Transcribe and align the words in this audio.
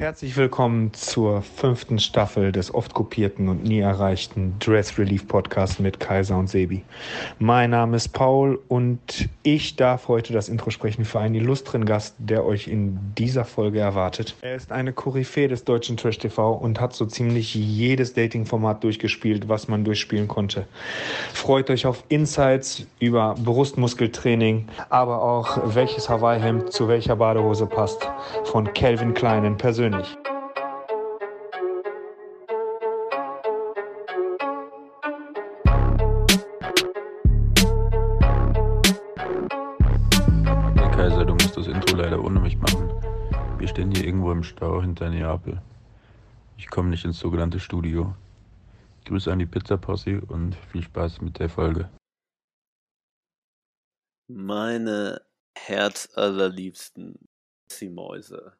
Herzlich 0.00 0.34
willkommen 0.38 0.94
zur 0.94 1.42
fünften 1.42 1.98
Staffel 1.98 2.52
des 2.52 2.72
oft 2.72 2.94
kopierten 2.94 3.50
und 3.50 3.64
nie 3.64 3.80
erreichten 3.80 4.54
Dress 4.58 4.96
Relief 4.96 5.28
Podcast 5.28 5.78
mit 5.78 6.00
Kaiser 6.00 6.38
und 6.38 6.48
Sebi. 6.48 6.84
Mein 7.38 7.68
Name 7.68 7.98
ist 7.98 8.08
Paul 8.08 8.58
und 8.68 9.28
ich 9.42 9.76
darf 9.76 10.08
heute 10.08 10.32
das 10.32 10.48
Intro 10.48 10.70
sprechen 10.70 11.04
für 11.04 11.20
einen 11.20 11.34
illustren 11.34 11.84
Gast, 11.84 12.14
der 12.16 12.46
euch 12.46 12.66
in 12.66 12.98
dieser 13.18 13.44
Folge 13.44 13.80
erwartet. 13.80 14.36
Er 14.40 14.54
ist 14.54 14.72
eine 14.72 14.94
Koryphäe 14.94 15.48
des 15.48 15.64
deutschen 15.64 15.98
Trash 15.98 16.16
TV 16.16 16.50
und 16.50 16.80
hat 16.80 16.94
so 16.94 17.04
ziemlich 17.04 17.54
jedes 17.54 18.14
Dating-Format 18.14 18.82
durchgespielt, 18.82 19.50
was 19.50 19.68
man 19.68 19.84
durchspielen 19.84 20.28
konnte. 20.28 20.66
Freut 21.34 21.68
euch 21.68 21.84
auf 21.84 22.04
Insights 22.08 22.86
über 23.00 23.34
Brustmuskeltraining, 23.34 24.66
aber 24.88 25.20
auch 25.20 25.74
welches 25.74 26.08
Hawaii-Hemd 26.08 26.72
zu 26.72 26.88
welcher 26.88 27.16
Badehose 27.16 27.66
passt 27.66 28.08
von 28.44 28.72
Calvin 28.72 29.12
Kleinen 29.12 29.58
persönlich 29.58 29.89
persönlich. 29.90 30.18
Hey 40.76 40.90
Kaiser, 40.90 41.24
du 41.24 41.34
musst 41.34 41.56
das 41.56 41.66
Intro 41.66 41.96
leider 41.96 42.22
ohne 42.22 42.40
mich 42.40 42.56
machen. 42.58 42.88
Wir 43.58 43.68
stehen 43.68 43.94
hier 43.94 44.04
irgendwo 44.04 44.32
im 44.32 44.42
Stau 44.42 44.80
hinter 44.80 45.10
Neapel. 45.10 45.60
Ich 46.56 46.68
komme 46.68 46.90
nicht 46.90 47.04
ins 47.04 47.18
sogenannte 47.18 47.60
Studio. 47.60 48.14
Grüße 49.06 49.32
an 49.32 49.38
die 49.38 49.46
Pizza-Posse 49.46 50.20
und 50.28 50.54
viel 50.54 50.82
Spaß 50.82 51.20
mit 51.22 51.38
der 51.38 51.48
Folge. 51.48 51.90
Meine 54.28 55.22
herzallerliebsten 55.56 57.18
Mäuse. 57.88 58.59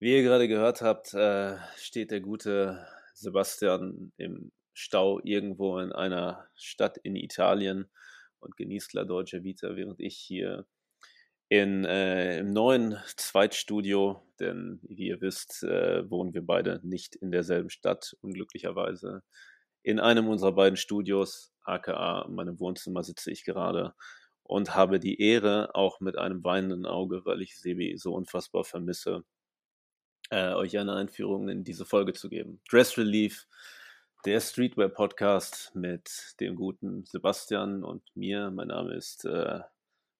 Wie 0.00 0.14
ihr 0.14 0.22
gerade 0.22 0.46
gehört 0.46 0.80
habt, 0.80 1.12
äh, 1.14 1.56
steht 1.76 2.12
der 2.12 2.20
gute 2.20 2.86
Sebastian 3.14 4.12
im 4.16 4.52
Stau 4.72 5.18
irgendwo 5.24 5.80
in 5.80 5.90
einer 5.90 6.48
Stadt 6.54 6.98
in 6.98 7.16
Italien 7.16 7.90
und 8.38 8.56
genießt 8.56 8.92
La 8.92 9.02
Deutsche 9.02 9.42
Vita, 9.42 9.74
während 9.74 9.98
ich 9.98 10.16
hier 10.16 10.66
in, 11.48 11.84
äh, 11.84 12.38
im 12.38 12.52
neuen 12.52 12.96
Zweitstudio, 13.16 14.22
denn 14.38 14.78
wie 14.84 15.08
ihr 15.08 15.20
wisst, 15.20 15.64
äh, 15.64 16.08
wohnen 16.08 16.32
wir 16.32 16.46
beide 16.46 16.80
nicht 16.84 17.16
in 17.16 17.32
derselben 17.32 17.70
Stadt, 17.70 18.16
unglücklicherweise. 18.20 19.24
In 19.82 19.98
einem 19.98 20.28
unserer 20.28 20.52
beiden 20.52 20.76
Studios, 20.76 21.52
aka 21.64 22.22
in 22.28 22.36
meinem 22.36 22.60
Wohnzimmer, 22.60 23.02
sitze 23.02 23.32
ich 23.32 23.44
gerade 23.44 23.94
und 24.44 24.76
habe 24.76 25.00
die 25.00 25.20
Ehre, 25.20 25.74
auch 25.74 25.98
mit 25.98 26.16
einem 26.16 26.44
weinenden 26.44 26.86
Auge, 26.86 27.22
weil 27.24 27.42
ich 27.42 27.58
Sebi 27.58 27.96
so 27.98 28.14
unfassbar 28.14 28.62
vermisse, 28.62 29.24
äh, 30.30 30.52
euch 30.54 30.78
eine 30.78 30.94
Einführung 30.94 31.48
in 31.48 31.64
diese 31.64 31.84
Folge 31.84 32.12
zu 32.12 32.28
geben. 32.28 32.60
Dress 32.70 32.96
Relief, 32.98 33.46
der 34.24 34.40
Streetwear-Podcast 34.40 35.74
mit 35.74 36.34
dem 36.40 36.56
guten 36.56 37.04
Sebastian 37.04 37.84
und 37.84 38.02
mir. 38.14 38.50
Mein 38.50 38.68
Name 38.68 38.94
ist 38.94 39.24
äh, 39.24 39.60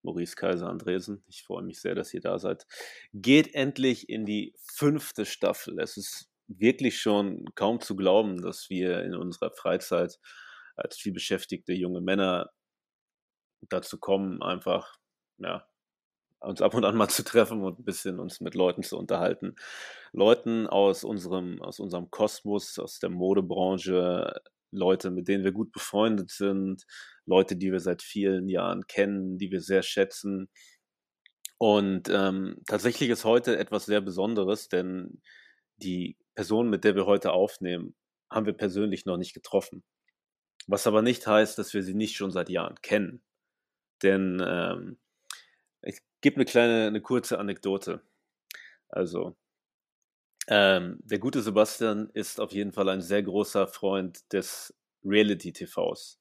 Maurice 0.03 0.37
Kaiser 0.37 0.69
Andresen. 0.69 1.25
Ich 1.29 1.43
freue 1.43 1.63
mich 1.63 1.81
sehr, 1.81 1.95
dass 1.95 2.15
ihr 2.15 2.21
da 2.21 2.39
seid. 2.39 2.67
Geht 3.13 3.55
endlich 3.55 4.09
in 4.09 4.25
die 4.25 4.55
fünfte 4.57 5.25
Staffel. 5.25 5.79
Es 5.81 5.97
ist 5.97 6.31
wirklich 6.47 7.01
schon 7.01 7.45
kaum 7.55 7.81
zu 7.81 7.97
glauben, 7.97 8.41
dass 8.41 8.71
wir 8.71 9.03
in 9.03 9.15
unserer 9.15 9.51
Freizeit 9.51 10.19
als 10.77 10.97
vielbeschäftigte 10.97 11.73
junge 11.73 12.01
Männer 12.01 12.51
dazu 13.69 13.99
kommen, 13.99 14.43
einfach 14.43 14.97
ja, 15.39 15.67
uns 16.41 16.63
ab 16.63 16.75
und 16.75 16.85
an 16.85 16.97
mal 16.97 17.09
zu 17.09 17.25
treffen 17.25 17.63
und 17.63 17.81
ein 17.81 17.85
bisschen 17.85 18.19
uns 18.21 18.41
mit 18.41 18.55
Leuten 18.55 18.83
zu 18.83 18.97
unterhalten. 18.99 19.57
Leuten 20.13 20.67
aus 20.67 21.05
unserem, 21.05 21.61
aus 21.63 21.81
unserem 21.81 22.11
Kosmos, 22.11 22.79
aus 22.79 22.99
der 22.99 23.11
Modebranche, 23.11 24.41
Leute, 24.71 25.11
mit 25.11 25.29
denen 25.29 25.45
wir 25.45 25.53
gut 25.53 25.73
befreundet 25.73 26.31
sind, 26.31 26.85
Leute, 27.27 27.57
die 27.57 27.73
wir 27.73 27.81
seit 27.81 28.03
vielen 28.03 28.49
Jahren 28.49 28.87
kennen, 28.87 29.39
die 29.39 29.51
wir 29.51 29.61
sehr 29.61 29.83
schätzen. 29.83 30.49
Und 31.59 32.09
ähm, 32.09 32.57
tatsächlich 32.67 33.11
ist 33.11 33.25
heute 33.25 33.59
etwas 33.59 33.87
sehr 33.87 34.01
Besonderes, 34.01 34.69
denn 34.69 35.23
die 35.77 36.17
Person, 36.35 36.71
mit 36.71 36.85
der 36.85 36.95
wir 36.95 37.07
heute 37.07 37.33
aufnehmen, 37.33 37.97
haben 38.31 38.47
wir 38.47 38.53
persönlich 38.53 39.07
noch 39.07 39.17
nicht 39.17 39.35
getroffen. 39.35 39.83
Was 40.67 40.87
aber 40.87 41.03
nicht 41.03 41.27
heißt, 41.27 41.59
dass 41.59 41.73
wir 41.73 41.83
sie 41.83 41.95
nicht 41.95 42.17
schon 42.17 42.31
seit 42.31 42.51
Jahren 42.51 42.77
kennen. 42.83 43.23
Denn 44.03 44.43
ähm, 44.47 44.99
gebe 46.21 46.37
eine 46.37 46.45
kleine, 46.45 46.87
eine 46.87 47.01
kurze 47.01 47.39
Anekdote. 47.39 48.03
Also, 48.89 49.37
ähm, 50.49 50.99
der 51.03 51.19
gute 51.19 51.43
Sebastian 51.43 52.11
ist 52.15 52.41
auf 52.41 52.53
jeden 52.53 52.73
Fall 52.73 52.89
ein 52.89 53.03
sehr 53.03 53.23
großer 53.23 53.67
Freund 53.69 54.33
des 54.33 54.75
Reality-TVs. 55.05 56.19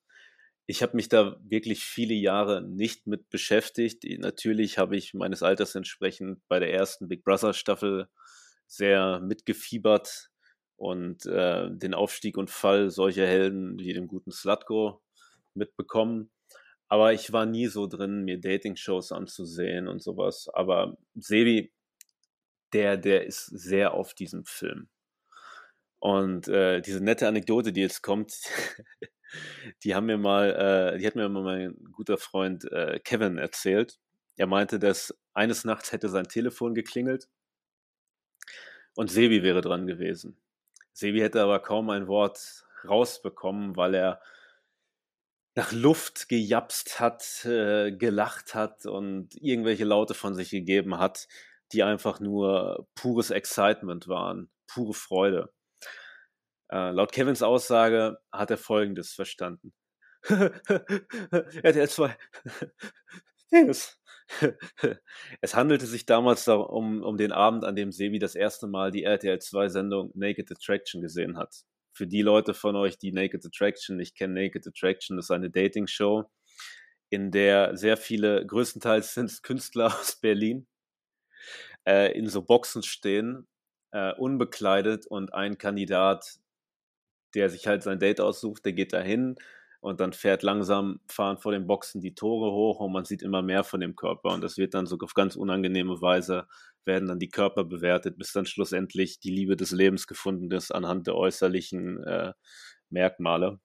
Ich 0.65 0.83
habe 0.83 0.97
mich 0.97 1.07
da 1.07 1.37
wirklich 1.43 1.85
viele 1.85 2.13
Jahre 2.13 2.61
nicht 2.61 3.07
mit 3.07 3.29
beschäftigt. 3.29 4.03
Natürlich 4.19 4.77
habe 4.77 4.97
ich 4.97 5.13
meines 5.13 5.43
Alters 5.43 5.75
entsprechend 5.75 6.45
bei 6.49 6.59
der 6.59 6.73
ersten 6.73 7.07
Big 7.07 7.23
Brother 7.23 7.53
Staffel 7.53 8.09
sehr 8.67 9.21
mitgefiebert 9.21 10.29
und 10.75 11.25
äh, 11.25 11.69
den 11.71 11.93
Aufstieg 11.93 12.37
und 12.37 12.49
Fall 12.49 12.89
solcher 12.89 13.25
Helden 13.25 13.79
wie 13.79 13.93
dem 13.93 14.07
guten 14.07 14.31
Slutko 14.31 15.01
mitbekommen. 15.53 16.29
Aber 16.89 17.13
ich 17.13 17.33
war 17.33 17.45
nie 17.45 17.67
so 17.67 17.87
drin, 17.87 18.23
mir 18.23 18.39
Dating-Shows 18.39 19.11
anzusehen 19.11 19.87
und 19.87 20.01
sowas. 20.01 20.49
Aber 20.53 20.97
Sebi, 21.15 21.71
der, 22.73 22.97
der 22.97 23.25
ist 23.25 23.45
sehr 23.45 23.93
auf 23.93 24.13
diesem 24.13 24.45
Film. 24.45 24.89
Und 25.99 26.47
äh, 26.47 26.81
diese 26.81 27.03
nette 27.03 27.27
Anekdote, 27.27 27.73
die 27.73 27.81
jetzt 27.81 28.01
kommt, 28.03 28.33
die 29.83 29.95
haben 29.95 30.05
mir 30.05 30.17
mal, 30.17 30.93
äh, 30.95 30.97
die 30.99 31.07
hat 31.07 31.15
mir 31.15 31.27
mal 31.27 31.43
mein 31.43 31.75
guter 31.91 32.17
Freund 32.17 32.71
äh, 32.71 32.99
Kevin 33.03 33.37
erzählt. 33.37 33.99
Er 34.37 34.47
meinte, 34.47 34.79
dass 34.79 35.17
eines 35.33 35.65
Nachts 35.65 35.91
hätte 35.91 36.09
sein 36.09 36.27
Telefon 36.27 36.75
geklingelt 36.75 37.27
und 38.95 39.09
Sebi 39.11 39.43
wäre 39.43 39.61
dran 39.61 39.87
gewesen. 39.87 40.37
Sebi 40.93 41.19
hätte 41.19 41.41
aber 41.41 41.59
kaum 41.59 41.89
ein 41.89 42.07
Wort 42.07 42.65
rausbekommen, 42.87 43.75
weil 43.75 43.95
er 43.95 44.21
nach 45.57 45.71
Luft 45.71 46.29
gejapst 46.29 46.99
hat, 46.99 47.43
äh, 47.43 47.91
gelacht 47.91 48.53
hat 48.53 48.85
und 48.85 49.29
irgendwelche 49.41 49.85
Laute 49.85 50.13
von 50.13 50.35
sich 50.35 50.51
gegeben 50.51 50.99
hat, 50.99 51.27
die 51.71 51.81
einfach 51.81 52.19
nur 52.19 52.87
pures 52.93 53.31
Excitement 53.31 54.07
waren, 54.07 54.51
pure 54.67 54.93
Freude. 54.93 55.51
Äh, 56.71 56.91
laut 56.91 57.11
Kevins 57.11 57.41
Aussage 57.41 58.19
hat 58.31 58.51
er 58.51 58.57
Folgendes 58.57 59.13
verstanden. 59.13 59.73
RTL 60.29 61.89
2. 61.89 62.15
Dennis. 63.51 63.99
es 65.41 65.55
handelte 65.55 65.87
sich 65.87 66.05
damals 66.05 66.47
um, 66.47 67.01
um 67.01 67.17
den 67.17 67.31
Abend, 67.31 67.65
an 67.65 67.75
dem 67.75 67.91
Sebi 67.91 68.19
das 68.19 68.35
erste 68.35 68.67
Mal 68.67 68.91
die 68.91 69.05
RTL 69.05 69.39
2 69.39 69.69
Sendung 69.69 70.11
Naked 70.13 70.51
Attraction 70.51 71.01
gesehen 71.01 71.35
hat 71.35 71.65
für 71.97 72.07
die 72.07 72.21
Leute 72.21 72.53
von 72.53 72.75
euch, 72.75 72.97
die 72.97 73.11
Naked 73.11 73.45
Attraction 73.45 73.97
nicht 73.97 74.15
kennen, 74.15 74.35
Naked 74.35 74.67
Attraction 74.67 75.17
ist 75.17 75.31
eine 75.31 75.49
Dating-Show, 75.49 76.25
in 77.09 77.31
der 77.31 77.75
sehr 77.75 77.97
viele, 77.97 78.45
größtenteils 78.45 79.13
sind 79.13 79.25
es 79.25 79.41
Künstler 79.41 79.87
aus 79.99 80.17
Berlin, 80.21 80.67
äh, 81.87 82.17
in 82.17 82.29
so 82.29 82.43
Boxen 82.43 82.83
stehen, 82.83 83.47
äh, 83.91 84.13
unbekleidet 84.13 85.07
und 85.07 85.33
ein 85.33 85.57
Kandidat, 85.57 86.37
der 87.33 87.49
sich 87.49 87.67
halt 87.67 87.83
sein 87.83 87.99
Date 87.99 88.21
aussucht, 88.21 88.65
der 88.65 88.73
geht 88.73 88.93
dahin 88.93 89.35
und 89.79 89.99
dann 89.99 90.13
fährt 90.13 90.43
langsam, 90.43 90.99
fahren 91.07 91.37
vor 91.37 91.51
den 91.51 91.67
Boxen 91.67 92.01
die 92.01 92.15
Tore 92.15 92.51
hoch 92.51 92.79
und 92.79 92.91
man 92.91 93.05
sieht 93.05 93.21
immer 93.21 93.41
mehr 93.41 93.63
von 93.63 93.79
dem 93.79 93.95
Körper 93.95 94.33
und 94.33 94.41
das 94.41 94.57
wird 94.57 94.73
dann 94.73 94.85
so 94.85 94.97
auf 94.99 95.13
ganz 95.13 95.35
unangenehme 95.35 96.01
Weise 96.01 96.47
werden 96.85 97.07
dann 97.07 97.19
die 97.19 97.29
Körper 97.29 97.63
bewertet, 97.63 98.17
bis 98.17 98.31
dann 98.31 98.45
schlussendlich 98.45 99.19
die 99.19 99.29
Liebe 99.29 99.55
des 99.55 99.71
Lebens 99.71 100.07
gefunden 100.07 100.49
ist 100.51 100.71
anhand 100.71 101.05
der 101.05 101.15
äußerlichen 101.15 102.03
äh, 102.03 102.33
Merkmale. 102.89 103.59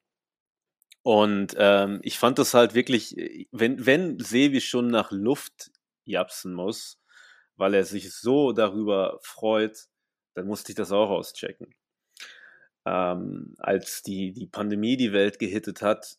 Und 1.03 1.55
ähm, 1.59 2.01
ich 2.03 2.19
fand 2.19 2.39
das 2.39 2.55
halt 2.55 2.75
wirklich, 2.75 3.17
wenn, 3.51 3.85
wenn 3.87 4.19
Sevi 4.21 4.61
schon 4.61 4.89
nach 4.89 5.11
Luft 5.11 5.73
japsen 6.05 6.55
muss, 6.55 7.01
weil 7.57 7.75
er 7.75 7.85
sich 7.85 8.15
so 8.15 8.53
darüber 8.53 9.19
freut, 9.23 9.87
dann 10.35 10.47
musste 10.47 10.73
ich 10.73 10.77
das 10.77 10.93
auch 10.93 11.11
auschecken. 11.11 11.75
Ähm, 12.85 13.55
als 13.59 14.03
die, 14.03 14.33
die 14.33 14.47
Pandemie 14.47 14.97
die 14.97 15.13
Welt 15.13 15.39
gehittet 15.39 15.83
hat, 15.83 16.19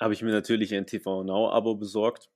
habe 0.00 0.14
ich 0.14 0.22
mir 0.22 0.32
natürlich 0.32 0.74
ein 0.74 0.86
TV 0.86 1.24
Now-Abo 1.24 1.74
besorgt 1.74 2.30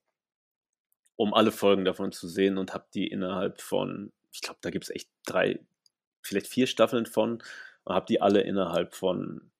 um 1.17 1.35
alle 1.35 1.53
Folgen 1.53 1.85
davon 1.85 2.13
zu 2.13 2.29
sehen 2.29 2.59
und 2.59 2.75
habe 2.75 2.87
die 2.95 3.07
innerhalb 3.07 3.61
von, 3.61 4.13
ich 4.33 4.41
glaube, 4.41 4.59
da 4.61 4.71
gibt 4.71 4.85
es 4.85 4.91
echt 4.91 5.09
drei, 5.25 5.61
vielleicht 6.21 6.47
vier 6.47 6.67
Staffeln 6.67 7.07
von 7.07 7.43
und 7.85 7.95
habe 7.95 8.07
die 8.07 8.21
alle 8.21 8.41
innerhalb 8.41 8.95
von 8.95 9.51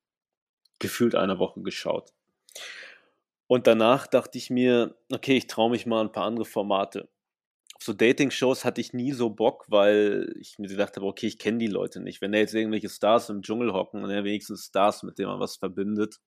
gefühlt 0.79 1.15
einer 1.15 1.39
Woche 1.39 1.61
geschaut. 1.61 2.11
Und 3.47 3.67
danach 3.67 4.07
dachte 4.07 4.37
ich 4.37 4.49
mir, 4.49 4.95
okay, 5.11 5.37
ich 5.37 5.47
traue 5.47 5.69
mich 5.69 5.85
mal 5.85 6.01
ein 6.01 6.11
paar 6.11 6.25
andere 6.25 6.45
Formate. 6.45 7.07
So 7.83 7.93
Dating-Shows 7.93 8.65
hatte 8.65 8.81
ich 8.81 8.93
nie 8.93 9.11
so 9.11 9.29
Bock, 9.29 9.65
weil 9.69 10.33
ich 10.39 10.57
mir 10.59 10.67
gedacht 10.67 10.95
habe, 10.95 11.05
okay, 11.05 11.27
ich 11.27 11.37
kenne 11.39 11.57
die 11.57 11.67
Leute 11.67 11.99
nicht. 11.99 12.21
Wenn 12.21 12.31
da 12.31 12.37
jetzt 12.37 12.53
irgendwelche 12.53 12.89
Stars 12.89 13.29
im 13.29 13.41
Dschungel 13.41 13.73
hocken 13.73 14.03
und 14.03 14.09
ja 14.11 14.23
wenigstens 14.23 14.65
Stars, 14.65 15.03
mit 15.03 15.17
denen 15.17 15.29
man 15.29 15.39
was 15.39 15.57
verbindet. 15.57 16.19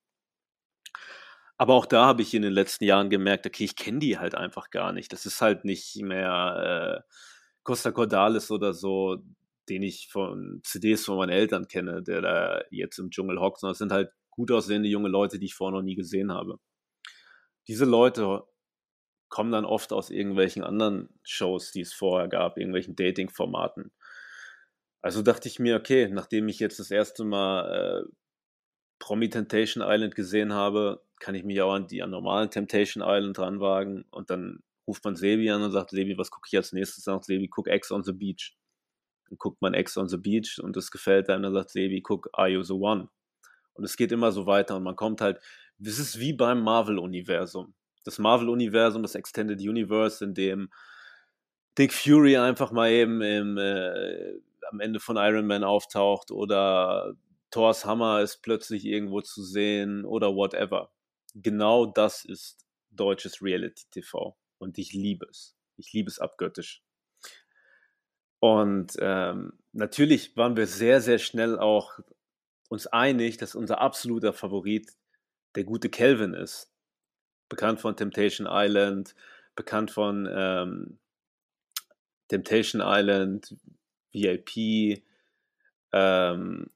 Aber 1.57 1.73
auch 1.73 1.85
da 1.85 2.05
habe 2.05 2.21
ich 2.21 2.33
in 2.33 2.43
den 2.43 2.53
letzten 2.53 2.83
Jahren 2.83 3.09
gemerkt, 3.09 3.47
okay, 3.47 3.63
ich 3.63 3.75
kenne 3.75 3.99
die 3.99 4.19
halt 4.19 4.35
einfach 4.35 4.69
gar 4.69 4.93
nicht. 4.93 5.11
Das 5.11 5.25
ist 5.25 5.41
halt 5.41 5.65
nicht 5.65 5.95
mehr 6.01 7.03
äh, 7.05 7.13
Costa 7.63 7.91
Cordalis 7.91 8.51
oder 8.51 8.73
so, 8.73 9.17
den 9.67 9.81
ich 9.81 10.09
von 10.09 10.61
CDs 10.63 11.05
von 11.05 11.17
meinen 11.17 11.29
Eltern 11.31 11.67
kenne, 11.67 12.03
der 12.03 12.21
da 12.21 12.61
jetzt 12.69 12.99
im 12.99 13.09
Dschungel 13.09 13.39
hockt, 13.39 13.59
sondern 13.59 13.73
es 13.73 13.79
sind 13.79 13.91
halt 13.91 14.11
gut 14.29 14.51
aussehende 14.51 14.87
junge 14.87 15.09
Leute, 15.09 15.39
die 15.39 15.47
ich 15.47 15.55
vorher 15.55 15.77
noch 15.77 15.83
nie 15.83 15.95
gesehen 15.95 16.31
habe. 16.31 16.59
Diese 17.67 17.85
Leute 17.85 18.43
kommen 19.29 19.51
dann 19.51 19.65
oft 19.65 19.93
aus 19.93 20.09
irgendwelchen 20.09 20.63
anderen 20.63 21.09
Shows, 21.23 21.71
die 21.71 21.81
es 21.81 21.93
vorher 21.93 22.27
gab, 22.27 22.57
irgendwelchen 22.57 22.95
Dating-Formaten. 22.95 23.91
Also 25.01 25.21
dachte 25.21 25.47
ich 25.47 25.59
mir, 25.59 25.75
okay, 25.75 26.09
nachdem 26.11 26.47
ich 26.47 26.59
jetzt 26.59 26.79
das 26.79 26.91
erste 26.91 27.23
Mal 27.23 28.05
äh, 28.05 28.11
Promi 28.99 29.29
Temptation 29.29 29.83
Island 29.85 30.15
gesehen 30.15 30.53
habe, 30.53 31.01
kann 31.19 31.35
ich 31.35 31.43
mich 31.43 31.61
auch 31.61 31.73
an 31.73 31.87
die 31.87 32.01
an 32.01 32.09
normalen 32.09 32.49
Temptation 32.49 33.03
Island 33.05 33.39
ranwagen 33.39 34.05
und 34.11 34.29
dann 34.29 34.63
ruft 34.87 35.03
man 35.03 35.15
Sebi 35.15 35.49
an 35.51 35.61
und 35.61 35.71
sagt, 35.71 35.91
Sebi, 35.91 36.17
was 36.17 36.31
gucke 36.31 36.47
ich 36.51 36.57
als 36.57 36.73
nächstes? 36.73 37.03
Sagt 37.03 37.25
Sebi, 37.25 37.47
guck 37.47 37.67
X 37.67 37.91
on 37.91 38.03
the 38.03 38.13
Beach. 38.13 38.55
Dann 39.29 39.37
guckt 39.37 39.61
man 39.61 39.73
X 39.73 39.97
on 39.97 40.07
the 40.07 40.17
Beach 40.17 40.59
und 40.61 40.75
das 40.75 40.91
gefällt 40.91 41.29
einem, 41.29 41.43
dann 41.43 41.53
sagt 41.53 41.71
Sebi, 41.71 42.01
guck 42.01 42.29
Are 42.33 42.47
You 42.47 42.63
the 42.63 42.73
One? 42.73 43.09
Und 43.73 43.83
es 43.83 43.97
geht 43.97 44.11
immer 44.11 44.31
so 44.31 44.45
weiter 44.45 44.77
und 44.77 44.83
man 44.83 44.95
kommt 44.95 45.21
halt, 45.21 45.39
es 45.79 45.99
ist 45.99 46.19
wie 46.19 46.33
beim 46.33 46.63
Marvel-Universum. 46.63 47.75
Das 48.03 48.19
Marvel-Universum, 48.19 49.01
das 49.01 49.15
Extended 49.15 49.59
Universe, 49.59 50.23
in 50.23 50.33
dem 50.33 50.69
Dick 51.77 51.93
Fury 51.93 52.37
einfach 52.37 52.71
mal 52.71 52.89
eben 52.89 53.21
im, 53.21 53.57
äh, 53.57 54.33
am 54.69 54.79
Ende 54.79 54.99
von 54.99 55.17
Iron 55.17 55.45
Man 55.45 55.63
auftaucht 55.63 56.31
oder 56.31 57.15
Thors 57.51 57.85
Hammer 57.85 58.21
ist 58.21 58.41
plötzlich 58.41 58.85
irgendwo 58.85 59.21
zu 59.21 59.43
sehen 59.43 60.05
oder 60.05 60.35
whatever. 60.35 60.91
Genau 61.35 61.85
das 61.85 62.25
ist 62.25 62.65
deutsches 62.89 63.41
Reality-TV 63.41 64.35
und 64.57 64.77
ich 64.77 64.93
liebe 64.93 65.27
es. 65.29 65.55
Ich 65.77 65.93
liebe 65.93 66.09
es 66.09 66.19
abgöttisch. 66.19 66.83
Und 68.39 68.93
ähm, 68.99 69.53
natürlich 69.71 70.35
waren 70.35 70.57
wir 70.57 70.67
sehr, 70.67 71.01
sehr 71.01 71.19
schnell 71.19 71.57
auch 71.57 71.99
uns 72.69 72.87
einig, 72.87 73.37
dass 73.37 73.55
unser 73.55 73.79
absoluter 73.79 74.33
Favorit 74.33 74.91
der 75.55 75.63
gute 75.63 75.89
Kelvin 75.89 76.33
ist. 76.33 76.71
Bekannt 77.49 77.79
von 77.79 77.95
Temptation 77.95 78.47
Island, 78.49 79.15
bekannt 79.55 79.91
von 79.91 80.27
ähm, 80.31 80.97
Temptation 82.27 82.81
Island, 82.83 83.55
VIP, 84.11 85.03
ähm, 85.93 86.69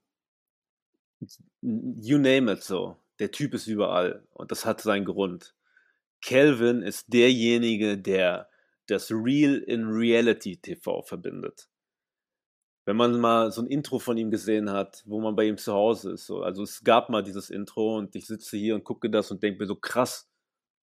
you 1.61 2.17
name 2.17 2.51
it 2.51 2.63
so. 2.63 2.97
Der 3.19 3.31
Typ 3.31 3.53
ist 3.53 3.67
überall 3.67 4.23
und 4.33 4.51
das 4.51 4.65
hat 4.65 4.81
seinen 4.81 5.05
Grund. 5.05 5.53
Kelvin 6.21 6.81
ist 6.81 7.11
derjenige, 7.11 7.97
der 7.97 8.49
das 8.87 9.11
Real 9.11 9.55
in 9.55 9.87
Reality 9.87 10.57
TV 10.57 11.01
verbindet 11.01 11.67
wenn 12.85 12.95
man 12.95 13.19
mal 13.19 13.51
so 13.51 13.61
ein 13.61 13.67
Intro 13.67 13.99
von 13.99 14.17
ihm 14.17 14.31
gesehen 14.31 14.71
hat, 14.71 15.03
wo 15.05 15.21
man 15.21 15.35
bei 15.35 15.45
ihm 15.45 15.57
zu 15.57 15.73
Hause 15.73 16.13
ist. 16.13 16.25
So. 16.25 16.41
Also 16.41 16.63
es 16.63 16.83
gab 16.83 17.09
mal 17.09 17.23
dieses 17.23 17.49
Intro 17.49 17.97
und 17.97 18.15
ich 18.15 18.25
sitze 18.25 18.57
hier 18.57 18.75
und 18.75 18.83
gucke 18.83 19.09
das 19.09 19.31
und 19.31 19.43
denke 19.43 19.59
mir 19.59 19.67
so 19.67 19.75
krass, 19.75 20.30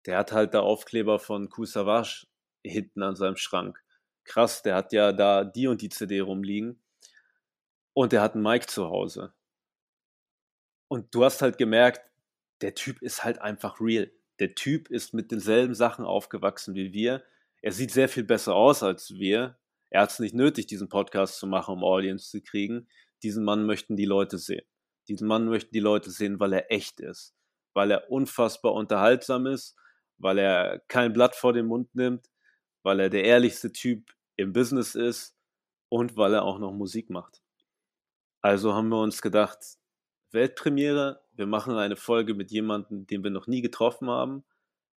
der 0.08 0.16
hat 0.16 0.32
halt 0.32 0.54
da 0.54 0.60
Aufkleber 0.60 1.18
von 1.18 1.50
Kool 1.50 1.66
Savage 1.66 2.26
hinten 2.64 3.02
an 3.02 3.14
seinem 3.14 3.36
Schrank. 3.36 3.84
Krass, 4.24 4.62
der 4.62 4.74
hat 4.74 4.94
ja 4.94 5.12
da 5.12 5.44
die 5.44 5.66
und 5.66 5.82
die 5.82 5.90
CD 5.90 6.20
rumliegen 6.20 6.82
und 7.92 8.12
der 8.12 8.22
hat 8.22 8.32
einen 8.32 8.42
Mic 8.42 8.66
zu 8.68 8.86
Hause. 8.86 9.34
Und 10.88 11.14
du 11.14 11.26
hast 11.26 11.42
halt 11.42 11.58
gemerkt, 11.58 12.00
der 12.62 12.74
Typ 12.74 13.02
ist 13.02 13.22
halt 13.22 13.42
einfach 13.42 13.82
real. 13.82 14.10
Der 14.38 14.54
Typ 14.54 14.88
ist 14.88 15.12
mit 15.12 15.30
denselben 15.30 15.74
Sachen 15.74 16.06
aufgewachsen 16.06 16.74
wie 16.74 16.94
wir. 16.94 17.22
Er 17.60 17.72
sieht 17.72 17.90
sehr 17.90 18.08
viel 18.08 18.24
besser 18.24 18.54
aus 18.54 18.82
als 18.82 19.10
wir. 19.10 19.58
Er 19.90 20.00
hat 20.00 20.10
es 20.10 20.20
nicht 20.20 20.34
nötig, 20.34 20.68
diesen 20.68 20.88
Podcast 20.88 21.38
zu 21.38 21.46
machen, 21.46 21.74
um 21.74 21.84
Audience 21.84 22.30
zu 22.30 22.40
kriegen. 22.40 22.88
Diesen 23.22 23.44
Mann 23.44 23.66
möchten 23.66 23.94
die 23.94 24.06
Leute 24.06 24.38
sehen. 24.38 24.64
Diesen 25.06 25.28
Mann 25.28 25.50
möchten 25.50 25.74
die 25.74 25.80
Leute 25.80 26.10
sehen, 26.10 26.40
weil 26.40 26.54
er 26.54 26.72
echt 26.72 26.98
ist, 27.00 27.34
weil 27.74 27.90
er 27.90 28.10
unfassbar 28.10 28.72
unterhaltsam 28.72 29.44
ist, 29.44 29.76
weil 30.18 30.38
er 30.38 30.80
kein 30.88 31.12
Blatt 31.12 31.34
vor 31.34 31.52
den 31.52 31.66
Mund 31.66 31.94
nimmt, 31.94 32.28
weil 32.82 33.00
er 33.00 33.10
der 33.10 33.24
ehrlichste 33.24 33.72
Typ 33.72 34.12
im 34.36 34.52
Business 34.52 34.94
ist 34.94 35.36
und 35.88 36.16
weil 36.16 36.34
er 36.34 36.44
auch 36.44 36.58
noch 36.58 36.72
Musik 36.72 37.10
macht. 37.10 37.42
Also 38.40 38.74
haben 38.74 38.88
wir 38.88 39.00
uns 39.00 39.22
gedacht, 39.22 39.58
Weltpremiere, 40.30 41.22
wir 41.32 41.46
machen 41.46 41.76
eine 41.76 41.96
Folge 41.96 42.34
mit 42.34 42.50
jemandem, 42.50 43.06
den 43.06 43.24
wir 43.24 43.30
noch 43.30 43.46
nie 43.46 43.62
getroffen 43.62 44.10
haben, 44.10 44.44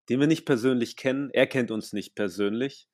den 0.10 0.20
wir 0.20 0.28
nicht 0.28 0.46
persönlich 0.46 0.98
kennen. 0.98 1.30
Er 1.32 1.48
kennt 1.48 1.72
uns 1.72 1.94
nicht 1.94 2.16
persönlich 2.16 2.91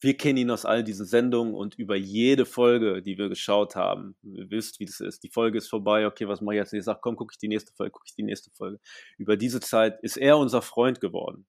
wir 0.00 0.16
kennen 0.16 0.38
ihn 0.38 0.50
aus 0.50 0.64
all 0.64 0.84
diesen 0.84 1.06
Sendungen 1.06 1.54
und 1.54 1.74
über 1.76 1.96
jede 1.96 2.44
Folge, 2.44 3.02
die 3.02 3.16
wir 3.16 3.28
geschaut 3.28 3.76
haben, 3.76 4.16
ihr 4.22 4.50
wisst, 4.50 4.78
wie 4.78 4.84
das 4.84 5.00
ist. 5.00 5.22
Die 5.22 5.30
Folge 5.30 5.58
ist 5.58 5.68
vorbei, 5.68 6.06
okay, 6.06 6.28
was 6.28 6.40
mache 6.40 6.56
ich 6.56 6.58
jetzt? 6.60 6.72
Ich 6.74 6.84
sage, 6.84 6.98
komm, 7.02 7.16
gucke 7.16 7.32
ich 7.32 7.38
die 7.38 7.48
nächste 7.48 7.72
Folge, 7.72 7.92
gucke 7.92 8.06
ich 8.06 8.14
die 8.14 8.22
nächste 8.22 8.50
Folge. 8.50 8.78
Über 9.16 9.36
diese 9.36 9.60
Zeit 9.60 9.98
ist 10.02 10.16
er 10.18 10.36
unser 10.38 10.60
Freund 10.62 11.00
geworden. 11.00 11.46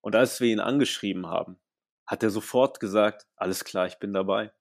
Und 0.00 0.16
als 0.16 0.40
wir 0.40 0.48
ihn 0.48 0.60
angeschrieben 0.60 1.26
haben, 1.26 1.60
hat 2.06 2.22
er 2.22 2.30
sofort 2.30 2.80
gesagt, 2.80 3.26
alles 3.36 3.64
klar, 3.64 3.86
ich 3.86 3.98
bin 3.98 4.12
dabei. 4.14 4.52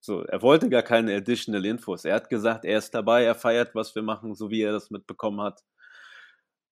So, 0.00 0.22
er 0.22 0.42
wollte 0.42 0.68
gar 0.68 0.82
keine 0.82 1.14
additional 1.16 1.64
Infos. 1.64 2.04
Er 2.04 2.16
hat 2.16 2.28
gesagt, 2.28 2.64
er 2.64 2.78
ist 2.78 2.92
dabei, 2.92 3.22
er 3.22 3.36
feiert, 3.36 3.74
was 3.76 3.94
wir 3.94 4.02
machen, 4.02 4.34
so 4.34 4.50
wie 4.50 4.62
er 4.62 4.72
das 4.72 4.90
mitbekommen 4.90 5.40
hat. 5.40 5.62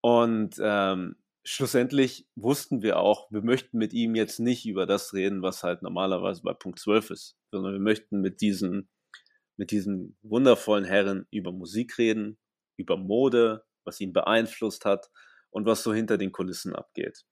Und 0.00 0.56
ähm, 0.60 1.16
schlussendlich 1.44 2.28
wussten 2.36 2.82
wir 2.82 2.98
auch, 2.98 3.30
wir 3.30 3.42
möchten 3.42 3.78
mit 3.78 3.92
ihm 3.92 4.14
jetzt 4.14 4.40
nicht 4.40 4.66
über 4.66 4.86
das 4.86 5.14
reden, 5.14 5.42
was 5.42 5.62
halt 5.62 5.82
normalerweise 5.82 6.42
bei 6.42 6.52
Punkt 6.52 6.78
12 6.78 7.10
ist, 7.10 7.36
sondern 7.50 7.72
wir 7.72 7.80
möchten 7.80 8.20
mit 8.20 8.40
diesen, 8.40 8.88
mit 9.56 9.70
diesen 9.70 10.16
wundervollen 10.22 10.84
Herren 10.84 11.26
über 11.30 11.52
Musik 11.52 11.98
reden, 11.98 12.38
über 12.76 12.96
Mode, 12.96 13.64
was 13.84 14.00
ihn 14.00 14.12
beeinflusst 14.12 14.84
hat 14.84 15.10
und 15.50 15.66
was 15.66 15.82
so 15.82 15.92
hinter 15.92 16.18
den 16.18 16.32
Kulissen 16.32 16.74
abgeht. 16.74 17.24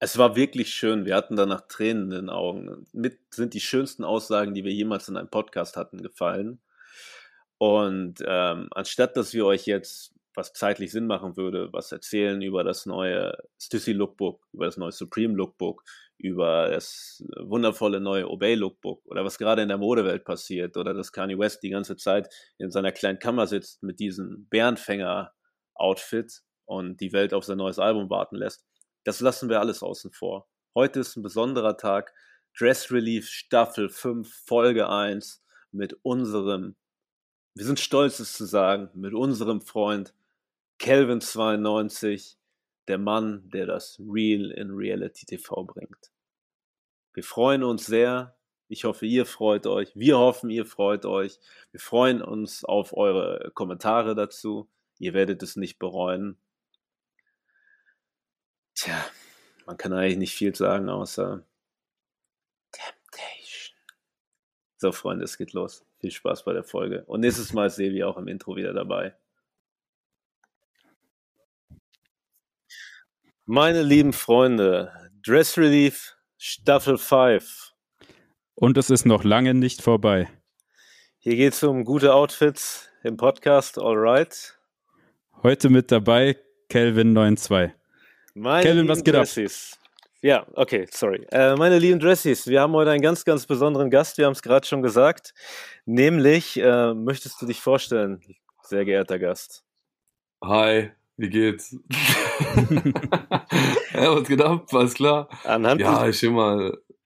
Es 0.00 0.16
war 0.16 0.36
wirklich 0.36 0.72
schön. 0.72 1.06
Wir 1.06 1.16
hatten 1.16 1.34
danach 1.34 1.66
Tränen 1.66 2.04
in 2.04 2.10
den 2.10 2.28
Augen. 2.30 2.86
Mit 2.92 3.18
sind 3.34 3.54
die 3.54 3.60
schönsten 3.60 4.04
Aussagen, 4.04 4.54
die 4.54 4.62
wir 4.62 4.72
jemals 4.72 5.08
in 5.08 5.16
einem 5.16 5.30
Podcast 5.30 5.76
hatten, 5.76 6.02
gefallen. 6.02 6.60
Und 7.58 8.22
ähm, 8.24 8.68
anstatt 8.70 9.16
dass 9.16 9.34
wir 9.34 9.44
euch 9.44 9.66
jetzt 9.66 10.14
was 10.38 10.52
zeitlich 10.52 10.92
Sinn 10.92 11.08
machen 11.08 11.36
würde, 11.36 11.72
was 11.72 11.90
erzählen 11.90 12.40
über 12.42 12.62
das 12.62 12.86
neue 12.86 13.36
Stussy 13.60 13.92
Lookbook, 13.92 14.46
über 14.52 14.66
das 14.66 14.76
neue 14.76 14.92
Supreme 14.92 15.34
Lookbook, 15.34 15.82
über 16.16 16.68
das 16.70 17.24
wundervolle 17.40 17.98
neue 17.98 18.30
Obey 18.30 18.54
Lookbook 18.54 19.04
oder 19.06 19.24
was 19.24 19.36
gerade 19.36 19.62
in 19.62 19.68
der 19.68 19.78
Modewelt 19.78 20.24
passiert 20.24 20.76
oder 20.76 20.94
dass 20.94 21.10
Kanye 21.10 21.36
West 21.36 21.64
die 21.64 21.70
ganze 21.70 21.96
Zeit 21.96 22.32
in 22.56 22.70
seiner 22.70 22.92
kleinen 22.92 23.18
Kammer 23.18 23.48
sitzt 23.48 23.82
mit 23.82 23.98
diesem 23.98 24.46
Bärenfänger-Outfit 24.48 26.42
und 26.66 27.00
die 27.00 27.12
Welt 27.12 27.34
auf 27.34 27.44
sein 27.44 27.58
neues 27.58 27.80
Album 27.80 28.08
warten 28.08 28.36
lässt. 28.36 28.64
Das 29.02 29.18
lassen 29.18 29.48
wir 29.48 29.58
alles 29.58 29.82
außen 29.82 30.12
vor. 30.12 30.46
Heute 30.72 31.00
ist 31.00 31.16
ein 31.16 31.24
besonderer 31.24 31.76
Tag. 31.76 32.14
Dress 32.56 32.92
Relief 32.92 33.28
Staffel 33.28 33.88
5, 33.88 34.32
Folge 34.46 34.88
1 34.88 35.42
mit 35.72 35.98
unserem, 36.02 36.76
wir 37.56 37.64
sind 37.64 37.80
stolz 37.80 38.20
es 38.20 38.34
zu 38.34 38.44
sagen, 38.44 38.88
mit 38.94 39.14
unserem 39.14 39.60
Freund 39.60 40.14
Kelvin 40.78 41.20
92, 41.20 42.38
der 42.86 42.98
Mann, 42.98 43.48
der 43.50 43.66
das 43.66 44.00
Real 44.00 44.50
in 44.52 44.70
Reality 44.70 45.26
TV 45.26 45.64
bringt. 45.64 46.12
Wir 47.12 47.24
freuen 47.24 47.64
uns 47.64 47.86
sehr. 47.86 48.36
Ich 48.68 48.84
hoffe, 48.84 49.06
ihr 49.06 49.26
freut 49.26 49.66
euch. 49.66 49.90
Wir 49.94 50.18
hoffen, 50.18 50.50
ihr 50.50 50.66
freut 50.66 51.04
euch. 51.04 51.40
Wir 51.72 51.80
freuen 51.80 52.22
uns 52.22 52.64
auf 52.64 52.96
eure 52.96 53.50
Kommentare 53.54 54.14
dazu. 54.14 54.68
Ihr 54.98 55.14
werdet 55.14 55.42
es 55.42 55.56
nicht 55.56 55.78
bereuen. 55.78 56.38
Tja, 58.74 59.04
man 59.66 59.76
kann 59.76 59.92
eigentlich 59.92 60.18
nicht 60.18 60.34
viel 60.34 60.54
sagen, 60.54 60.88
außer 60.88 61.44
Temptation. 62.70 63.76
So, 64.76 64.92
Freunde, 64.92 65.24
es 65.24 65.38
geht 65.38 65.54
los. 65.54 65.84
Viel 65.98 66.12
Spaß 66.12 66.44
bei 66.44 66.52
der 66.52 66.62
Folge. 66.62 67.04
Und 67.06 67.20
nächstes 67.20 67.52
Mal 67.52 67.66
ist 67.66 67.76
Sevi 67.76 68.04
auch 68.04 68.16
im 68.16 68.28
Intro 68.28 68.54
wieder 68.54 68.72
dabei. 68.72 69.16
Meine 73.50 73.82
lieben 73.82 74.12
Freunde, 74.12 74.92
Dress 75.24 75.56
Relief 75.56 76.18
Staffel 76.36 76.98
5. 76.98 77.72
Und 78.54 78.76
es 78.76 78.90
ist 78.90 79.06
noch 79.06 79.24
lange 79.24 79.54
nicht 79.54 79.80
vorbei. 79.80 80.28
Hier 81.16 81.34
geht 81.34 81.54
es 81.54 81.62
um 81.62 81.86
gute 81.86 82.12
Outfits 82.12 82.90
im 83.02 83.16
Podcast, 83.16 83.78
alright. 83.78 84.58
Heute 85.42 85.70
mit 85.70 85.90
dabei 85.90 86.36
Kelvin92. 86.68 87.70
Meine 88.34 88.62
Kelvin, 88.64 88.86
was 88.86 89.02
geht 89.02 89.14
Dressis, 89.14 89.78
ab? 89.80 89.88
Ja, 90.20 90.46
okay, 90.52 90.86
sorry. 90.90 91.26
Äh, 91.32 91.56
meine 91.56 91.78
lieben 91.78 92.00
Dressies, 92.00 92.46
wir 92.48 92.60
haben 92.60 92.74
heute 92.74 92.90
einen 92.90 93.00
ganz, 93.00 93.24
ganz 93.24 93.46
besonderen 93.46 93.88
Gast, 93.88 94.18
wir 94.18 94.26
haben 94.26 94.34
es 94.34 94.42
gerade 94.42 94.66
schon 94.66 94.82
gesagt. 94.82 95.32
Nämlich, 95.86 96.58
äh, 96.60 96.92
möchtest 96.92 97.40
du 97.40 97.46
dich 97.46 97.62
vorstellen, 97.62 98.20
sehr 98.60 98.84
geehrter 98.84 99.18
Gast? 99.18 99.64
Hi, 100.44 100.90
wie 101.18 101.28
geht's? 101.28 101.76
ja, 103.92 104.16
was 104.16 104.28
geht 104.28 104.40
ab? 104.40 104.66
Alles 104.72 104.94
klar? 104.94 105.28
Anhand 105.44 105.80
ja, 105.80 106.06
ich. 106.08 106.22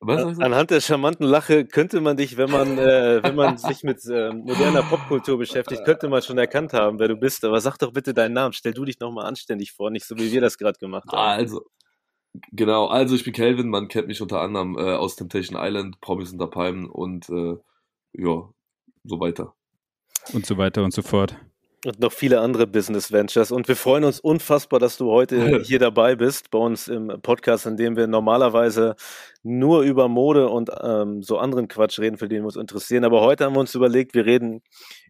Was, 0.04 0.26
was, 0.26 0.40
Anhand 0.40 0.70
der 0.70 0.80
charmanten 0.80 1.24
Lache 1.26 1.64
könnte 1.64 2.00
man 2.00 2.16
dich, 2.16 2.36
wenn 2.36 2.50
man, 2.50 2.76
äh, 2.76 3.22
wenn 3.22 3.34
man 3.34 3.56
sich 3.58 3.82
mit 3.84 4.04
äh, 4.06 4.32
moderner 4.32 4.82
Popkultur 4.82 5.38
beschäftigt, 5.38 5.84
könnte 5.84 6.08
man 6.08 6.22
schon 6.22 6.38
erkannt 6.38 6.72
haben, 6.72 6.98
wer 6.98 7.08
du 7.08 7.16
bist. 7.16 7.44
Aber 7.44 7.60
sag 7.60 7.78
doch 7.78 7.92
bitte 7.92 8.12
deinen 8.12 8.34
Namen. 8.34 8.52
Stell 8.52 8.74
du 8.74 8.84
dich 8.84 9.00
nochmal 9.00 9.26
anständig 9.26 9.72
vor, 9.72 9.90
nicht 9.90 10.04
so 10.04 10.16
wie 10.16 10.32
wir 10.32 10.40
das 10.40 10.58
gerade 10.58 10.78
gemacht 10.78 11.08
haben. 11.10 11.40
Also, 11.40 11.64
genau. 12.50 12.88
Also, 12.88 13.14
ich 13.14 13.24
bin 13.24 13.32
Kelvin. 13.32 13.68
Man 13.68 13.88
kennt 13.88 14.08
mich 14.08 14.20
unter 14.20 14.40
anderem 14.40 14.76
äh, 14.76 14.94
aus 14.94 15.16
Temptation 15.16 15.58
Island, 15.58 16.00
Promis 16.00 16.32
unter 16.32 16.48
Palmen 16.48 16.90
und 16.90 17.28
äh, 17.30 17.56
ja, 18.12 18.50
so 19.04 19.20
weiter. 19.20 19.54
Und 20.32 20.46
so 20.46 20.58
weiter 20.58 20.82
und 20.84 20.92
so 20.92 21.02
fort 21.02 21.36
und 21.84 21.98
noch 21.98 22.12
viele 22.12 22.40
andere 22.40 22.66
Business 22.66 23.10
Ventures. 23.10 23.50
Und 23.50 23.68
wir 23.68 23.76
freuen 23.76 24.04
uns 24.04 24.20
unfassbar, 24.20 24.78
dass 24.78 24.96
du 24.96 25.10
heute 25.10 25.60
hier 25.64 25.78
dabei 25.78 26.14
bist 26.14 26.50
bei 26.50 26.58
uns 26.58 26.88
im 26.88 27.08
Podcast, 27.22 27.66
in 27.66 27.76
dem 27.76 27.96
wir 27.96 28.06
normalerweise 28.06 28.94
nur 29.42 29.82
über 29.82 30.08
Mode 30.08 30.48
und 30.48 30.70
ähm, 30.80 31.22
so 31.22 31.38
anderen 31.38 31.68
Quatsch 31.68 31.98
reden, 31.98 32.18
für 32.18 32.28
den 32.28 32.42
wir 32.42 32.46
uns 32.46 32.56
interessieren. 32.56 33.04
Aber 33.04 33.20
heute 33.20 33.44
haben 33.44 33.54
wir 33.54 33.60
uns 33.60 33.74
überlegt, 33.74 34.14
wir 34.14 34.26
reden 34.26 34.62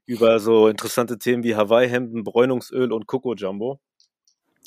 über 0.07 0.41
so 0.41 0.69
interessante 0.69 1.19
Themen 1.19 1.45
wie 1.45 1.55
Hawaii-Hemden, 1.55 2.25
Bräunungsöl 2.25 2.93
und 2.93 3.07
Coco 3.07 3.35
Jumbo. 3.35 3.81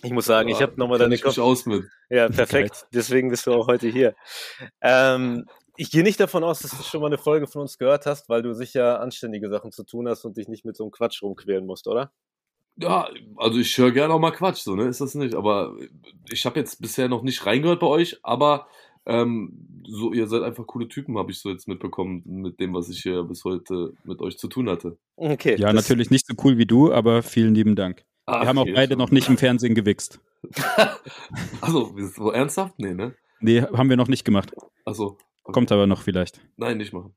Ich 0.04 0.12
muss 0.12 0.26
sagen, 0.26 0.50
ja, 0.50 0.56
ich 0.56 0.62
habe 0.62 0.74
nochmal 0.78 1.00
deine 1.00 1.18
Kopf. 1.18 1.38
aus 1.40 1.66
mit. 1.66 1.86
Ja, 2.10 2.30
perfekt. 2.30 2.86
Deswegen 2.94 3.30
bist 3.30 3.48
du 3.48 3.54
auch 3.54 3.68
heute 3.68 3.88
hier. 3.88 4.16
Ähm, 4.82 5.46
ich 5.78 5.92
gehe 5.92 6.04
nicht 6.04 6.20
davon 6.20 6.44
aus, 6.44 6.60
dass 6.60 6.72
du 6.72 6.84
schon 6.84 7.02
mal 7.02 7.08
eine 7.08 7.18
Folge 7.18 7.48
von 7.48 7.62
uns 7.62 7.78
gehört 7.78 8.06
hast, 8.06 8.30
weil 8.30 8.42
du 8.42 8.54
sicher 8.54 9.00
anständige 9.02 9.50
Sachen 9.50 9.72
zu 9.72 9.84
tun 9.84 10.08
hast 10.08 10.26
und 10.26 10.38
dich 10.38 10.48
nicht 10.48 10.66
mit 10.66 10.76
so 10.76 10.84
einem 10.84 10.92
Quatsch 10.92 11.22
rumquälen 11.22 11.66
musst, 11.66 11.88
oder? 11.88 12.12
Ja, 12.78 13.10
also 13.38 13.60
ich 13.60 13.78
höre 13.78 13.92
gerne 13.92 14.14
auch 14.14 14.20
mal 14.20 14.32
Quatsch, 14.32 14.62
so, 14.62 14.76
ne? 14.76 14.86
Ist 14.86 15.02
das 15.02 15.16
nicht. 15.16 15.36
Aber 15.36 15.76
ich 16.30 16.46
habe 16.46 16.60
jetzt 16.60 16.82
bisher 16.82 17.08
noch 17.08 17.24
nicht 17.24 17.46
reingehört 17.46 17.80
bei 17.80 17.88
euch, 17.88 18.20
aber 18.24 18.68
ähm, 19.06 19.84
so, 19.88 20.14
ihr 20.14 20.28
seid 20.28 20.42
einfach 20.42 20.66
coole 20.66 20.88
Typen, 20.88 21.18
habe 21.18 21.32
ich 21.32 21.40
so 21.40 21.50
jetzt 21.50 21.68
mitbekommen, 21.68 22.24
mit 22.26 22.60
dem, 22.60 22.74
was 22.74 22.90
ich 22.90 23.02
hier 23.02 23.24
bis 23.24 23.46
heute 23.46 23.94
mit 24.04 24.20
euch 24.20 24.38
zu 24.38 24.48
tun 24.48 24.70
hatte. 24.70 24.98
Okay. 25.16 25.56
Ja, 25.58 25.72
natürlich 25.72 26.10
nicht 26.10 26.26
so 26.26 26.34
cool 26.44 26.58
wie 26.58 26.66
du, 26.66 26.92
aber 26.92 27.22
vielen 27.24 27.54
lieben 27.54 27.76
Dank. 27.76 28.04
Ach, 28.26 28.42
Wir 28.42 28.48
haben 28.48 28.58
auch 28.58 28.68
beide 28.74 28.98
noch 28.98 29.12
nicht 29.12 29.30
im 29.30 29.38
Fernsehen 29.38 29.76
gewichst. 29.76 30.20
also, 31.62 31.96
so 31.98 32.32
ernsthaft? 32.32 32.74
Nee, 32.78 32.94
ne? 32.94 33.16
Nee, 33.40 33.62
haben 33.62 33.90
wir 33.90 33.98
noch 33.98 34.08
nicht 34.08 34.26
gemacht. 34.26 34.54
Also, 34.86 35.18
Okay. 35.46 35.54
Kommt 35.54 35.72
aber 35.72 35.86
noch 35.86 36.02
vielleicht. 36.02 36.42
Nein, 36.58 36.78
nicht 36.78 36.92
machen. 36.92 37.16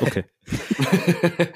Okay. 0.00 0.24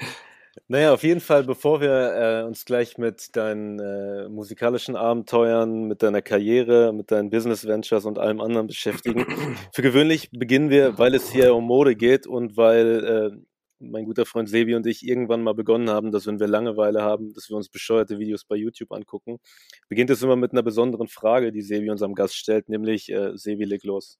naja, 0.67 0.93
auf 0.93 1.01
jeden 1.03 1.21
Fall, 1.21 1.45
bevor 1.45 1.79
wir 1.79 2.41
äh, 2.41 2.43
uns 2.43 2.65
gleich 2.65 2.97
mit 2.97 3.35
deinen 3.37 3.79
äh, 3.79 4.27
musikalischen 4.27 4.97
Abenteuern, 4.97 5.85
mit 5.85 6.03
deiner 6.03 6.21
Karriere, 6.21 6.91
mit 6.91 7.11
deinen 7.11 7.29
Business 7.29 7.65
Ventures 7.65 8.03
und 8.03 8.19
allem 8.19 8.41
anderen 8.41 8.67
beschäftigen, 8.67 9.25
für 9.73 9.81
gewöhnlich 9.81 10.29
beginnen 10.31 10.69
wir, 10.69 10.97
weil 10.97 11.15
es 11.15 11.31
hier 11.31 11.55
um 11.55 11.63
Mode 11.63 11.95
geht 11.95 12.27
und 12.27 12.57
weil 12.57 13.31
äh, 13.33 13.37
mein 13.79 14.03
guter 14.03 14.25
Freund 14.25 14.49
Sebi 14.49 14.75
und 14.75 14.85
ich 14.85 15.07
irgendwann 15.07 15.41
mal 15.41 15.53
begonnen 15.53 15.89
haben, 15.89 16.11
dass 16.11 16.27
wenn 16.27 16.41
wir 16.41 16.47
Langeweile 16.47 17.01
haben, 17.01 17.33
dass 17.33 17.49
wir 17.49 17.55
uns 17.55 17.69
bescheuerte 17.69 18.19
Videos 18.19 18.43
bei 18.43 18.57
YouTube 18.57 18.91
angucken, 18.91 19.39
beginnt 19.87 20.09
es 20.09 20.21
immer 20.21 20.35
mit 20.35 20.51
einer 20.51 20.63
besonderen 20.63 21.07
Frage, 21.07 21.53
die 21.53 21.61
Sebi 21.61 21.89
unserem 21.89 22.13
Gast 22.13 22.35
stellt, 22.35 22.67
nämlich 22.67 23.09
äh, 23.09 23.37
Sebi, 23.37 23.63
leg 23.63 23.85
los. 23.85 24.19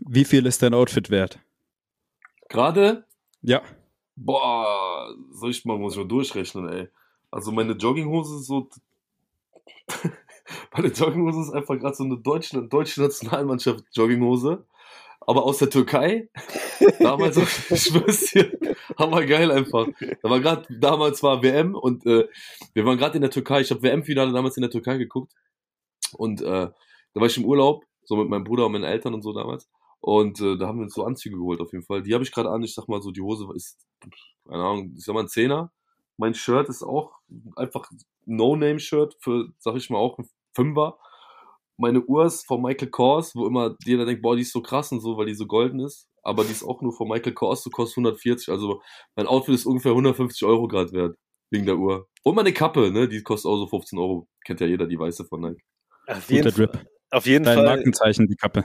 Wie 0.00 0.24
viel 0.24 0.46
ist 0.46 0.62
dein 0.62 0.74
Outfit 0.74 1.10
wert? 1.10 1.38
Gerade? 2.48 3.04
Ja. 3.42 3.62
Boah, 4.16 5.14
soll 5.30 5.50
ich 5.50 5.64
mal, 5.64 5.78
muss 5.78 5.94
ich 5.94 5.98
mal 5.98 6.08
durchrechnen, 6.08 6.68
ey. 6.68 6.88
Also 7.30 7.52
meine 7.52 7.72
Jogginghose 7.72 8.36
ist 8.36 8.46
so. 8.46 8.68
meine 10.72 10.88
Jogginghose 10.88 11.42
ist 11.42 11.52
einfach 11.52 11.78
gerade 11.78 11.94
so 11.94 12.04
eine 12.04 12.16
deutsche, 12.16 12.62
deutsche 12.62 13.02
Nationalmannschaft 13.02 13.84
Jogginghose. 13.92 14.64
Aber 15.20 15.44
aus 15.44 15.58
der 15.58 15.68
Türkei. 15.68 16.30
damals, 17.00 17.36
ich 17.36 17.48
schwör's 17.82 18.30
dir, 18.30 18.50
hammer 18.96 19.26
geil 19.26 19.50
einfach. 19.50 19.86
Da 20.22 20.30
war 20.30 20.40
gerade, 20.40 20.66
damals 20.70 21.22
war 21.22 21.42
WM 21.42 21.74
und 21.74 22.06
äh, 22.06 22.26
wir 22.72 22.84
waren 22.86 22.96
gerade 22.96 23.16
in 23.16 23.22
der 23.22 23.30
Türkei. 23.30 23.60
Ich 23.60 23.70
habe 23.70 23.82
WM-Finale 23.82 24.32
damals 24.32 24.56
in 24.56 24.62
der 24.62 24.70
Türkei 24.70 24.96
geguckt. 24.96 25.32
Und 26.14 26.40
äh, 26.40 26.44
da 26.44 27.20
war 27.20 27.26
ich 27.26 27.36
im 27.36 27.44
Urlaub 27.44 27.84
so 28.08 28.16
mit 28.16 28.28
meinem 28.28 28.44
Bruder 28.44 28.66
und 28.66 28.72
meinen 28.72 28.84
Eltern 28.84 29.12
und 29.12 29.22
so 29.22 29.34
damals. 29.34 29.68
Und 30.00 30.40
äh, 30.40 30.56
da 30.56 30.66
haben 30.66 30.78
wir 30.78 30.84
uns 30.84 30.94
so 30.94 31.04
Anzüge 31.04 31.36
geholt 31.36 31.60
auf 31.60 31.72
jeden 31.72 31.84
Fall. 31.84 32.02
Die 32.02 32.14
habe 32.14 32.24
ich 32.24 32.32
gerade 32.32 32.50
an. 32.50 32.62
Ich 32.62 32.74
sag 32.74 32.88
mal 32.88 33.02
so, 33.02 33.10
die 33.10 33.20
Hose 33.20 33.46
ist, 33.54 33.86
keine 34.48 34.64
Ahnung, 34.64 34.94
ich 34.96 35.04
sag 35.04 35.14
mal 35.14 35.22
ein 35.22 35.28
Zehner. 35.28 35.72
Mein 36.16 36.34
Shirt 36.34 36.68
ist 36.68 36.82
auch 36.82 37.12
einfach 37.54 37.90
No-Name-Shirt 38.24 39.16
für, 39.20 39.48
sag 39.58 39.76
ich 39.76 39.90
mal, 39.90 39.98
auch 39.98 40.18
ein 40.18 40.28
Fünfer. 40.54 40.98
Meine 41.76 42.02
Uhr 42.02 42.24
ist 42.24 42.46
von 42.46 42.62
Michael 42.62 42.90
Kors, 42.90 43.36
wo 43.36 43.46
immer 43.46 43.76
jeder 43.84 44.06
denkt, 44.06 44.22
boah, 44.22 44.34
die 44.34 44.42
ist 44.42 44.52
so 44.52 44.62
krass 44.62 44.90
und 44.90 45.00
so, 45.00 45.16
weil 45.16 45.26
die 45.26 45.34
so 45.34 45.46
golden 45.46 45.80
ist. 45.80 46.08
Aber 46.22 46.44
die 46.44 46.50
ist 46.50 46.64
auch 46.64 46.80
nur 46.80 46.92
von 46.92 47.08
Michael 47.08 47.34
Kors, 47.34 47.62
so 47.62 47.70
kostet 47.70 47.98
140. 47.98 48.48
Also 48.48 48.80
mein 49.16 49.26
Outfit 49.26 49.54
ist 49.54 49.66
ungefähr 49.66 49.92
150 49.92 50.48
Euro 50.48 50.66
gerade 50.66 50.92
wert. 50.92 51.16
Wegen 51.50 51.66
der 51.66 51.76
Uhr. 51.76 52.08
Und 52.22 52.34
meine 52.34 52.52
Kappe, 52.52 52.90
ne, 52.90 53.08
die 53.08 53.22
kostet 53.22 53.50
auch 53.50 53.58
so 53.58 53.66
15 53.66 53.98
Euro. 53.98 54.28
Kennt 54.44 54.60
ja 54.60 54.66
jeder, 54.66 54.86
die 54.86 54.98
weiße 54.98 55.24
von 55.26 55.40
Nike. 55.42 55.62
Auf 56.06 56.30
jeden, 56.30 56.50
Fall, 56.50 56.88
auf 57.10 57.26
jeden 57.26 57.44
Dein 57.44 57.56
Fall. 57.56 57.64
Markenzeichen, 57.64 58.26
die 58.26 58.36
Kappe. 58.36 58.64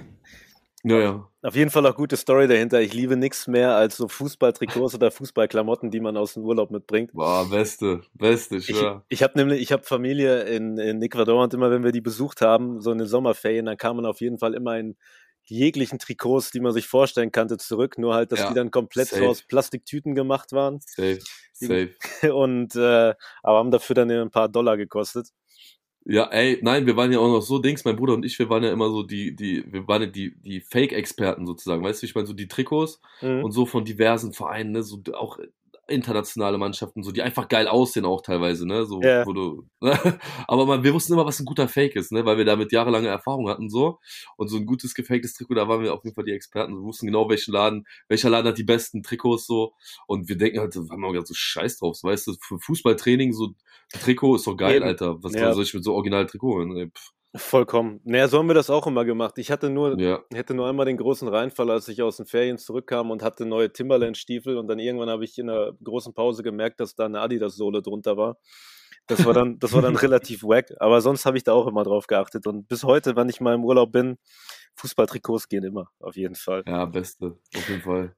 Ja, 0.85 0.99
ja. 0.99 1.29
Auf 1.41 1.55
jeden 1.55 1.71
Fall 1.71 1.85
auch 1.85 1.95
gute 1.95 2.17
Story 2.17 2.47
dahinter. 2.47 2.81
Ich 2.81 2.93
liebe 2.93 3.15
nichts 3.15 3.47
mehr 3.47 3.75
als 3.75 3.95
so 3.95 4.09
Fußballtrikots 4.09 4.95
oder 4.95 5.11
Fußballklamotten, 5.11 5.91
die 5.91 6.01
man 6.01 6.17
aus 6.17 6.33
dem 6.33 6.43
Urlaub 6.43 6.71
mitbringt. 6.71 7.13
Boah, 7.13 7.49
beste, 7.49 8.01
beste, 8.13 8.57
ich 8.57 8.69
Ich, 8.69 8.83
ich 9.07 9.23
habe 9.23 9.37
nämlich, 9.37 9.61
ich 9.61 9.71
habe 9.71 9.83
Familie 9.83 10.43
in, 10.43 10.77
in 10.77 11.01
Ecuador 11.01 11.41
und 11.41 11.53
immer, 11.53 11.71
wenn 11.71 11.83
wir 11.83 11.93
die 11.93 12.01
besucht 12.01 12.41
haben, 12.41 12.81
so 12.81 12.91
in 12.91 12.97
den 12.97 13.07
Sommerferien, 13.07 13.65
dann 13.65 13.77
kam 13.77 13.95
man 13.95 14.05
auf 14.05 14.19
jeden 14.19 14.39
Fall 14.39 14.53
immer 14.53 14.77
in 14.77 14.97
jeglichen 15.45 15.99
Trikots, 15.99 16.51
die 16.51 16.59
man 16.59 16.73
sich 16.73 16.87
vorstellen 16.87 17.31
kannte, 17.31 17.57
zurück. 17.57 17.97
Nur 17.97 18.13
halt, 18.13 18.31
dass 18.31 18.39
ja, 18.39 18.49
die 18.49 18.53
dann 18.53 18.71
komplett 18.71 19.09
safe. 19.09 19.23
so 19.23 19.29
aus 19.29 19.41
Plastiktüten 19.41 20.15
gemacht 20.15 20.51
waren. 20.51 20.79
Safe, 20.85 21.19
safe. 21.53 21.95
Und 22.33 22.75
äh, 22.75 23.13
aber 23.41 23.57
haben 23.57 23.71
dafür 23.71 23.95
dann 23.95 24.11
ein 24.11 24.31
paar 24.31 24.49
Dollar 24.49 24.77
gekostet. 24.77 25.29
Ja, 26.05 26.25
ey, 26.31 26.59
nein, 26.61 26.85
wir 26.85 26.97
waren 26.97 27.13
ja 27.13 27.19
auch 27.19 27.29
noch 27.29 27.41
so 27.41 27.59
Dings, 27.59 27.85
mein 27.85 27.95
Bruder 27.95 28.13
und 28.13 28.25
ich, 28.25 28.37
wir 28.37 28.49
waren 28.49 28.63
ja 28.63 28.71
immer 28.73 28.89
so 28.89 29.03
die, 29.03 29.35
die, 29.35 29.63
wir 29.71 29.87
waren 29.87 30.01
ja 30.01 30.07
die, 30.09 30.35
die 30.35 30.59
Fake-Experten 30.59 31.45
sozusagen, 31.45 31.81
weißt 31.81 32.01
du, 32.01 32.05
ich 32.05 32.13
meine, 32.13 32.27
so 32.27 32.33
die 32.33 32.49
Trikots 32.49 32.99
mhm. 33.21 33.43
und 33.43 33.51
so 33.51 33.65
von 33.65 33.85
diversen 33.85 34.33
Vereinen, 34.33 34.71
ne, 34.71 34.83
so 34.83 35.01
auch 35.13 35.39
internationale 35.87 36.57
Mannschaften, 36.57 37.03
so 37.03 37.11
die 37.11 37.21
einfach 37.21 37.47
geil 37.49 37.67
aussehen 37.67 38.05
auch 38.05 38.21
teilweise, 38.21 38.65
ne? 38.65 38.85
So, 38.85 39.01
yeah. 39.01 39.25
wo 39.25 39.33
du, 39.33 39.67
ne? 39.81 39.91
Aber 40.47 40.65
man, 40.65 40.83
wir 40.83 40.93
wussten 40.93 41.13
immer, 41.13 41.25
was 41.25 41.39
ein 41.39 41.45
guter 41.45 41.67
Fake 41.67 41.95
ist, 41.95 42.11
ne? 42.11 42.25
Weil 42.25 42.37
wir 42.37 42.45
damit 42.45 42.71
jahrelange 42.71 43.09
Erfahrung 43.09 43.49
hatten 43.49 43.69
so. 43.69 43.99
Und 44.37 44.47
so 44.47 44.57
ein 44.57 44.65
gutes 44.65 44.93
gefaktes 44.93 45.33
Trikot, 45.33 45.55
da 45.55 45.67
waren 45.67 45.83
wir 45.83 45.93
auf 45.93 46.03
jeden 46.03 46.15
Fall 46.15 46.23
die 46.23 46.31
Experten. 46.31 46.73
Wir 46.73 46.83
wussten 46.83 47.07
genau, 47.07 47.29
welchen 47.29 47.53
Laden, 47.53 47.85
welcher 48.07 48.29
Laden 48.29 48.47
hat 48.47 48.57
die 48.57 48.63
besten 48.63 49.03
Trikots 49.03 49.45
so. 49.45 49.73
Und 50.07 50.29
wir 50.29 50.37
denken 50.37 50.59
halt, 50.59 50.75
haben 50.75 51.01
wir 51.01 51.11
gedacht, 51.11 51.27
so 51.27 51.33
scheiß 51.35 51.77
drauf. 51.77 51.97
So, 51.97 52.07
weißt 52.07 52.27
du, 52.27 52.33
für 52.39 52.59
Fußballtraining, 52.59 53.33
so 53.33 53.53
Trikot 53.91 54.37
ist 54.37 54.47
doch 54.47 54.55
geil, 54.55 54.77
Eben. 54.77 54.85
Alter. 54.85 55.21
Was 55.21 55.33
ja. 55.33 55.53
soll 55.53 55.63
ich 55.63 55.73
mit 55.73 55.83
so 55.83 55.93
original 55.93 56.25
Trikot? 56.25 56.61
Ey, 56.75 56.89
pff. 56.89 57.11
Vollkommen. 57.35 57.99
Naja, 58.03 58.27
so 58.27 58.37
haben 58.37 58.47
wir 58.47 58.53
das 58.53 58.69
auch 58.69 58.85
immer 58.85 59.05
gemacht. 59.05 59.39
Ich 59.39 59.49
hatte 59.49 59.71
nur, 59.71 59.99
ja. 59.99 60.19
hätte 60.31 60.53
nur 60.53 60.67
einmal 60.67 60.85
den 60.85 60.97
großen 60.97 61.27
Reinfall, 61.27 61.71
als 61.71 61.87
ich 61.87 62.03
aus 62.03 62.17
den 62.17 62.27
Ferien 62.27 62.59
zurückkam 62.59 63.09
und 63.09 63.23
hatte 63.23 63.47
neue 63.47 63.73
Timberland-Stiefel 63.73 64.55
und 64.55 64.67
dann 64.67 64.77
irgendwann 64.77 65.09
habe 65.09 65.23
ich 65.25 65.39
in 65.39 65.49
einer 65.49 65.71
großen 65.83 66.13
Pause 66.13 66.43
gemerkt, 66.43 66.79
dass 66.79 66.93
da 66.93 67.05
eine 67.05 67.21
Adidas-Sohle 67.21 67.81
drunter 67.81 68.17
war. 68.17 68.37
Das 69.07 69.25
war 69.25 69.33
dann, 69.33 69.57
das 69.57 69.73
war 69.73 69.81
dann 69.81 69.95
relativ 69.95 70.43
wack, 70.43 70.71
aber 70.79 71.01
sonst 71.01 71.25
habe 71.25 71.37
ich 71.37 71.43
da 71.43 71.53
auch 71.53 71.65
immer 71.65 71.83
drauf 71.83 72.05
geachtet 72.05 72.45
und 72.45 72.67
bis 72.67 72.83
heute, 72.83 73.15
wenn 73.15 73.29
ich 73.29 73.41
mal 73.41 73.55
im 73.55 73.65
Urlaub 73.65 73.91
bin, 73.91 74.17
Fußballtrikots 74.75 75.49
gehen 75.49 75.63
immer, 75.63 75.89
auf 75.99 76.15
jeden 76.15 76.35
Fall. 76.35 76.63
Ja, 76.67 76.85
beste, 76.85 77.37
auf 77.55 77.67
jeden 77.67 77.81
Fall. 77.81 78.15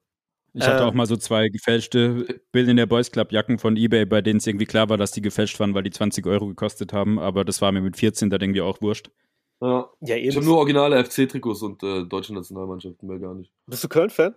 Ich 0.57 0.65
hatte 0.65 0.83
ähm, 0.83 0.89
auch 0.89 0.93
mal 0.93 1.05
so 1.05 1.17
zwei 1.17 1.50
gefälschte 1.50 2.39
Billionaire 2.53 2.88
Boys 2.88 3.12
Club 3.12 3.33
Jacken 3.33 3.59
von 3.59 3.75
eBay, 3.75 4.05
bei 4.05 4.21
denen 4.21 4.38
es 4.38 4.47
irgendwie 4.47 4.65
klar 4.65 4.88
war, 4.88 4.97
dass 4.97 5.12
die 5.12 5.21
gefälscht 5.21 5.59
waren, 5.59 5.74
weil 5.74 5.83
die 5.83 5.91
20 5.91 6.25
Euro 6.27 6.47
gekostet 6.47 6.93
haben. 6.93 7.19
Aber 7.19 7.43
das 7.43 7.62
war 7.62 7.74
mir 7.74 7.81
mit 7.81 7.97
14 7.97 8.29
da 8.29 8.38
irgendwie 8.39 8.62
auch 8.62 8.81
wurscht. 8.81 9.12
Ja, 9.62 9.89
ja 10.00 10.15
ich 10.15 10.33
habe 10.33 10.45
nur 10.45 10.57
originale 10.57 11.03
FC-Trikots 11.03 11.62
und 11.62 11.83
äh, 11.83 12.05
deutsche 12.05 12.33
Nationalmannschaften 12.33 13.07
mehr 13.07 13.19
gar 13.19 13.35
nicht. 13.35 13.51
Bist 13.67 13.83
du 13.83 13.89
Köln-Fan? 13.89 14.33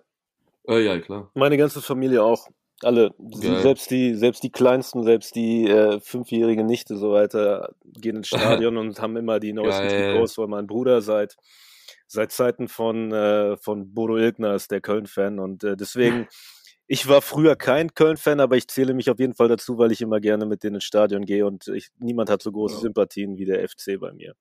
Äh, 0.69 0.85
ja, 0.85 0.99
klar. 0.99 1.31
Meine 1.35 1.57
ganze 1.57 1.81
Familie 1.81 2.23
auch. 2.23 2.49
Alle, 2.83 3.13
selbst 3.33 3.91
die, 3.91 4.15
selbst 4.15 4.43
die 4.43 4.51
Kleinsten, 4.51 5.03
selbst 5.03 5.35
die 5.35 5.69
äh, 5.69 5.99
fünfjährige 6.01 6.63
Nichte 6.63 6.97
so 6.97 7.13
weiter, 7.13 7.75
gehen 7.85 8.17
ins 8.17 8.29
Stadion 8.29 8.77
und 8.77 9.01
haben 9.01 9.17
immer 9.17 9.39
die 9.39 9.53
neuesten 9.53 9.89
Geil. 9.89 10.13
Trikots, 10.13 10.37
weil 10.39 10.49
mein 10.49 10.67
Bruder 10.67 11.01
seit 11.01 11.37
seit 12.09 12.33
Zeiten 12.33 12.67
von, 12.69 13.13
äh, 13.13 13.57
von 13.59 13.95
Bodo 13.95 14.17
Ilgner 14.17 14.55
ist 14.55 14.71
der 14.71 14.81
Köln-Fan 14.81 15.39
und 15.39 15.63
äh, 15.63 15.77
deswegen, 15.77 16.27
ich 16.87 17.07
war 17.09 17.23
früher 17.23 17.55
kein 17.55 17.95
Köln-Fan, 17.95 18.41
aber 18.41 18.57
ich 18.57 18.67
zähle 18.67 18.95
mich 18.95 19.11
auf 19.11 19.19
jeden 19.21 19.35
Fall 19.35 19.49
dazu, 19.49 19.79
weil 19.79 19.93
ich 19.93 20.01
immer 20.01 20.19
gerne 20.21 20.47
mit 20.47 20.63
denen 20.65 20.77
ins 20.77 20.85
Stadion 20.85 21.25
gehe 21.25 21.47
und 21.47 21.69
ich, 21.69 21.89
niemand 21.99 22.31
hat 22.31 22.43
so 22.43 22.51
große 22.51 22.77
ja. 22.77 22.81
Sympathien 22.81 23.37
wie 23.39 23.45
der 23.45 23.67
FC 23.69 24.01
bei 24.01 24.13
mir. 24.13 24.35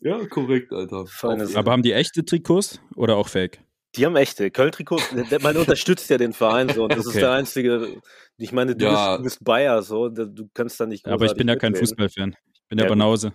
Ja, 0.00 0.24
korrekt, 0.26 0.72
Alter. 0.72 1.06
Feine. 1.06 1.48
Aber 1.54 1.72
haben 1.72 1.82
die 1.82 1.92
echte 1.92 2.24
Trikots 2.24 2.80
oder 2.96 3.16
auch 3.16 3.28
Fake? 3.28 3.60
Die 3.96 4.04
haben 4.04 4.16
echte. 4.16 4.50
Köln-Trikots, 4.50 5.10
der- 5.30 5.40
man 5.40 5.56
unterstützt 5.56 6.10
ja 6.10 6.18
den 6.18 6.32
Verein 6.32 6.68
so. 6.68 6.82
Und 6.84 6.92
das 6.92 7.00
ist 7.06 7.10
Okay. 7.10 7.20
der 7.20 7.30
einzige. 7.32 8.00
Ich 8.36 8.50
meine, 8.50 8.74
du, 8.74 8.84
Ja. 8.86 8.90
bist, 9.12 9.18
du 9.18 9.22
bist 9.22 9.44
Bayer 9.44 9.82
so, 9.82 10.08
du 10.08 10.48
kannst 10.52 10.80
da 10.80 10.86
nicht. 10.86 11.06
Aber 11.06 11.24
ich 11.26 11.34
bin 11.34 11.46
ja 11.46 11.54
kein. 11.54 11.76
Fußballfan. 11.76 12.34
Ich 12.52 12.62
bin 12.68 12.78
ja, 12.78 12.84
Ja, 12.84 12.88
gut. 12.90 12.98
Banause. 12.98 13.32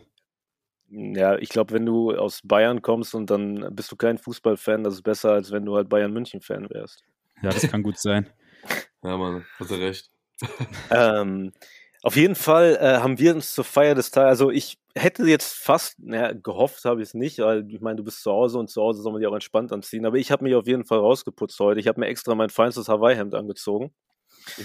Ja, 0.92 1.38
ich 1.38 1.50
glaube, 1.50 1.74
wenn 1.74 1.86
du 1.86 2.16
aus 2.16 2.42
Bayern 2.44 2.82
kommst 2.82 3.14
und 3.14 3.30
dann 3.30 3.76
bist 3.76 3.92
du 3.92 3.96
kein 3.96 4.18
Fußballfan, 4.18 4.84
das 4.84 4.96
ist 4.96 5.04
besser, 5.04 5.32
als 5.32 5.52
wenn 5.52 5.66
du 5.66 5.76
halt 5.76 5.88
Bayern 5.88 6.12
München-Fan 6.12 6.70
wärst. 6.70 7.04
Ja, 7.44 7.50
das 7.50 7.70
kann 7.70 7.84
gut 7.84 7.98
sein. 7.98 8.30
Ja, 9.02 9.16
Mann, 9.16 9.46
hast 9.58 9.72
du 9.72 9.76
recht. 9.76 10.12
Ähm, 10.92 11.54
auf 12.02 12.16
jeden 12.16 12.36
Fall 12.36 12.78
äh, 12.82 12.98
haben 12.98 13.18
wir 13.20 13.34
uns 13.36 13.54
zur 13.54 13.64
Feier 13.64 13.96
des 13.96 14.12
Tages, 14.12 14.30
also 14.30 14.52
ich 14.52 14.78
hätte 14.96 15.24
jetzt 15.24 15.54
fast, 15.54 16.00
naja, 16.00 16.34
gehofft 16.34 16.84
habe 16.86 17.02
ich 17.02 17.10
es 17.10 17.14
nicht, 17.14 17.40
weil 17.40 17.66
ich 17.70 17.82
meine, 17.82 17.98
du 17.98 18.04
bist 18.04 18.22
zu 18.24 18.32
Hause 18.32 18.58
und 18.58 18.70
zu 18.70 18.82
Hause 18.82 19.02
soll 19.02 19.12
man 19.12 19.22
dich 19.22 19.28
auch 19.30 19.34
entspannt 19.34 19.72
anziehen, 19.72 20.06
aber 20.06 20.18
ich 20.18 20.32
habe 20.32 20.44
mich 20.44 20.56
auf 20.56 20.68
jeden 20.68 20.86
Fall 20.86 21.00
rausgeputzt 21.00 21.60
heute. 21.60 21.80
Ich 21.80 21.88
habe 21.88 22.00
mir 22.00 22.08
extra 22.08 22.36
mein 22.36 22.50
feinstes 22.50 22.88
Hawaii-Hemd 22.90 23.36
angezogen, 23.36 23.94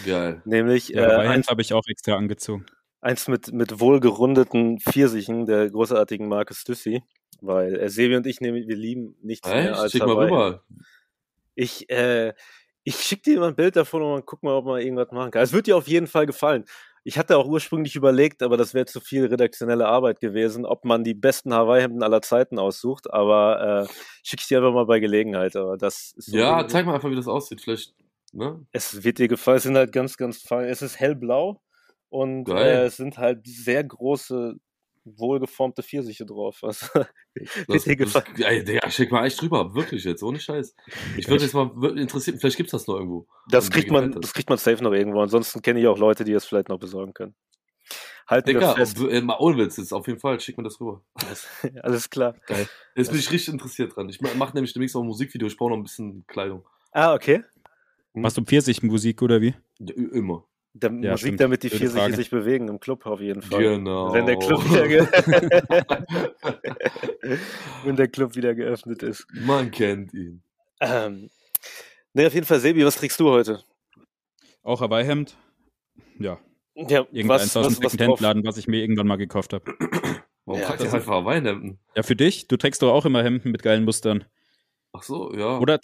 Geil. 0.05 0.43
nämlich 0.45 0.89
Ja, 0.91 1.23
äh, 1.23 1.29
eins, 1.29 1.49
habe 1.49 1.63
ich 1.63 1.73
auch 1.73 1.87
extra 1.87 2.15
angezogen. 2.15 2.67
Eins 3.05 3.29
mit, 3.29 3.53
mit 3.53 3.81
wohlgerundeten 3.81 4.81
Pfirsichen 4.81 5.47
der 5.47 5.71
großartigen 5.71 6.27
Marke 6.29 6.55
Stüssi, 6.55 7.03
weil 7.41 7.79
äh, 7.79 7.89
Sebi 7.89 8.17
und 8.17 8.27
ich, 8.27 8.41
nehmen, 8.41 8.67
wir 8.67 8.77
lieben 8.77 9.17
nichts 9.23 9.49
mehr 9.49 9.71
Echt? 9.73 9.79
als 9.81 9.93
Schick 9.93 10.03
mal 10.03 10.11
Hawaii. 10.11 10.25
rüber. 10.27 10.63
Ich, 11.55 11.89
äh, 11.91 12.33
ich 12.83 12.97
schicke 12.97 13.23
dir 13.31 13.41
mal 13.41 13.49
ein 13.49 13.57
Bild 13.57 13.77
davon 13.77 14.03
und 14.03 14.11
mal 14.11 14.23
gucken 14.23 14.49
mal, 14.49 14.57
ob 14.57 14.65
man 14.67 14.81
irgendwas 14.81 15.11
machen 15.13 15.31
kann. 15.31 15.43
Es 15.43 15.53
wird 15.53 15.67
dir 15.67 15.77
auf 15.77 15.87
jeden 15.89 16.07
Fall 16.07 16.27
gefallen. 16.27 16.65
Ich 17.07 17.19
hatte 17.19 17.37
auch 17.37 17.47
ursprünglich 17.47 17.97
überlegt, 17.97 18.43
aber 18.43 18.57
das 18.57 18.73
wäre 18.73 18.87
zu 18.87 18.99
viel 18.99 19.27
redaktionelle 19.27 19.87
Arbeit 19.87 20.21
gewesen, 20.21 20.65
ob 20.65 20.87
man 20.87 21.05
die 21.05 21.13
besten 21.13 21.53
Hawaii-Hemden 21.53 22.03
aller 22.03 22.23
Zeiten 22.23 22.59
aussucht. 22.59 23.13
Aber 23.13 23.87
äh, 23.91 23.93
schicke 24.23 24.41
ich 24.41 24.49
dir 24.49 24.59
einfach 24.59 24.73
mal 24.73 24.87
bei 24.87 25.01
Gelegenheit. 25.01 25.55
Aber 25.55 25.77
das 25.77 26.15
so 26.17 26.35
Ja, 26.37 26.57
irgendwie- 26.59 26.73
zeig 26.73 26.87
mal 26.87 26.95
einfach, 26.95 27.11
wie 27.11 27.15
das 27.17 27.29
aussieht. 27.29 27.61
Vielleicht, 27.61 27.95
ne? 28.33 28.65
Es 28.73 29.05
wird 29.05 29.19
dir 29.19 29.29
gefallen. 29.29 29.59
Es 29.59 29.65
sind 29.65 29.77
halt 29.77 29.93
ganz, 29.93 30.17
ganz 30.17 30.41
fein. 30.41 30.65
Es 30.67 30.81
ist 30.81 30.99
hellblau 30.99 31.61
und 32.15 32.45
Geil. 32.45 32.67
äh, 32.67 32.85
es 32.85 32.97
sind 32.97 33.19
halt 33.19 33.45
sehr 33.45 33.83
große, 33.83 34.55
wohlgeformte 35.05 35.83
Pfirsiche 35.83 36.25
drauf. 36.25 36.61
Also, 36.63 36.87
wird 36.95 37.51
Das, 37.69 37.83
dir 37.83 37.97
das, 37.97 38.25
Digga, 38.65 38.91
schick 38.91 39.11
mal 39.11 39.27
echt 39.27 39.43
rüber. 39.43 39.75
Wirklich 39.75 40.05
jetzt, 40.05 40.23
ohne 40.23 40.39
Scheiß. 40.39 40.77
Ich 41.17 41.27
würde 41.29 41.43
jetzt 41.43 41.55
mal 41.55 41.75
wirklich 41.75 42.03
interessieren, 42.03 42.39
vielleicht 42.39 42.57
gibt's 42.57 42.71
das 42.71 42.87
noch 42.87 42.95
irgendwo. 42.95 43.27
Das 43.51 43.69
kriegt 43.69 43.91
man, 43.91 44.13
das 44.13 44.33
kriegt 44.33 44.49
man 44.49 44.59
safe 44.59 44.83
noch 44.85 44.93
irgendwo. 44.93 45.21
Ansonsten 45.21 45.61
kenne 45.61 45.81
ich 45.81 45.89
auch 45.89 45.99
Leute, 45.99 46.23
die 46.23 46.33
das 46.33 46.45
vielleicht 46.47 46.69
noch 46.69 46.79
besorgen 46.79 47.13
können. 47.13 47.35
Wir 48.29 48.41
Digga, 48.43 48.77
äh, 48.77 49.21
mal 49.21 49.37
ohne 49.41 49.59
Witz, 49.59 49.77
jetzt 49.77 49.93
auf 49.93 50.07
jeden 50.07 50.21
Fall, 50.21 50.39
schick 50.39 50.57
mir 50.57 50.65
das 50.65 50.81
rüber. 50.81 51.03
Alles, 51.83 52.09
klar. 52.11 52.37
Jetzt 52.95 53.11
bin 53.11 53.19
ich 53.19 53.31
richtig 53.33 53.53
interessiert 53.53 53.97
dran. 53.97 54.09
Ich 54.09 54.21
mache 54.21 54.55
nämlich 54.55 54.73
demnächst 54.73 54.95
auch 54.97 55.03
ein 55.03 55.07
Musikvideo, 55.09 55.49
ich 55.49 55.57
brauche 55.57 55.71
noch 55.71 55.77
ein 55.77 55.83
bisschen 55.83 56.25
Kleidung. 56.29 56.65
Ah, 56.93 57.13
okay. 57.13 57.43
Machst 58.15 58.37
du 58.37 58.45
Pfirsichmusik 58.45 59.21
oder 59.21 59.41
wie? 59.41 59.55
Ja, 59.81 59.95
immer. 60.13 60.47
Der 60.77 60.91
Ja, 60.91 61.13
Musik, 61.13 61.19
stimmt. 61.19 61.41
damit 61.41 61.63
die 61.63 61.69
Blöde 61.69 61.85
Pfirsiche 61.85 62.01
Frage. 62.03 62.17
sich 62.17 62.31
bewegen 62.31 62.67
im 62.69 62.81
Club 62.81 63.07
auf 63.07 63.21
jeden 63.21 63.43
Fall. 63.43 63.63
Genau. 63.63 64.13
Wenn 64.13 64.27
der 64.27 64.37
Club 64.37 64.65
wieder 64.69 64.89
ge 64.89 65.07
wenn 67.85 67.97
der 67.97 68.09
Club 68.09 68.37
wieder 68.37 68.55
geöffnet 68.55 69.03
ist. 69.03 69.27
Man 69.33 69.71
kennt 69.71 70.13
ihn. 70.15 70.43
Ähm, 70.81 71.31
ne, 72.13 72.27
auf 72.27 72.35
jeden 72.35 72.47
Fall, 72.47 72.61
Sebi, 72.61 72.85
was 72.85 72.97
trägst 72.97 73.19
du 73.21 73.31
heute? 73.31 73.63
Auch 74.63 74.81
Hawaii-Hemd? 74.81 75.37
Ja, 76.19 76.39
Ja, 76.75 77.07
irgendeins 77.13 77.57
aus 77.57 77.79
dem 77.79 77.89
Secondhand-Laden, 77.89 78.45
was 78.45 78.57
ich 78.57 78.67
mir 78.67 78.81
irgendwann 78.81 79.07
mal 79.07 79.17
gekauft 79.17 79.53
habe. 79.53 79.65
Warum 80.45 80.61
Ja, 80.61 80.67
tragt 80.67 80.81
das 80.81 80.89
ihr 80.89 80.95
einfach 80.95 81.13
Hawaiian-Hemden? 81.13 81.79
Ja, 81.95 82.03
für 82.03 82.17
dich? 82.17 82.49
Du 82.49 82.57
trägst 82.57 82.83
doch 82.83 82.93
auch 82.93 83.05
immer 83.07 83.23
Hemden 83.23 83.51
mit 83.53 83.63
geilen 83.63 83.85
Mustern. 83.85 84.25
Ach 84.93 85.03
so, 85.03 85.33
ja. 85.35 85.59
Oder, 85.59 85.81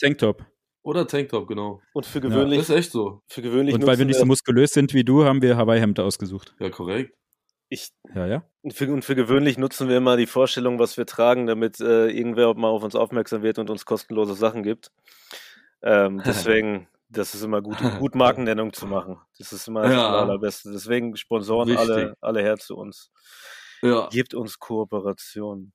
Oder 0.83 1.07
Tanktop. 1.07 1.47
Genau. 1.49 1.81
Und 1.93 2.07
für 2.07 2.21
Ja, 2.21 2.29
gewöhnlich, 2.29 2.59
Das 2.61 2.71
ist 2.71 2.75
echt 2.77 2.93
so. 2.93 3.23
für 3.29 3.43
gewöhnlich 3.43 3.75
Und 3.75 3.87
weil 3.87 3.99
wir 3.99 4.07
nicht 4.07 4.19
so 4.19 4.25
muskulös 4.27 4.71
sind 4.73 4.95
wie 4.95 5.05
du, 5.05 5.25
haben 5.25 5.43
wir 5.43 5.57
Hawaii-Hemd 5.57 6.01
ausgesucht. 6.01 6.55
Ja, 6.59 6.71
korrekt. 6.71 7.15
ich, 7.69 7.91
Ja, 8.15 8.27
ja. 8.27 8.45
und 8.63 8.73
für, 8.73 8.91
und 8.93 9.05
für 9.05 9.15
gewöhnlich 9.15 9.59
nutzen 9.59 9.89
wir 9.89 9.97
immer 9.99 10.17
die 10.17 10.27
Vorstellung, 10.27 10.79
was 10.79 10.97
wir 10.97 11.07
tragen, 11.07 11.47
damit 11.47 11.81
äh, 11.81 12.09
irgendwer 12.09 12.53
mal 12.55 12.69
auf 12.69 12.83
uns 12.83 12.95
aufmerksam 12.97 13.43
wird 13.43 13.59
und 13.59 13.71
uns 13.71 13.85
kostenlose 13.85 14.35
Sachen 14.35 14.63
gibt. 14.63 14.91
Ähm, 15.83 16.21
deswegen, 16.27 16.89
das 17.11 17.35
ist 17.35 17.43
immer 17.43 17.61
gut, 17.63 17.77
gut 17.99 18.15
Markennennung 18.15 18.73
zu 18.73 18.87
machen. 18.87 19.19
Das 19.39 19.53
ist 19.53 19.69
immer 19.69 19.83
das 19.83 19.93
Ja. 19.93 20.09
allerbeste. 20.19 20.73
Deswegen 20.73 21.15
Sponsoren 21.17 21.77
alle, 21.77 22.17
alle 22.21 22.41
her 22.41 22.57
zu 22.57 22.77
uns. 22.77 23.11
Ja. 23.83 24.09
Gebt 24.11 24.35
uns 24.35 24.59
Kooperation. 24.59 25.73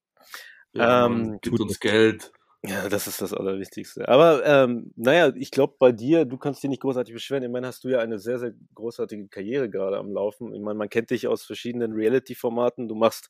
ja 0.73 1.05
Ähm, 1.05 1.39
gibt 1.41 1.57
tut 1.57 1.61
uns. 1.61 1.79
Geld. 1.79 2.31
Ja, 2.67 2.89
das 2.89 3.07
ist 3.07 3.21
das 3.21 3.33
Allerwichtigste. 3.33 4.07
Aber 4.07 4.45
ähm, 4.45 4.91
naja, 4.95 5.31
ich 5.35 5.51
glaube 5.51 5.75
bei 5.77 5.91
dir, 5.91 6.25
du 6.25 6.37
kannst 6.37 6.63
dich 6.63 6.69
nicht 6.69 6.81
großartig 6.81 7.13
beschweren. 7.13 7.43
Ich 7.43 7.49
meine, 7.49 7.67
hast 7.67 7.83
du 7.83 7.89
ja 7.89 7.99
eine 7.99 8.17
sehr, 8.19 8.39
sehr 8.39 8.53
großartige 8.73 9.27
Karriere 9.27 9.69
gerade 9.69 9.97
am 9.97 10.11
Laufen. 10.11 10.53
Ich 10.53 10.61
meine, 10.61 10.77
man 10.77 10.89
kennt 10.89 11.09
dich 11.11 11.27
aus 11.27 11.43
verschiedenen 11.43 11.93
Reality-Formaten. 11.93 12.87
Du 12.87 12.95
machst 12.95 13.29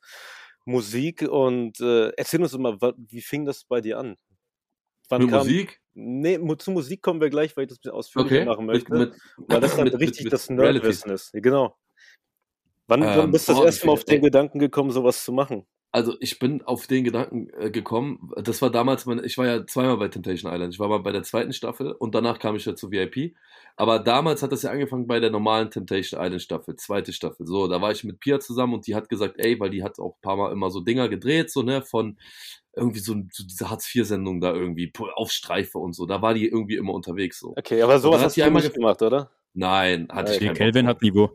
Musik 0.66 1.22
und 1.22 1.80
äh, 1.80 2.10
erzähl 2.18 2.42
uns 2.42 2.58
mal, 2.58 2.78
wie 2.98 3.22
fing 3.22 3.46
das 3.46 3.64
bei 3.66 3.82
dir 3.82 3.98
an? 4.00 4.16
Wann 5.10 5.22
Mit 5.22 5.30
kam, 5.32 5.40
Musik? 5.40 5.82
Nee, 5.94 6.40
zu 6.58 6.72
Musik 6.72 7.02
kommen 7.02 7.22
wir 7.22 7.30
gleich, 7.30 7.56
weil 7.56 7.64
ich 7.66 7.70
das 7.70 7.78
ein 7.78 7.82
bisschen 7.82 7.92
ausführlicher 7.94 8.36
Okay. 8.38 8.46
machen 8.46 8.66
Mit, 8.66 8.90
möchte. 8.90 8.94
mit, 8.94 9.14
weil 9.48 9.62
das 9.62 9.76
dann 9.76 9.86
mit- 9.86 10.00
richtig 10.00 10.26
mit- 10.26 10.34
das 10.34 10.50
mit. 10.50 10.60
Nerd-Wissen 10.60 11.12
ist. 11.12 11.32
Genau. 11.34 11.78
Wann, 12.88 13.02
wann 13.02 13.20
Ähm, 13.26 13.32
bist 13.32 13.48
du 13.50 13.54
das 13.54 13.64
erste 13.64 13.88
Mal 13.88 13.94
auf 13.94 14.04
den 14.06 14.22
Gedanken 14.22 14.60
gekommen, 14.60 14.92
sowas 14.92 15.24
zu 15.24 15.32
machen? 15.32 15.66
Also 15.96 16.14
ich 16.20 16.40
bin 16.40 16.62
auf 16.62 16.88
den 16.88 17.06
Gedanken 17.06 17.50
äh, 17.58 17.72
gekommen, 17.72 18.30
das 18.36 18.62
war 18.62 18.70
damals, 18.70 19.06
mein, 19.06 19.24
ich 19.24 19.38
war 19.38 19.46
ja 19.48 19.66
zweimal 19.66 19.96
bei 19.96 20.10
Temptation 20.10 20.52
Island. 20.52 20.74
Ich 20.74 20.80
war 20.82 20.90
mal 20.90 21.00
bei 21.00 21.14
der 21.14 21.24
zweiten 21.24 21.54
Staffel 21.54 21.94
und 21.94 22.14
danach 22.14 22.38
kam 22.38 22.58
ich 22.58 22.66
ja 22.66 22.76
zu 22.76 22.92
VIP. 22.92 23.34
Aber 23.78 24.00
damals 24.00 24.44
hat 24.44 24.52
das 24.52 24.64
ja 24.64 24.72
angefangen 24.72 25.08
bei 25.08 25.22
der 25.22 25.30
normalen 25.30 25.72
Temptation 25.72 26.20
Island 26.22 26.42
Staffel, 26.42 26.76
zweite 26.76 27.14
Staffel. 27.14 27.48
So, 27.48 27.70
da 27.70 27.82
war 27.82 27.94
ich 27.94 28.04
mit 28.04 28.20
Pia 28.20 28.42
zusammen 28.42 28.74
und 28.74 28.88
die 28.88 28.94
hat 28.94 29.08
gesagt, 29.08 29.36
ey, 29.38 29.58
weil 29.58 29.70
die 29.70 29.84
hat 29.84 29.98
auch 30.00 30.18
ein 30.18 30.22
paar 30.22 30.36
Mal 30.36 30.52
immer 30.52 30.70
so 30.70 30.82
Dinger 30.82 31.08
gedreht, 31.08 31.50
so, 31.50 31.62
ne, 31.62 31.82
von 31.82 32.18
irgendwie 32.76 33.00
so, 33.00 33.14
so 33.32 33.46
diese 33.46 33.70
Hartz-IV-Sendung 33.70 34.42
da 34.42 34.54
irgendwie, 34.54 34.92
auf 35.16 35.32
Streife 35.32 35.78
und 35.78 35.94
so. 35.94 36.06
Da 36.06 36.22
war 36.22 36.34
die 36.34 36.46
irgendwie 36.46 36.76
immer 36.76 36.94
unterwegs 36.94 37.40
so. 37.40 37.54
Okay, 37.56 37.82
aber 37.82 38.00
sowas 38.00 38.20
hat 38.20 38.26
hast 38.26 38.36
du 38.36 38.44
einmal 38.44 38.64
nicht 38.64 38.74
ge- 38.74 38.82
gemacht, 38.82 39.02
oder? 39.02 39.32
Nein, 39.54 40.10
hatte 40.12 40.32
ich 40.34 40.40
Okay. 40.40 40.48
keinen 40.48 40.56
Bock 40.56 40.58
Kelvin 40.58 40.88
hat 40.88 41.02
Niveau. 41.02 41.32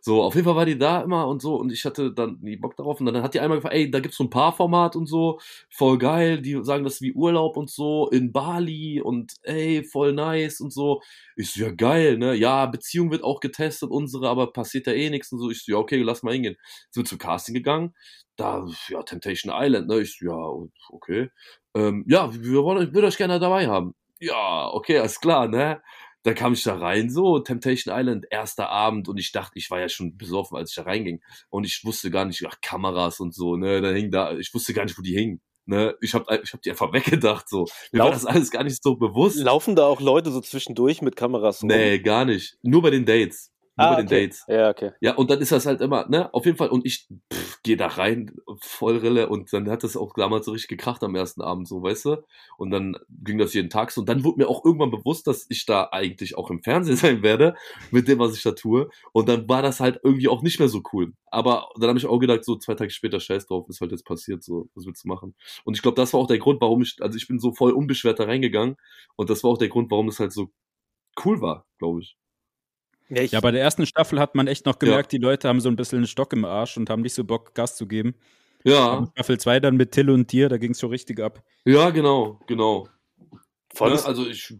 So, 0.00 0.22
auf 0.22 0.34
jeden 0.34 0.44
Fall 0.44 0.56
war 0.56 0.66
die 0.66 0.78
da 0.78 1.00
immer 1.02 1.26
und 1.28 1.40
so 1.40 1.56
und 1.56 1.72
ich 1.72 1.84
hatte 1.84 2.12
dann 2.12 2.38
nie 2.42 2.56
Bock 2.56 2.76
darauf 2.76 3.00
und 3.00 3.06
dann 3.06 3.22
hat 3.22 3.32
die 3.34 3.40
einmal 3.40 3.58
gefragt, 3.58 3.74
ey, 3.74 3.90
da 3.90 4.00
gibt's 4.00 4.18
so 4.18 4.24
ein 4.24 4.30
Paarformat 4.30 4.96
und 4.96 5.06
so, 5.06 5.40
voll 5.70 5.96
geil, 5.98 6.42
die 6.42 6.62
sagen 6.62 6.84
das 6.84 6.94
ist 6.94 7.00
wie 7.02 7.14
Urlaub 7.14 7.56
und 7.56 7.70
so 7.70 8.08
in 8.10 8.30
Bali 8.32 9.00
und 9.00 9.32
ey, 9.42 9.82
voll 9.84 10.12
nice 10.12 10.60
und 10.60 10.72
so. 10.72 11.00
Ich 11.36 11.52
so, 11.52 11.60
ja 11.64 11.70
geil, 11.70 12.18
ne? 12.18 12.34
Ja, 12.34 12.66
Beziehung 12.66 13.10
wird 13.10 13.24
auch 13.24 13.40
getestet, 13.40 13.90
unsere, 13.90 14.28
aber 14.28 14.52
passiert 14.52 14.86
ja 14.86 14.92
eh 14.92 15.08
nichts 15.10 15.32
und 15.32 15.38
so. 15.40 15.50
Ich 15.50 15.64
so, 15.64 15.72
ja, 15.72 15.78
okay, 15.78 16.02
lass 16.02 16.22
mal 16.22 16.34
hingehen. 16.34 16.56
Sind 16.90 17.04
wir 17.04 17.08
zum 17.08 17.18
Casting 17.18 17.54
gegangen, 17.54 17.94
da, 18.36 18.66
ja, 18.88 19.02
Temptation 19.02 19.52
Island, 19.56 19.88
ne? 19.88 20.00
Ich 20.00 20.18
so, 20.18 20.26
ja, 20.26 20.68
okay. 20.90 21.30
Ähm, 21.74 22.04
ja, 22.08 22.32
wir 22.34 22.62
wollen, 22.62 22.88
ich 22.88 22.94
würde 22.94 23.08
euch 23.08 23.16
gerne 23.16 23.40
dabei 23.40 23.66
haben. 23.68 23.94
Ja, 24.20 24.70
okay, 24.72 24.98
alles 24.98 25.18
klar, 25.20 25.48
ne? 25.48 25.80
Dann 26.24 26.34
kam 26.34 26.54
ich 26.54 26.62
da 26.62 26.76
rein, 26.76 27.10
so, 27.10 27.38
Temptation 27.38 27.94
Island, 27.96 28.26
erster 28.30 28.70
Abend, 28.70 29.08
und 29.08 29.18
ich 29.18 29.30
dachte, 29.30 29.58
ich 29.58 29.70
war 29.70 29.78
ja 29.78 29.88
schon 29.88 30.16
besoffen, 30.16 30.56
als 30.56 30.70
ich 30.70 30.76
da 30.76 30.82
reinging. 30.82 31.22
Und 31.50 31.64
ich 31.64 31.84
wusste 31.84 32.10
gar 32.10 32.24
nicht, 32.24 32.44
ach, 32.46 32.56
Kameras 32.62 33.20
und 33.20 33.34
so, 33.34 33.56
ne, 33.56 33.80
da 33.80 33.90
hing 33.90 34.10
da, 34.10 34.36
ich 34.36 34.52
wusste 34.52 34.74
gar 34.74 34.84
nicht, 34.84 34.98
wo 34.98 35.02
die 35.02 35.14
hingen. 35.14 35.40
Ne, 35.66 35.94
ich 36.02 36.12
hab, 36.12 36.30
ich 36.42 36.52
hab 36.52 36.60
die 36.60 36.70
einfach 36.70 36.92
weggedacht, 36.92 37.48
so. 37.48 37.66
Mir 37.92 38.00
war 38.00 38.06
Lauf- 38.08 38.14
das 38.14 38.26
alles 38.26 38.50
gar 38.50 38.64
nicht 38.64 38.82
so 38.82 38.96
bewusst. 38.96 39.38
Laufen 39.38 39.76
da 39.76 39.86
auch 39.86 40.00
Leute 40.00 40.30
so 40.30 40.40
zwischendurch 40.40 41.00
mit 41.00 41.16
Kameras 41.16 41.62
rum? 41.62 41.68
Nee, 41.68 42.00
gar 42.00 42.24
nicht. 42.24 42.58
Nur 42.62 42.82
bei 42.82 42.90
den 42.90 43.06
Dates. 43.06 43.50
Nur 43.76 43.88
Ah, 43.88 43.90
bei 43.90 43.96
den 44.02 44.06
okay. 44.06 44.26
Dates. 44.26 44.44
Ja, 44.46 44.70
okay. 44.70 44.92
Ja, 45.00 45.14
und 45.16 45.30
dann 45.30 45.40
ist 45.40 45.50
das 45.50 45.66
halt 45.66 45.80
immer, 45.80 46.06
ne, 46.08 46.32
auf 46.32 46.44
jeden 46.46 46.56
Fall, 46.56 46.68
und 46.68 46.86
ich 46.86 47.08
gehe 47.64 47.76
da 47.76 47.88
rein, 47.88 48.30
voll 48.60 48.98
Rille, 48.98 49.28
und 49.28 49.52
dann 49.52 49.68
hat 49.68 49.82
das 49.82 49.96
auch 49.96 50.12
damals 50.14 50.46
so 50.46 50.52
richtig 50.52 50.68
gekracht 50.68 51.02
am 51.02 51.14
ersten 51.16 51.42
Abend, 51.42 51.66
so, 51.66 51.82
weißt 51.82 52.04
du? 52.04 52.24
Und 52.56 52.70
dann 52.70 52.96
ging 53.08 53.38
das 53.38 53.52
jeden 53.52 53.70
Tag 53.70 53.90
so, 53.90 54.02
und 54.02 54.08
dann 54.08 54.22
wurde 54.22 54.38
mir 54.38 54.48
auch 54.48 54.64
irgendwann 54.64 54.92
bewusst, 54.92 55.26
dass 55.26 55.46
ich 55.48 55.66
da 55.66 55.88
eigentlich 55.90 56.36
auch 56.36 56.50
im 56.50 56.62
Fernsehen 56.62 56.96
sein 56.96 57.22
werde, 57.22 57.54
mit 57.90 58.06
dem, 58.06 58.20
was 58.20 58.36
ich 58.36 58.42
da 58.44 58.52
tue, 58.52 58.88
und 59.12 59.28
dann 59.28 59.48
war 59.48 59.62
das 59.62 59.80
halt 59.80 59.98
irgendwie 60.04 60.28
auch 60.28 60.42
nicht 60.42 60.60
mehr 60.60 60.68
so 60.68 60.82
cool. 60.92 61.12
Aber 61.26 61.68
dann 61.80 61.88
habe 61.88 61.98
ich 61.98 62.06
auch 62.06 62.18
gedacht, 62.20 62.44
so 62.44 62.56
zwei 62.56 62.74
Tage 62.74 62.90
später, 62.90 63.18
scheiß 63.18 63.46
drauf, 63.46 63.68
ist 63.68 63.80
halt 63.80 63.90
jetzt 63.90 64.04
passiert, 64.06 64.44
so, 64.44 64.68
was 64.76 64.86
willst 64.86 65.04
du 65.04 65.08
machen? 65.08 65.34
Und 65.64 65.74
ich 65.76 65.82
glaube, 65.82 65.96
das 65.96 66.12
war 66.12 66.20
auch 66.20 66.28
der 66.28 66.38
Grund, 66.38 66.60
warum 66.60 66.82
ich, 66.82 66.96
also 67.00 67.16
ich 67.16 67.26
bin 67.26 67.40
so 67.40 67.52
voll 67.52 67.72
unbeschwert 67.72 68.20
da 68.20 68.24
reingegangen, 68.24 68.76
und 69.16 69.30
das 69.30 69.42
war 69.42 69.50
auch 69.50 69.58
der 69.58 69.68
Grund, 69.68 69.90
warum 69.90 70.08
es 70.08 70.20
halt 70.20 70.32
so 70.32 70.50
cool 71.24 71.40
war, 71.40 71.66
glaube 71.78 72.00
ich. 72.02 72.16
Ja, 73.08 73.22
Ja, 73.22 73.40
bei 73.40 73.50
der 73.50 73.60
ersten 73.60 73.86
Staffel 73.86 74.18
hat 74.18 74.34
man 74.34 74.46
echt 74.46 74.66
noch 74.66 74.78
gemerkt, 74.78 75.12
die 75.12 75.18
Leute 75.18 75.48
haben 75.48 75.60
so 75.60 75.68
ein 75.68 75.76
bisschen 75.76 75.98
einen 75.98 76.06
Stock 76.06 76.32
im 76.32 76.44
Arsch 76.44 76.76
und 76.76 76.90
haben 76.90 77.02
nicht 77.02 77.14
so 77.14 77.24
Bock, 77.24 77.54
Gas 77.54 77.76
zu 77.76 77.86
geben. 77.86 78.14
Ja, 78.64 79.06
Staffel 79.12 79.38
2 79.38 79.60
dann 79.60 79.76
mit 79.76 79.92
Till 79.92 80.08
und 80.08 80.32
dir, 80.32 80.48
da 80.48 80.56
ging 80.56 80.72
es 80.72 80.80
schon 80.80 80.90
richtig 80.90 81.20
ab. 81.20 81.42
ja, 81.66 81.90
genau, 81.90 82.40
genau. 82.46 82.88
voll 83.74 83.90
Ne, 83.90 83.96
ist, 83.96 84.06
also 84.06 84.26
ich, 84.26 84.54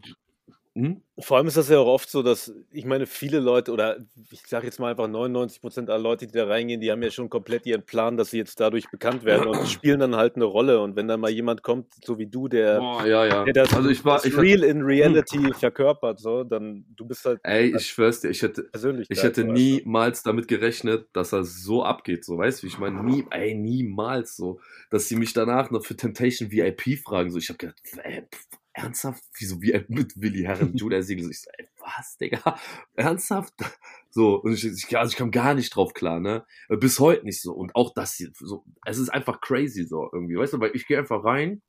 hm? 0.77 1.01
Vor 1.17 1.37
allem 1.37 1.47
ist 1.47 1.55
das 1.55 1.69
ja 1.69 1.79
auch 1.79 1.87
oft 1.87 2.09
so, 2.09 2.21
dass 2.21 2.53
ich 2.69 2.83
meine, 2.83 3.05
viele 3.05 3.39
Leute 3.39 3.71
oder 3.71 3.97
ich 4.29 4.45
sage 4.45 4.65
jetzt 4.65 4.77
mal 4.77 4.91
einfach 4.91 5.07
99 5.07 5.61
Prozent 5.61 5.89
aller 5.89 6.03
Leute, 6.03 6.27
die 6.27 6.33
da 6.33 6.47
reingehen, 6.47 6.81
die 6.81 6.91
haben 6.91 7.01
ja 7.01 7.11
schon 7.11 7.29
komplett 7.29 7.65
ihren 7.65 7.85
Plan, 7.85 8.17
dass 8.17 8.31
sie 8.31 8.39
jetzt 8.39 8.59
dadurch 8.59 8.91
bekannt 8.91 9.23
werden 9.23 9.47
und 9.47 9.55
spielen 9.69 10.01
dann 10.01 10.17
halt 10.17 10.35
eine 10.35 10.43
Rolle. 10.43 10.81
Und 10.81 10.97
wenn 10.97 11.07
da 11.07 11.15
mal 11.15 11.29
jemand 11.29 11.63
kommt, 11.63 11.93
so 12.03 12.17
wie 12.19 12.27
du, 12.27 12.49
der, 12.49 12.81
oh, 12.81 13.05
ja, 13.05 13.25
ja. 13.25 13.45
der 13.45 13.53
das, 13.53 13.73
also 13.73 13.87
ich 13.87 14.03
war, 14.03 14.25
ich 14.25 14.37
Real 14.37 14.63
in 14.63 14.81
Reality 14.81 15.53
verkörpert, 15.53 16.19
so, 16.19 16.43
dann 16.43 16.83
du 16.93 17.05
bist 17.05 17.23
halt. 17.23 17.39
Ey, 17.43 17.73
ich 17.73 17.87
schwör's 17.87 18.19
dir, 18.19 18.29
ich 18.29 18.41
hätte, 18.41 18.63
persönlich 18.63 19.07
ich 19.09 19.23
hätte 19.23 19.45
niemals 19.45 20.23
damit 20.23 20.49
gerechnet, 20.49 21.07
dass 21.13 21.31
er 21.31 21.45
so 21.45 21.85
abgeht, 21.85 22.25
so 22.25 22.37
weißt 22.37 22.63
du, 22.63 22.67
ich 22.67 22.79
meine, 22.79 23.01
nie, 23.01 23.25
ey, 23.31 23.55
niemals 23.55 24.35
so, 24.35 24.59
dass 24.89 25.07
sie 25.07 25.15
mich 25.15 25.31
danach 25.31 25.71
noch 25.71 25.85
für 25.85 25.95
Temptation 25.95 26.51
VIP 26.51 26.99
fragen. 26.99 27.31
So, 27.31 27.37
ich 27.37 27.47
habe 27.47 27.59
gedacht, 27.59 27.81
ey, 28.03 28.23
pff, 28.23 28.45
ernsthaft? 28.75 29.23
Wieso 29.39 29.61
wie 29.61 29.83
mit 29.87 30.19
Willi 30.21 30.43
Herren, 30.43 30.73
Julia 30.75 31.01
Siegel? 31.01 31.29
Ich 31.31 31.41
so, 31.41 31.49
ey, 31.57 31.67
was, 31.79 32.17
Digga? 32.17 32.59
Ernsthaft? 32.95 33.53
So, 34.09 34.35
und 34.41 34.53
ich, 34.53 34.65
ich, 34.65 34.97
also 34.97 35.11
ich 35.11 35.17
kam 35.17 35.31
gar 35.31 35.53
nicht 35.53 35.75
drauf 35.75 35.93
klar, 35.93 36.19
ne? 36.19 36.45
Bis 36.69 36.99
heute 36.99 37.25
nicht 37.25 37.41
so. 37.41 37.53
Und 37.53 37.75
auch 37.75 37.93
das 37.93 38.13
hier, 38.15 38.31
so, 38.33 38.65
es 38.85 38.97
ist 38.97 39.09
einfach 39.09 39.41
crazy 39.41 39.85
so 39.85 40.09
irgendwie, 40.13 40.37
weißt 40.37 40.53
du, 40.53 40.59
weil 40.59 40.71
ich 40.73 40.87
gehe 40.87 40.99
einfach 40.99 41.23
rein, 41.23 41.61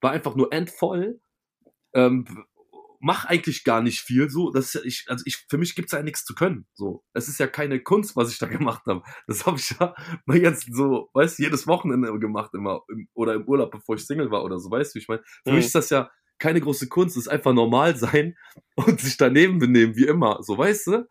war 0.00 0.12
einfach 0.12 0.36
nur 0.36 0.52
endvoll, 0.52 1.20
ähm, 1.94 2.26
mach 3.04 3.26
eigentlich 3.26 3.64
gar 3.64 3.82
nicht 3.82 4.00
viel 4.00 4.30
so. 4.30 4.50
Das 4.50 4.66
ist 4.66 4.74
ja, 4.74 4.80
ich, 4.82 5.04
also 5.08 5.22
ich, 5.26 5.44
für 5.50 5.58
mich 5.58 5.74
gibt's 5.74 5.92
ja 5.92 6.02
nichts 6.02 6.24
zu 6.24 6.34
können. 6.34 6.66
So, 6.72 7.04
es 7.12 7.28
ist 7.28 7.38
ja 7.38 7.46
keine 7.46 7.80
Kunst, 7.80 8.16
was 8.16 8.32
ich 8.32 8.38
da 8.38 8.46
gemacht 8.58 8.82
habe. 8.86 9.02
Das 9.26 9.44
habe 9.44 9.58
ich 9.58 9.76
ja 9.78 9.94
mal 10.24 10.38
jetzt 10.38 10.74
so, 10.74 11.10
weißt 11.12 11.38
du, 11.38 11.42
jedes 11.42 11.66
Wochenende 11.66 12.18
gemacht 12.18 12.54
immer 12.54 12.80
im, 12.88 13.06
oder 13.12 13.34
im 13.34 13.46
Urlaub, 13.46 13.70
bevor 13.70 13.96
ich 13.96 14.06
Single 14.06 14.30
war 14.30 14.42
oder 14.42 14.58
so, 14.58 14.70
weißt 14.70 14.94
du, 14.94 14.98
ich 14.98 15.08
meine, 15.08 15.22
für 15.44 15.50
mhm. 15.50 15.56
mich 15.56 15.66
ist 15.66 15.74
das 15.74 15.90
ja 15.90 16.10
keine 16.38 16.62
große 16.62 16.88
Kunst, 16.88 17.16
es 17.16 17.26
ist 17.26 17.28
einfach 17.28 17.52
normal 17.52 17.94
sein 17.96 18.36
und 18.74 19.00
sich 19.00 19.18
daneben 19.18 19.58
benehmen, 19.58 19.96
wie 19.96 20.06
immer, 20.06 20.42
so, 20.42 20.56
weißt 20.56 20.86
du? 20.86 21.08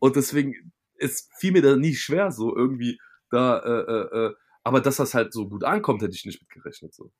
Und 0.00 0.16
deswegen 0.16 0.72
ist 0.96 1.30
fiel 1.38 1.52
mir 1.52 1.62
da 1.62 1.76
nie 1.76 1.94
schwer, 1.94 2.32
so 2.32 2.56
irgendwie 2.56 2.98
da, 3.30 3.58
äh, 3.58 3.92
äh, 3.92 4.26
äh, 4.26 4.34
aber 4.64 4.80
dass 4.80 4.96
das 4.96 5.14
halt 5.14 5.32
so 5.32 5.48
gut 5.48 5.62
ankommt, 5.62 6.02
hätte 6.02 6.14
ich 6.16 6.24
nicht 6.24 6.42
mitgerechnet, 6.42 6.92
so. 6.92 7.12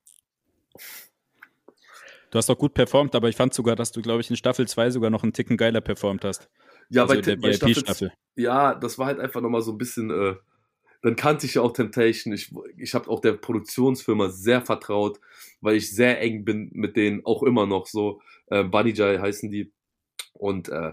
Du 2.37 2.39
hast 2.39 2.51
auch 2.51 2.59
gut 2.59 2.75
performt, 2.75 3.15
aber 3.15 3.31
ich 3.31 3.37
fand 3.37 3.55
sogar, 3.55 3.77
dass 3.77 3.93
du, 3.93 4.03
glaube 4.03 4.21
ich, 4.21 4.29
in 4.29 4.37
Staffel 4.37 4.69
2 4.69 4.91
sogar 4.91 5.09
noch 5.09 5.23
einen 5.23 5.33
Ticken 5.33 5.57
geiler 5.57 5.81
performt 5.81 6.23
hast. 6.23 6.51
Ja, 6.91 7.05
also 7.05 7.15
bei, 7.15 7.23
der 7.23 7.37
bei 7.37 7.55
Staffel, 7.55 7.77
Staffel. 7.77 8.13
Ja, 8.35 8.75
das 8.75 8.99
war 8.99 9.07
halt 9.07 9.21
einfach 9.21 9.41
nochmal 9.41 9.63
so 9.63 9.73
ein 9.73 9.79
bisschen, 9.79 10.11
äh, 10.11 10.35
dann 11.01 11.17
kannte 11.17 11.47
ich 11.47 11.55
ja 11.55 11.63
auch 11.63 11.73
Temptation. 11.73 12.35
Ich, 12.35 12.53
ich 12.77 12.93
habe 12.93 13.09
auch 13.09 13.21
der 13.21 13.33
Produktionsfirma 13.33 14.29
sehr 14.29 14.61
vertraut, 14.61 15.19
weil 15.63 15.77
ich 15.77 15.91
sehr 15.91 16.21
eng 16.21 16.45
bin 16.45 16.69
mit 16.75 16.95
denen, 16.99 17.25
auch 17.25 17.43
immer 17.43 17.65
noch 17.65 17.87
so. 17.87 18.21
Äh, 18.49 18.65
Bunny 18.65 18.93
Jai 18.93 19.17
heißen 19.17 19.51
die. 19.51 19.73
Und 20.35 20.69
äh, 20.69 20.93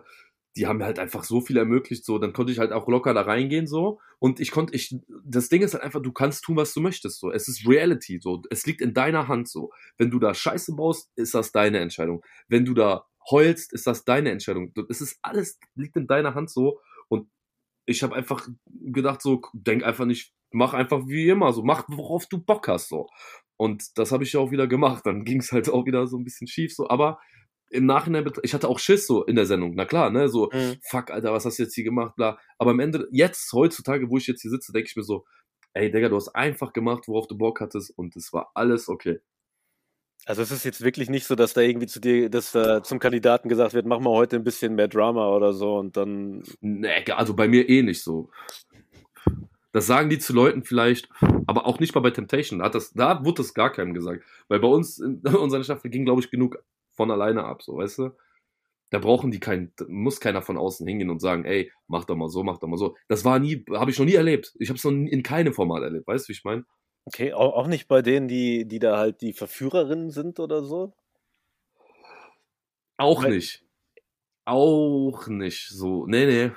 die 0.56 0.68
haben 0.68 0.78
mir 0.78 0.86
halt 0.86 1.00
einfach 1.00 1.24
so 1.24 1.42
viel 1.42 1.58
ermöglicht, 1.58 2.06
so, 2.06 2.20
dann 2.20 2.34
konnte 2.34 2.52
ich 2.52 2.60
halt 2.60 2.72
auch 2.72 2.88
locker 2.88 3.14
da 3.14 3.22
reingehen, 3.22 3.68
so, 3.68 4.00
und 4.20 4.40
ich 4.40 4.52
konnte, 4.52 4.76
ich, 4.76 4.96
das 5.26 5.50
Ding 5.50 5.62
ist 5.62 5.74
halt 5.74 5.84
einfach, 5.84 6.02
du 6.02 6.12
kannst 6.12 6.44
tun, 6.44 6.58
was 6.58 6.74
du 6.74 6.82
möchtest, 6.82 7.20
so, 7.20 7.32
es 7.32 7.48
ist 7.48 7.68
Reality, 7.68 8.20
so, 8.22 8.42
es 8.50 8.66
liegt 8.66 8.82
in 8.82 8.94
deiner 8.94 9.28
Hand, 9.28 9.50
so, 9.50 9.72
wenn 9.98 10.12
du 10.12 10.20
da 10.20 10.34
Scheiße 10.34 10.76
baust, 10.76 11.12
ist 11.16 11.34
das 11.34 11.52
deine 11.52 11.80
Entscheidung, 11.80 12.24
wenn 12.48 12.66
du 12.66 12.74
da 12.74 13.06
heulst, 13.30 13.74
ist 13.74 13.88
das 13.88 14.06
deine 14.06 14.32
Entscheidung, 14.32 14.74
es 14.90 15.02
ist 15.02 15.18
alles, 15.22 15.60
liegt 15.76 15.96
in 15.96 16.08
deiner 16.08 16.36
Hand, 16.36 16.50
so, 16.52 16.80
und 17.10 17.30
ich 17.86 18.04
habe 18.04 18.16
einfach 18.16 18.48
gedacht, 18.66 19.22
so, 19.22 19.42
denk 19.54 19.84
einfach 19.84 20.06
nicht, 20.06 20.34
mach 20.52 20.74
einfach 20.74 21.08
wie 21.08 21.30
immer, 21.30 21.52
so, 21.52 21.64
mach, 21.64 21.86
worauf 21.90 22.28
du 22.28 22.38
Bock 22.38 22.68
hast, 22.68 22.90
so, 22.90 23.08
und 23.58 23.98
das 23.98 24.12
habe 24.12 24.24
ich 24.24 24.34
ja 24.34 24.40
auch 24.40 24.52
wieder 24.52 24.68
gemacht, 24.68 25.06
dann 25.06 25.26
ging 25.26 25.40
es 25.40 25.52
halt 25.52 25.70
auch 25.70 25.86
wieder 25.86 26.06
so 26.06 26.18
ein 26.18 26.24
bisschen 26.24 26.48
schief, 26.48 26.76
so, 26.76 26.90
aber 26.90 27.20
im 27.74 27.86
Nachhinein, 27.86 28.30
ich 28.44 28.54
hatte 28.54 28.70
auch 28.70 28.80
Schiss 28.80 29.08
so 29.08 29.24
in 29.26 29.36
der 29.36 29.46
Sendung, 29.46 29.74
na 29.76 29.86
klar, 29.86 30.10
ne, 30.10 30.30
so, 30.30 30.50
mhm. 30.54 30.78
fuck, 30.82 31.12
Alter, 31.12 31.34
was 31.34 31.46
hast 31.46 31.60
du 31.60 31.64
jetzt 31.64 31.76
hier 31.76 31.84
gemacht, 31.84 32.16
bla. 32.16 32.38
Aber 32.58 32.72
am 32.72 32.80
Ende, 32.80 33.08
jetzt, 33.12 33.52
heutzutage, 33.54 34.10
wo 34.10 34.18
ich 34.18 34.28
jetzt 34.28 34.42
hier 34.42 34.52
sitze, 34.52 34.72
denke 34.72 34.90
ich 34.90 34.96
mir 34.96 35.04
so, 35.04 35.26
ey, 35.74 35.92
Digga, 35.92 36.10
du 36.10 36.16
hast 36.16 36.30
einfach 36.30 36.74
gemacht, 36.74 37.08
worauf 37.08 37.28
du 37.28 37.38
Bock 37.38 37.62
hattest 37.62 37.98
und 37.98 38.16
es 38.16 38.32
war 38.32 38.52
alles 38.54 38.90
okay. 38.90 39.20
Also 40.26 40.42
es 40.42 40.52
ist 40.52 40.64
jetzt 40.64 40.84
wirklich 40.84 41.10
nicht 41.10 41.26
so, 41.26 41.36
dass 41.36 41.54
da 41.54 41.62
irgendwie 41.62 41.88
zu 41.88 42.00
dir, 42.00 42.30
dass 42.30 42.56
äh, 42.56 42.82
zum 42.82 43.00
Kandidaten 43.00 43.50
gesagt 43.50 43.74
wird, 43.74 43.86
mach 43.86 44.00
mal 44.00 44.12
heute 44.12 44.38
ein 44.38 44.46
bisschen 44.46 44.76
mehr 44.76 44.88
Drama 44.88 45.36
oder 45.36 45.52
so 45.52 45.76
und 45.76 45.98
dann. 45.98 46.44
Nee, 46.62 47.04
also 47.12 47.36
bei 47.36 47.50
mir 47.50 47.68
eh 47.68 47.82
nicht 47.82 48.04
so. 48.04 48.30
Das 49.74 49.88
sagen 49.88 50.10
die 50.10 50.20
zu 50.20 50.34
Leuten 50.34 50.64
vielleicht, 50.64 51.10
aber 51.48 51.66
auch 51.66 51.80
nicht 51.80 51.94
mal 51.94 52.02
bei 52.02 52.12
Temptation. 52.12 52.60
Da, 52.60 52.66
hat 52.66 52.76
das, 52.76 52.94
da 52.94 53.26
wurde 53.26 53.42
das 53.42 53.54
gar 53.54 53.72
keinem 53.72 53.94
gesagt. 53.94 54.24
Weil 54.48 54.60
bei 54.60 54.68
uns 54.68 55.00
in 55.00 55.20
unserer 55.36 55.64
Staffel 55.64 55.90
ging, 55.90 56.06
glaube 56.06 56.22
ich, 56.22 56.30
genug 56.30 56.64
von 56.96 57.12
alleine 57.12 57.44
ab, 57.44 57.62
so, 57.62 57.78
weißt 57.78 58.00
du? 58.00 58.10
Da 58.90 59.00
brauchen 59.00 59.32
die 59.32 59.40
kein, 59.40 59.74
muss 59.88 60.20
keiner 60.20 60.44
von 60.44 60.58
außen 60.58 60.88
hingehen 60.88 61.10
und 61.10 61.20
sagen, 61.20 61.46
ey, 61.46 61.72
mach 61.88 62.06
doch 62.06 62.16
mal 62.16 62.30
so, 62.30 62.44
mach 62.44 62.60
doch 62.60 62.68
mal 62.68 62.78
so. 62.78 62.96
Das 63.08 63.26
war 63.26 63.40
nie, 63.40 63.66
habe 63.72 63.90
ich 63.90 63.98
noch 63.98 64.06
nie 64.06 64.14
erlebt. 64.14 64.54
Ich 64.60 64.70
habe 64.70 64.78
es 64.78 64.84
noch 64.84 64.92
in 64.92 65.24
keinem 65.24 65.54
Format 65.54 65.82
erlebt, 65.82 66.06
weißt 66.06 66.28
du, 66.28 66.30
wie 66.30 66.34
ich 66.34 66.44
meine? 66.44 66.66
Okay, 67.06 67.34
auch, 67.34 67.68
nicht 67.68 67.88
bei 67.88 68.02
denen, 68.02 68.28
die, 68.28 68.66
die 68.68 68.80
da 68.80 68.98
halt 68.98 69.22
die 69.22 69.34
Verführerinnen 69.34 70.10
sind 70.12 70.40
oder 70.40 70.64
so? 70.64 70.94
Auch 72.98 73.24
Weil, 73.24 73.32
nicht. 73.32 73.64
Auch 74.46 75.28
nicht 75.28 75.70
so. 75.70 76.06
Nee, 76.06 76.26
nee. 76.26 76.52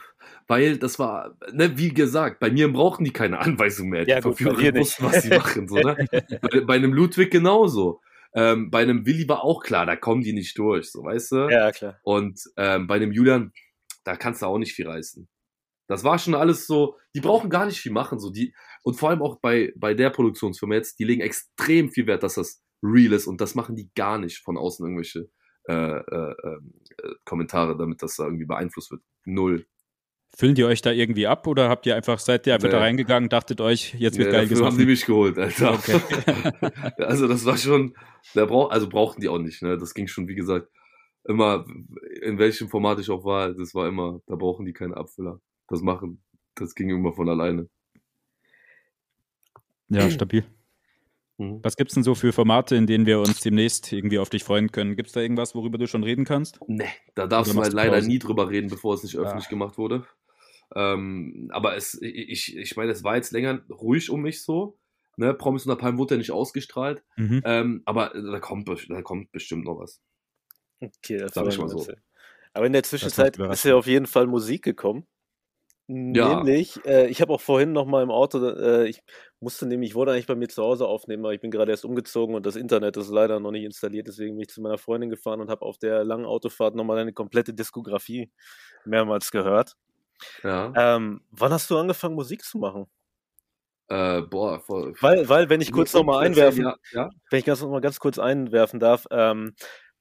Weil 0.47 0.77
das 0.79 0.99
war, 0.99 1.37
ne, 1.53 1.77
wie 1.79 1.95
gesagt, 1.95 2.41
bei 2.41 2.51
mir 2.51 2.73
brauchen 2.73 3.05
die 3.05 3.13
keine 3.13 3.39
Anweisung 3.39 3.89
mehr. 3.89 4.05
Die 4.05 4.11
ja, 4.11 4.21
Verführer 4.21 4.75
wussten, 4.75 5.05
was 5.05 5.23
sie 5.23 5.31
machen. 5.31 5.69
So, 5.69 5.77
ne? 5.77 5.97
bei, 6.43 6.61
bei 6.61 6.75
einem 6.75 6.93
Ludwig 6.93 7.31
genauso. 7.31 8.01
Ähm, 8.37 8.71
bei 8.71 8.83
einem 8.83 9.07
Willi 9.07 9.27
war 9.29 9.43
auch 9.43 9.63
klar, 9.63 9.87
da 9.87 9.97
kommen 9.97 10.21
die 10.21 10.35
nicht 10.35 10.57
durch, 10.59 10.93
so 10.93 11.03
weißt 11.03 11.33
du? 11.33 11.49
Ja, 11.49 11.73
klar. 11.73 11.99
Und 12.03 12.39
ähm, 12.57 12.87
bei 12.87 12.97
einem 12.97 13.11
Julian, 13.11 13.53
da 14.05 14.15
kannst 14.15 14.43
du 14.43 14.47
auch 14.47 14.59
nicht 14.59 14.75
viel 14.75 14.87
reißen. 14.87 15.27
Das 15.89 16.05
war 16.05 16.19
schon 16.19 16.35
alles 16.35 16.67
so, 16.67 16.97
die 17.15 17.21
brauchen 17.21 17.49
gar 17.49 17.65
nicht 17.65 17.81
viel 17.81 17.93
machen, 17.93 18.19
so 18.19 18.31
die, 18.31 18.55
und 18.83 18.95
vor 18.95 19.09
allem 19.09 19.23
auch 19.23 19.41
bei, 19.41 19.73
bei 19.77 19.95
der 19.95 20.11
Produktionsfirma 20.11 20.75
jetzt, 20.75 20.99
die 20.99 21.05
legen 21.05 21.23
extrem 21.23 21.91
viel 21.91 22.07
Wert, 22.07 22.23
dass 22.23 22.35
das 22.35 22.63
real 22.83 23.13
ist 23.13 23.27
und 23.27 23.41
das 23.41 23.55
machen 23.55 23.75
die 23.75 23.91
gar 23.95 24.19
nicht 24.19 24.43
von 24.45 24.59
außen 24.59 24.85
irgendwelche 24.85 25.31
äh, 25.69 25.73
äh, 25.73 26.35
ähm, 26.45 26.75
äh, 27.03 27.15
Kommentare, 27.25 27.77
damit 27.77 28.03
das 28.03 28.17
da 28.17 28.25
irgendwie 28.25 28.45
beeinflusst 28.45 28.91
wird. 28.91 29.03
Null. 29.25 29.67
Füllen 30.39 30.55
die 30.55 30.65
euch 30.65 30.83
da 30.83 30.93
irgendwie 30.93 31.27
ab 31.27 31.47
oder 31.47 31.71
habt 31.71 31.87
ihr 31.87 31.97
einfach, 31.97 32.19
seid 32.19 32.47
ihr 32.47 32.53
einfach 32.53 32.69
nee. 32.69 32.75
da 32.75 32.81
reingegangen, 32.81 33.31
dachtet 33.31 33.63
euch, 33.63 33.95
jetzt 33.95 34.19
wird 34.19 34.29
nee, 34.29 34.35
geil 34.35 34.47
gesoffen? 34.47 34.73
haben 34.73 34.79
die 34.79 34.85
mich 34.85 35.07
geholt, 35.07 35.39
Alter. 35.39 35.73
Okay. 35.73 35.99
also 37.03 37.27
das 37.27 37.47
war 37.47 37.57
schon, 37.57 37.95
da 38.35 38.45
brauch, 38.45 38.71
also 38.71 38.87
brauchten 38.87 39.23
die 39.23 39.31
auch 39.31 39.39
nicht, 39.39 39.63
ne? 39.63 39.79
Das 39.79 39.95
ging 39.95 40.09
schon, 40.09 40.29
wie 40.29 40.35
gesagt, 40.35 40.69
immer, 41.25 41.65
in 42.21 42.37
welchem 42.39 42.69
Format 42.69 43.01
ich 43.01 43.09
auch 43.09 43.25
war, 43.25 43.55
das 43.55 43.75
war 43.75 43.89
immer, 43.89 44.21
da 44.27 44.37
brauchen 44.37 44.67
die 44.67 44.75
keine 44.75 44.99
Abfüller. 44.99 45.41
Das 45.69 45.81
machen, 45.81 46.23
das 46.55 46.75
ging 46.75 46.91
immer 46.91 47.15
von 47.15 47.31
alleine. 47.31 47.71
Ja, 49.89 50.11
stabil. 50.11 50.45
Mhm. 51.39 51.61
Was 51.63 51.77
gibt's 51.77 51.93
denn 51.93 52.03
so 52.03 52.15
für 52.15 52.33
Formate, 52.33 52.77
in 52.77 52.87
denen 52.87 53.05
wir 53.05 53.21
uns 53.21 53.41
demnächst 53.41 53.93
irgendwie 53.93 54.19
auf 54.19 54.31
dich 54.31 54.43
freuen 54.43 54.73
können? 54.73 54.97
Gibt's 54.97 55.13
da 55.13 55.21
irgendwas, 55.21 55.55
worüber 55.55 55.77
du 55.77 55.87
schon 55.87 56.03
reden 56.03 56.25
kannst? 56.25 56.59
Nee, 56.67 56.89
da 57.15 57.27
darfst 57.27 57.53
du 57.53 57.61
halt 57.61 57.75
leider 57.75 58.01
nie 58.01 58.19
drüber 58.19 58.49
reden, 58.49 58.71
bevor 58.71 58.95
es 58.95 59.03
nicht 59.03 59.17
öffentlich 59.19 59.45
ja. 59.45 59.51
gemacht 59.51 59.77
wurde. 59.77 60.07
Ähm, 60.75 61.49
aber 61.53 61.77
es, 61.77 62.01
ich, 62.01 62.57
ich 62.57 62.77
meine, 62.77 62.93
es 62.93 63.05
war 63.05 63.17
jetzt 63.17 63.33
länger 63.33 63.61
ruhig 63.71 64.11
um 64.11 64.23
mich 64.23 64.43
so. 64.43 64.79
Ne? 65.17 65.33
Promis 65.33 65.65
unter 65.67 65.77
Palmen 65.77 65.99
wurde 65.99 66.15
ja 66.15 66.19
nicht 66.19 66.33
ausgestrahlt. 66.33 67.03
Mhm. 67.17 67.43
Ähm, 67.45 67.83
aber 67.85 68.11
da 68.11 68.41
kommt, 68.41 68.69
da 68.69 69.03
kommt 69.03 69.33
bestimmt 69.33 69.65
noch 69.65 69.79
was. 69.79 70.01
Okay, 70.81 71.19
das 71.19 71.33
sag 71.33 71.47
ich 71.49 71.59
mal 71.59 71.69
so. 71.69 71.87
Aber 72.53 72.67
in 72.67 72.73
der 72.73 72.83
Zwischenzeit 72.83 73.39
ist 73.39 73.65
ja 73.65 73.77
auf 73.77 73.87
jeden 73.87 74.07
Fall 74.07 74.27
Musik 74.27 74.63
gekommen. 74.63 75.07
Ja. 75.89 76.43
Nämlich, 76.43 76.85
äh, 76.85 77.07
ich 77.07 77.21
habe 77.21 77.33
auch 77.33 77.41
vorhin 77.41 77.73
noch 77.73 77.87
mal 77.87 78.03
im 78.03 78.11
Auto, 78.11 78.45
äh, 78.45 78.89
ich 78.89 79.03
musste 79.39 79.67
nämlich, 79.67 79.91
ich 79.91 79.95
wollte 79.95 80.11
eigentlich 80.11 80.27
bei 80.27 80.35
mir 80.35 80.49
zu 80.49 80.65
Hause 80.65 80.87
aufnehmen, 80.87 81.25
aber 81.25 81.33
ich 81.33 81.41
bin 81.41 81.53
gerade 81.53 81.71
erst 81.71 81.85
umgezogen 81.85 82.35
und 82.35 82.45
das 82.45 82.57
Internet 82.57 82.97
ist 82.97 83.09
leider 83.09 83.39
noch 83.39 83.53
nicht 83.53 83.63
installiert, 83.63 84.09
deswegen 84.09 84.35
bin 84.35 84.43
ich 84.43 84.49
zu 84.49 84.61
meiner 84.61 84.79
Freundin 84.79 85.11
gefahren 85.11 85.41
und 85.41 85.49
habe 85.49 85.65
auf 85.65 85.79
der 85.79 86.03
langen 86.03 86.25
Autofahrt 86.25 86.75
nochmal 86.75 86.99
eine 86.99 87.13
komplette 87.13 87.55
Diskografie 87.55 88.33
mehrmals 88.85 89.31
gehört. 89.31 89.77
Ja. 90.43 90.73
Ähm, 90.75 91.21
wann 91.31 91.53
hast 91.53 91.71
du 91.71 91.79
angefangen, 91.79 92.15
Musik 92.15 92.43
zu 92.43 92.59
machen? 92.59 92.87
Äh, 93.89 94.23
boah, 94.23 94.61
voll. 94.61 94.95
Weil, 95.01 95.29
weil, 95.29 95.49
wenn 95.49 95.61
ich 95.61 95.71
kurz 95.71 95.95
nochmal 95.95 96.25
einwerfen, 96.25 96.65
ja, 96.65 96.77
ja? 96.93 97.11
wenn 97.31 97.39
ich 97.39 97.45
ganz, 97.45 97.63
noch 97.63 97.71
mal 97.71 97.81
ganz 97.81 98.01
kurz 98.01 98.19
einwerfen 98.19 98.81
darf, 98.81 99.07
ähm, 99.11 99.55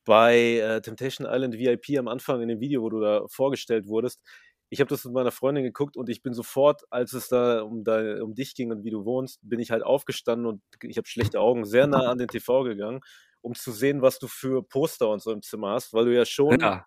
bei 0.06 0.58
äh, 0.58 0.82
Temptation 0.82 1.28
Island 1.30 1.56
VIP 1.56 1.98
am 2.00 2.08
Anfang 2.08 2.42
in 2.42 2.48
dem 2.48 2.60
Video, 2.60 2.82
wo 2.82 2.90
du 2.90 3.00
da 3.00 3.26
vorgestellt 3.28 3.88
wurdest, 3.88 4.22
ich 4.70 4.80
habe 4.80 4.90
das 4.90 5.06
mit 5.06 5.14
meiner 5.14 5.32
Freundin 5.32 5.64
geguckt 5.64 5.96
und 5.96 6.10
ich 6.10 6.24
bin 6.24 6.34
sofort, 6.34 6.82
als 6.90 7.14
es 7.14 7.28
da 7.28 7.62
um, 7.62 7.84
da 7.84 8.24
um 8.24 8.34
dich 8.34 8.56
ging 8.56 8.72
und 8.72 8.84
wie 8.84 8.90
du 8.90 9.06
wohnst, 9.06 9.40
bin 9.44 9.60
ich 9.60 9.70
halt 9.70 9.84
aufgestanden 9.84 10.48
und 10.48 10.62
ich 10.82 10.98
habe 10.98 11.08
schlechte 11.08 11.40
Augen, 11.40 11.66
sehr 11.66 11.86
nah 11.86 12.10
an 12.10 12.18
den 12.18 12.28
TV 12.28 12.64
gegangen, 12.64 13.02
um 13.42 13.54
zu 13.54 13.72
sehen, 13.72 14.02
was 14.02 14.18
du 14.18 14.28
für 14.28 14.64
Poster 14.64 15.10
und 15.10 15.22
so 15.22 15.32
im 15.32 15.44
Zimmer 15.44 15.72
hast, 15.72 15.94
weil 15.94 16.06
du 16.06 16.16
ja 16.16 16.26
schon 16.26 16.60
ja 16.60 16.86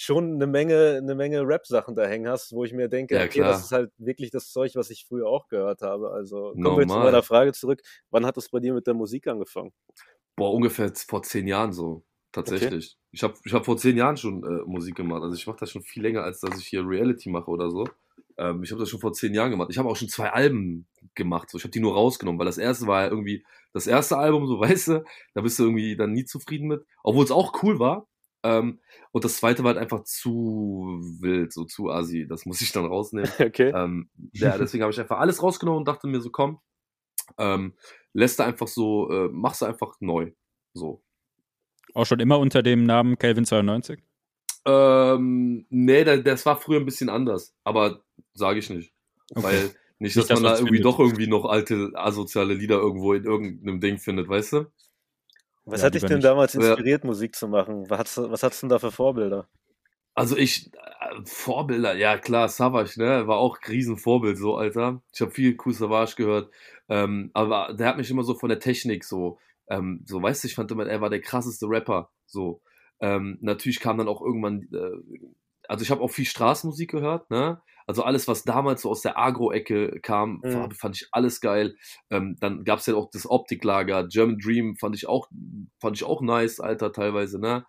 schon 0.00 0.34
eine 0.34 0.46
Menge, 0.46 0.98
eine 1.02 1.16
Menge 1.16 1.42
Rap-Sachen 1.46 1.96
da 1.96 2.06
hängen 2.06 2.28
hast, 2.28 2.52
wo 2.52 2.64
ich 2.64 2.72
mir 2.72 2.88
denke, 2.88 3.16
ja, 3.16 3.24
okay, 3.24 3.40
das 3.40 3.64
ist 3.64 3.72
halt 3.72 3.90
wirklich 3.98 4.30
das 4.30 4.52
Zeug, 4.52 4.76
was 4.76 4.90
ich 4.90 5.04
früher 5.06 5.26
auch 5.26 5.48
gehört 5.48 5.82
habe. 5.82 6.12
Also 6.12 6.52
kommen 6.52 6.62
Normal. 6.62 6.78
wir 6.78 6.88
zu 6.88 6.98
meiner 6.98 7.22
Frage 7.24 7.52
zurück. 7.52 7.82
Wann 8.10 8.24
hat 8.24 8.36
es 8.36 8.48
bei 8.48 8.60
dir 8.60 8.74
mit 8.74 8.86
der 8.86 8.94
Musik 8.94 9.26
angefangen? 9.26 9.72
Boah, 10.36 10.54
ungefähr 10.54 10.92
vor 11.08 11.24
zehn 11.24 11.48
Jahren 11.48 11.72
so, 11.72 12.04
tatsächlich. 12.30 12.96
Ich 13.10 13.24
habe 13.24 13.34
ich 13.44 13.52
hab 13.52 13.64
vor 13.64 13.76
zehn 13.76 13.96
Jahren 13.96 14.16
schon 14.16 14.44
äh, 14.44 14.62
Musik 14.66 14.94
gemacht. 14.94 15.22
Also 15.22 15.34
ich 15.34 15.46
mache 15.48 15.58
das 15.58 15.72
schon 15.72 15.82
viel 15.82 16.04
länger, 16.04 16.22
als 16.22 16.40
dass 16.40 16.56
ich 16.60 16.66
hier 16.66 16.86
Reality 16.86 17.28
mache 17.28 17.50
oder 17.50 17.68
so. 17.68 17.84
Ähm, 18.36 18.62
ich 18.62 18.70
habe 18.70 18.78
das 18.78 18.88
schon 18.88 19.00
vor 19.00 19.12
zehn 19.12 19.34
Jahren 19.34 19.50
gemacht. 19.50 19.68
Ich 19.72 19.78
habe 19.78 19.88
auch 19.88 19.96
schon 19.96 20.08
zwei 20.08 20.30
Alben 20.30 20.86
gemacht. 21.16 21.50
So. 21.50 21.58
Ich 21.58 21.64
habe 21.64 21.72
die 21.72 21.80
nur 21.80 21.94
rausgenommen, 21.94 22.38
weil 22.38 22.46
das 22.46 22.58
erste 22.58 22.86
war 22.86 23.02
ja 23.02 23.10
irgendwie 23.10 23.44
das 23.72 23.88
erste 23.88 24.16
Album, 24.16 24.46
so 24.46 24.60
weißt 24.60 24.88
du, 24.88 25.04
da 25.34 25.40
bist 25.40 25.58
du 25.58 25.64
irgendwie 25.64 25.96
dann 25.96 26.12
nie 26.12 26.24
zufrieden 26.24 26.68
mit. 26.68 26.86
Obwohl 27.02 27.24
es 27.24 27.32
auch 27.32 27.64
cool 27.64 27.80
war. 27.80 28.06
Ähm, 28.42 28.80
und 29.10 29.24
das 29.24 29.36
zweite 29.38 29.64
war 29.64 29.74
halt 29.74 29.82
einfach 29.82 30.04
zu 30.04 31.00
wild, 31.20 31.52
so 31.52 31.64
zu 31.64 31.90
assi. 31.90 32.26
Das 32.28 32.46
muss 32.46 32.60
ich 32.60 32.72
dann 32.72 32.86
rausnehmen. 32.86 33.30
Okay. 33.40 33.72
Ähm, 33.74 34.10
ja, 34.32 34.56
deswegen 34.56 34.82
habe 34.82 34.92
ich 34.92 35.00
einfach 35.00 35.18
alles 35.18 35.42
rausgenommen 35.42 35.80
und 35.80 35.88
dachte 35.88 36.06
mir 36.06 36.20
so, 36.20 36.30
komm, 36.30 36.60
ähm, 37.38 37.74
lässt 38.12 38.40
einfach 38.40 38.68
so, 38.68 39.10
äh, 39.10 39.28
machst 39.28 39.62
du 39.62 39.66
einfach 39.66 39.94
neu. 40.00 40.32
So. 40.74 41.02
Auch 41.94 42.06
schon 42.06 42.20
immer 42.20 42.38
unter 42.38 42.62
dem 42.62 42.84
Namen 42.84 43.16
Kelvin92? 43.16 43.98
Ähm, 44.66 45.66
nee, 45.70 46.04
das, 46.04 46.22
das 46.24 46.46
war 46.46 46.56
früher 46.56 46.78
ein 46.78 46.84
bisschen 46.84 47.08
anders, 47.08 47.54
aber 47.64 48.04
sage 48.34 48.58
ich 48.58 48.70
nicht. 48.70 48.92
Okay. 49.34 49.42
Weil 49.42 49.70
nicht, 49.98 50.16
dass 50.16 50.28
Nicht, 50.28 50.30
dass 50.30 50.40
man 50.40 50.42
da 50.44 50.58
irgendwie 50.58 50.76
findet. 50.76 50.84
doch 50.84 50.98
irgendwie 51.00 51.26
noch 51.26 51.44
alte 51.44 51.90
asoziale 51.94 52.54
Lieder 52.54 52.76
irgendwo 52.76 53.14
in 53.14 53.24
irgendeinem 53.24 53.80
Ding 53.80 53.98
findet, 53.98 54.28
weißt 54.28 54.52
du? 54.52 54.66
Was 55.70 55.80
Ja, 55.80 55.86
hat 55.86 55.94
dich 55.94 56.04
denn 56.04 56.16
nicht. 56.18 56.24
damals 56.24 56.54
Ja. 56.54 56.60
inspiriert, 56.60 57.04
Musik 57.04 57.36
zu 57.36 57.46
machen? 57.48 57.88
Was 57.90 57.98
hast, 57.98 58.16
du- 58.16 58.30
was 58.30 58.42
hast 58.42 58.62
du 58.62 58.66
denn 58.66 58.70
da 58.70 58.78
für 58.78 58.90
Vorbilder? 58.90 59.48
Also 60.14 60.36
ich, 60.36 60.72
äh, 60.74 61.20
Vorbilder, 61.24 61.94
ja 61.94 62.18
klar, 62.18 62.48
Savage, 62.48 62.94
ne, 62.98 63.26
war 63.28 63.36
auch 63.38 63.58
ein 63.62 63.70
Riesenvorbild, 63.70 64.36
so, 64.36 64.56
Alter. 64.56 65.02
Ich 65.12 65.20
habe 65.20 65.30
viel 65.30 65.56
Cool 65.64 65.72
Savage 65.74 66.14
gehört, 66.16 66.50
ähm, 66.88 67.30
aber 67.34 67.74
der 67.74 67.86
hat 67.88 67.98
mich 67.98 68.10
immer 68.10 68.24
so 68.24 68.34
von 68.34 68.48
der 68.48 68.58
Technik 68.58 69.04
so, 69.04 69.38
ähm, 69.68 70.02
so, 70.06 70.20
weißt 70.20 70.42
du, 70.42 70.48
ich 70.48 70.54
fand 70.56 70.70
immer, 70.72 70.86
er 70.86 71.00
war 71.00 71.10
der 71.10 71.20
krasseste 71.20 71.66
Rapper, 71.68 72.10
so. 72.26 72.62
Ähm, 73.00 73.38
natürlich 73.42 73.78
kam 73.78 73.96
dann 73.98 74.08
auch 74.08 74.20
irgendwann, 74.22 74.62
äh, 74.72 75.28
also 75.68 75.82
ich 75.84 75.90
habe 75.92 76.00
auch 76.00 76.10
viel 76.10 76.24
Straßenmusik 76.24 76.90
gehört, 76.90 77.30
ne, 77.30 77.60
also 77.88 78.04
alles, 78.04 78.28
was 78.28 78.44
damals 78.44 78.82
so 78.82 78.90
aus 78.90 79.02
der 79.02 79.18
Agro-Ecke 79.18 80.00
kam, 80.02 80.42
Mhm. 80.44 80.70
fand- 80.72 80.96
ich 80.96 81.08
alles 81.12 81.40
geil. 81.40 81.74
Ähm, 82.10 82.36
dann 82.40 82.64
gab's 82.64 82.86
ja 82.86 82.94
auch 82.94 83.10
das 83.10 83.28
Optiklager, 83.28 84.06
German 84.08 84.38
Dream 84.38 84.76
fand 84.76 84.94
ich 84.94 85.08
auch, 85.08 85.28
fand 85.80 85.96
ich 85.96 86.04
auch 86.04 86.20
nice, 86.22 86.60
Alter, 86.60 86.92
teilweise, 86.92 87.40
ne. 87.40 87.64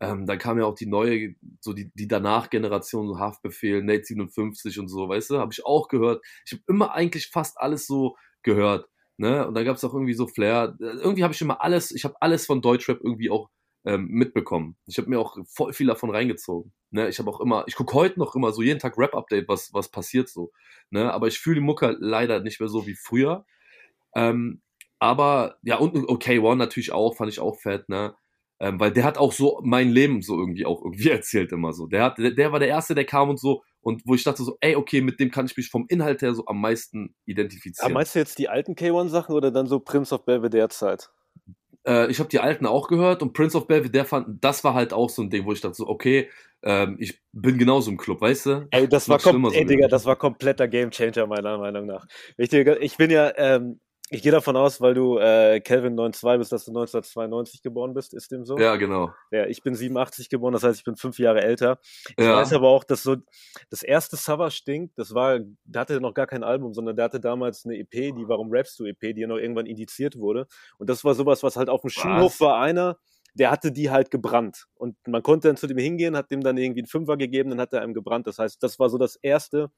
Ähm, 0.00 0.26
dann 0.26 0.38
kam 0.38 0.58
ja 0.58 0.64
auch 0.64 0.74
die 0.74 0.86
neue, 0.86 1.34
so 1.60 1.72
die, 1.72 1.90
die 1.94 2.08
danach 2.08 2.50
Generation, 2.50 3.06
so 3.08 3.18
Haftbefehl, 3.18 3.82
Nate 3.82 4.04
57 4.04 4.78
und 4.78 4.88
so, 4.88 5.08
weißt 5.08 5.30
du, 5.30 5.38
habe 5.38 5.52
ich 5.52 5.64
auch 5.66 5.88
gehört. 5.88 6.22
Ich 6.46 6.52
habe 6.52 6.62
immer 6.68 6.92
eigentlich 6.94 7.28
fast 7.28 7.58
alles 7.60 7.86
so 7.86 8.16
gehört, 8.42 8.88
ne? 9.18 9.46
Und 9.46 9.54
dann 9.54 9.64
gab's 9.64 9.84
auch 9.84 9.92
irgendwie 9.94 10.14
so 10.14 10.26
Flair. 10.26 10.76
Äh, 10.80 10.84
Irgendwie 10.84 11.22
habe 11.24 11.34
ich 11.34 11.40
immer 11.42 11.62
alles, 11.62 11.90
ich 11.92 12.04
habe 12.04 12.14
alles 12.20 12.46
von 12.46 12.62
Deutschrap 12.62 12.98
irgendwie 13.02 13.30
auch 13.30 13.50
ähm, 13.84 14.08
mitbekommen. 14.08 14.76
Ich 14.86 14.98
habe 14.98 15.08
mir 15.08 15.18
auch 15.18 15.36
voll 15.46 15.72
viel 15.72 15.86
davon 15.86 16.10
reingezogen. 16.10 16.72
Ne? 16.90 17.08
Ich 17.08 17.18
habe 17.18 17.30
auch 17.30 17.40
immer, 17.40 17.64
ich 17.66 17.76
gucke 17.76 17.94
heute 17.94 18.18
noch 18.18 18.34
immer 18.34 18.52
so 18.52 18.62
jeden 18.62 18.78
Tag 18.78 18.98
Rap-Update, 18.98 19.48
was, 19.48 19.72
was 19.72 19.88
passiert 19.88 20.28
so. 20.28 20.52
Ne? 20.90 21.12
Aber 21.12 21.28
ich 21.28 21.38
fühle 21.38 21.56
die 21.56 21.60
Mucke 21.66 21.96
leider 21.98 22.40
nicht 22.40 22.60
mehr 22.60 22.68
so 22.68 22.86
wie 22.86 22.94
früher. 22.94 23.44
Ähm, 24.14 24.60
aber 24.98 25.56
ja, 25.62 25.76
und 25.76 25.96
okay, 26.08 26.38
One 26.38 26.56
natürlich 26.56 26.92
auch, 26.92 27.16
fand 27.16 27.32
ich 27.32 27.40
auch 27.40 27.58
fett, 27.58 27.88
ne? 27.88 28.14
Ähm, 28.62 28.78
weil 28.78 28.92
der 28.92 29.04
hat 29.04 29.16
auch 29.16 29.32
so 29.32 29.60
mein 29.64 29.88
Leben 29.88 30.20
so 30.20 30.38
irgendwie 30.38 30.66
auch 30.66 30.84
irgendwie 30.84 31.08
erzählt 31.10 31.52
immer 31.52 31.72
so. 31.72 31.86
Der 31.86 32.04
hat, 32.04 32.18
der, 32.18 32.32
der 32.32 32.52
war 32.52 32.58
der 32.58 32.68
Erste, 32.68 32.94
der 32.94 33.06
kam 33.06 33.30
und 33.30 33.40
so, 33.40 33.62
und 33.80 34.02
wo 34.04 34.14
ich 34.14 34.22
dachte 34.22 34.42
so, 34.42 34.58
ey, 34.60 34.76
okay, 34.76 35.00
mit 35.00 35.18
dem 35.18 35.30
kann 35.30 35.46
ich 35.46 35.56
mich 35.56 35.70
vom 35.70 35.86
Inhalt 35.88 36.20
her 36.20 36.34
so 36.34 36.44
am 36.44 36.60
meisten 36.60 37.14
identifizieren. 37.24 37.94
meinst 37.94 38.14
du 38.14 38.18
jetzt 38.18 38.38
die 38.38 38.50
alten 38.50 38.74
K1-Sachen 38.74 39.34
oder 39.34 39.50
dann 39.50 39.66
so 39.66 39.80
Prince 39.80 40.14
of 40.14 40.26
Belvedere-Zeit? 40.26 41.10
Äh, 41.86 42.10
ich 42.10 42.18
habe 42.18 42.28
die 42.28 42.40
alten 42.40 42.66
auch 42.66 42.88
gehört 42.88 43.22
und 43.22 43.32
Prince 43.32 43.56
of 43.56 43.66
Belvedere 43.66 44.04
fand, 44.04 44.42
das 44.44 44.64
war 44.64 44.74
halt 44.74 44.92
auch 44.92 45.10
so 45.10 45.22
ein 45.22 45.30
Ding, 45.30 45.44
wo 45.44 45.52
ich 45.52 45.60
dachte 45.60 45.74
so, 45.74 45.86
okay, 45.86 46.28
ähm, 46.62 46.96
ich 46.98 47.20
bin 47.32 47.58
genauso 47.58 47.90
im 47.90 47.96
Club, 47.96 48.20
weißt 48.20 48.46
du? 48.46 48.68
Ey, 48.70 48.88
das 48.88 49.08
war, 49.08 49.18
kom 49.18 49.44
ey. 49.52 49.64
Digga, 49.64 49.88
das 49.88 50.04
war 50.04 50.16
kompletter 50.16 50.68
Gamechanger 50.68 51.26
meiner 51.26 51.58
Meinung 51.58 51.86
nach. 51.86 52.06
Ich, 52.36 52.52
ich 52.52 52.96
bin 52.96 53.10
ja, 53.10 53.32
ähm, 53.36 53.80
ich 54.10 54.22
gehe 54.22 54.32
davon 54.32 54.56
aus, 54.56 54.80
weil 54.80 54.94
du 54.94 55.18
äh, 55.18 55.60
Kelvin 55.60 55.96
92 55.96 56.38
bist, 56.38 56.52
dass 56.52 56.64
du 56.64 56.72
1992 56.72 57.62
geboren 57.62 57.94
bist, 57.94 58.12
ist 58.12 58.30
dem 58.32 58.44
so? 58.44 58.58
Ja, 58.58 58.76
genau. 58.76 59.14
Ja, 59.30 59.46
ich 59.46 59.62
bin 59.62 59.74
87 59.74 60.28
geboren, 60.28 60.52
das 60.52 60.64
heißt, 60.64 60.78
ich 60.78 60.84
bin 60.84 60.96
fünf 60.96 61.18
Jahre 61.18 61.42
älter. 61.42 61.78
Ich 62.16 62.24
Ja. 62.24 62.36
weiß 62.36 62.52
aber 62.52 62.68
auch, 62.68 62.84
dass 62.84 63.02
so 63.02 63.16
das 63.70 63.82
erste 63.82 64.16
Savage 64.16 64.62
Ding, 64.66 64.90
das 64.96 65.14
war, 65.14 65.38
der 65.64 65.80
hatte 65.80 66.00
noch 66.00 66.14
gar 66.14 66.26
kein 66.26 66.42
Album, 66.42 66.74
sondern 66.74 66.96
der 66.96 67.04
hatte 67.04 67.20
damals 67.20 67.64
eine 67.64 67.78
EP, 67.78 67.90
die 67.90 68.28
Warum 68.28 68.48
Raps 68.50 68.76
du 68.76 68.84
EP, 68.84 69.14
die 69.14 69.20
ja 69.20 69.26
noch 69.28 69.38
irgendwann 69.38 69.66
indiziert 69.66 70.16
wurde. 70.16 70.46
Und 70.78 70.90
das 70.90 71.04
war 71.04 71.14
sowas, 71.14 71.42
was 71.42 71.56
halt 71.56 71.68
auf 71.68 71.82
dem 71.82 71.90
Schulhof 71.90 72.40
war 72.40 72.60
einer, 72.60 72.98
der 73.34 73.50
hatte 73.52 73.70
die 73.70 73.90
halt 73.90 74.10
gebrannt. 74.10 74.66
Und 74.74 74.96
man 75.06 75.22
konnte 75.22 75.48
dann 75.48 75.56
zu 75.56 75.68
dem 75.68 75.78
hingehen, 75.78 76.16
hat 76.16 76.30
dem 76.32 76.40
dann 76.42 76.56
irgendwie 76.58 76.80
einen 76.80 76.88
Fünfer 76.88 77.16
gegeben, 77.16 77.50
dann 77.50 77.60
hat 77.60 77.72
er 77.72 77.82
einem 77.82 77.94
gebrannt. 77.94 78.26
Das 78.26 78.38
heißt, 78.38 78.60
das 78.62 78.78
war 78.80 78.90
so 78.90 78.98
das 78.98 79.14
erste, 79.16 79.70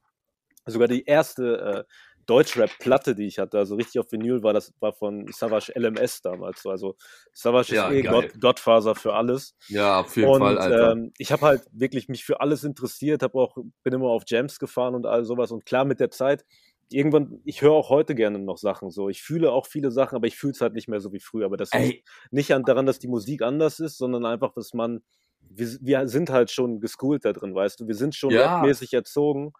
sogar 0.64 0.88
die 0.88 1.04
erste 1.04 1.84
äh, 1.86 1.92
Deutschrap-Platte, 2.26 3.14
die 3.14 3.26
ich 3.26 3.38
hatte, 3.38 3.58
also 3.58 3.74
richtig 3.76 3.98
auf 4.00 4.10
Vinyl 4.12 4.42
war, 4.42 4.52
das 4.52 4.72
war 4.80 4.92
von 4.92 5.26
Savage 5.32 5.72
LMS 5.74 6.22
damals. 6.22 6.62
so. 6.62 6.70
Also 6.70 6.96
Savage 7.32 7.74
Ja, 7.74 7.88
ist 7.90 7.96
eh. 7.96 8.02
Gott, 8.02 8.40
Gottfaser 8.40 8.94
für 8.94 9.14
alles. 9.14 9.54
Ja, 9.68 10.00
auf 10.00 10.16
jeden 10.16 10.32
Und 10.32 10.40
Fall, 10.40 10.58
Alter. 10.58 10.92
ähm, 10.92 11.12
ich 11.18 11.32
habe 11.32 11.46
halt 11.46 11.62
wirklich 11.72 12.08
mich 12.08 12.24
für 12.24 12.40
alles 12.40 12.64
interessiert, 12.64 13.22
habe 13.22 13.38
auch 13.38 13.56
bin 13.82 13.92
immer 13.94 14.08
auf 14.10 14.24
Jams 14.26 14.58
gefahren 14.58 14.94
und 14.94 15.06
all 15.06 15.24
sowas. 15.24 15.50
Und 15.50 15.66
klar 15.66 15.84
mit 15.84 16.00
der 16.00 16.10
Zeit 16.10 16.44
irgendwann, 16.90 17.40
ich 17.44 17.62
höre 17.62 17.72
auch 17.72 17.88
heute 17.88 18.14
gerne 18.14 18.38
noch 18.38 18.58
Sachen 18.58 18.90
so. 18.90 19.08
Ich 19.08 19.22
fühle 19.22 19.50
auch 19.52 19.66
viele 19.66 19.90
Sachen, 19.90 20.16
aber 20.16 20.26
ich 20.26 20.36
fühle 20.36 20.52
es 20.52 20.60
halt 20.60 20.74
nicht 20.74 20.88
mehr 20.88 21.00
so 21.00 21.12
wie 21.12 21.20
früher. 21.20 21.46
Aber 21.46 21.56
das 21.56 21.70
liegt 21.72 22.08
nicht 22.30 22.52
an, 22.54 22.64
daran, 22.64 22.86
dass 22.86 22.98
die 22.98 23.08
Musik 23.08 23.42
anders 23.42 23.80
ist, 23.80 23.98
sondern 23.98 24.26
einfach, 24.26 24.52
dass 24.54 24.74
man, 24.74 25.00
wir, 25.40 25.68
wir 25.80 26.08
sind 26.08 26.30
halt 26.30 26.50
schon 26.50 26.80
geschoolt 26.80 27.24
da 27.24 27.32
drin, 27.32 27.54
weißt 27.54 27.80
du. 27.80 27.86
Wir 27.88 27.94
sind 27.94 28.14
schon 28.14 28.32
Ja. 28.32 28.62
erzogen. 28.92 29.52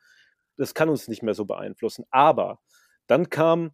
Das 0.57 0.75
kann 0.75 0.89
uns 0.89 1.09
nicht 1.09 1.23
mehr 1.23 1.35
so 1.35 1.45
beeinflussen. 1.45 2.05
Aber 2.11 2.61
dann 3.07 3.31
kam, 3.31 3.73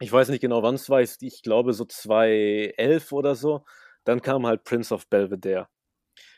ich 0.00 0.12
weiß 0.12 0.28
nicht 0.30 0.40
genau, 0.42 0.62
wann 0.62 0.76
es 0.76 0.90
war, 0.90 1.00
ich, 1.02 1.42
glaube 1.42 1.72
so 1.74 1.84
2011 1.86 3.12
oder 3.12 3.34
so, 3.36 3.64
dann 4.04 4.22
kam 4.22 4.46
halt 4.46 4.64
Prince 4.64 4.94
of 4.94 5.08
Belvedere. 5.08 5.68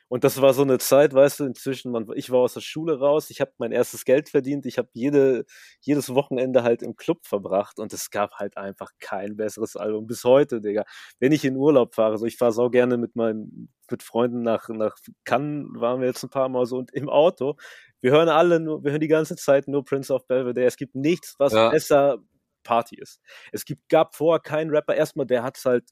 Und 0.08 0.22
das 0.22 0.40
war 0.42 0.52
so 0.54 0.62
eine 0.62 0.78
Zeit, 0.78 1.14
weißt 1.14 1.40
du, 1.40 1.44
inzwischen, 1.44 1.90
man, 1.90 2.06
ich 2.14 2.30
war 2.30 2.40
aus 2.40 2.54
der 2.54 2.60
Schule 2.60 2.98
raus, 2.98 3.30
ich 3.30 3.40
habe 3.40 3.52
mein 3.58 3.72
erstes 3.72 4.04
Geld 4.04 4.28
verdient, 4.28 4.66
ich 4.66 4.78
habe 4.78 4.88
jede, 4.92 5.44
jedes 5.80 6.14
Wochenende 6.14 6.62
halt 6.62 6.82
im 6.82 6.94
Club 6.96 7.26
verbracht 7.26 7.78
und 7.78 7.92
es 7.92 8.10
gab 8.10 8.34
halt 8.34 8.56
einfach 8.56 8.90
kein 9.00 9.36
besseres 9.36 9.76
Album 9.76 10.06
bis 10.06 10.22
heute, 10.24 10.60
Digga. 10.60 10.84
Wenn 11.20 11.32
ich 11.32 11.44
in 11.44 11.56
Urlaub 11.56 11.94
fahre, 11.94 12.18
so 12.18 12.26
ich 12.26 12.36
fahre 12.36 12.52
so 12.52 12.70
gerne 12.70 12.96
mit 12.98 13.16
meinen 13.16 13.70
mit 13.90 14.02
Freunden 14.02 14.42
nach, 14.42 14.68
nach 14.68 14.96
Cannes, 15.24 15.66
waren 15.74 16.00
wir 16.00 16.08
jetzt 16.08 16.22
ein 16.22 16.30
paar 16.30 16.48
Mal 16.48 16.66
so 16.66 16.78
und 16.78 16.92
im 16.92 17.08
Auto. 17.08 17.56
Wir 18.04 18.10
hören 18.12 18.28
alle 18.28 18.60
nur, 18.60 18.84
wir 18.84 18.90
hören 18.90 19.00
die 19.00 19.08
ganze 19.08 19.34
Zeit 19.34 19.66
nur 19.66 19.82
Prince 19.82 20.12
of 20.12 20.26
Belvedere. 20.26 20.66
Es 20.66 20.76
gibt 20.76 20.94
nichts, 20.94 21.36
was 21.38 21.54
Ja. 21.54 21.70
besser 21.70 22.18
Party 22.62 22.96
ist. 23.00 23.18
Es 23.50 23.64
gibt, 23.64 23.88
gab 23.88 24.14
vorher 24.14 24.40
keinen 24.40 24.68
Rapper, 24.68 24.94
erstmal, 24.94 25.24
der 25.24 25.42
hat's 25.42 25.64
halt 25.64 25.88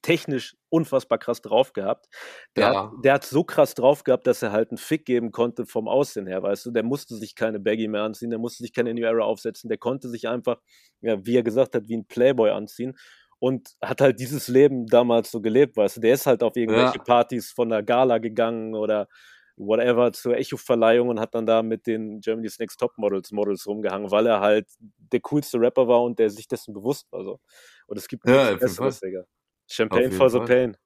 technisch 0.00 0.54
unfassbar 0.68 1.18
krass 1.18 1.42
drauf 1.42 1.72
gehabt. 1.72 2.06
Der, 2.54 2.72
Ja. 2.72 2.84
hat, 2.84 3.04
der 3.04 3.14
hat 3.14 3.24
so 3.24 3.42
krass 3.42 3.74
drauf 3.74 4.04
gehabt, 4.04 4.28
dass 4.28 4.42
er 4.42 4.52
halt 4.52 4.70
einen 4.70 4.78
Fick 4.78 5.04
geben 5.06 5.32
konnte 5.32 5.66
vom 5.66 5.88
Aussehen 5.88 6.28
her, 6.28 6.40
weißt 6.44 6.66
du. 6.66 6.70
Der 6.70 6.84
musste 6.84 7.16
sich 7.16 7.34
keine 7.34 7.58
Baggy 7.58 7.88
mehr 7.88 8.02
anziehen, 8.04 8.30
der 8.30 8.38
musste 8.38 8.62
sich 8.62 8.72
keine 8.72 8.94
New 8.94 9.02
Era 9.04 9.24
aufsetzen, 9.24 9.68
der 9.68 9.78
konnte 9.78 10.08
sich 10.08 10.28
einfach, 10.28 10.60
ja, 11.00 11.16
wie 11.26 11.36
er 11.36 11.42
gesagt 11.42 11.74
hat, 11.74 11.88
wie 11.88 11.96
ein 11.96 12.06
Playboy 12.06 12.50
anziehen 12.50 12.96
und 13.40 13.70
hat 13.82 14.00
halt 14.00 14.20
dieses 14.20 14.46
Leben 14.46 14.86
damals 14.86 15.32
so 15.32 15.40
gelebt, 15.40 15.76
weißt 15.76 15.96
du. 15.96 16.00
Der 16.02 16.14
ist 16.14 16.26
halt 16.26 16.44
auf 16.44 16.54
irgendwelche 16.54 16.98
Ja. 16.98 17.02
Partys 17.04 17.50
von 17.50 17.70
der 17.70 17.82
Gala 17.82 18.18
gegangen 18.18 18.76
oder 18.76 19.08
whatever 19.56 20.12
zur 20.12 20.36
Echo-Verleihung 20.36 21.08
und 21.08 21.20
hat 21.20 21.34
dann 21.34 21.46
da 21.46 21.62
mit 21.62 21.86
den 21.86 22.20
Germany's 22.20 22.58
Next 22.58 22.78
Top 22.78 22.96
Models 22.98 23.32
Models 23.32 23.66
rumgehangen, 23.66 24.10
weil 24.10 24.26
er 24.26 24.40
halt 24.40 24.68
der 24.78 25.20
coolste 25.20 25.58
Rapper 25.60 25.88
war 25.88 26.02
und 26.02 26.18
der 26.18 26.30
sich 26.30 26.46
dessen 26.48 26.74
bewusst 26.74 27.10
war. 27.10 27.24
So. 27.24 27.40
Und 27.86 27.96
es 27.96 28.08
gibt 28.08 28.26
Ja, 28.26 28.50
nichts 28.50 28.60
Besseres, 28.60 29.00
Digga. 29.00 29.24
Champagne 29.68 30.10
for 30.10 30.30
the 30.30 30.38
Fall. 30.38 30.46
pain. 30.46 30.76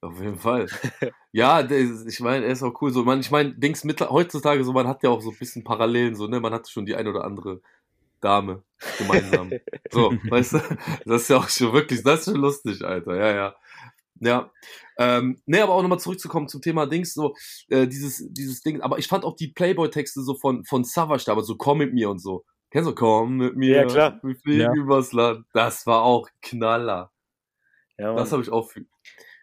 Auf 0.00 0.20
jeden 0.20 0.36
Fall. 0.36 0.66
ja, 1.32 1.60
ist, 1.60 2.06
ich 2.06 2.20
meine, 2.20 2.44
er 2.44 2.52
ist 2.52 2.62
auch 2.62 2.80
cool. 2.82 2.92
So, 2.92 3.04
man, 3.04 3.20
ich 3.20 3.30
meine, 3.30 3.54
Dings 3.54 3.84
mit, 3.84 4.00
heutzutage 4.00 4.62
so, 4.62 4.72
man 4.72 4.86
hat 4.86 5.02
ja 5.02 5.10
auch 5.10 5.22
so 5.22 5.30
ein 5.30 5.38
bisschen 5.38 5.64
Parallelen, 5.64 6.14
so, 6.14 6.26
ne? 6.26 6.40
Man 6.40 6.52
hat 6.52 6.68
schon 6.68 6.84
die 6.84 6.94
ein 6.94 7.08
oder 7.08 7.24
andere 7.24 7.62
Dame 8.20 8.62
gemeinsam. 8.98 9.50
so, 9.90 10.12
weißt 10.28 10.54
du? 10.54 10.58
Das 11.06 11.22
ist 11.22 11.28
ja 11.28 11.38
auch 11.38 11.48
schon 11.48 11.72
wirklich, 11.72 12.02
das 12.02 12.20
ist 12.20 12.32
schon 12.32 12.40
lustig, 12.40 12.84
Alter. 12.84 13.16
Ja, 13.16 13.34
ja. 13.34 13.54
Ja. 14.20 14.50
Ähm, 14.98 15.40
ne, 15.46 15.62
aber 15.62 15.74
auch 15.74 15.82
nochmal 15.82 15.98
zurückzukommen 15.98 16.48
zum 16.48 16.62
Thema 16.62 16.86
Dings, 16.86 17.14
so, 17.14 17.34
äh, 17.68 17.86
dieses, 17.86 18.24
dieses 18.30 18.62
Ding. 18.62 18.80
Aber 18.80 18.98
ich 18.98 19.08
fand 19.08 19.24
auch 19.24 19.36
die 19.36 19.48
Playboy-Texte 19.48 20.22
so 20.22 20.34
von, 20.34 20.64
von 20.64 20.84
Savage, 20.84 21.24
da, 21.26 21.32
aber 21.32 21.42
so 21.42 21.56
komm 21.56 21.78
mit 21.78 21.92
mir 21.92 22.10
und 22.10 22.20
so. 22.20 22.44
Kennst 22.70 22.88
du, 22.88 22.94
komm 22.94 23.36
mit 23.36 23.56
mir. 23.56 23.76
Ja, 23.76 23.84
klar. 23.86 24.20
Wir 24.22 24.36
fliegen 24.36 24.60
Ja. 24.60 24.72
übers 24.74 25.12
Land. 25.12 25.44
Das 25.52 25.86
war 25.86 26.02
auch 26.02 26.28
Knaller. 26.42 27.10
Ja, 27.98 28.08
Mann. 28.08 28.16
Das 28.16 28.32
habe 28.32 28.42
ich 28.42 28.50
auch 28.50 28.70
viel. 28.70 28.86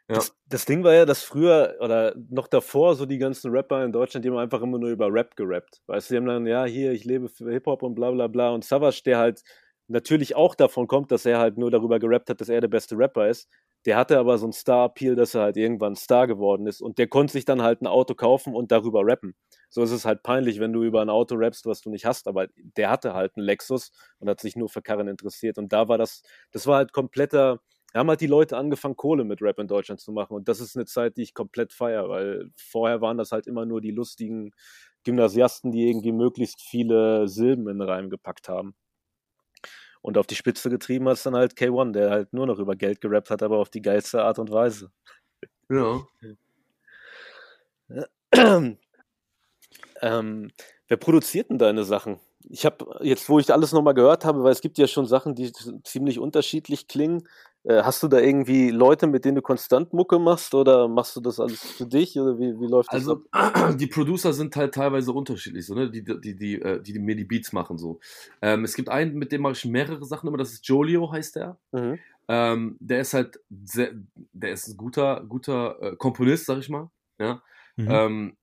Ja. 0.10 0.16
Das, 0.16 0.36
das 0.48 0.66
Ding 0.66 0.84
war 0.84 0.94
ja, 0.94 1.06
dass 1.06 1.24
früher 1.24 1.78
oder 1.80 2.14
noch 2.30 2.48
davor 2.48 2.96
so 2.96 3.06
die 3.06 3.18
ganzen 3.18 3.52
Rapper 3.52 3.86
in 3.86 3.94
Deutschland, 3.94 4.26
die 4.26 4.30
haben 4.30 4.38
einfach 4.38 4.62
immer 4.62 4.78
nur 4.78 4.90
über 4.90 5.08
Rap 5.12 5.38
gerappt. 5.38 5.82
Weißt 5.88 6.10
du, 6.10 6.14
die 6.14 6.18
haben 6.18 6.26
dann, 6.26 6.46
ja, 6.48 6.66
hier, 6.66 6.92
ich 6.92 7.06
lebe 7.06 7.30
für 7.30 7.50
Hip-Hop 7.50 7.84
und 7.84 7.96
bla 7.96 8.12
bla 8.12 8.28
bla. 8.28 8.50
Und 8.50 8.66
Savage, 8.66 9.02
der 9.06 9.18
halt 9.20 9.42
natürlich 9.88 10.36
auch 10.36 10.56
davon 10.56 10.88
kommt, 10.88 11.12
dass 11.12 11.26
er 11.26 11.40
halt 11.40 11.58
nur 11.58 11.72
darüber 11.72 12.00
gerappt 12.00 12.30
hat, 12.30 12.42
dass 12.42 12.50
er 12.50 12.60
der 12.60 12.68
beste 12.68 12.98
Rapper 12.98 13.30
ist, 13.30 13.50
Der 13.86 13.98
hatte 13.98 14.20
aber 14.20 14.38
so 14.38 14.46
einen 14.46 14.54
Star-Appeal, 14.54 15.16
dass 15.16 15.34
er 15.34 15.42
halt 15.42 15.58
irgendwann 15.58 15.96
Star 15.96 16.28
geworden 16.28 16.68
ist 16.68 16.82
und 16.82 16.98
der 17.00 17.08
konnte 17.08 17.34
sich 17.34 17.46
dann 17.46 17.62
halt 17.64 17.82
ein 17.82 17.88
Auto 17.88 18.14
kaufen 18.16 18.56
und 18.56 18.72
darüber 18.72 19.02
rappen. 19.06 19.36
So 19.70 19.82
ist 19.84 19.92
es 19.92 20.06
halt 20.06 20.22
peinlich, 20.24 20.60
wenn 20.60 20.74
du 20.74 20.84
über 20.84 21.02
ein 21.02 21.10
Auto 21.10 21.36
rappst, 21.36 21.66
was 21.66 21.82
du 21.82 21.90
nicht 21.90 22.06
hast, 22.06 22.28
aber 22.28 22.48
der 22.56 22.90
hatte 22.92 23.14
halt 23.14 23.36
einen 23.38 23.46
Lexus 23.46 23.92
und 24.20 24.30
hat 24.30 24.40
sich 24.40 24.56
nur 24.56 24.70
für 24.70 24.82
Karren 24.82 25.08
interessiert 25.08 25.58
und 25.58 25.74
da 25.74 25.88
war 25.88 25.98
das, 25.98 26.22
das 26.52 26.68
war 26.68 26.78
halt 26.78 26.94
kompletter, 26.94 27.60
da 27.94 28.00
haben 28.00 28.10
halt 28.10 28.22
die 28.22 28.28
Leute 28.28 28.56
angefangen, 28.58 28.96
Kohle 28.96 29.24
mit 29.24 29.42
Rap 29.42 29.58
in 29.60 29.68
Deutschland 29.68 30.00
zu 30.00 30.12
machen 30.12 30.36
und 30.36 30.48
das 30.48 30.60
ist 30.60 30.76
eine 30.76 30.86
Zeit, 30.86 31.18
die 31.18 31.24
ich 31.24 31.34
komplett 31.34 31.74
feiere, 31.74 32.08
weil 32.10 32.52
vorher 32.58 33.02
waren 33.02 33.18
das 33.18 33.32
halt 33.32 33.48
immer 33.48 33.66
nur 33.66 33.82
die 33.82 33.92
lustigen 33.92 34.52
Gymnasiasten, 35.04 35.72
die 35.72 35.88
irgendwie 35.90 36.12
möglichst 36.12 36.62
viele 36.62 37.28
Silben 37.28 37.68
in 37.68 37.80
den 37.80 37.88
Reim 37.90 38.10
gepackt 38.10 38.48
haben. 38.50 38.76
Und 40.02 40.18
auf 40.18 40.28
die 40.28 40.36
Spitze 40.36 40.70
getrieben 40.70 41.08
hat 41.08 41.18
es 41.18 41.24
dann 41.24 41.36
halt 41.36 41.54
K1, 41.56 41.94
der 41.94 42.10
halt 42.10 42.34
nur 42.34 42.48
noch 42.48 42.60
über 42.60 42.76
Geld 42.76 43.02
gerappt 43.02 43.30
hat, 43.30 43.44
aber 43.44 43.58
auf 43.58 43.70
die 43.70 43.82
geilste 43.82 44.24
Art 44.24 44.40
und 44.40 44.52
Weise. 44.52 44.92
Ja. 45.70 46.02
Ähm, 50.02 50.52
wer 50.88 50.98
produziert 50.98 51.50
denn 51.50 51.58
deine 51.58 51.84
Sachen? 51.84 52.20
Ich 52.50 52.66
habe 52.66 53.00
jetzt, 53.02 53.30
wo 53.30 53.40
ich 53.40 53.52
alles 53.52 53.72
nochmal 53.72 53.94
gehört 53.94 54.26
habe, 54.26 54.44
weil 54.44 54.52
es 54.52 54.62
gibt 54.62 54.78
ja 54.78 54.88
schon 54.88 55.06
Sachen, 55.06 55.36
die 55.36 55.52
ziemlich 55.84 56.20
unterschiedlich 56.20 56.88
klingen. 56.88 57.28
Äh, 57.64 57.84
hast 57.84 58.02
du 58.02 58.08
da 58.08 58.20
irgendwie 58.20 58.72
Leute, 58.72 59.06
mit 59.06 59.24
denen 59.24 59.36
du 59.36 59.42
konstant 59.44 59.94
Mucke 59.94 60.18
machst 60.18 60.56
oder 60.56 60.88
machst 60.88 61.16
du 61.16 61.22
das 61.22 61.40
alles 61.40 61.62
für 61.62 61.86
dich 61.86 62.20
oder 62.20 62.40
wie, 62.40 62.60
wie 62.60 62.66
läuft 62.66 62.92
das? 62.92 63.02
Also 63.02 63.24
ab? 63.32 63.76
die 63.78 63.86
Producer 63.86 64.34
sind 64.34 64.56
halt 64.56 64.74
teilweise 64.74 65.12
unterschiedlich, 65.12 65.68
so, 65.68 65.76
ne? 65.76 65.92
die, 65.92 66.04
die, 66.04 66.20
die, 66.20 66.36
die, 66.36 66.62
äh, 66.62 66.82
die, 66.82 66.94
die 66.94 67.00
mir 67.00 67.16
die 67.16 67.26
Beats 67.26 67.54
machen. 67.54 67.78
so. 67.78 68.00
Ähm, 68.42 68.64
es 68.64 68.74
gibt 68.74 68.90
einen, 68.90 69.14
mit 69.14 69.32
dem 69.32 69.42
mache 69.42 69.54
ich 69.54 69.66
mehrere 69.66 70.04
Sachen 70.06 70.28
immer, 70.28 70.38
das 70.38 70.54
ist 70.54 70.68
Jolio, 70.68 71.12
heißt 71.12 71.36
der. 71.36 71.58
Mhm. 71.72 72.00
Ähm, 72.28 72.78
der 72.80 73.02
ist 73.02 73.14
halt 73.14 73.40
sehr, 73.50 73.92
der 74.16 74.54
ist 74.54 74.68
ein 74.68 74.78
guter, 74.78 75.24
guter 75.28 75.82
äh, 75.82 75.96
Komponist, 75.98 76.48
sag 76.48 76.58
ich 76.60 76.70
mal. 76.70 76.90
Ja. 77.20 77.44
Mhm. 77.76 77.88
Ähm, 77.90 78.38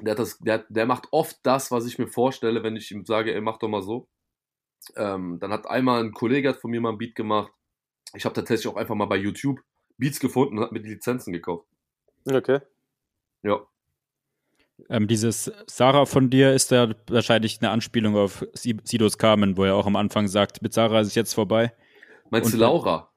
der, 0.00 0.12
hat 0.12 0.18
das, 0.18 0.38
der, 0.38 0.64
der 0.68 0.86
macht 0.86 1.08
oft 1.10 1.38
das, 1.42 1.70
was 1.70 1.86
ich 1.86 1.98
mir 1.98 2.08
vorstelle, 2.08 2.62
wenn 2.62 2.76
ich 2.76 2.90
ihm 2.90 3.04
sage, 3.04 3.34
ey, 3.34 3.40
mach 3.40 3.58
doch 3.58 3.68
mal 3.68 3.82
so. 3.82 4.08
Ähm, 4.96 5.38
dann 5.40 5.52
hat 5.52 5.66
einmal 5.66 6.02
ein 6.02 6.12
Kollege 6.12 6.54
von 6.54 6.70
mir 6.70 6.80
mal 6.80 6.90
ein 6.90 6.98
Beat 6.98 7.14
gemacht. 7.14 7.52
Ich 8.14 8.24
habe 8.24 8.34
tatsächlich 8.34 8.66
auch 8.68 8.76
einfach 8.76 8.94
mal 8.94 9.06
bei 9.06 9.16
YouTube 9.16 9.60
Beats 9.98 10.18
gefunden 10.18 10.58
und 10.58 10.64
habe 10.64 10.74
mir 10.74 10.82
die 10.82 10.90
Lizenzen 10.90 11.32
gekauft. 11.32 11.66
Okay. 12.24 12.60
Ja. 13.42 13.60
Ähm, 14.88 15.06
dieses 15.06 15.52
Sarah 15.66 16.06
von 16.06 16.30
dir 16.30 16.54
ist 16.54 16.70
ja 16.70 16.94
wahrscheinlich 17.08 17.60
eine 17.60 17.70
Anspielung 17.70 18.16
auf 18.16 18.46
Sidos 18.54 19.18
Carmen, 19.18 19.56
wo 19.56 19.64
er 19.64 19.74
auch 19.74 19.86
am 19.86 19.96
Anfang 19.96 20.26
sagt, 20.26 20.62
mit 20.62 20.72
Sarah 20.72 21.00
ist 21.00 21.08
es 21.08 21.14
jetzt 21.14 21.34
vorbei. 21.34 21.72
Meinst 22.30 22.46
und 22.46 22.54
du 22.54 22.58
Laura? 22.58 23.10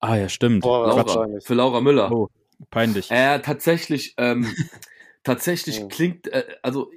Ah 0.00 0.16
ja, 0.16 0.28
stimmt. 0.28 0.64
Oh, 0.64 0.86
Laura, 0.86 1.28
für 1.40 1.54
Laura 1.54 1.80
Müller. 1.80 2.10
Oh, 2.10 2.28
peinlich. 2.70 3.10
Äh, 3.10 3.40
tatsächlich, 3.40 4.14
ähm, 4.16 4.46
tatsächlich 5.22 5.80
oh. 5.82 5.88
klingt, 5.88 6.28
äh, 6.28 6.44
also 6.62 6.90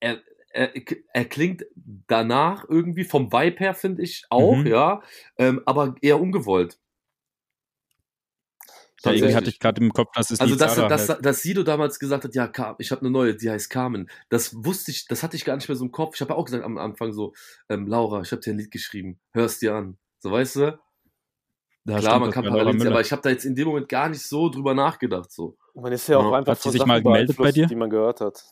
er, 0.00 0.20
er, 0.50 0.72
er, 1.12 1.24
klingt 1.24 1.64
danach 2.06 2.68
irgendwie 2.68 3.04
vom 3.04 3.32
Vibe 3.32 3.58
her, 3.58 3.74
finde 3.74 4.02
ich 4.02 4.24
auch, 4.30 4.56
mhm. 4.56 4.66
ja, 4.66 5.02
ähm, 5.36 5.62
aber 5.66 5.94
eher 6.00 6.20
ungewollt. 6.20 6.78
Ja, 9.04 9.12
irgendwie 9.12 9.34
hatte 9.34 9.48
ich 9.48 9.60
gerade 9.60 9.80
im 9.80 9.92
Kopf, 9.92 10.10
dass 10.14 10.30
es 10.30 10.40
Also, 10.40 10.56
dass, 10.56 10.74
dass, 10.74 11.08
halt. 11.08 11.24
dass 11.24 11.42
Sido 11.42 11.62
damals 11.62 12.00
gesagt 12.00 12.24
hat, 12.24 12.34
ja, 12.34 12.50
ich 12.78 12.90
habe 12.90 13.02
eine 13.02 13.10
neue, 13.10 13.36
die 13.36 13.48
heißt 13.48 13.70
Carmen. 13.70 14.10
Das 14.28 14.52
wusste 14.64 14.90
ich, 14.90 15.06
das 15.06 15.22
hatte 15.22 15.36
ich 15.36 15.44
gar 15.44 15.54
nicht 15.54 15.68
mehr 15.68 15.76
so 15.76 15.84
im 15.84 15.92
Kopf. 15.92 16.16
Ich 16.16 16.20
habe 16.20 16.34
auch 16.34 16.44
gesagt 16.44 16.64
am 16.64 16.78
Anfang 16.78 17.12
so, 17.12 17.32
ähm, 17.68 17.86
Laura, 17.86 18.22
ich 18.22 18.32
habe 18.32 18.42
dir 18.42 18.52
ein 18.52 18.58
Lied 18.58 18.72
geschrieben, 18.72 19.20
hörst 19.32 19.62
dir 19.62 19.74
an. 19.74 19.98
So, 20.18 20.32
weißt 20.32 20.56
du? 20.56 20.78
Ja, 21.84 21.98
Klar, 22.00 22.18
man 22.18 22.30
kann 22.30 22.44
parallel 22.44 22.88
aber 22.88 23.00
ich 23.00 23.12
habe 23.12 23.22
da 23.22 23.30
jetzt 23.30 23.44
in 23.44 23.54
dem 23.54 23.68
Moment 23.68 23.88
gar 23.88 24.08
nicht 24.08 24.22
so 24.22 24.50
drüber 24.50 24.74
nachgedacht. 24.74 25.30
So. 25.30 25.56
Man 25.80 25.92
ist 25.92 26.08
ja 26.08 26.18
auch 26.18 26.30
ja. 26.30 26.38
einfach 26.38 26.52
Hat 26.52 26.62
sie 26.62 26.70
sich 26.70 26.84
mal 26.84 27.02
gemeldet 27.02 27.36
bei 27.36 27.52
dir? 27.52 27.66
Die 27.66 27.76
man 27.76 27.90
gehört 27.90 28.20
hat. 28.20 28.44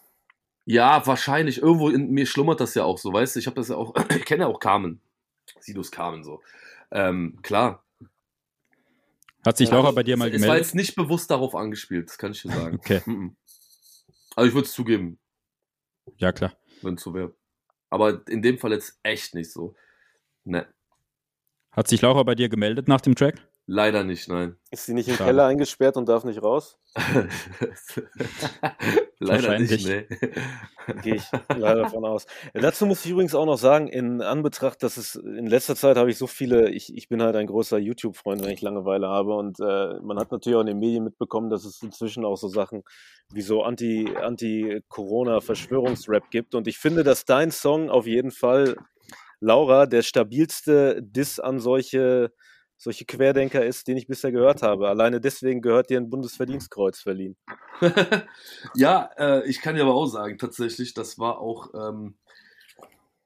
Ja, 0.64 1.04
wahrscheinlich. 1.06 1.60
Irgendwo 1.60 1.88
in 1.88 2.10
mir 2.10 2.26
schlummert 2.26 2.60
das 2.60 2.74
ja 2.74 2.84
auch 2.84 2.98
so, 2.98 3.12
weißt 3.12 3.34
du? 3.34 3.40
Ich 3.40 3.46
habe 3.46 3.56
das 3.56 3.68
ja 3.68 3.76
auch, 3.76 3.94
ich 4.16 4.24
kenne 4.24 4.44
ja 4.44 4.48
auch 4.48 4.60
Carmen. 4.60 5.00
Sidos 5.60 5.90
Carmen 5.90 6.22
so. 6.22 6.42
Ähm, 6.90 7.38
klar. 7.42 7.84
Hat 9.44 9.56
sich 9.56 9.68
ja, 9.68 9.76
Laura 9.76 9.92
bei 9.92 10.02
dir 10.02 10.16
mal 10.16 10.26
gemeldet? 10.26 10.44
Es 10.44 10.48
war 10.48 10.56
jetzt 10.56 10.74
nicht 10.74 10.96
bewusst 10.96 11.30
darauf 11.30 11.54
angespielt, 11.54 12.08
das 12.08 12.18
kann 12.18 12.32
ich 12.32 12.42
dir 12.42 12.50
sagen. 12.50 12.76
okay. 12.80 13.02
Also 14.34 14.48
ich 14.48 14.54
würde 14.54 14.66
es 14.66 14.72
zugeben. 14.72 15.18
Ja, 16.18 16.32
klar. 16.32 16.52
Wenn 16.82 16.94
es 16.94 17.02
so 17.02 17.14
wäre. 17.14 17.34
Aber 17.90 18.26
in 18.28 18.42
dem 18.42 18.58
Fall 18.58 18.72
jetzt 18.72 18.98
echt 19.02 19.34
nicht 19.34 19.52
so. 19.52 19.74
Ne. 20.44 20.66
Hat 21.72 21.88
sich 21.88 22.02
Laura 22.02 22.22
bei 22.22 22.34
dir 22.34 22.48
gemeldet 22.48 22.88
nach 22.88 23.00
dem 23.00 23.14
Track? 23.14 23.46
Leider 23.68 24.04
nicht, 24.04 24.28
nein. 24.28 24.56
Ist 24.70 24.86
sie 24.86 24.94
nicht 24.94 25.08
im 25.08 25.16
Schade. 25.16 25.30
Keller 25.30 25.46
eingesperrt 25.46 25.96
und 25.96 26.08
darf 26.08 26.22
nicht 26.22 26.40
raus? 26.40 26.78
leider 29.18 29.58
nicht, 29.58 29.84
nee. 29.84 30.06
Gehe 31.02 31.16
ich 31.16 31.24
leider 31.48 31.82
davon 31.82 32.04
aus. 32.04 32.26
Dazu 32.54 32.86
muss 32.86 33.04
ich 33.04 33.10
übrigens 33.10 33.34
auch 33.34 33.44
noch 33.44 33.58
sagen, 33.58 33.88
in 33.88 34.22
Anbetracht, 34.22 34.84
dass 34.84 34.96
es 34.96 35.16
in 35.16 35.48
letzter 35.48 35.74
Zeit 35.74 35.96
habe 35.96 36.10
ich 36.10 36.16
so 36.16 36.28
viele, 36.28 36.70
ich, 36.70 36.94
ich 36.94 37.08
bin 37.08 37.20
halt 37.20 37.34
ein 37.34 37.48
großer 37.48 37.78
YouTube-Freund, 37.78 38.44
wenn 38.44 38.52
ich 38.52 38.62
Langeweile 38.62 39.08
habe 39.08 39.34
und 39.34 39.58
äh, 39.58 39.94
man 40.00 40.20
hat 40.20 40.30
natürlich 40.30 40.54
auch 40.56 40.60
in 40.60 40.68
den 40.68 40.78
Medien 40.78 41.02
mitbekommen, 41.02 41.50
dass 41.50 41.64
es 41.64 41.82
inzwischen 41.82 42.24
auch 42.24 42.36
so 42.36 42.46
Sachen 42.46 42.84
wie 43.32 43.42
so 43.42 43.64
Anti-Corona-Verschwörungsrap 43.64 46.30
gibt 46.30 46.54
und 46.54 46.68
ich 46.68 46.78
finde, 46.78 47.02
dass 47.02 47.24
dein 47.24 47.50
Song 47.50 47.90
auf 47.90 48.06
jeden 48.06 48.30
Fall 48.30 48.76
Laura 49.40 49.86
der 49.86 50.02
stabilste 50.02 51.02
Diss 51.02 51.40
an 51.40 51.58
solche, 51.58 52.32
solche 52.76 53.04
Querdenker 53.04 53.64
ist, 53.64 53.88
den 53.88 53.96
ich 53.96 54.06
bisher 54.06 54.32
gehört 54.32 54.62
habe. 54.62 54.88
Alleine 54.88 55.20
deswegen 55.20 55.62
gehört 55.62 55.90
dir 55.90 55.98
ein 55.98 56.10
Bundesverdienstkreuz 56.10 57.00
verliehen. 57.00 57.36
ja, 58.74 59.10
äh, 59.18 59.48
ich 59.48 59.60
kann 59.60 59.76
dir 59.76 59.82
aber 59.82 59.94
auch 59.94 60.06
sagen, 60.06 60.38
tatsächlich, 60.38 60.94
das 60.94 61.18
war 61.18 61.38
auch, 61.38 61.72
ähm, 61.74 62.16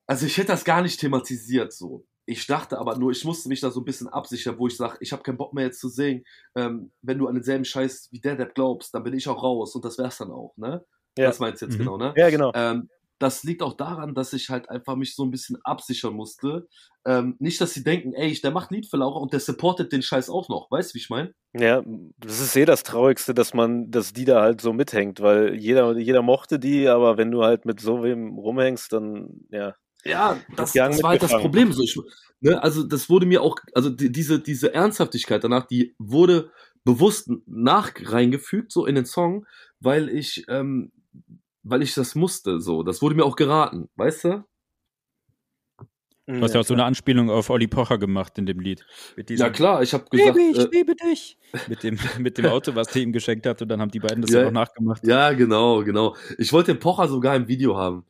also 0.07 0.27
ich 0.27 0.37
hätte 0.39 0.49
das 0.49 0.65
gar 0.65 0.83
nicht 0.83 1.01
thematisiert 1.01 1.73
so. 1.73 2.05
Ich 2.27 2.47
dachte 2.47 2.79
aber 2.79 2.97
nur, 2.97 3.11
ich 3.11 3.25
musste 3.25 3.49
mich 3.49 3.61
da 3.61 3.71
so 3.71 3.81
ein 3.81 3.85
bisschen 3.85 4.07
absichern, 4.07 4.57
wo 4.59 4.69
ich 4.69 4.77
sage, 4.77 4.99
ich 5.01 5.13
habe 5.13 5.23
keinen 5.23 5.37
Bock 5.37 5.53
mehr 5.53 5.65
jetzt 5.65 5.81
zu 5.81 5.89
sehen, 5.89 6.25
ähm, 6.55 6.93
wenn 7.03 7.19
du 7.19 7.27
an 7.27 7.35
denselben 7.35 7.65
Scheiß 7.65 8.09
wie 8.13 8.21
der 8.21 8.37
Depp 8.37 8.55
glaubst, 8.55 8.95
dann 8.95 9.03
bin 9.03 9.15
ich 9.15 9.27
auch 9.27 9.43
raus 9.43 9.75
und 9.75 9.85
das 9.85 9.99
wär's 9.99 10.19
dann 10.19 10.31
auch, 10.31 10.57
ne? 10.57 10.85
Ja. 11.19 11.27
Das 11.27 11.41
meinst 11.41 11.61
du 11.61 11.67
jetzt 11.67 11.75
mhm. 11.75 11.79
genau, 11.79 11.97
ne? 11.97 12.15
Ja, 12.17 12.31
genau. 12.31 12.53
Ähm, 12.55 12.89
das 13.21 13.45
liegt 13.45 13.63
auch 13.63 13.75
daran, 13.75 14.15
dass 14.15 14.33
ich 14.33 14.49
halt 14.49 14.71
einfach 14.71 14.97
mich 14.97 15.15
so 15.15 15.25
ein 15.25 15.31
bisschen 15.31 15.59
absichern 15.63 16.15
musste. 16.15 16.67
Ähm, 17.07 17.37
nicht, 17.39 17.61
dass 17.61 17.75
sie 17.75 17.85
denken, 17.85 18.15
ey, 18.15 18.33
der 18.41 18.51
macht 18.51 18.71
Lied 18.71 18.89
für 18.89 18.97
Laura 18.97 19.21
und 19.21 19.33
der 19.33 19.41
supportet 19.41 19.93
den 19.93 20.03
Scheiß 20.03 20.31
auch 20.31 20.49
noch. 20.49 20.71
Weißt 20.71 20.91
du, 20.91 20.95
wie 20.95 21.01
ich 21.01 21.11
meine? 21.11 21.35
Ja, 21.53 21.85
das 22.19 22.41
ist 22.41 22.57
eh 22.57 22.65
das 22.65 22.83
Traurigste, 22.83 23.35
dass 23.35 23.53
man, 23.53 23.91
dass 23.91 24.15
die 24.15 24.25
da 24.25 24.41
halt 24.41 24.63
so 24.63 24.73
mithängt, 24.73 25.21
weil 25.21 25.55
jeder, 25.55 25.97
jeder 25.99 26.23
mochte 26.23 26.59
die, 26.59 26.89
aber 26.89 27.19
wenn 27.19 27.31
du 27.31 27.45
halt 27.45 27.67
mit 27.67 27.79
so 27.81 28.03
wem 28.03 28.39
rumhängst, 28.39 28.93
dann, 28.93 29.29
ja. 29.51 29.75
Ja, 30.03 30.41
das, 30.57 30.73
das 30.73 31.03
war 31.03 31.11
halt 31.11 31.23
das 31.23 31.33
Problem. 31.33 31.73
So, 31.73 31.83
ich, 31.83 31.95
ne, 32.41 32.63
also 32.63 32.85
das 32.85 33.11
wurde 33.11 33.27
mir 33.27 33.43
auch, 33.43 33.57
also 33.75 33.91
die, 33.91 34.11
diese, 34.11 34.41
diese 34.41 34.73
Ernsthaftigkeit 34.73 35.45
danach, 35.45 35.67
die 35.67 35.95
wurde 35.99 36.51
bewusst 36.85 37.31
nach 37.45 37.93
reingefügt, 38.03 38.73
so 38.73 38.87
in 38.87 38.95
den 38.95 39.05
Song, 39.05 39.47
weil 39.79 40.09
ich 40.09 40.47
ähm, 40.49 40.91
weil 41.63 41.83
ich 41.83 41.95
das 41.95 42.15
musste, 42.15 42.61
so. 42.61 42.83
Das 42.83 43.03
wurde 43.03 43.15
mir 43.15 43.25
auch 43.25 43.37
geraten, 43.37 43.89
weißt 43.97 44.25
du? 44.25 44.45
Du 46.27 46.43
hast 46.43 46.55
ja 46.55 46.61
auch 46.61 46.65
so 46.65 46.75
eine 46.75 46.85
Anspielung 46.85 47.29
auf 47.29 47.51
Olli 47.51 47.67
Pocher 47.67 47.99
gemacht 47.99 48.39
in 48.39 48.47
dem 48.47 48.61
Lied. 48.61 48.85
ja 49.29 49.51
klar, 49.51 49.83
ich 49.83 49.93
habe 49.93 50.05
gesagt, 50.09 50.35
Baby, 50.37 50.51
ich 50.53 50.59
äh, 50.59 50.69
liebe 50.71 50.95
dich. 50.95 51.37
Mit 51.69 51.83
dem, 51.83 51.99
mit 52.19 52.39
dem 52.39 52.47
Auto, 52.47 52.75
was 52.77 52.89
der 52.89 53.03
ihm 53.03 53.13
geschenkt 53.13 53.47
hat 53.47 53.61
und 53.63 53.69
dann 53.69 53.81
haben 53.81 53.91
die 53.91 53.99
beiden 53.99 54.23
das 54.23 54.31
ja, 54.31 54.47
auch 54.47 54.53
nachgemacht. 54.53 55.05
Ja, 55.05 55.33
genau, 55.33 55.83
genau. 55.83 56.15
Ich 56.39 56.53
wollte 56.53 56.73
den 56.73 56.79
Pocher 56.79 57.09
sogar 57.09 57.35
im 57.35 57.49
Video 57.49 57.77
haben. 57.77 58.07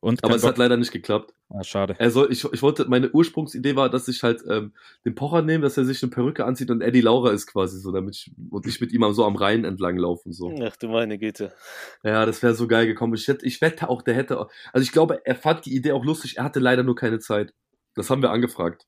Und 0.00 0.24
Aber 0.24 0.36
es 0.36 0.42
Bock. 0.42 0.52
hat 0.52 0.58
leider 0.58 0.78
nicht 0.78 0.92
geklappt. 0.92 1.34
Ah, 1.52 1.64
schade. 1.64 1.96
Er 1.98 2.10
soll, 2.12 2.30
ich, 2.30 2.44
ich 2.44 2.62
wollte, 2.62 2.88
meine 2.88 3.10
Ursprungsidee 3.10 3.74
war, 3.74 3.90
dass 3.90 4.06
ich 4.06 4.22
halt 4.22 4.44
ähm, 4.48 4.72
den 5.04 5.16
Pocher 5.16 5.42
nehme, 5.42 5.64
dass 5.64 5.76
er 5.76 5.84
sich 5.84 6.00
eine 6.00 6.10
Perücke 6.10 6.44
anzieht 6.44 6.70
und 6.70 6.80
Eddie 6.80 7.00
Laura 7.00 7.32
ist 7.32 7.48
quasi 7.48 7.80
so, 7.80 7.90
damit 7.90 8.14
ich 8.14 8.32
und 8.50 8.66
ich 8.68 8.80
mit 8.80 8.92
ihm 8.92 9.12
so 9.12 9.24
am 9.24 9.34
Rhein 9.34 9.64
entlang 9.64 9.96
laufen 9.96 10.32
so. 10.32 10.54
Ach 10.62 10.76
du 10.76 10.88
meine 10.88 11.18
Güte. 11.18 11.52
Ja, 12.04 12.24
das 12.24 12.40
wäre 12.44 12.54
so 12.54 12.68
geil 12.68 12.86
gekommen. 12.86 13.14
Ich, 13.14 13.26
hätte, 13.26 13.44
ich 13.44 13.60
wette 13.60 13.88
auch, 13.88 14.02
der 14.02 14.14
hätte, 14.14 14.46
also 14.72 14.82
ich 14.84 14.92
glaube, 14.92 15.26
er 15.26 15.34
fand 15.34 15.66
die 15.66 15.74
Idee 15.74 15.90
auch 15.90 16.04
lustig. 16.04 16.36
Er 16.36 16.44
hatte 16.44 16.60
leider 16.60 16.84
nur 16.84 16.94
keine 16.94 17.18
Zeit. 17.18 17.52
Das 17.96 18.10
haben 18.10 18.22
wir 18.22 18.30
angefragt. 18.30 18.86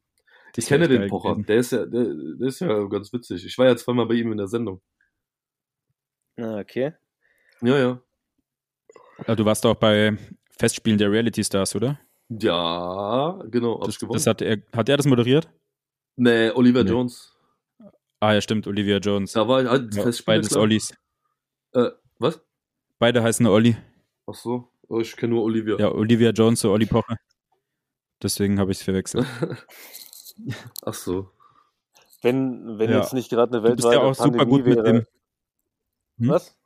Ich 0.55 0.67
kenne 0.67 0.87
den 0.87 1.09
Pocher. 1.09 1.35
Der 1.43 1.57
ist 1.57 1.73
ja, 1.73 1.85
der, 1.85 2.15
der 2.15 2.47
ist 2.47 2.61
ja 2.61 2.85
ganz 2.85 3.13
witzig. 3.13 3.45
Ich 3.45 3.59
war 3.59 3.67
ja 3.67 3.77
zweimal 3.77 4.07
bei 4.07 4.15
ihm 4.15 4.31
in 4.31 4.39
der 4.39 4.49
Sendung. 4.49 4.81
Ah, 6.37 6.61
okay. 6.61 6.93
Ja, 7.61 7.77
ja. 7.77 8.01
ja 9.27 9.35
du 9.35 9.45
warst 9.45 9.67
auch 9.67 9.75
bei 9.75 10.17
Festspielen 10.57 10.99
der 10.99 11.11
Reality 11.11 11.43
Stars, 11.43 11.75
oder? 11.75 11.99
Ja, 12.41 13.41
genau. 13.51 13.79
Das, 13.85 13.99
das, 13.99 14.27
hat, 14.27 14.43
er, 14.43 14.59
hat 14.75 14.89
er 14.89 14.97
das 14.97 15.07
moderiert? 15.07 15.49
Nee, 16.17 16.51
Oliver 16.51 16.85
nee. 16.85 16.91
Jones. 16.91 17.37
Ah, 18.21 18.35
ja, 18.35 18.41
stimmt, 18.41 18.67
Olivia 18.67 18.99
Jones. 18.99 19.33
Da 19.33 19.49
war 19.49 19.65
halt 19.69 19.95
ja, 19.95 20.05
Beides. 20.25 20.57
Ollis. 20.57 20.95
Äh, 21.73 21.91
was? 22.19 22.41
Beide 22.99 23.23
heißen 23.23 23.47
Olli. 23.47 23.77
Ach 24.27 24.35
so, 24.35 24.69
oh, 24.89 25.01
ich 25.01 25.17
kenne 25.17 25.35
nur 25.35 25.43
Olivia. 25.43 25.77
Ja, 25.79 25.91
Olivia 25.91 26.31
Jones 26.31 26.65
und 26.65 26.71
Olli 26.71 26.87
Pocher. 26.87 27.17
Deswegen 28.23 28.61
habe 28.61 28.71
ich 28.71 28.79
es 28.79 28.85
verwechselt. 28.85 29.27
Ach 30.83 30.95
so. 30.95 31.31
Wenn, 32.23 32.79
wenn 32.79 32.91
Ja. 32.91 32.99
jetzt 33.01 33.13
nicht 33.13 33.31
gerade 33.31 33.59
eine 33.59 33.69
Du 33.69 33.75
bist 33.75 33.85
weltweite 33.89 34.03
ja 34.05 34.09
auch 34.11 34.15
super 34.15 34.39
Pandemie 34.39 34.51
gut 34.59 34.67
mit 34.67 34.77
wäre. 34.77 34.85
dem. 34.85 35.07
Hm? 36.19 36.29
Was? 36.29 36.57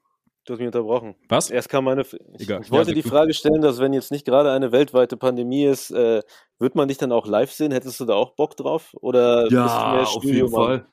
Du 0.47 0.53
hast 0.53 0.59
mich 0.61 0.67
unterbrochen. 0.67 1.17
Was? 1.29 1.51
Erst 1.51 1.69
kam 1.69 1.85
meine. 1.85 2.03
F- 2.03 2.15
Ich, 2.39 2.43
Egal. 2.43 2.63
ich 2.63 2.71
wollte 2.71 2.91
Ja, 2.91 2.95
die 2.95 3.03
du. 3.03 3.09
Frage 3.09 3.35
stellen, 3.35 3.63
dass 3.63 3.81
wenn 3.81 3.93
jetzt 3.93 4.13
nicht 4.13 4.25
gerade 4.25 4.53
eine 4.53 4.71
weltweite 4.71 5.17
Pandemie 5.17 5.65
ist, 5.65 5.91
äh, 5.91 6.23
wird 6.61 6.77
man 6.77 6.87
dich 6.89 6.99
dann 6.99 7.11
auch 7.13 7.27
live 7.27 7.51
sehen? 7.53 7.73
Hättest 7.73 7.99
du 8.01 8.05
da 8.05 8.15
auch 8.15 8.37
Bock 8.37 8.57
drauf? 8.57 8.95
Oder 9.01 9.43
bist 9.43 9.53
du 9.53 9.55
Ja, 9.57 9.91
mehr 9.93 10.09
auf 10.09 10.25
jeden? 10.25 10.49
Fall. 10.49 10.87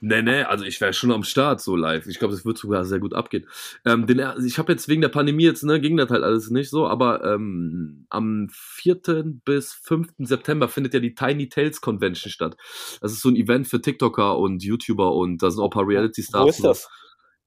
Nee, 0.00 0.22
nee, 0.22 0.42
also 0.42 0.64
ich 0.64 0.80
wäre 0.80 0.92
schon 0.92 1.12
am 1.12 1.22
Start 1.22 1.60
so 1.60 1.76
live. 1.76 2.06
Ich 2.06 2.18
glaube, 2.18 2.34
das 2.34 2.44
wird 2.44 2.58
sogar 2.58 2.84
sehr 2.84 2.98
gut 2.98 3.14
abgehen. 3.14 3.46
Ähm, 3.84 4.06
den, 4.06 4.20
also 4.20 4.44
ich 4.46 4.58
habe 4.58 4.72
jetzt 4.72 4.88
wegen 4.88 5.00
der 5.02 5.08
Pandemie 5.08 5.44
jetzt, 5.44 5.62
ne, 5.62 5.80
ging 5.80 5.96
das 5.96 6.10
halt 6.10 6.24
alles 6.24 6.50
nicht 6.50 6.68
so, 6.68 6.86
aber 6.86 7.22
ähm, 7.24 8.06
am 8.10 8.48
4. 8.50 9.40
bis 9.44 9.72
5. 9.72 10.08
September 10.18 10.68
findet 10.68 10.94
ja 10.94 11.00
die 11.00 11.14
Tiny 11.14 11.48
Tales 11.48 11.80
Convention 11.80 12.30
statt. 12.32 12.56
Das 13.00 13.12
ist 13.12 13.22
so 13.22 13.28
ein 13.28 13.36
Event 13.36 13.68
für 13.68 13.80
TikToker 13.80 14.38
und 14.38 14.62
YouTuber 14.64 15.14
und 15.14 15.42
da 15.42 15.50
sind 15.50 15.60
auch 15.60 15.66
ein 15.66 15.70
paar 15.70 15.86
Reality-Stars 15.86 16.44
Wo 16.44 16.48
ist 16.48 16.64
das? 16.64 16.88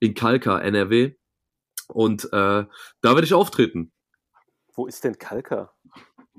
In 0.06 0.14
Kalka, 0.14 0.60
NRW. 0.60 1.16
Und 1.88 2.26
äh, 2.26 2.28
da 2.32 2.68
werde 3.02 3.24
ich 3.24 3.34
auftreten. 3.34 3.92
Wo 4.74 4.88
ist 4.88 5.04
denn 5.04 5.18
Kalka? 5.18 5.72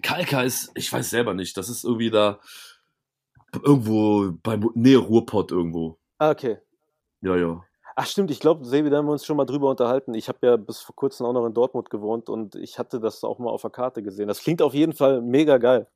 Kalka 0.03 0.43
ist, 0.43 0.71
ich 0.75 0.93
weiß 0.93 1.11
selber 1.11 1.35
nicht, 1.35 1.57
das 1.57 1.69
ist 1.69 1.85
irgendwie 1.85 2.11
da 2.11 2.41
irgendwo 3.63 4.33
bei 4.43 4.59
Nähe 4.75 4.99
Ruhrpott 4.99 5.53
irgendwo. 5.53 5.99
Ah, 6.19 6.31
okay. 6.31 6.59
Ja, 7.23 7.37
ja. 7.37 7.65
Ach 7.99 8.07
stimmt, 8.07 8.31
ich 8.31 8.41
glaube, 8.41 8.67
Sebi, 8.67 8.91
da 8.91 8.99
haben 8.99 9.07
wir 9.07 9.13
uns 9.13 9.25
schon 9.25 9.39
mal 9.39 9.47
drüber 9.47 9.71
unterhalten. 9.71 10.13
Ich 10.13 10.29
habe 10.29 10.47
ja 10.47 10.57
bis 10.57 10.81
vor 10.81 10.95
kurzem 10.95 11.25
auch 11.25 11.33
noch 11.33 11.47
in 11.47 11.55
Dortmund 11.55 11.89
gewohnt 11.89 12.29
und 12.29 12.55
ich 12.55 12.79
hatte 12.79 13.01
das 13.01 13.25
auch 13.25 13.39
mal 13.39 13.49
auf 13.49 13.63
der 13.63 13.71
Karte 13.71 14.03
gesehen. 14.03 14.29
Das 14.29 14.41
klingt 14.41 14.61
auf 14.61 14.75
jeden 14.75 14.93
Fall 14.93 15.23
mega 15.23 15.57
geil. 15.57 15.87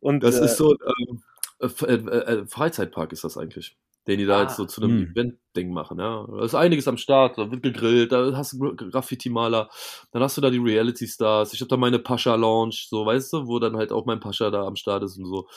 Und 0.00 0.22
Das 0.22 0.38
äh, 0.38 0.46
ist 0.46 0.56
so 0.56 0.74
äh, 0.74 1.66
äh, 1.66 1.94
äh, 1.94 2.46
Freizeitpark 2.46 3.12
ist 3.12 3.24
das 3.24 3.36
eigentlich. 3.36 3.76
Den 4.06 4.18
die 4.18 4.26
da 4.26 4.38
Ah. 4.38 4.42
jetzt 4.42 4.56
so 4.56 4.66
zu 4.66 4.82
einem 4.82 4.98
Hm. 4.98 5.10
Event-Ding 5.12 5.72
machen, 5.72 5.98
ja. 5.98 6.26
Da 6.30 6.44
ist 6.44 6.54
einiges 6.54 6.86
am 6.88 6.98
Start, 6.98 7.38
da 7.38 7.50
wird 7.50 7.62
gegrillt, 7.62 8.12
da 8.12 8.36
hast 8.36 8.52
du 8.52 8.58
Gra- 8.58 8.90
Graffiti-Maler, 8.90 9.70
dann 10.12 10.22
hast 10.22 10.36
du 10.36 10.40
da 10.42 10.50
die 10.50 10.58
Reality-Stars, 10.58 11.54
ich 11.54 11.60
habe 11.60 11.68
da 11.70 11.76
meine 11.78 11.98
Pascha-Lounge, 11.98 12.74
so, 12.88 13.06
weißt 13.06 13.32
du, 13.32 13.46
wo 13.46 13.58
dann 13.58 13.76
halt 13.76 13.92
auch 13.92 14.04
mein 14.04 14.20
Pascha 14.20 14.50
da 14.50 14.66
am 14.66 14.76
Start 14.76 15.02
ist 15.04 15.16
und 15.18 15.24
so. 15.26 15.48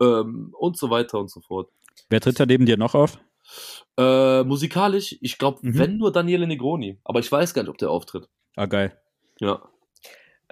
Ähm, 0.00 0.54
und 0.58 0.78
so 0.78 0.88
weiter 0.90 1.18
und 1.18 1.30
so 1.30 1.40
fort. 1.42 1.68
Wer 2.08 2.20
tritt 2.20 2.40
da 2.40 2.46
neben 2.46 2.64
dir 2.66 2.76
noch 2.78 2.94
auf? 2.94 3.18
Äh, 3.98 4.42
musikalisch, 4.44 5.16
ich 5.20 5.36
glaube, 5.36 5.58
Mhm. 5.62 5.78
wenn 5.78 5.96
nur 5.98 6.12
Daniele 6.12 6.46
Negroni, 6.46 6.98
aber 7.04 7.20
ich 7.20 7.30
weiß 7.30 7.52
gar 7.52 7.62
nicht, 7.62 7.70
ob 7.70 7.76
der 7.78 7.90
auftritt. 7.90 8.28
Ah, 8.56 8.66
geil. 8.66 8.98
Ja. 9.40 9.60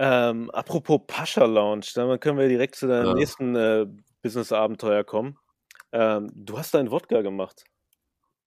ähm, 0.02 0.50
apropos 0.52 1.00
Pascha 1.06 1.44
Lounge, 1.44 1.86
dann 1.94 2.18
können 2.20 2.38
wir 2.38 2.48
direkt 2.48 2.74
zu 2.74 2.86
deinem 2.86 3.06
Ja. 3.08 3.14
nächsten 3.14 3.54
äh, 3.56 3.86
Business-Abenteuer 4.22 5.04
kommen. 5.04 5.36
Ähm, 5.92 6.30
du 6.34 6.56
hast 6.58 6.74
deinen 6.74 6.90
Wodka 6.90 7.22
gemacht. 7.22 7.64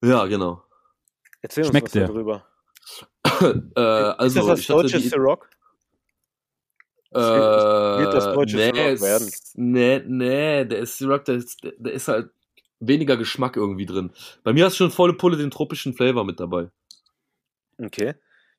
Ja, 0.04 0.26
genau. 0.26 0.64
Erzähl 1.41 1.66
Schmeckt 1.66 1.84
uns 1.84 1.96
was 1.96 2.00
der? 2.00 2.08
darüber. 2.08 2.48
äh, 3.76 3.82
also, 3.82 4.26
ist 4.26 4.36
das 4.36 4.46
das 4.48 4.60
ich 4.60 4.70
hatte 4.70 4.82
deutsche 4.84 5.00
die, 5.00 5.10
Ciroc? 5.10 5.50
Äh, 7.12 7.20
wird 7.20 8.14
das 8.14 8.34
deutsche 8.34 8.58
nee, 8.58 8.72
Ciroc 8.72 9.02
werden. 9.02 9.32
Nee, 9.56 10.04
nee, 10.06 10.66
der 10.66 10.80
ist 10.80 10.98
Ciroc, 10.98 11.26
der 11.26 11.36
ist, 11.36 11.62
der 11.64 11.94
ist 11.94 12.08
halt 12.08 12.32
weniger 12.80 13.18
Geschmack 13.18 13.56
irgendwie 13.56 13.86
drin. 13.86 14.12
Bei 14.44 14.54
mir 14.54 14.66
hast 14.66 14.74
du 14.74 14.86
schon 14.86 14.91
volle 14.91 15.14
Pulle 15.14 15.38
den 15.38 15.52
tropischen 15.52 15.94
Flavor 15.94 16.26
mit 16.26 16.39
dabei. 16.39 16.70
Okay. 17.78 18.16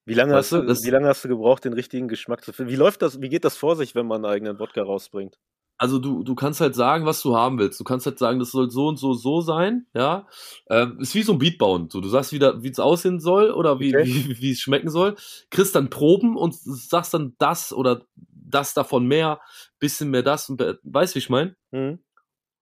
Wie 0.06 0.14
lange, 0.14 0.34
Weißt 0.34 0.52
hast 0.52 0.58
du, 0.58 0.60
du, 0.62 0.66
das- 0.68 0.84
wie 0.84 0.90
lange 0.90 1.08
hast 1.08 1.24
du 1.24 1.28
gebraucht, 1.28 1.64
den 1.64 1.72
richtigen 1.72 2.08
Geschmack 2.08 2.44
zu 2.44 2.52
finden? 2.52 2.70
Wie 2.70 2.76
läuft 2.76 3.02
das, 3.02 3.20
wie 3.20 3.28
geht 3.28 3.44
das 3.44 3.56
vor 3.56 3.76
sich, 3.76 3.94
wenn 3.94 4.06
man 4.06 4.24
einen 4.24 4.32
eigenen 4.34 4.58
Wodka 4.58 4.82
rausbringt? 4.82 5.38
Also 5.76 5.98
du, 5.98 6.22
du 6.22 6.34
kannst 6.34 6.60
halt 6.60 6.74
sagen, 6.74 7.04
was 7.04 7.20
du 7.22 7.36
haben 7.36 7.58
willst. 7.58 7.80
Du 7.80 7.84
kannst 7.84 8.06
halt 8.06 8.18
sagen, 8.18 8.38
das 8.38 8.52
soll 8.52 8.70
so 8.70 8.86
und 8.88 8.96
so 8.96 9.12
so 9.12 9.40
sein, 9.40 9.86
ja. 9.92 10.26
Ähm, 10.70 10.98
ist 11.00 11.14
wie 11.14 11.22
so 11.22 11.32
ein 11.32 11.38
Beat 11.38 11.58
bauen. 11.58 11.90
So, 11.90 12.00
du 12.00 12.08
sagst 12.08 12.32
wieder, 12.32 12.62
wie 12.62 12.70
es 12.70 12.78
aussehen 12.78 13.18
soll 13.20 13.50
oder 13.50 13.80
wie, 13.80 13.92
Okay. 13.92 14.04
wie, 14.04 14.40
wie 14.40 14.50
es 14.52 14.60
schmecken 14.60 14.88
soll. 14.88 15.16
Kriegst 15.50 15.74
dann 15.74 15.90
Proben 15.90 16.36
und 16.36 16.54
sagst 16.54 17.12
dann 17.12 17.34
das 17.38 17.72
oder 17.72 18.02
das 18.16 18.72
davon 18.74 19.06
mehr, 19.06 19.40
bisschen 19.80 20.10
mehr 20.10 20.22
das 20.22 20.48
und 20.48 20.62
weißt 20.84 21.14
wie 21.16 21.18
ich 21.18 21.30
meine? 21.30 21.56
Hm? 21.72 21.98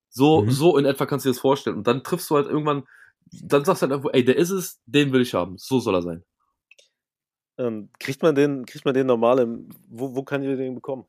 So, 0.08 0.44
Mhm. 0.44 0.50
so 0.50 0.78
in 0.78 0.84
etwa 0.86 1.06
kannst 1.06 1.26
du 1.26 1.28
dir 1.28 1.34
das 1.34 1.40
vorstellen. 1.40 1.76
Und 1.76 1.86
dann 1.86 2.02
triffst 2.02 2.30
du 2.30 2.36
halt 2.36 2.46
irgendwann, 2.46 2.84
dann 3.30 3.64
sagst 3.64 3.82
du 3.82 3.84
halt 3.84 3.92
irgendwo, 3.92 4.10
ey, 4.10 4.24
der 4.24 4.36
ist 4.36 4.50
es, 4.50 4.80
den 4.86 5.12
will 5.12 5.20
ich 5.22 5.34
haben. 5.34 5.56
So 5.58 5.80
soll 5.80 5.94
er 5.94 6.02
sein. 6.02 6.24
Ähm, 7.58 7.90
kriegt 7.98 8.22
man 8.22 8.34
den, 8.34 8.64
kriegt 8.66 8.84
man 8.84 8.94
den 8.94 9.06
normal 9.06 9.38
im, 9.40 9.68
wo, 9.88 10.14
wo 10.14 10.22
kann 10.22 10.42
ich 10.42 10.56
den 10.56 10.74
bekommen? 10.74 11.06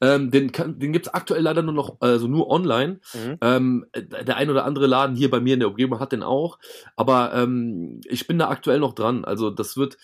Ähm, 0.00 0.30
den 0.30 0.52
kann, 0.52 0.78
den 0.78 0.92
gibt's 0.92 1.08
aktuell 1.08 1.42
leider 1.42 1.62
nur 1.62 1.74
noch, 1.74 1.96
also 2.00 2.26
nur 2.28 2.48
online. 2.50 3.00
Mhm. 3.14 3.38
Ähm, 3.40 3.86
der 3.94 4.36
ein 4.36 4.50
oder 4.50 4.64
andere 4.64 4.86
Laden 4.86 5.16
hier 5.16 5.30
bei 5.30 5.40
mir 5.40 5.54
in 5.54 5.60
der 5.60 5.68
Umgebung 5.68 6.00
hat 6.00 6.12
den 6.12 6.22
auch. 6.22 6.58
Aber 6.96 7.32
ähm, 7.34 8.00
ich 8.04 8.26
bin 8.26 8.38
da 8.38 8.48
aktuell 8.48 8.80
noch 8.80 8.94
dran. 8.94 9.24
Also 9.24 9.50
das 9.50 9.76
wird, 9.76 9.96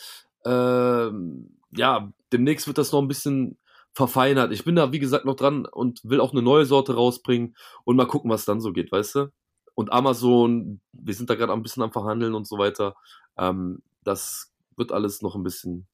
ähm, 0.45 1.59
ja, 1.77 2.13
demnächst 2.33 2.67
wird 2.67 2.79
das 2.79 2.93
noch 2.93 3.03
ein 3.03 3.09
bisschen 3.09 3.59
verfeinert. 3.95 4.53
Ich 4.53 4.65
bin 4.65 4.75
da, 4.75 4.93
wie 4.93 4.99
gesagt, 4.99 5.25
noch 5.25 5.37
dran 5.37 5.67
und 5.67 6.01
will 6.05 6.21
auch 6.21 6.33
eine 6.33 6.43
neue 6.43 6.67
Sorte 6.67 6.95
rausbringen 6.95 7.57
und 7.85 7.97
mal 7.97 8.07
gucken, 8.07 8.31
was 8.31 8.45
dann 8.45 8.61
so 8.61 8.73
geht, 8.73 8.91
weißt 8.91 9.15
du? 9.15 9.29
Und 9.75 9.93
Amazon, 9.93 10.81
wir 10.93 11.15
sind 11.15 11.31
da 11.31 11.35
gerade 11.35 11.53
ein 11.53 11.63
bisschen 11.63 11.83
am 11.83 11.93
Verhandeln 11.93 12.35
und 12.35 12.47
so 12.47 12.59
weiter. 12.59 12.95
Ähm, 13.37 13.83
das 14.03 14.53
wird 14.77 14.93
alles 14.93 15.23
noch 15.23 15.35
ein 15.37 15.43
bisschen, 15.43 15.87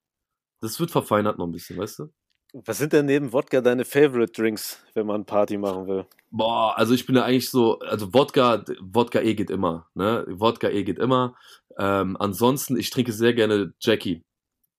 das 0.60 0.80
wird 0.80 0.90
verfeinert 0.90 1.38
noch 1.38 1.46
ein 1.46 1.52
bisschen, 1.52 1.78
weißt 1.78 2.00
du? 2.00 2.12
Was 2.52 2.78
sind 2.78 2.92
denn 2.92 3.06
neben 3.06 3.32
Wodka 3.32 3.60
deine 3.60 3.84
Favorite 3.84 4.32
Drinks, 4.32 4.82
wenn 4.94 5.06
man 5.06 5.24
Party 5.24 5.56
machen 5.56 5.86
will? 5.86 6.06
Boah, 6.30 6.76
also 6.76 6.94
ich 6.94 7.06
bin 7.06 7.14
da 7.14 7.24
eigentlich 7.24 7.50
so, 7.50 7.78
also 7.80 8.12
Wodka, 8.12 8.64
Wodka 8.80 9.20
E 9.20 9.34
geht 9.34 9.50
immer, 9.50 9.88
ne? 9.94 10.24
Wodka 10.28 10.68
E 10.68 10.82
geht 10.82 10.98
immer. 10.98 11.36
Ähm, 11.78 12.16
ansonsten, 12.18 12.76
ich 12.76 12.90
trinke 12.90 13.12
sehr 13.12 13.34
gerne 13.34 13.72
Jackie. 13.80 14.24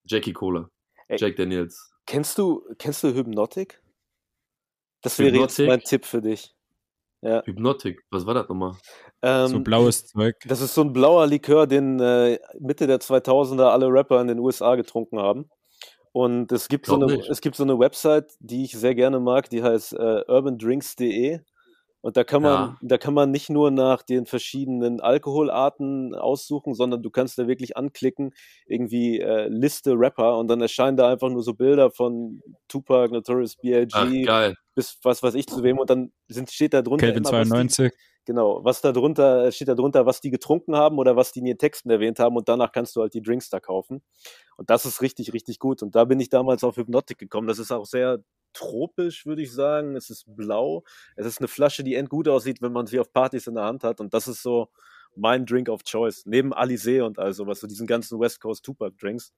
Jackie 0.05 0.34
Cola. 0.34 0.69
Ey. 1.07 1.17
Jack 1.19 1.36
Daniels. 1.38 1.93
Kennst 2.05 2.38
du, 2.38 2.63
kennst 2.78 3.03
du 3.03 3.13
Hypnotic? 3.13 3.82
Das 5.01 5.17
wäre 5.19 5.30
jetzt 5.38 5.57
Hypnotic? 5.57 5.67
mein 5.67 5.80
Tipp 5.82 6.05
für 6.05 6.22
dich. 6.22 6.53
Ja. 7.22 7.43
Hypnotic. 7.45 8.01
Was 8.09 8.26
war 8.26 8.34
das 8.34 8.49
nochmal? 8.49 8.76
Ähm, 9.22 9.47
so 9.47 9.59
blaues 9.59 10.07
Zeug. 10.07 10.36
Das 10.45 10.59
ist 10.59 10.74
so 10.74 10.82
ein 10.82 10.91
blauer 10.91 11.28
Likör, 11.28 11.67
den 11.67 11.99
äh, 11.99 12.39
Mitte 12.59 12.88
der 12.88 12.99
2000er 12.99 13.69
alle 13.69 13.88
Rapper 13.88 14.19
in 14.22 14.28
den 14.28 14.39
USA 14.39 14.76
getrunken 14.76 15.19
haben. 15.19 15.49
Und 16.14 16.51
es 16.51 16.68
gibt, 16.68 16.88
so 16.88 16.95
eine, 16.95 17.05
nicht. 17.05 17.30
es 17.30 17.39
gibt 17.41 17.55
so 17.55 17.64
eine 17.64 17.80
Website, 17.80 18.34
die 18.39 18.66
ich 18.66 18.74
sehr 18.74 18.95
gerne 18.95 19.20
mag, 19.20 19.49
die 19.49 19.64
heißt 19.64 19.93
äh, 19.93 20.24
urbandrinks.de. 20.28 21.39
Und 22.03 22.18
da 22.18 22.24
kann 22.24 22.41
man, 22.41 22.51
Ja. 22.51 22.78
da 22.82 22.97
kann 22.97 23.14
man 23.14 23.30
nicht 23.30 23.49
nur 23.49 23.70
nach 23.70 24.01
den 24.01 24.26
verschiedenen 24.26 24.99
Alkoholarten 24.99 26.16
aussuchen, 26.16 26.74
sondern 26.74 27.03
du 27.03 27.12
kannst 27.12 27.38
da 27.38 27.47
wirklich 27.47 27.78
anklicken, 27.78 28.34
irgendwie 28.66 29.20
äh, 29.20 29.47
Liste 29.49 29.93
Rapper 29.93 30.38
und 30.39 30.47
dann 30.47 30.62
erscheinen 30.62 30.97
da 30.97 31.12
einfach 31.12 31.30
nur 31.30 31.43
so 31.43 31.53
Bilder 31.53 31.91
von 31.91 32.41
Tupac, 32.68 33.14
Notorious 33.14 33.55
B.I.G. 33.55 34.55
bis 34.74 34.97
was 35.03 35.22
weiß 35.22 35.36
ich 35.36 35.45
zu 35.45 35.62
wem 35.64 35.78
und 35.78 35.89
dann 35.91 36.12
sind, 36.28 36.49
steht 36.49 36.74
da 36.74 36.82
drunter 36.82 37.05
Kelvin 37.05 37.24
immer, 37.24 37.34
was 37.34 37.43
die, 37.43 37.49
92. 37.49 37.93
Genau, 38.26 38.63
was 38.63 38.82
da 38.82 38.91
drunter, 38.91 39.51
steht 39.51 39.67
da 39.67 39.74
drunter, 39.74 40.05
was 40.05 40.22
die 40.22 40.30
getrunken 40.30 40.76
haben 40.76 40.99
oder 40.99 41.15
was 41.15 41.32
die 41.32 41.39
in 41.39 41.47
ihren 41.47 41.57
Texten 41.57 41.89
erwähnt 41.89 42.19
haben 42.19 42.36
und 42.38 42.47
danach 42.47 42.72
kannst 42.72 42.95
du 42.95 43.01
halt 43.01 43.13
die 43.15 43.22
Drinks 43.22 43.49
da 43.49 43.59
kaufen. 43.59 44.03
Und 44.57 44.69
das 44.69 44.86
ist 44.86 45.01
richtig, 45.01 45.34
richtig 45.34 45.57
gut. 45.57 45.82
Und 45.82 45.95
da 45.95 46.05
bin 46.05 46.19
ich 46.19 46.30
damals 46.30 46.63
auf 46.63 46.78
Hypnotic 46.78 47.17
gekommen. 47.17 47.47
Das 47.47 47.57
ist 47.57 47.72
auch 47.72 47.86
sehr 47.86 48.24
tropisch, 48.53 49.26
würde 49.26 49.41
ich 49.41 49.51
sagen. 49.51 49.95
Es 49.95 50.09
ist 50.09 50.26
blau. 50.28 50.84
Es 51.15 51.26
ist 51.26 51.39
eine 51.39 51.47
Flasche, 51.47 51.84
die 51.84 51.95
endgut 51.95 52.28
aussieht, 52.28 52.61
wenn 52.61 52.72
man 52.72 52.86
sie 52.86 52.99
auf 52.99 53.11
Partys 53.11 53.47
in 53.47 53.55
der 53.55 53.63
Hand 53.63 53.84
hat. 53.84 53.99
Und 53.99 54.13
das 54.13 54.28
ist 54.28 54.43
so 54.43 54.69
mein 55.15 55.45
Drink 55.45 55.69
of 55.69 55.84
Choice. 55.84 56.26
Neben 56.26 56.53
Alizé 56.53 57.03
und 57.03 57.19
all 57.19 57.34
sowas, 57.34 57.59
so 57.59 57.67
diesen 57.67 57.88
ganzen 57.88 58.19
West 58.19 58.39
Coast 58.39 58.63
Tupac 58.63 58.95
Drinks. 58.99 59.34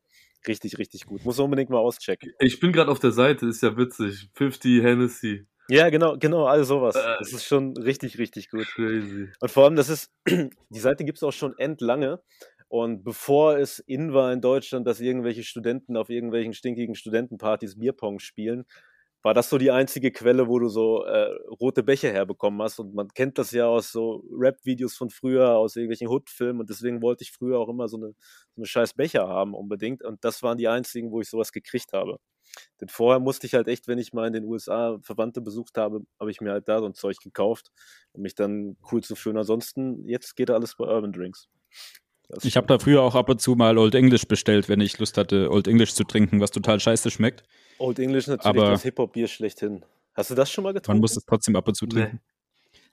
Richtig, 0.48 0.78
richtig 0.78 1.06
gut. 1.06 1.24
Muss 1.24 1.40
unbedingt 1.40 1.70
mal 1.70 1.78
auschecken. 1.78 2.34
Ich 2.40 2.60
bin 2.60 2.74
gerade 2.74 2.92
auf 2.92 3.00
der 3.00 3.12
Seite, 3.12 3.48
ist 3.48 3.64
ja 3.64 3.78
witzig. 3.78 4.30
50 4.34 4.84
Hennessy. 4.84 5.46
Ja, 5.70 5.90
genau, 5.90 6.18
genau, 6.18 6.46
all 6.46 6.64
sowas. 6.66 6.96
Äh. 6.96 7.16
Das 7.20 7.32
ist 7.32 7.46
schon 7.46 7.76
richtig, 7.78 8.18
richtig 8.18 8.50
gut. 8.50 8.68
Crazy. 8.68 9.30
Und 9.40 9.52
vor 9.52 9.66
allem, 9.66 9.76
das 9.76 9.90
ist, 9.90 10.12
die 10.28 10.80
Seite 10.80 11.06
gibt 11.06 11.18
es 11.18 11.24
auch 11.24 11.32
schon 11.32 11.58
endlange. 11.58 12.22
Und 12.68 13.04
bevor 13.04 13.58
es 13.58 13.80
in 13.80 14.14
war 14.14 14.34
in 14.34 14.42
Deutschland, 14.42 14.88
dass 14.88 15.00
irgendwelche 15.00 15.44
Studenten 15.44 15.96
auf 15.96 16.10
irgendwelchen 16.10 16.54
stinkigen 16.54 16.96
Studentenpartys 16.96 17.78
Bierpong 17.78 18.20
spielen, 18.20 18.66
war 19.22 19.34
das 19.34 19.50
so 19.50 19.58
die 19.58 19.72
einzige 19.72 20.12
Quelle, 20.12 20.48
wo 20.50 20.60
du 20.60 20.68
so 20.68 21.06
äh, 21.06 21.30
rote 21.62 21.82
Becher 21.82 22.12
herbekommen 22.12 22.62
hast. 22.62 22.80
Und 22.80 22.94
man 22.94 23.08
kennt 23.10 23.38
das 23.38 23.52
ja 23.52 23.68
aus 23.68 23.92
so 23.92 24.24
Rap-Videos 24.32 24.96
von 24.96 25.10
früher, 25.10 25.56
aus 25.56 25.76
irgendwelchen 25.78 26.10
Hood-Filmen. 26.10 26.60
Und 26.62 26.70
deswegen 26.70 27.02
wollte 27.02 27.24
ich 27.24 27.32
früher 27.32 27.60
auch 27.60 27.70
immer 27.70 27.88
so 27.88 27.98
eine, 27.98 28.08
so 28.08 28.60
eine 28.60 28.66
scheiß 28.66 28.96
Becher 28.96 29.28
haben 29.28 29.54
unbedingt. 29.54 30.04
Und 30.04 30.24
das 30.26 30.44
waren 30.44 30.58
die 30.58 30.68
einzigen, 30.68 31.12
wo 31.12 31.22
ich 31.22 31.30
sowas 31.30 31.54
gekriegt 31.54 31.94
habe. 31.94 32.18
Denn 32.82 32.88
vorher 32.90 33.20
musste 33.20 33.48
ich 33.48 33.54
halt 33.54 33.68
echt, 33.68 33.88
wenn 33.88 33.98
ich 33.98 34.14
mal 34.14 34.28
in 34.28 34.34
den 34.34 34.44
USA 34.46 34.98
Verwandte 35.02 35.42
besucht 35.42 35.78
habe, 35.78 36.02
habe 36.20 36.32
ich 36.32 36.42
mir 36.42 36.52
halt 36.52 36.68
da 36.68 36.80
so 36.80 36.86
ein 36.86 36.94
Zeug 36.94 37.18
gekauft, 37.22 37.72
um 38.12 38.22
mich 38.22 38.36
dann 38.36 38.78
cool 38.92 39.02
zu 39.04 39.16
fühlen. 39.16 39.38
Ansonsten, 39.38 40.08
jetzt 40.08 40.36
geht 40.36 40.50
alles 40.50 40.76
bei 40.76 40.86
Urban 40.86 41.12
Drinks. 41.12 41.48
Das 42.30 42.46
Ich 42.46 42.56
habe 42.56 42.68
da 42.68 42.80
früher 42.80 43.02
auch 43.02 43.16
ab 43.16 43.30
und 43.30 43.42
zu 43.42 43.56
mal 43.56 43.78
Old 43.78 43.96
English 43.96 44.28
bestellt, 44.28 44.70
wenn 44.70 44.80
ich 44.82 44.98
Lust 45.00 45.18
hatte, 45.18 45.52
Old 45.52 45.68
English 45.68 45.94
zu 45.94 46.04
trinken, 46.04 46.40
was 46.40 46.52
total 46.52 46.80
scheiße 46.80 47.12
schmeckt. 47.12 47.44
Old 47.80 48.00
English 48.00 48.28
natürlich 48.28 48.46
aber- 48.62 48.72
das 48.72 48.84
Hip-Hop-Bier 48.84 49.28
schlechthin. 49.28 49.84
Hast 50.14 50.30
du 50.30 50.36
das 50.36 50.52
schon 50.52 50.64
mal 50.64 50.70
Man 50.70 50.76
getrunken? 50.76 51.02
muss 51.02 51.18
es 51.18 51.26
trotzdem 51.26 51.56
ab 51.56 51.68
und 51.68 51.76
zu 51.76 51.86
Nee. 51.86 52.12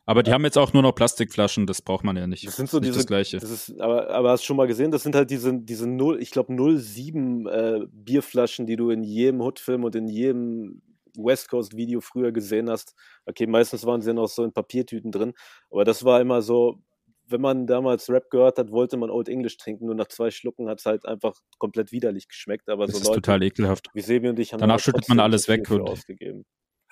Aber 0.06 0.22
die 0.22 0.32
haben 0.32 0.44
jetzt 0.44 0.58
auch 0.58 0.72
nur 0.72 0.82
noch 0.82 0.92
Plastikflaschen, 0.92 1.66
das 1.66 1.82
braucht 1.82 2.04
man 2.04 2.16
ja 2.16 2.26
nicht. 2.26 2.46
Das 2.46 2.56
sind 2.56 2.68
so 2.68 2.80
diese, 2.80 2.94
das 2.98 3.06
Gleiche. 3.06 3.38
Das 3.38 3.50
ist, 3.50 3.80
aber, 3.80 4.10
aber 4.10 4.30
hast 4.30 4.42
du 4.42 4.46
schon 4.46 4.56
mal 4.56 4.66
gesehen, 4.66 4.90
das 4.90 5.02
sind 5.04 5.14
halt 5.14 5.30
diese, 5.30 5.52
diese 5.60 5.86
0, 5.86 6.20
ich 6.20 6.30
glaube 6.30 6.52
07 6.78 7.46
äh, 7.46 7.80
Bierflaschen, 7.92 8.66
die 8.66 8.76
du 8.76 8.90
in 8.90 9.04
jedem 9.04 9.40
Hood-Film 9.40 9.84
und 9.84 9.94
in 9.94 10.08
jedem 10.08 10.82
West 11.16 11.48
Coast-Video 11.48 12.00
früher 12.00 12.32
gesehen 12.32 12.70
hast. 12.70 12.94
Okay, 13.26 13.46
meistens 13.46 13.84
waren 13.86 14.00
sie 14.00 14.12
noch 14.14 14.28
so 14.28 14.42
in 14.42 14.52
Papiertüten 14.52 15.12
drin, 15.12 15.32
aber 15.70 15.84
das 15.84 16.04
war 16.04 16.20
immer 16.20 16.42
so, 16.42 16.80
wenn 17.26 17.40
man 17.40 17.66
damals 17.68 18.10
Rap 18.10 18.28
gehört 18.30 18.58
hat, 18.58 18.72
wollte 18.72 18.96
man 18.96 19.10
Old 19.10 19.28
English 19.28 19.56
trinken, 19.58 19.86
nur 19.86 19.94
nach 19.94 20.08
zwei 20.08 20.32
Schlucken 20.32 20.68
hat 20.68 20.80
es 20.80 20.86
halt 20.86 21.06
einfach 21.06 21.34
komplett 21.58 21.92
widerlich 21.92 22.26
geschmeckt. 22.26 22.68
Aber 22.68 22.86
Das 22.86 22.96
so 22.96 23.00
ist 23.02 23.06
Leute 23.06 23.20
total 23.22 23.42
ekelhaft. 23.44 23.88
wie 23.94 24.00
Sebi 24.00 24.28
und 24.28 24.38
ich 24.40 24.52
haben 24.52 24.58
Danach 24.60 24.76
da 24.76 24.82
schüttet 24.82 25.08
man 25.08 25.20
alles 25.20 25.46
weg 25.46 25.70
und- 25.70 25.82
ausgegeben. 25.82 26.44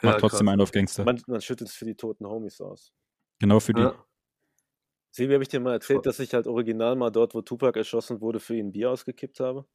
Macht 0.02 0.14
Ja, 0.14 0.20
trotzdem 0.20 0.46
krass. 0.46 0.52
einen 0.52 0.60
auf 0.62 0.70
Gangster. 0.72 1.04
Man, 1.04 1.20
man 1.26 1.40
schüttet 1.40 1.68
es 1.68 1.74
für 1.74 1.84
die 1.84 1.94
toten 1.96 2.26
Homies 2.26 2.60
aus. 2.60 2.92
Genau 3.40 3.60
für 3.60 3.72
die. 3.74 3.80
Ja. 3.82 4.04
Sebi, 5.10 5.32
habe 5.32 5.42
ich 5.42 5.48
dir 5.48 5.60
mal 5.60 5.72
erzählt, 5.72 6.06
dass 6.06 6.20
ich 6.20 6.34
halt 6.34 6.46
original 6.46 6.94
mal 6.96 7.10
dort, 7.10 7.34
wo 7.34 7.40
Tupac 7.42 7.76
erschossen 7.78 8.20
wurde, 8.20 8.38
für 8.40 8.54
ihn 8.56 8.72
Bier 8.72 8.90
ausgekippt 8.90 9.40
habe? 9.40 9.66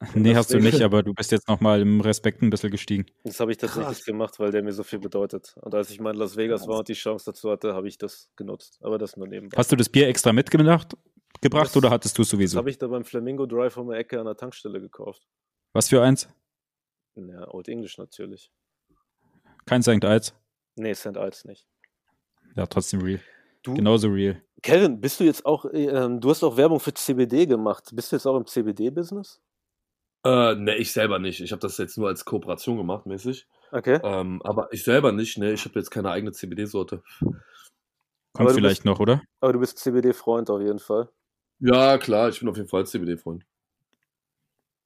Nee, 0.14 0.36
hast 0.36 0.52
du 0.52 0.60
nicht, 0.60 0.80
aber 0.82 1.02
du 1.02 1.12
bist 1.12 1.32
jetzt 1.32 1.48
nochmal 1.48 1.80
im 1.80 2.00
Respekt 2.00 2.40
ein 2.42 2.50
bisschen 2.50 2.70
gestiegen. 2.70 3.06
Das 3.24 3.40
habe 3.40 3.50
ich 3.50 3.56
tatsächlich 3.58 3.86
Krass. 3.98 4.04
gemacht, 4.04 4.38
weil 4.38 4.52
der 4.52 4.62
mir 4.62 4.72
so 4.72 4.84
viel 4.84 5.00
bedeutet. 5.00 5.54
Und 5.60 5.74
als 5.74 5.90
ich 5.90 5.98
mal 5.98 6.12
in 6.12 6.18
Las 6.20 6.36
Vegas 6.36 6.68
war 6.68 6.78
und 6.80 6.88
die 6.88 6.92
Chance 6.94 7.24
dazu 7.26 7.50
hatte, 7.50 7.74
habe 7.74 7.88
ich 7.88 7.98
das 7.98 8.30
genutzt. 8.36 8.78
Aber 8.82 8.98
das 8.98 9.16
nur 9.16 9.26
nebenbei. 9.26 9.56
Hast 9.56 9.72
du 9.72 9.76
das 9.76 9.88
Bier 9.88 10.06
extra 10.08 10.32
mitgebracht 10.32 10.96
gebracht 11.40 11.66
Das- 11.66 11.76
oder 11.76 11.90
hattest 11.90 12.16
du 12.16 12.22
Das 12.22 12.30
sowieso? 12.30 12.58
habe 12.58 12.70
ich 12.70 12.78
da 12.78 12.86
beim 12.86 13.04
Flamingo 13.04 13.46
Drive 13.46 13.76
um 13.76 13.90
die 13.90 13.96
Ecke 13.96 14.20
an 14.20 14.26
der 14.26 14.36
Tankstelle 14.36 14.80
gekauft. 14.80 15.26
Was 15.72 15.88
für 15.88 16.00
eins? 16.02 16.28
Ja, 17.16 17.52
Old 17.52 17.66
English 17.68 17.98
natürlich. 17.98 18.52
Kein 19.68 19.82
St. 19.82 20.02
Ides. 20.02 20.34
Nee, 20.76 20.94
St. 20.94 21.16
Ides 21.16 21.44
nicht. 21.44 21.66
Ja, 22.56 22.64
trotzdem 22.64 23.02
real. 23.02 23.20
Du, 23.62 23.74
Genauso 23.74 24.08
real. 24.08 24.42
Kevin, 24.62 24.98
bist 24.98 25.20
du 25.20 25.24
jetzt 25.24 25.44
auch, 25.44 25.66
äh, 25.66 25.88
ähm, 25.88 26.20
du 26.20 26.30
hast 26.30 26.42
auch 26.42 26.56
Werbung 26.56 26.80
für 26.80 26.94
CBD 26.94 27.44
gemacht. 27.44 27.90
Bist 27.92 28.10
du 28.10 28.16
jetzt 28.16 28.26
auch 28.26 28.36
im 28.36 28.46
CBD-Business? 28.46 29.42
Äh, 30.24 30.54
ne, 30.54 30.76
ich 30.76 30.90
selber 30.90 31.18
nicht. 31.18 31.40
Ich 31.40 31.52
habe 31.52 31.60
das 31.60 31.76
jetzt 31.76 31.98
nur 31.98 32.08
als 32.08 32.24
Kooperation 32.24 32.78
gemacht, 32.78 33.04
mäßig. 33.04 33.46
Okay. 33.70 34.00
Ähm, 34.02 34.40
aber 34.42 34.72
ich 34.72 34.84
selber 34.84 35.12
nicht, 35.12 35.36
ne? 35.36 35.52
Ich 35.52 35.66
habe 35.66 35.78
jetzt 35.78 35.90
keine 35.90 36.10
eigene 36.10 36.32
CBD-Sorte. 36.32 37.02
Kommt 38.32 38.50
du 38.50 38.54
vielleicht 38.54 38.86
noch, 38.86 39.00
oder? 39.00 39.22
Aber 39.40 39.52
du 39.52 39.60
bist 39.60 39.78
CBD-Freund 39.78 40.48
auf 40.48 40.62
jeden 40.62 40.78
Fall. 40.78 41.10
Ja, 41.60 41.98
klar, 41.98 42.30
ich 42.30 42.40
bin 42.40 42.48
auf 42.48 42.56
jeden 42.56 42.68
Fall 42.68 42.86
CBD-Freund. 42.86 43.44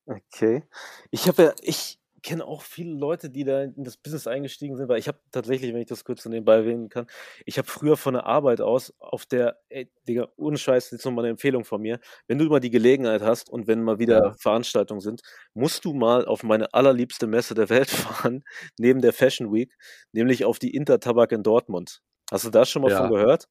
Okay. 0.07 0.64
Ich 1.11 1.28
habe 1.28 1.43
ja, 1.45 1.55
ich 1.61 2.01
kenne 2.22 2.44
auch 2.46 2.62
viele 2.62 2.92
Leute, 2.94 3.30
die 3.30 3.44
da 3.44 3.62
in 3.62 3.84
das 3.84 3.96
Business 3.96 4.26
eingestiegen 4.26 4.76
sind, 4.76 4.88
weil 4.88 4.98
ich 4.98 5.08
habe 5.08 5.18
tatsächlich, 5.32 5.72
wenn 5.72 5.80
ich 5.80 5.86
das 5.88 6.04
kurz 6.04 6.22
so 6.22 6.30
nebenbei 6.30 6.54
erwähnen 6.56 6.88
kann, 6.88 7.06
ich 7.46 7.58
habe 7.58 7.68
früher 7.68 7.96
von 7.96 8.14
der 8.14 8.26
Arbeit 8.26 8.60
aus 8.60 8.94
auf 8.98 9.26
der, 9.26 9.58
ey, 9.68 9.90
Digga, 10.08 10.28
ohne 10.36 10.56
Scheiß, 10.58 10.90
jetzt 10.92 11.04
nochmal 11.04 11.24
eine 11.24 11.30
Empfehlung 11.32 11.64
von 11.64 11.80
mir, 11.82 11.98
wenn 12.28 12.38
du 12.38 12.44
mal 12.46 12.60
die 12.60 12.70
Gelegenheit 12.70 13.22
hast 13.22 13.50
und 13.50 13.66
wenn 13.66 13.82
mal 13.82 13.98
wieder 13.98 14.20
Ja. 14.20 14.36
Veranstaltungen 14.38 15.00
sind, 15.00 15.22
musst 15.54 15.84
du 15.84 15.94
mal 15.94 16.24
auf 16.26 16.42
meine 16.42 16.72
allerliebste 16.74 17.26
Messe 17.26 17.54
der 17.54 17.68
Welt 17.70 17.90
fahren, 17.90 18.44
neben 18.78 19.00
der 19.02 19.12
Fashion 19.12 19.52
Week, 19.52 19.74
nämlich 20.12 20.44
auf 20.44 20.58
die 20.58 20.74
Intertabak 20.74 21.32
in 21.32 21.42
Dortmund. 21.42 22.00
Hast 22.30 22.44
du 22.46 22.50
da 22.50 22.64
schon 22.64 22.82
mal 22.82 22.90
Ja. 22.90 22.90
von 22.90 23.08
gehört? 23.08 23.46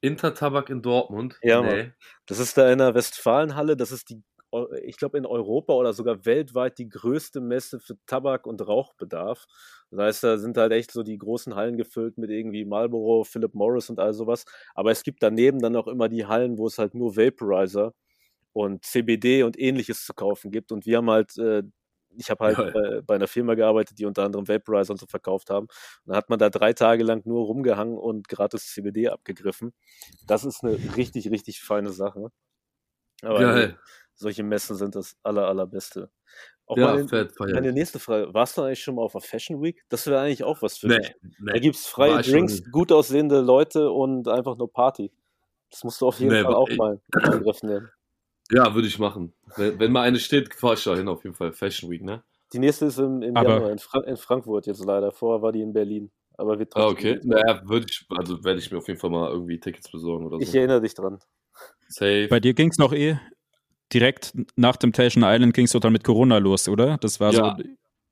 Intertabak 0.00 0.70
in 0.70 0.82
Dortmund? 0.82 1.40
Ja, 1.42 1.62
nee. 1.62 1.92
Das 2.26 2.38
ist 2.40 2.56
da 2.58 2.70
in 2.72 2.78
der 2.78 2.94
Westfalenhalle, 2.94 3.76
das 3.76 3.92
ist 3.92 4.10
die, 4.10 4.22
ich 4.82 4.96
glaube 4.96 5.18
in 5.18 5.26
Europa 5.26 5.74
oder 5.74 5.92
sogar 5.92 6.24
weltweit 6.24 6.78
die 6.78 6.88
größte 6.88 7.40
Messe 7.40 7.80
für 7.80 7.96
Tabak- 8.06 8.46
und 8.46 8.66
Rauchbedarf. 8.66 9.46
Das 9.90 10.00
heißt, 10.00 10.24
da 10.24 10.38
sind 10.38 10.56
halt 10.56 10.72
echt 10.72 10.90
so 10.90 11.02
die 11.02 11.18
großen 11.18 11.54
Hallen 11.54 11.76
gefüllt 11.76 12.18
mit 12.18 12.30
irgendwie 12.30 12.64
Marlboro, 12.64 13.24
Philip 13.24 13.54
Morris 13.54 13.90
und 13.90 13.98
all 14.00 14.14
sowas. 14.14 14.44
Aber 14.74 14.90
es 14.90 15.02
gibt 15.02 15.22
daneben 15.22 15.60
dann 15.60 15.76
auch 15.76 15.86
immer 15.86 16.08
die 16.08 16.26
Hallen, 16.26 16.58
wo 16.58 16.66
es 16.66 16.78
halt 16.78 16.94
nur 16.94 17.16
Vaporizer 17.16 17.92
und 18.52 18.84
CBD 18.84 19.42
und 19.42 19.58
ähnliches 19.58 20.04
zu 20.04 20.14
kaufen 20.14 20.50
gibt. 20.50 20.72
Und 20.72 20.86
wir 20.86 20.98
haben 20.98 21.10
halt, 21.10 21.36
äh, 21.38 21.62
ich 22.16 22.30
habe 22.30 22.46
halt 22.46 22.56
bei, 22.74 23.00
bei 23.02 23.14
einer 23.16 23.28
Firma 23.28 23.54
gearbeitet, 23.54 23.98
die 23.98 24.06
unter 24.06 24.24
anderem 24.24 24.48
Vaporizer 24.48 24.92
und 24.92 25.00
so 25.00 25.06
verkauft 25.06 25.50
haben. 25.50 25.66
Und 25.66 26.08
dann 26.08 26.16
hat 26.16 26.30
man 26.30 26.38
da 26.38 26.50
drei 26.50 26.72
Tage 26.72 27.04
lang 27.04 27.22
nur 27.26 27.44
rumgehangen 27.46 27.98
und 27.98 28.28
gratis 28.28 28.72
CBD 28.72 29.08
abgegriffen. 29.08 29.72
Das 30.26 30.44
ist 30.44 30.64
eine 30.64 30.78
richtig, 30.96 31.30
richtig 31.30 31.60
feine 31.60 31.90
Sache. 31.90 32.30
Aber 33.22 33.40
Geil. 33.40 33.78
Solche 34.18 34.42
Messen 34.42 34.76
sind 34.76 34.94
das 34.94 35.16
aller, 35.22 35.46
allerbeste. 35.48 36.10
Auch 36.66 36.76
Ja, 36.76 36.88
meine, 36.94 37.08
fett, 37.08 37.32
meine 37.38 37.68
ich. 37.68 37.74
nächste 37.74 37.98
Frage, 37.98 38.34
warst 38.34 38.58
du 38.58 38.62
eigentlich 38.62 38.82
schon 38.82 38.96
mal 38.96 39.02
auf 39.02 39.12
der 39.12 39.22
Fashion 39.22 39.62
Week? 39.62 39.82
Das 39.88 40.06
wäre 40.06 40.20
eigentlich 40.20 40.44
auch 40.44 40.60
was 40.60 40.76
für 40.78 40.88
Nee, 40.88 40.98
dich. 40.98 41.14
nee. 41.40 41.52
Da 41.52 41.58
gibt 41.58 41.76
es 41.76 41.86
freie 41.86 42.20
ich 42.20 42.30
Drinks, 42.30 42.62
gut 42.70 42.92
aussehende 42.92 43.40
Leute 43.40 43.90
und 43.90 44.28
einfach 44.28 44.56
nur 44.58 44.70
Party. 44.70 45.10
Das 45.70 45.82
musst 45.84 46.00
du 46.02 46.06
auf 46.08 46.18
jeden 46.20 46.32
Nee, 46.32 46.42
Fall 46.42 46.54
auch 46.54 46.68
ich- 46.68 46.76
mal 46.76 47.00
in 47.14 47.20
Angriff 47.24 47.62
nehmen. 47.62 47.88
Ja, 48.50 48.74
würde 48.74 48.88
ich 48.88 48.98
machen. 48.98 49.32
Wenn, 49.56 49.78
wenn 49.78 49.92
mal 49.92 50.02
eine 50.02 50.18
steht, 50.18 50.54
fahr 50.54 50.74
ich 50.74 50.84
da 50.84 50.94
hin, 50.94 51.08
auf 51.08 51.22
jeden 51.24 51.36
Fall. 51.36 51.52
Fashion 51.52 51.90
Week, 51.90 52.02
ne? 52.02 52.22
Die 52.52 52.58
nächste 52.58 52.86
ist 52.86 52.98
im, 52.98 53.22
im 53.22 53.36
Aber- 53.36 53.50
Januar 53.50 53.70
in, 53.72 53.78
Fra 53.78 54.00
in 54.04 54.16
Frankfurt 54.16 54.66
jetzt 54.66 54.84
leider. 54.84 55.10
Vorher 55.12 55.42
war 55.42 55.52
die 55.52 55.60
in 55.62 55.72
Berlin. 55.72 56.10
Aber 56.38 56.58
wird 56.58 56.74
Ah, 56.76 56.86
okay. 56.86 57.18
Naja, 57.24 57.60
würde 57.68 57.86
ich, 57.90 58.06
also 58.16 58.42
werde 58.44 58.60
ich 58.60 58.70
mir 58.70 58.78
auf 58.78 58.86
jeden 58.88 59.00
Fall 59.00 59.10
mal 59.10 59.30
irgendwie 59.30 59.58
Tickets 59.58 59.90
besorgen 59.90 60.26
oder 60.26 60.38
Ich 60.40 60.50
so. 60.52 60.58
erinnere 60.58 60.80
dich 60.80 60.94
dran. 60.94 61.18
Safe. 61.88 62.28
Bei 62.28 62.40
dir 62.40 62.54
ging 62.54 62.70
es 62.70 62.78
noch 62.78 62.92
eh 62.92 63.18
direkt 63.92 64.32
nach 64.56 64.76
Temptation 64.76 65.24
Island 65.24 65.54
ging 65.54 65.64
es 65.64 65.72
dann 65.72 65.92
mit 65.92 66.04
Corona 66.04 66.38
los, 66.38 66.68
oder? 66.68 66.98
Das 66.98 67.20
war 67.20 67.32
Ja. 67.32 67.56
so. 67.56 67.62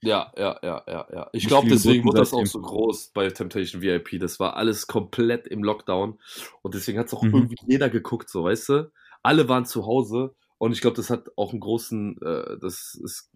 Ja, 0.03 0.31
ja, 0.37 0.59
ja, 0.63 0.85
ja, 0.87 1.07
ja. 1.13 1.31
Ich 1.33 1.49
glaube, 1.49 1.69
deswegen 1.69 2.05
wurde 2.05 2.19
das 2.19 2.33
auch 2.33 2.45
so 2.47 2.61
groß 2.61 3.13
bei 3.13 3.29
Temptation 3.31 3.81
VIP. 3.83 4.19
Das 4.21 4.39
war 4.39 4.57
alles 4.57 4.87
komplett 4.87 5.47
im 5.49 5.65
Lockdown. 5.65 6.19
Und 6.63 6.75
deswegen 6.75 6.99
hat 6.99 7.07
es 7.07 7.15
auch 7.15 7.23
Mhm. 7.23 7.33
irgendwie 7.35 7.57
jeder 7.67 7.89
geguckt, 7.89 8.29
so, 8.29 8.45
weißt 8.45 8.69
du? 8.69 8.93
Alle 9.23 9.49
waren 9.49 9.65
zu 9.65 9.87
Hause. 9.87 10.35
Und 10.59 10.73
ich 10.73 10.81
glaube, 10.81 10.97
das 10.97 11.11
hat 11.11 11.31
auch 11.37 11.51
einen 11.53 11.61
großen, 11.61 12.21
äh, 12.23 12.59
das 12.61 12.95
ist, 13.03 13.31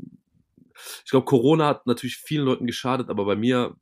ich 1.05 1.11
glaube, 1.11 1.24
Corona 1.24 1.66
hat 1.66 1.86
natürlich 1.86 2.16
vielen 2.18 2.45
Leuten 2.45 2.66
geschadet, 2.66 3.09
aber 3.11 3.24
bei 3.24 3.36
mir, 3.36 3.74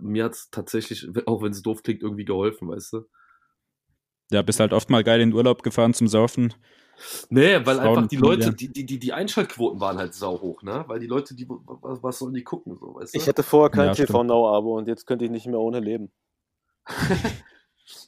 mir 0.00 0.24
hat 0.24 0.32
es 0.34 0.50
tatsächlich, 0.50 1.08
auch 1.26 1.42
wenn 1.42 1.52
es 1.52 1.62
doof 1.62 1.82
klingt, 1.82 2.02
irgendwie 2.02 2.24
geholfen, 2.24 2.68
weißt 2.68 2.92
du? 2.94 3.08
Ja, 4.30 4.42
bist 4.42 4.60
halt 4.60 4.72
oft 4.72 4.90
mal 4.90 5.02
geil 5.02 5.20
in 5.20 5.30
den 5.30 5.36
Urlaub 5.36 5.62
gefahren 5.62 5.94
zum 5.94 6.08
Saufen. 6.08 6.54
Nee, 7.28 7.54
weil 7.64 7.76
Frauen 7.76 7.88
einfach 7.88 8.06
die. 8.08 8.16
Leute, 8.16 8.54
die, 8.54 8.72
die, 8.72 8.84
die, 8.86 8.98
die 8.98 9.12
Einschaltquoten 9.12 9.80
waren 9.80 9.98
halt 9.98 10.14
sau 10.14 10.40
hoch, 10.40 10.62
ne? 10.62 10.84
Weil 10.86 11.00
die 11.00 11.06
Leute, 11.06 11.34
die, 11.34 11.48
was, 11.48 12.02
was 12.02 12.18
sollen 12.18 12.34
die 12.34 12.44
gucken, 12.44 12.76
so, 12.76 12.94
weißt 12.94 13.14
du? 13.14 13.18
Ich 13.18 13.28
hatte 13.28 13.42
vorher 13.42 13.70
kein 13.70 13.86
Ja. 13.88 13.94
TV 13.94 14.22
Now-Abo 14.22 14.76
und 14.78 14.88
jetzt 14.88 15.06
könnte 15.06 15.24
ich 15.24 15.30
nicht 15.30 15.46
mehr 15.46 15.60
ohne 15.60 15.80
leben. 15.80 16.10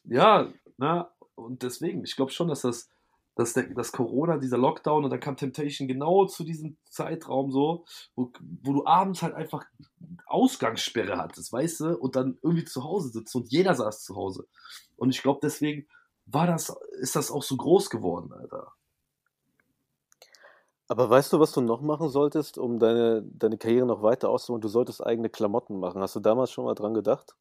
Ja, 0.05 0.53
na, 0.77 1.13
und 1.35 1.63
deswegen, 1.63 2.05
ich 2.05 2.17
glaube 2.17 2.33
schon, 2.33 2.49
dass 2.49 2.63
das, 2.63 2.89
dass 3.35 3.55
der, 3.55 3.65
dass 3.75 3.93
Corona, 3.93 4.37
dieser 4.39 4.59
Lockdown 4.59 5.05
und 5.05 5.11
dann 5.11 5.21
kam 5.21 5.37
Temptation 5.37 5.89
genau 5.89 6.27
zu 6.27 6.45
diesem 6.45 6.77
Zeitraum 6.89 7.51
so, 7.51 7.85
wo, 8.15 8.33
wo 8.63 8.73
du 8.75 8.87
abends 8.87 9.23
halt 9.23 9.35
einfach 9.35 9.65
Ausgangssperre 10.27 11.17
hattest, 11.19 11.53
weißt 11.53 11.81
du, 11.81 11.99
und 11.99 12.17
dann 12.17 12.39
irgendwie 12.43 12.65
zu 12.65 12.85
Hause 12.85 13.09
sitzt 13.09 13.35
und 13.35 13.51
jeder 13.51 13.75
saß 13.75 14.05
zu 14.05 14.17
Hause. 14.17 14.47
Und 14.97 15.11
ich 15.11 15.23
glaube, 15.23 15.41
deswegen 15.43 15.87
war 16.27 16.47
das, 16.47 16.75
ist 17.01 17.17
das 17.17 17.31
auch 17.31 17.43
so 17.43 17.57
groß 17.57 17.91
geworden, 17.91 18.33
Alter. 18.33 18.73
Aber 20.93 21.09
weißt 21.09 21.33
du, 21.33 21.41
was 21.41 21.53
du 21.53 21.63
noch 21.63 21.81
machen 21.81 22.11
solltest, 22.11 22.59
um 22.59 22.79
deine, 22.79 23.23
deine 23.23 23.57
Karriere 23.57 23.87
noch 23.87 24.03
weiter 24.03 24.29
auszubauen? 24.29 24.61
Du 24.61 24.69
solltest 24.69 25.03
eigene 25.03 25.31
Klamotten 25.31 25.81
machen. 25.81 26.03
Hast 26.03 26.17
du 26.17 26.21
damals 26.21 26.51
schon 26.51 26.67
mal 26.67 26.75
dran 26.75 26.93
gedacht? 26.93 27.35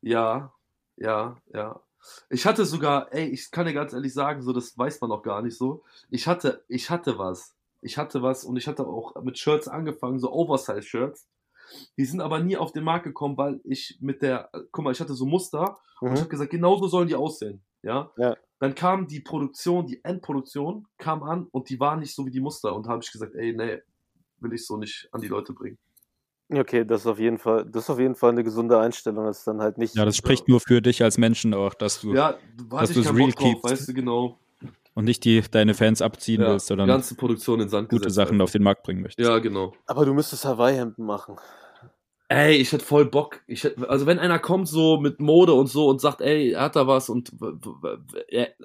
Ja, 0.00 0.52
ja, 0.96 1.36
ja. 1.54 1.80
Ich 2.28 2.44
hatte 2.44 2.64
sogar, 2.64 3.12
ey, 3.14 3.28
ich 3.28 3.52
kann 3.52 3.66
dir 3.66 3.72
ganz 3.72 3.92
ehrlich 3.92 4.12
sagen, 4.12 4.42
so, 4.42 4.52
das 4.52 4.76
weiß 4.76 5.00
man 5.00 5.10
noch 5.10 5.22
gar 5.22 5.42
nicht 5.42 5.56
so. 5.56 5.84
Ich 6.10 6.26
hatte, 6.26 6.64
ich 6.66 6.90
hatte 6.90 7.20
was. 7.20 7.54
Ich 7.82 7.98
hatte 7.98 8.20
was 8.20 8.42
und 8.42 8.56
ich 8.56 8.66
hatte 8.66 8.84
auch 8.84 9.14
mit 9.22 9.38
Shirts 9.38 9.68
angefangen, 9.68 10.18
so 10.18 10.32
Oversize-Shirts. 10.32 11.28
Die 11.98 12.04
sind 12.04 12.20
aber 12.20 12.40
nie 12.40 12.56
auf 12.56 12.72
den 12.72 12.82
Markt 12.82 13.04
gekommen, 13.04 13.36
weil 13.36 13.60
ich 13.62 13.96
mit 14.00 14.22
der, 14.22 14.50
guck 14.72 14.82
mal, 14.82 14.90
ich 14.90 14.98
hatte 14.98 15.14
so 15.14 15.24
Muster 15.24 15.78
und 16.00 16.14
ich 16.14 16.18
habe 16.18 16.30
gesagt, 16.30 16.50
genauso 16.50 16.88
sollen 16.88 17.06
die 17.06 17.14
aussehen. 17.14 17.62
Ja? 17.80 18.10
Ja. 18.16 18.36
Dann 18.60 18.74
kam 18.74 19.06
die 19.06 19.20
Produktion, 19.20 19.86
die 19.86 20.02
Endproduktion 20.04 20.86
kam 20.98 21.22
an 21.22 21.46
und 21.52 21.70
die 21.70 21.78
war 21.78 21.96
nicht 21.96 22.14
so 22.14 22.26
wie 22.26 22.30
die 22.30 22.40
Muster. 22.40 22.74
Und 22.74 22.86
da 22.86 22.90
habe 22.90 23.02
ich 23.02 23.12
gesagt, 23.12 23.34
ey, 23.36 23.52
nee, 23.56 23.78
will 24.40 24.52
ich 24.52 24.66
so 24.66 24.76
nicht 24.76 25.08
an 25.12 25.20
die 25.20 25.28
Leute 25.28 25.52
bringen. 25.52 25.78
Okay, 26.50 26.84
das 26.84 27.02
ist 27.02 27.06
auf 27.06 27.18
jeden 27.18 27.38
Fall, 27.38 27.66
das 27.66 27.84
ist 27.84 27.90
auf 27.90 27.98
jeden 28.00 28.14
Fall 28.14 28.30
eine 28.30 28.42
gesunde 28.42 28.78
Einstellung. 28.78 29.26
Das 29.26 29.38
ist 29.40 29.46
dann 29.46 29.60
halt 29.60 29.76
nicht. 29.76 29.94
Ja, 29.94 30.04
das 30.06 30.16
spricht 30.16 30.48
nur 30.48 30.60
für 30.60 30.80
dich 30.80 31.02
als 31.02 31.18
Menschen 31.18 31.52
auch, 31.54 31.74
dass 31.74 32.00
du 32.00 32.14
Ja, 32.14 32.38
da 32.70 32.80
Dass 32.80 32.92
du's 32.92 33.04
keinen 33.06 33.16
real 33.16 33.32
keepst. 33.32 33.64
weißt 33.64 33.88
du, 33.88 33.94
genau. 33.94 34.38
und 34.94 35.04
nicht 35.04 35.24
die 35.24 35.42
deine 35.42 35.74
Fans 35.74 36.00
abziehen 36.02 36.40
Ja, 36.40 36.52
willst, 36.52 36.66
die 36.66 36.68
sondern 36.70 36.88
ganze 36.88 37.14
Produktion 37.16 37.60
in 37.60 37.68
Sand 37.68 37.90
gute 37.90 38.00
gesetzt 38.04 38.14
Sachen 38.16 38.34
einfach. 38.36 38.44
auf 38.44 38.50
den 38.52 38.62
Markt 38.62 38.82
bringen 38.82 39.02
möchtest. 39.02 39.28
Ja, 39.28 39.38
genau. 39.38 39.74
Aber 39.86 40.06
du 40.06 40.14
müsstest 40.14 40.44
Hawaii-Hemden 40.46 41.04
machen. 41.04 41.36
Ey, 42.30 42.56
ich 42.56 42.72
hätte 42.72 42.84
voll 42.84 43.06
Bock. 43.06 43.40
Ich 43.46 43.64
hätt, 43.64 43.82
also 43.88 44.04
wenn 44.04 44.18
einer 44.18 44.38
kommt 44.38 44.68
so 44.68 45.00
mit 45.00 45.18
Mode 45.18 45.54
und 45.54 45.66
so 45.68 45.88
und 45.88 45.98
sagt, 45.98 46.20
ey, 46.20 46.50
er 46.52 46.60
hat 46.60 46.76
da 46.76 46.86
was 46.86 47.08
und 47.08 47.32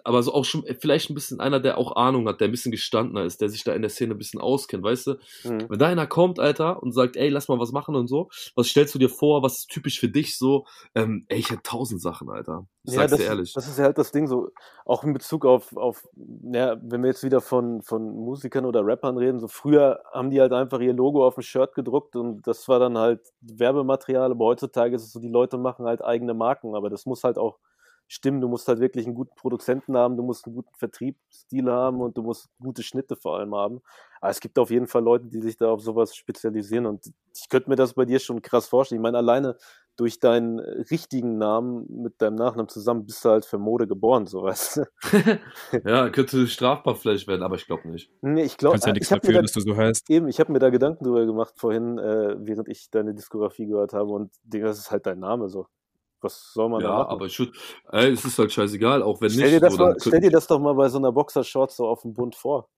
aber 0.04 0.22
so 0.22 0.34
auch 0.34 0.44
schon 0.44 0.66
vielleicht 0.82 1.10
ein 1.10 1.14
bisschen 1.14 1.40
einer, 1.40 1.62
der 1.62 1.78
auch 1.78 1.96
Ahnung 1.96 2.28
hat, 2.28 2.42
der 2.42 2.50
ein 2.50 2.52
bisschen 2.52 2.74
gestandener 2.74 3.24
ist, 3.24 3.40
der 3.40 3.48
sich 3.48 3.64
da 3.64 3.74
in 3.74 3.82
der 3.82 3.90
Szene 3.90 4.16
ein 4.16 4.18
bisschen 4.18 4.42
auskennt, 4.42 4.84
weißt 4.84 5.08
du? 5.08 5.12
Mhm. 5.46 5.70
Wenn 5.70 5.80
da 5.80 5.88
einer 5.88 6.08
kommt, 6.08 6.42
Alter, 6.42 6.84
und 6.84 6.92
sagt, 6.92 7.16
ey, 7.16 7.30
lass 7.30 7.48
mal 7.48 7.58
was 7.58 7.72
machen 7.72 7.96
und 7.96 8.08
so, 8.08 8.30
was 8.56 8.68
stellst 8.68 8.96
du 8.96 9.00
dir 9.00 9.10
vor, 9.10 9.44
was 9.44 9.60
ist 9.60 9.70
typisch 9.70 9.98
für 9.98 10.10
dich 10.10 10.38
so? 10.38 10.66
Ähm, 10.94 11.26
ey, 11.30 11.40
ich 11.40 11.50
hätte 11.50 11.64
tausend 11.64 12.02
Sachen, 12.02 12.30
Alter. 12.30 12.68
Ich 12.86 12.94
sag's 12.94 13.12
das, 13.12 13.20
dir 13.20 13.26
ehrlich. 13.28 13.54
das 13.54 13.68
ist 13.68 13.78
ja 13.78 13.86
halt 13.86 13.98
das 13.98 14.12
Ding 14.12 14.28
so, 14.28 14.50
auch 14.86 15.04
in 15.04 15.14
Bezug 15.14 15.46
auf, 15.46 15.76
auf 15.78 16.08
ja, 16.16 16.76
wenn 16.82 17.02
wir 17.02 17.10
jetzt 17.10 17.24
wieder 17.24 17.40
von, 17.40 17.82
von 17.82 18.04
Musikern 18.12 18.66
oder 18.66 18.86
Rappern 18.86 19.18
reden, 19.18 19.40
so 19.40 19.48
früher 19.48 20.04
haben 20.12 20.30
die 20.30 20.42
halt 20.42 20.52
einfach 20.52 20.80
ihr 20.82 20.94
Logo 20.94 21.26
auf 21.26 21.38
ein 21.38 21.44
Shirt 21.44 21.76
gedruckt 21.76 22.16
und 22.16 22.46
das 22.46 22.68
war 22.68 22.80
dann 22.80 22.98
halt 22.98 23.22
Werbematerial, 23.42 24.32
aber 24.32 24.46
heutzutage 24.46 24.96
ist 24.96 25.04
es 25.04 25.14
so, 25.14 25.20
die 25.20 25.30
Leute 25.30 25.58
machen 25.58 25.86
halt 25.86 26.04
eigene 26.04 26.34
Marken, 26.34 26.76
aber 26.76 26.90
das 26.90 27.06
muss 27.06 27.24
halt 27.24 27.38
auch 27.38 27.58
stimmen, 28.08 28.42
du 28.42 28.48
musst 28.48 28.68
halt 28.68 28.80
wirklich 28.80 29.06
einen 29.06 29.16
guten 29.16 29.36
Produzenten 29.36 29.98
haben, 29.98 30.18
du 30.18 30.24
musst 30.24 30.46
einen 30.46 30.56
guten 30.56 30.74
Vertriebsstil 30.76 31.72
haben 31.72 32.02
und 32.02 32.18
du 32.18 32.22
musst 32.22 32.50
gute 32.60 32.84
Schnitte 32.84 33.16
vor 33.16 33.40
allem 33.40 33.56
haben. 33.56 33.82
Aber 34.22 34.30
es 34.30 34.40
gibt 34.40 34.60
auf 34.60 34.70
jeden 34.70 34.88
Fall 34.88 35.04
Leute, 35.04 35.28
die 35.28 35.42
sich 35.42 35.58
da 35.58 35.70
auf 35.72 35.82
sowas 35.82 36.16
spezialisieren 36.16 36.86
und 36.86 37.12
ich 37.34 37.50
könnte 37.50 37.70
mir 37.70 37.76
das 37.76 37.94
bei 37.94 38.06
dir 38.06 38.20
schon 38.20 38.42
krass 38.42 38.68
vorstellen. 38.68 39.00
Ich 39.00 39.04
meine, 39.04 39.18
alleine 39.18 39.58
durch 39.96 40.20
deinen 40.20 40.60
richtigen 40.60 41.38
Namen 41.38 41.86
mit 42.02 42.22
deinem 42.22 42.36
Nachnamen 42.36 42.68
zusammen 42.68 43.06
bist 43.06 43.24
du 43.24 43.30
halt 43.30 43.46
für 43.46 43.58
Mode 43.58 43.88
geboren, 43.88 44.26
so 44.26 44.44
weißt 44.44 44.78
du. 44.78 44.86
ja, 45.86 46.10
könnte 46.10 46.48
strafbar 46.48 46.96
vielleicht 46.96 47.28
werden, 47.28 47.44
aber 47.44 47.56
ich 47.56 47.68
glaube 47.68 47.88
nicht. 47.90 48.10
Nee, 48.22 48.44
ich 48.44 48.58
glaube, 48.58 48.74
Kannst 48.74 48.88
ja 48.88 48.92
ich 48.94 49.00
nichts 49.00 49.12
habe 49.12 49.28
mir 49.28 49.34
dafür, 49.34 49.42
da, 49.42 49.42
dass 49.44 49.52
du 49.54 49.60
so 49.62 49.78
heißt. 49.78 50.10
eben, 50.10 50.28
ich 50.28 50.40
habe 50.40 50.52
mir 50.52 50.60
da 50.60 50.70
Gedanken 50.70 51.04
drüber 51.04 51.26
gemacht 51.26 51.54
vorhin, 51.58 51.98
äh, 52.00 52.36
während 52.40 52.70
ich 52.70 52.90
deine 52.90 53.14
Diskografie 53.14 53.68
gehört 53.68 53.94
habe 53.94 54.12
und 54.12 54.32
Digga, 54.44 54.68
das 54.68 54.80
ist 54.80 54.92
halt 54.92 55.06
dein 55.06 55.20
Name 55.20 55.50
so. 55.50 55.68
Was 56.22 56.54
soll 56.54 56.70
man 56.70 56.82
da 56.82 56.90
Ja, 56.90 56.98
machen? 57.00 57.10
aber 57.12 57.26
ich 57.26 57.40
ey, 57.92 58.12
es 58.12 58.24
ist 58.26 58.40
halt 58.40 58.52
scheißegal, 58.52 59.04
auch 59.04 59.20
wenn 59.22 59.30
stell, 59.30 59.44
nicht. 59.44 59.56
dir 59.56 59.60
das 59.62 59.74
so, 59.76 59.84
mal, 59.84 59.96
stell 60.00 60.22
dir 60.22 60.32
das 60.32 60.48
doch 60.48 60.60
mal 60.60 60.74
bei 60.74 60.88
so 60.90 60.98
einer 60.98 61.12
Boxershorts 61.12 61.76
so 61.76 61.88
auf 61.88 62.02
dem 62.02 62.14
Bund 62.14 62.36
vor. 62.36 62.70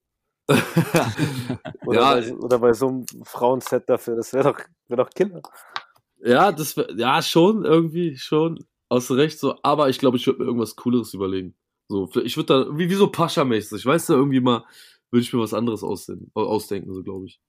Oder, 1.86 2.01
Ja. 2.01 2.13
bei, 2.16 2.22
so- 2.22 2.36
oder 2.36 2.59
bei 2.59 2.74
so 2.74 2.88
einem 2.88 3.05
Frauenset 3.24 3.89
dafür. 3.89 4.16
Das 4.16 4.34
wäre 4.34 4.51
doch, 4.53 4.59
wär 4.88 4.97
doch 4.97 5.09
Killer. 5.11 5.41
Ja, 6.26 6.52
das 6.52 6.76
ja 6.98 7.22
schon 7.22 7.64
irgendwie 7.64 8.18
schon 8.18 8.66
du 9.10 9.14
recht 9.14 9.40
so, 9.40 9.56
aber 9.64 9.90
ich 9.90 10.00
glaube, 10.00 10.18
ich 10.18 10.26
würde 10.26 10.40
mir 10.40 10.46
irgendwas 10.46 10.76
Cooleres 10.76 11.14
überlegen. 11.14 11.56
So, 11.88 12.08
vielleicht- 12.08 12.28
ich 12.28 12.38
würde 12.38 12.66
da 12.66 12.78
wie, 12.78 12.90
wie 12.90 12.94
so 12.96 13.08
Pascha-mäßig, 13.08 13.86
weißt 13.86 14.10
du, 14.10 14.14
irgendwie 14.14 14.40
mal 14.40 14.64
würde 15.12 15.22
ich 15.24 15.32
mir 15.34 15.40
was 15.40 15.54
anderes 15.54 15.84
aussehen, 15.84 16.32
ausdenken, 16.34 16.94
so 16.94 17.04
glaube 17.04 17.28
ich. 17.28 17.40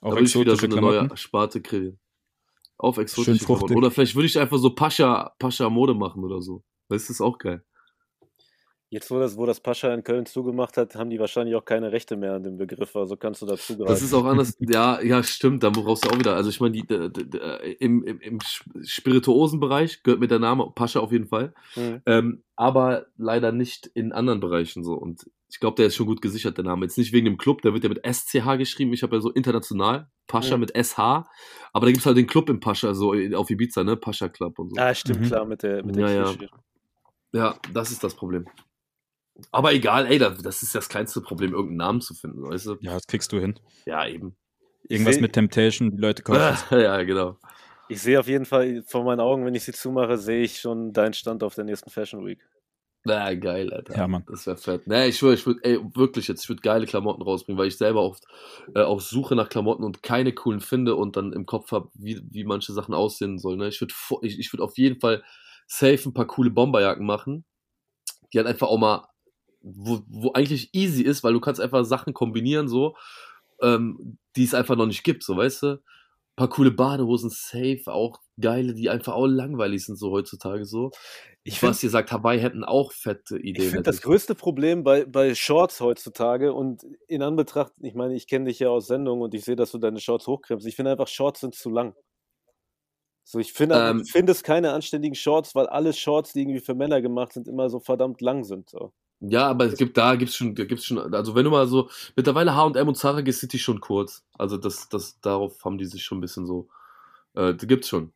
Auch 0.00 0.10
da 0.10 0.16
würde 0.16 0.24
ich 0.24 0.34
wieder 0.34 0.56
so 0.56 0.64
eine 0.66 0.74
Klamotten. 0.74 1.06
neue 1.08 1.16
Sparte 1.16 1.60
kreieren. 1.60 1.98
Auf 2.78 2.96
Schön 2.96 3.02
exotische 3.02 3.44
Klamotten. 3.44 3.74
Oder 3.76 3.90
vielleicht 3.90 4.14
würde 4.14 4.26
ich 4.26 4.38
einfach 4.38 4.58
so 4.58 4.70
Pascha 4.74 5.34
Pascha 5.38 5.68
Mode 5.70 5.94
machen 5.94 6.24
oder 6.24 6.40
so. 6.42 6.62
Das 6.88 7.08
ist 7.10 7.20
auch 7.20 7.38
geil. 7.38 7.64
Jetzt, 8.88 9.10
wo 9.10 9.18
das, 9.18 9.36
wo 9.36 9.46
das 9.46 9.58
Pascha 9.60 9.92
in 9.92 10.04
Köln 10.04 10.26
zugemacht 10.26 10.76
hat, 10.76 10.94
haben 10.94 11.10
die 11.10 11.18
wahrscheinlich 11.18 11.56
auch 11.56 11.64
keine 11.64 11.90
Rechte 11.90 12.16
mehr 12.16 12.34
an 12.34 12.44
dem 12.44 12.56
Begriff, 12.56 12.94
also 12.94 13.16
kannst 13.16 13.42
du 13.42 13.46
da 13.46 13.56
zugreifen. 13.56 13.86
Das 13.92 14.00
ist 14.00 14.14
auch 14.14 14.24
anders. 14.24 14.56
ja, 14.60 15.00
ja, 15.02 15.22
stimmt. 15.24 15.64
Da 15.64 15.70
brauchst 15.70 16.04
du 16.04 16.10
auch 16.10 16.18
wieder. 16.18 16.36
Also 16.36 16.50
ich 16.50 16.60
meine, 16.60 16.80
d- 16.80 17.74
im, 17.80 18.04
im, 18.04 18.20
im 18.20 18.38
Spirituosenbereich 18.84 20.02
gehört 20.02 20.20
mir 20.20 20.28
der 20.28 20.38
Name 20.38 20.70
Pascha 20.74 21.00
auf 21.00 21.12
jeden 21.12 21.26
Fall. 21.26 21.52
Mhm. 21.74 22.02
Ähm, 22.06 22.42
aber 22.54 23.06
leider 23.16 23.52
nicht 23.52 23.86
in 23.94 24.12
anderen 24.12 24.40
Bereichen 24.40 24.84
so. 24.84 24.94
Und 24.94 25.28
ich 25.48 25.60
glaube, 25.60 25.76
der 25.76 25.86
ist 25.86 25.96
schon 25.96 26.06
gut 26.06 26.22
gesichert, 26.22 26.56
der 26.56 26.64
Name. 26.64 26.84
Jetzt 26.86 26.98
nicht 26.98 27.12
wegen 27.12 27.24
dem 27.26 27.38
Club, 27.38 27.62
der 27.62 27.72
wird 27.72 27.84
ja 27.84 27.88
mit 27.88 28.04
SCH 28.06 28.56
geschrieben. 28.58 28.92
Ich 28.92 29.02
habe 29.02 29.16
ja 29.16 29.20
so 29.22 29.30
international, 29.32 30.08
Pascha 30.26 30.56
Mhm. 30.56 30.60
mit 30.60 30.76
SH. 30.76 30.98
Aber 31.72 31.86
da 31.86 31.90
gibt's 31.92 32.06
halt 32.06 32.16
den 32.16 32.26
Club 32.26 32.48
im 32.50 32.60
Pascha, 32.60 32.94
so 32.94 33.14
auf 33.34 33.50
Ibiza, 33.50 33.84
ne? 33.84 33.96
Pascha 33.96 34.28
Club 34.28 34.58
und 34.58 34.70
so. 34.70 34.76
Ah, 34.80 34.94
stimmt, 34.94 35.20
Mhm. 35.22 35.24
klar, 35.26 35.44
mit 35.44 35.62
der, 35.62 35.84
mit 35.84 35.96
der 35.96 36.08
Ja, 36.08 36.32
ja. 36.32 36.34
Ja, 37.32 37.54
das 37.72 37.90
ist 37.90 38.02
das 38.02 38.14
Problem. 38.14 38.46
Aber 39.50 39.72
egal, 39.72 40.06
ey, 40.06 40.18
das 40.18 40.62
ist 40.62 40.74
das 40.74 40.88
kleinste 40.88 41.20
Problem, 41.20 41.52
irgendeinen 41.52 41.76
Namen 41.76 42.00
zu 42.00 42.14
finden, 42.14 42.42
weißt 42.42 42.66
du? 42.66 42.76
Ja, 42.80 42.94
das 42.94 43.06
kriegst 43.06 43.32
du 43.32 43.38
hin. 43.38 43.58
Ja, 43.84 44.06
eben. 44.06 44.36
Irgendwas 44.88 45.16
seh- 45.16 45.20
mit 45.20 45.32
Temptation, 45.32 45.90
die 45.90 45.98
Leute 46.00 46.22
kaufen. 46.22 46.56
ja, 46.80 47.02
genau. 47.02 47.38
Ich 47.88 48.02
sehe 48.02 48.18
auf 48.18 48.26
jeden 48.26 48.46
Fall 48.46 48.82
vor 48.86 49.04
meinen 49.04 49.20
Augen, 49.20 49.44
wenn 49.44 49.54
ich 49.54 49.64
sie 49.64 49.72
zumache, 49.72 50.16
sehe 50.16 50.42
ich 50.42 50.58
schon 50.60 50.92
deinen 50.92 51.12
Stand 51.12 51.42
auf 51.42 51.54
der 51.54 51.64
nächsten 51.64 51.90
Fashion 51.90 52.26
Week. 52.26 52.40
Na, 53.04 53.32
geil, 53.34 53.72
Alter. 53.72 53.94
Ja, 53.96 54.08
Mann. 54.08 54.24
Das 54.26 54.46
wäre 54.48 54.56
fett. 54.56 54.88
Nee, 54.88 55.06
ich 55.08 55.18
schwöre, 55.18 55.34
ich 55.34 55.46
würde, 55.46 55.60
ey, 55.62 55.78
wirklich 55.94 56.26
jetzt, 56.26 56.42
ich 56.42 56.48
würde 56.48 56.62
geile 56.62 56.86
Klamotten 56.86 57.22
rausbringen, 57.22 57.56
weil 57.56 57.68
ich 57.68 57.76
selber 57.76 58.02
oft 58.02 58.24
äh, 58.74 58.80
auf 58.82 59.00
Suche 59.02 59.36
nach 59.36 59.48
Klamotten 59.48 59.84
und 59.84 60.02
keine 60.02 60.32
coolen 60.32 60.58
finde 60.60 60.96
und 60.96 61.16
dann 61.16 61.32
im 61.32 61.46
Kopf 61.46 61.70
habe, 61.70 61.88
wie, 61.94 62.20
wie 62.30 62.42
manche 62.42 62.72
Sachen 62.72 62.94
aussehen 62.94 63.38
sollen. 63.38 63.58
Ne? 63.60 63.68
Ich 63.68 63.80
würde 63.80 63.94
ich, 64.22 64.40
ich 64.40 64.52
würd 64.52 64.60
auf 64.60 64.76
jeden 64.76 64.98
Fall 64.98 65.22
safe 65.68 66.08
ein 66.08 66.14
paar 66.14 66.26
coole 66.26 66.50
Bomberjacken 66.50 67.06
machen, 67.06 67.44
die 68.32 68.38
halt 68.38 68.48
einfach 68.48 68.66
auch 68.66 68.78
mal, 68.78 69.06
wo, 69.74 70.00
wo 70.06 70.32
eigentlich 70.32 70.70
easy 70.72 71.02
ist, 71.02 71.24
weil 71.24 71.32
du 71.32 71.40
kannst 71.40 71.60
einfach 71.60 71.84
Sachen 71.84 72.14
kombinieren, 72.14 72.68
so, 72.68 72.96
ähm, 73.60 74.18
die 74.36 74.44
es 74.44 74.54
einfach 74.54 74.76
noch 74.76 74.86
nicht 74.86 75.02
gibt, 75.02 75.24
so, 75.24 75.36
weißt 75.36 75.62
du? 75.62 75.66
Ein 75.68 75.80
paar 76.36 76.48
coole 76.50 76.70
Badehosen, 76.70 77.30
safe, 77.30 77.82
auch 77.86 78.20
geile, 78.38 78.74
die 78.74 78.90
einfach 78.90 79.14
auch 79.14 79.26
langweilig 79.26 79.86
sind, 79.86 79.96
so 79.96 80.10
heutzutage 80.10 80.66
so. 80.66 80.90
Ich 81.44 81.60
find- 81.60 81.70
was 81.70 81.82
ihr 81.82 81.88
sagt, 81.90 82.12
Hawaii 82.12 82.38
hätten 82.38 82.62
auch 82.62 82.92
fette 82.92 83.38
Ideen. 83.38 83.64
Ich 83.64 83.70
finde 83.70 83.82
das 83.84 84.02
größte 84.02 84.34
Problem 84.34 84.84
bei, 84.84 85.04
bei 85.06 85.34
Shorts 85.34 85.80
heutzutage 85.80 86.52
und 86.52 86.84
in 87.08 87.22
Anbetracht, 87.22 87.72
ich 87.80 87.94
meine, 87.94 88.14
ich 88.14 88.26
kenne 88.26 88.44
dich 88.46 88.58
ja 88.58 88.68
aus 88.68 88.86
Sendungen 88.86 89.22
und 89.22 89.32
ich 89.34 89.44
sehe, 89.44 89.56
dass 89.56 89.72
du 89.72 89.78
deine 89.78 89.98
Shorts 89.98 90.26
hochkrempst. 90.26 90.66
Ich 90.66 90.76
finde 90.76 90.90
einfach, 90.92 91.08
Shorts 91.08 91.40
sind 91.40 91.54
zu 91.54 91.70
lang. 91.70 91.94
So, 93.24 93.38
ich 93.40 93.52
finde, 93.52 93.74
Ähm, 93.76 94.02
ich 94.04 94.12
finde 94.12 94.32
es 94.32 94.42
keine 94.42 94.72
anständigen 94.72 95.14
Shorts, 95.16 95.54
weil 95.54 95.66
alle 95.66 95.92
Shorts, 95.92 96.32
die 96.32 96.42
irgendwie 96.42 96.60
für 96.60 96.74
Männer 96.74 97.00
gemacht 97.00 97.32
sind, 97.32 97.48
immer 97.48 97.70
so 97.70 97.80
verdammt 97.80 98.20
lang 98.20 98.44
sind. 98.44 98.70
So. 98.70 98.92
Ja, 99.20 99.48
aber 99.48 99.64
es 99.64 99.76
gibt, 99.76 99.96
da 99.96 100.14
gibt's 100.16 100.36
schon, 100.36 100.54
da 100.54 100.64
gibt's 100.64 100.84
schon, 100.84 101.14
also 101.14 101.34
wenn 101.34 101.44
du 101.44 101.50
mal 101.50 101.66
so, 101.66 101.88
mittlerweile 102.16 102.54
H&M 102.54 102.88
und 102.88 102.96
Zara 102.96 103.22
sind 103.24 103.52
die 103.52 103.58
schon 103.58 103.80
kurz. 103.80 104.24
Also 104.38 104.58
das, 104.58 104.88
das, 104.88 105.18
darauf 105.20 105.64
haben 105.64 105.78
die 105.78 105.86
sich 105.86 106.02
schon 106.02 106.18
ein 106.18 106.20
bisschen 106.20 106.46
so, 106.46 106.68
äh, 107.34 107.54
gibt's 107.54 107.88
schon. 107.88 108.12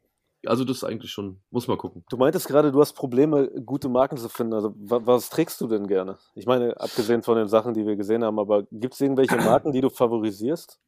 Also 0.47 0.65
das 0.65 0.79
ist 0.79 0.85
eigentlich 0.85 1.11
schon, 1.11 1.41
muss 1.51 1.69
mal 1.69 1.77
gucken. 1.77 2.05
Du 2.09 2.17
meintest 2.17 2.49
gerade, 2.49 2.73
du 2.73 2.81
hast 2.81 2.95
Probleme, 2.95 3.51
gute 3.65 3.89
Marken 3.89 4.17
zu 4.17 4.29
finden. 4.29 4.55
Also, 4.55 4.75
wa 4.77 5.01
was 5.05 5.29
trägst 5.29 5.61
du 5.61 5.67
denn 5.67 5.87
gerne? 5.87 6.19
Ich 6.35 6.47
meine, 6.47 6.81
abgesehen 6.81 7.23
von 7.23 7.37
den 7.37 7.49
Sachen, 7.49 7.75
die 7.75 7.87
wir 7.87 7.97
gesehen 7.97 8.25
haben, 8.25 8.39
aber 8.39 8.65
gibt 8.71 8.95
es 8.95 9.01
irgendwelche 9.01 9.37
Marken, 9.37 9.73
die 9.73 9.83
du 9.83 9.91
favorisierst? 9.91 10.81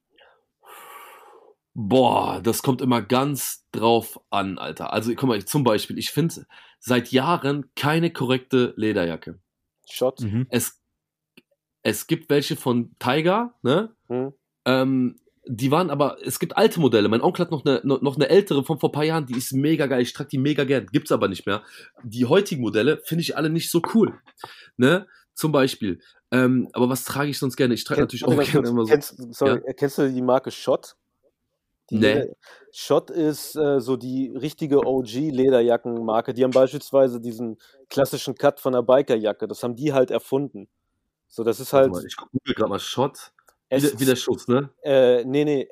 Boah, 1.74 2.40
das 2.42 2.62
kommt 2.62 2.82
immer 2.82 3.00
ganz 3.00 3.66
drauf 3.72 4.20
an, 4.30 4.58
Alter. 4.58 4.92
Also 4.92 5.12
guck 5.14 5.28
mal, 5.28 5.38
ich, 5.38 5.46
zum 5.46 5.64
Beispiel, 5.64 5.98
ich 5.98 6.10
finde 6.10 6.46
seit 6.78 7.12
Jahren 7.12 7.70
keine 7.74 8.12
korrekte 8.12 8.74
Lederjacke. 8.76 9.38
Shot? 9.88 10.20
Mhm. 10.20 10.46
Es, 10.50 10.80
es 11.82 12.06
gibt 12.06 12.30
welche 12.30 12.56
von 12.56 12.94
Tiger, 12.98 13.54
ne? 13.62 13.94
Hm? 14.08 14.32
Ähm, 14.64 15.16
die 15.44 15.72
waren 15.72 15.90
aber, 15.90 16.18
es 16.24 16.38
gibt 16.38 16.56
alte 16.56 16.78
Modelle. 16.78 17.08
Mein 17.08 17.20
Onkel 17.20 17.44
hat 17.44 17.50
noch 17.50 17.64
eine, 17.64 17.80
noch 17.82 18.00
noch 18.00 18.14
eine 18.14 18.28
ältere 18.28 18.64
von 18.64 18.78
vor 18.78 18.90
ein 18.90 18.92
paar 18.92 19.04
Jahren, 19.04 19.26
die 19.26 19.36
ist 19.36 19.52
mega 19.52 19.86
geil. 19.86 20.00
Ich 20.00 20.12
trage 20.12 20.28
die 20.30 20.38
mega 20.38 20.64
gern. 20.64 20.86
Gibt's 20.86 21.10
aber 21.10 21.26
nicht 21.28 21.46
mehr. 21.46 21.62
Die 22.04 22.26
heutigen 22.26 22.62
Modelle 22.62 23.00
finde 23.04 23.22
ich 23.22 23.36
alle 23.36 23.50
nicht 23.50 23.70
so 23.70 23.82
cool. 23.94 24.20
Ne? 24.76 25.06
Zum 25.34 25.50
Beispiel. 25.50 26.00
Ähm, 26.30 26.68
aber 26.72 26.88
was 26.88 27.04
trage 27.04 27.30
ich 27.30 27.38
sonst 27.38 27.56
gerne? 27.56 27.74
Ich 27.74 27.84
trage 27.84 28.02
natürlich 28.02 28.24
auch 28.24 28.30
gerne 28.30 28.68
immer 28.68 28.84
so. 28.84 28.92
kennst, 28.92 29.16
sorry, 29.34 29.60
kennst 29.76 29.98
du 29.98 30.12
die 30.12 30.22
Marke 30.22 30.50
Schott? 30.50 30.96
Die 31.92 31.98
Nee. 31.98 32.26
Schott 32.72 33.10
ist 33.10 33.54
äh, 33.54 33.80
so 33.80 33.96
die 33.98 34.32
richtige 34.34 34.78
OG-Lederjackenmarke. 34.86 36.32
Die 36.32 36.42
haben 36.42 36.50
beispielsweise 36.52 37.20
diesen 37.20 37.58
klassischen 37.90 38.34
Cut 38.34 38.60
von 38.60 38.74
einer 38.74 38.82
Bikerjacke. 38.82 39.46
Das 39.46 39.62
haben 39.62 39.76
die 39.76 39.92
halt 39.92 40.10
erfunden. 40.10 40.68
So, 41.28 41.44
das 41.44 41.60
ist 41.60 41.72
halt 41.74 41.90
mal, 41.92 42.04
ich 42.04 42.16
google 42.16 42.54
gerade 42.54 42.70
mal 42.70 42.78
Shot. 42.78 43.32
Wie, 43.68 43.74
S 43.76 43.90
der- 43.90 44.00
wie 44.00 44.04
der 44.06 44.16
Schutz, 44.16 44.48
ne? 44.48 44.70
äh, 44.82 45.22
nee, 45.24 45.44
nee, 45.44 45.68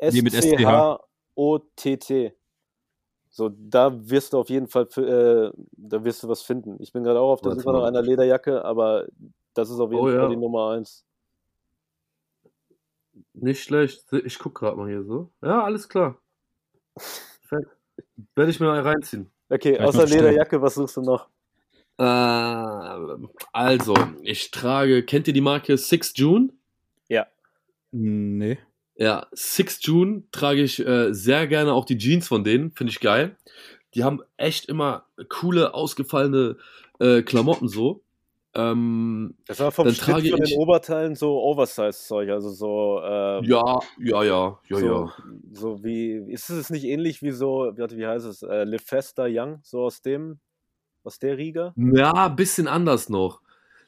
S-C-H-O-T-T. 1.36 2.32
So, 3.32 3.48
da 3.56 3.92
wirst 4.10 4.32
du 4.32 4.38
auf 4.38 4.50
jeden 4.50 4.66
Fall, 4.66 4.88
äh, 4.96 5.50
da 5.72 6.02
wirst 6.04 6.22
du 6.22 6.28
was 6.28 6.42
finden. 6.42 6.76
Ich 6.80 6.92
bin 6.92 7.04
gerade 7.04 7.20
auch 7.20 7.30
auf 7.32 7.40
der 7.42 7.52
Suche 7.54 7.72
nach 7.72 7.84
einer 7.84 8.02
Lederjacke, 8.02 8.64
aber 8.64 9.06
das 9.54 9.70
ist 9.70 9.78
auf 9.78 9.90
jeden 9.92 10.02
Oh, 10.02 10.06
Fall 10.08 10.14
ja. 10.16 10.28
die 10.28 10.36
Nummer 10.36 10.70
eins. 10.72 11.04
Nicht 13.40 13.62
schlecht. 13.62 14.04
Ich 14.24 14.38
guck 14.38 14.54
gerade 14.54 14.76
mal 14.76 14.88
hier 14.88 15.04
so. 15.04 15.30
Ja, 15.42 15.64
alles 15.64 15.88
klar. 15.88 16.18
Fett. 16.96 17.66
Werde 18.34 18.50
ich 18.50 18.60
mir 18.60 18.66
mal 18.66 18.80
reinziehen. 18.80 19.30
Okay, 19.48 19.78
außer. 19.78 20.06
Lederjacke, 20.06 20.62
was 20.62 20.74
suchst 20.74 20.96
du 20.96 21.02
noch? 21.02 21.28
Äh, 21.98 22.04
also, 23.52 23.94
ich 24.22 24.50
trage, 24.50 25.02
kennt 25.02 25.28
ihr 25.28 25.34
die 25.34 25.40
Marke 25.40 25.76
Six 25.76 26.12
June? 26.16 26.50
Nee. 27.92 28.58
Ja, 28.96 29.26
Six 29.32 29.80
June 29.82 30.22
trage 30.30 30.62
ich 30.62 30.84
äh, 30.84 31.12
sehr 31.12 31.46
gerne 31.46 31.72
auch 31.72 31.84
die 31.84 31.98
Jeans 31.98 32.28
von 32.28 32.44
denen, 32.44 32.70
finde 32.72 32.92
ich 32.92 33.00
geil. 33.00 33.36
Die 33.94 34.04
haben 34.04 34.22
echt 34.36 34.66
immer 34.66 35.06
coole, 35.28 35.74
ausgefallene 35.74 36.56
äh, 37.00 37.22
Klamotten 37.22 37.68
so. 37.68 38.02
Ähm, 38.54 39.36
Das 39.46 39.60
war 39.60 39.70
vom 39.70 39.86
Dann 39.86 39.94
Schnitt 39.94 40.06
trage 40.16 40.30
von 40.30 40.42
ich- 40.42 40.50
den 40.50 40.58
Oberteilen 40.58 41.14
so 41.14 41.40
Oversize-Zeug, 41.40 42.30
also 42.30 42.50
so, 42.50 43.00
ähm, 43.04 43.44
ja, 43.44 43.78
ja, 43.98 44.22
ja, 44.24 44.58
ja, 44.68 44.76
so, 44.78 44.86
ja. 44.86 45.12
so 45.52 45.84
wie, 45.84 46.14
ist 46.32 46.50
es 46.50 46.68
nicht 46.70 46.84
ähnlich 46.84 47.22
wie 47.22 47.30
so, 47.30 47.72
wie 47.76 48.06
heißt 48.06 48.26
es, 48.26 48.42
äh, 48.42 48.64
Lefesta 48.64 49.26
Young, 49.28 49.60
so 49.62 49.82
aus 49.84 50.02
dem, 50.02 50.40
aus 51.04 51.18
der 51.20 51.38
Riga? 51.38 51.74
Ja, 51.76 52.26
ein 52.26 52.36
bisschen 52.36 52.66
anders 52.66 53.08
noch. 53.08 53.40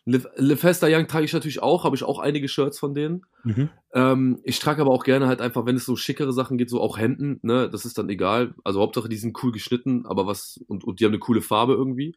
Le, 0.05 0.21
Le 0.37 0.57
Festa 0.57 0.89
Young 0.89 1.07
trage 1.07 1.25
ich 1.25 1.33
natürlich 1.33 1.63
auch, 1.63 1.85
habe 1.85 1.95
ich 1.95 2.03
auch 2.03 2.19
einige 2.19 2.49
Shirts 2.49 2.77
von 2.79 2.93
denen. 2.93 3.25
Mhm. 3.45 3.69
Ähm, 3.95 4.41
ich 4.43 4.59
trage 4.59 4.83
aber 4.83 4.91
auch 4.91 5.05
gerne 5.05 5.29
halt 5.29 5.41
einfach, 5.41 5.65
wenn 5.65 5.77
es 5.77 5.85
so 5.87 5.95
schickere 5.95 6.33
Sachen 6.33 6.59
geht, 6.59 6.71
so 6.71 6.81
auch 6.81 6.99
Hemden, 6.99 7.39
ne, 7.43 7.69
das 7.71 7.85
ist 7.85 7.99
dann 7.99 8.09
egal. 8.09 8.55
Also 8.65 8.81
Hauptsache, 8.81 9.09
die 9.09 9.17
sind 9.17 9.39
cool 9.45 9.53
geschnitten, 9.53 10.05
aber 10.07 10.27
was, 10.27 10.61
und, 10.67 10.83
und 10.83 10.99
die 10.99 11.05
haben 11.05 11.13
eine 11.13 11.21
coole 11.21 11.41
Farbe 11.41 11.75
irgendwie. 11.75 12.17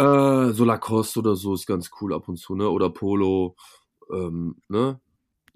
Äh, 0.00 0.54
so 0.54 0.64
Lacoste 0.64 1.18
oder 1.18 1.36
so 1.36 1.52
ist 1.52 1.66
ganz 1.66 1.90
cool 2.00 2.14
ab 2.14 2.26
und 2.26 2.38
zu, 2.38 2.54
ne, 2.54 2.70
oder 2.70 2.88
Polo, 2.88 3.54
ähm, 4.10 4.56
ne. 4.68 4.98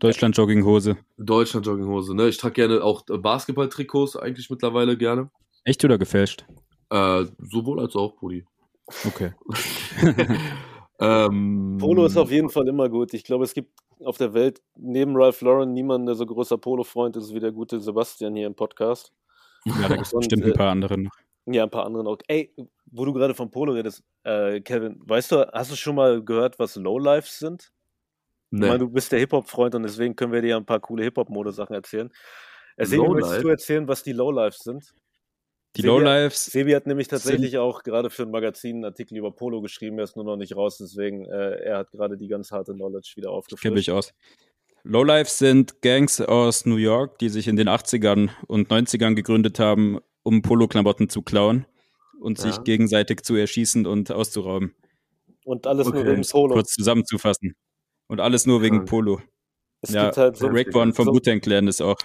Deutschland-Jogginghose. 0.01 0.99
Deutschland 1.17 1.65
Jogginghose, 1.65 2.15
ne. 2.15 2.29
Ich 2.29 2.37
trage 2.37 2.53
gerne 2.53 2.85
auch 2.85 3.09
äh, 3.09 3.17
Basketball-Trikots 3.17 4.17
eigentlich 4.17 4.51
mittlerweile 4.51 4.99
gerne. 4.99 5.31
Echt 5.65 5.83
oder 5.83 5.97
gefälscht? 5.97 6.45
Äh, 6.91 7.25
sowohl 7.39 7.81
als 7.81 7.97
auch, 7.97 8.17
Brudi. 8.17 8.45
Okay. 9.07 9.33
ähm, 11.01 11.79
Polo 11.81 12.05
ist 12.05 12.19
auf 12.19 12.31
jeden 12.31 12.51
Fall 12.51 12.69
immer 12.69 12.91
gut. 12.91 13.15
Ich 13.15 13.25
glaube, 13.25 13.45
es 13.45 13.55
gibt 13.55 13.73
auf 14.05 14.19
der 14.19 14.35
Welt 14.35 14.61
neben 14.77 15.17
Ralph 15.17 15.41
Lauren 15.41 15.73
niemanden, 15.73 16.05
der 16.05 16.17
so 16.17 16.27
großer 16.27 16.59
Polo-Freund 16.59 17.17
ist 17.17 17.33
wie 17.33 17.41
der 17.41 17.53
gute 17.53 17.81
Sebastian 17.81 18.37
hier 18.37 18.47
im 18.47 18.55
Podcast. 18.55 19.11
Ja, 19.65 19.89
da 19.89 19.95
gibt 19.95 20.07
es 20.07 20.13
bestimmt 20.13 20.45
äh, 20.45 20.49
ein 20.49 20.53
paar 20.53 20.71
andere 20.71 20.99
noch. 20.99 21.24
Ja, 21.47 21.65
ein 21.65 21.71
paar 21.71 21.85
andere 21.87 22.09
auch. 22.09 22.19
Ey, 22.27 22.55
wo 22.91 23.05
du 23.05 23.13
gerade 23.13 23.35
vom 23.35 23.51
Polo 23.51 23.73
redest, 23.73 24.03
äh, 24.23 24.61
Kevin, 24.61 24.99
weißt 25.05 25.33
du, 25.33 25.47
hast 25.53 25.71
du 25.71 25.77
schon 25.77 25.95
mal 25.97 26.23
gehört, 26.25 26.59
was 26.59 26.77
Lowlifes 26.77 27.39
sind? 27.39 27.71
Ich 28.51 28.61
Nee. 28.61 28.67
meine, 28.69 28.79
du 28.79 28.89
bist 28.89 29.11
der 29.13 29.19
Hip-Hop-Freund 29.19 29.75
und 29.75 29.83
deswegen 29.83 30.15
können 30.17 30.33
wir 30.33 30.41
dir 30.41 30.57
ein 30.57 30.65
paar 30.65 30.81
coole 30.81 31.03
Hip-Hop-Mode-Sachen 31.03 31.75
erzählen. 31.75 32.11
Äh, 32.77 32.87
Sebi, 32.87 33.07
möchtest 33.09 33.43
du 33.43 33.49
erzählen, 33.49 33.89
was 33.89 34.03
die 34.03 34.13
Lowlifes 34.13 34.61
sind? 34.61 34.95
Die 35.77 35.83
Sebi- 35.83 35.87
Lowlifes, 35.89 36.47
Sebi 36.47 36.73
hat 36.73 36.87
nämlich 36.87 37.09
tatsächlich 37.09 37.59
auch 37.59 37.83
gerade 37.83 38.09
für 38.11 38.23
ein 38.23 38.31
Magazin 38.31 38.77
einen 38.77 38.85
Artikel 38.87 39.19
über 39.19 39.33
Polo 39.33 39.61
geschrieben, 39.61 39.99
er 39.99 40.05
ist 40.05 40.15
nur 40.15 40.25
noch 40.25 40.37
nicht 40.37 40.55
raus, 40.57 40.79
deswegen 40.79 41.25
äh, 41.27 41.57
er 41.65 41.79
hat 41.79 41.91
gerade 41.91 42.17
die 42.17 42.29
ganz 42.29 42.53
harte 42.53 42.73
Knowledge 42.75 43.13
wieder 43.17 43.29
kenne 43.29 43.37
aufgefrischt. 43.39 43.77
ich 43.77 43.91
aus. 43.91 44.15
Lowlifes 44.85 45.39
sind 45.39 45.83
Gangs 45.83 46.21
aus 46.21 46.65
New 46.65 46.77
York, 46.77 47.19
die 47.19 47.29
sich 47.31 47.49
in 47.49 47.57
den 47.57 47.69
80ern 47.69 48.31
und 48.47 48.71
90ern 48.71 49.15
gegründet 49.15 49.59
haben, 49.59 49.99
um 50.25 50.43
Polo-Klamotten 50.43 51.09
zu 51.09 51.23
klauen 51.23 51.67
und 52.21 52.39
Ja. 52.39 52.45
sich 52.53 52.65
gegenseitig 52.65 53.23
zu 53.23 53.37
erschießen 53.37 53.87
und 53.87 54.11
auszurauben. 54.11 54.75
Und 55.45 55.67
alles 55.67 55.87
nur 55.87 55.97
Okay. 56.01 56.07
wegen 56.11 56.17
Um 56.17 56.21
es 56.23 56.31
Polo. 56.33 56.55
kurz 56.55 56.73
zusammenzufassen. 56.73 57.55
Und 58.09 58.21
alles 58.21 58.47
nur 58.47 58.63
wegen. 58.63 58.85
Polo. 58.87 59.21
Es 59.83 59.91
ja, 59.91 60.07
gibt 60.07 60.17
halt 60.17 60.37
so, 60.37 60.47
Raekwon 60.49 60.95
vom 60.95 61.07
so, 61.07 61.13
Wu-Tang 61.15 61.41
Clan 61.41 61.69
ist 61.69 61.81
auch 61.83 61.97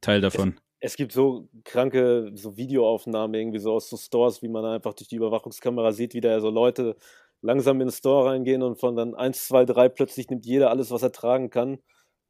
Teil 0.00 0.20
davon. 0.20 0.60
es 0.80 0.96
gibt 0.96 1.12
so 1.12 1.48
kranke 1.64 2.30
so 2.34 2.56
Videoaufnahmen 2.56 3.34
irgendwie 3.34 3.58
so 3.58 3.72
aus 3.72 3.88
so 3.88 3.96
Stores, 3.96 4.42
wie 4.42 4.48
man 4.48 4.64
einfach 4.66 4.94
durch 4.94 5.08
die 5.08 5.16
Überwachungskamera 5.16 5.92
sieht, 5.92 6.14
wie 6.14 6.20
da 6.20 6.40
so 6.40 6.50
Leute 6.50 6.96
langsam 7.40 7.80
in 7.80 7.88
den 7.88 7.92
Store 7.92 8.30
reingehen 8.30 8.62
und 8.62 8.78
von 8.78 8.96
dann 8.96 9.14
1, 9.14 9.46
2, 9.48 9.64
3 9.64 9.88
plötzlich 9.88 10.28
nimmt 10.28 10.44
jeder 10.46 10.70
alles, 10.70 10.90
was 10.90 11.02
er 11.02 11.12
tragen 11.12 11.50
kann 11.50 11.78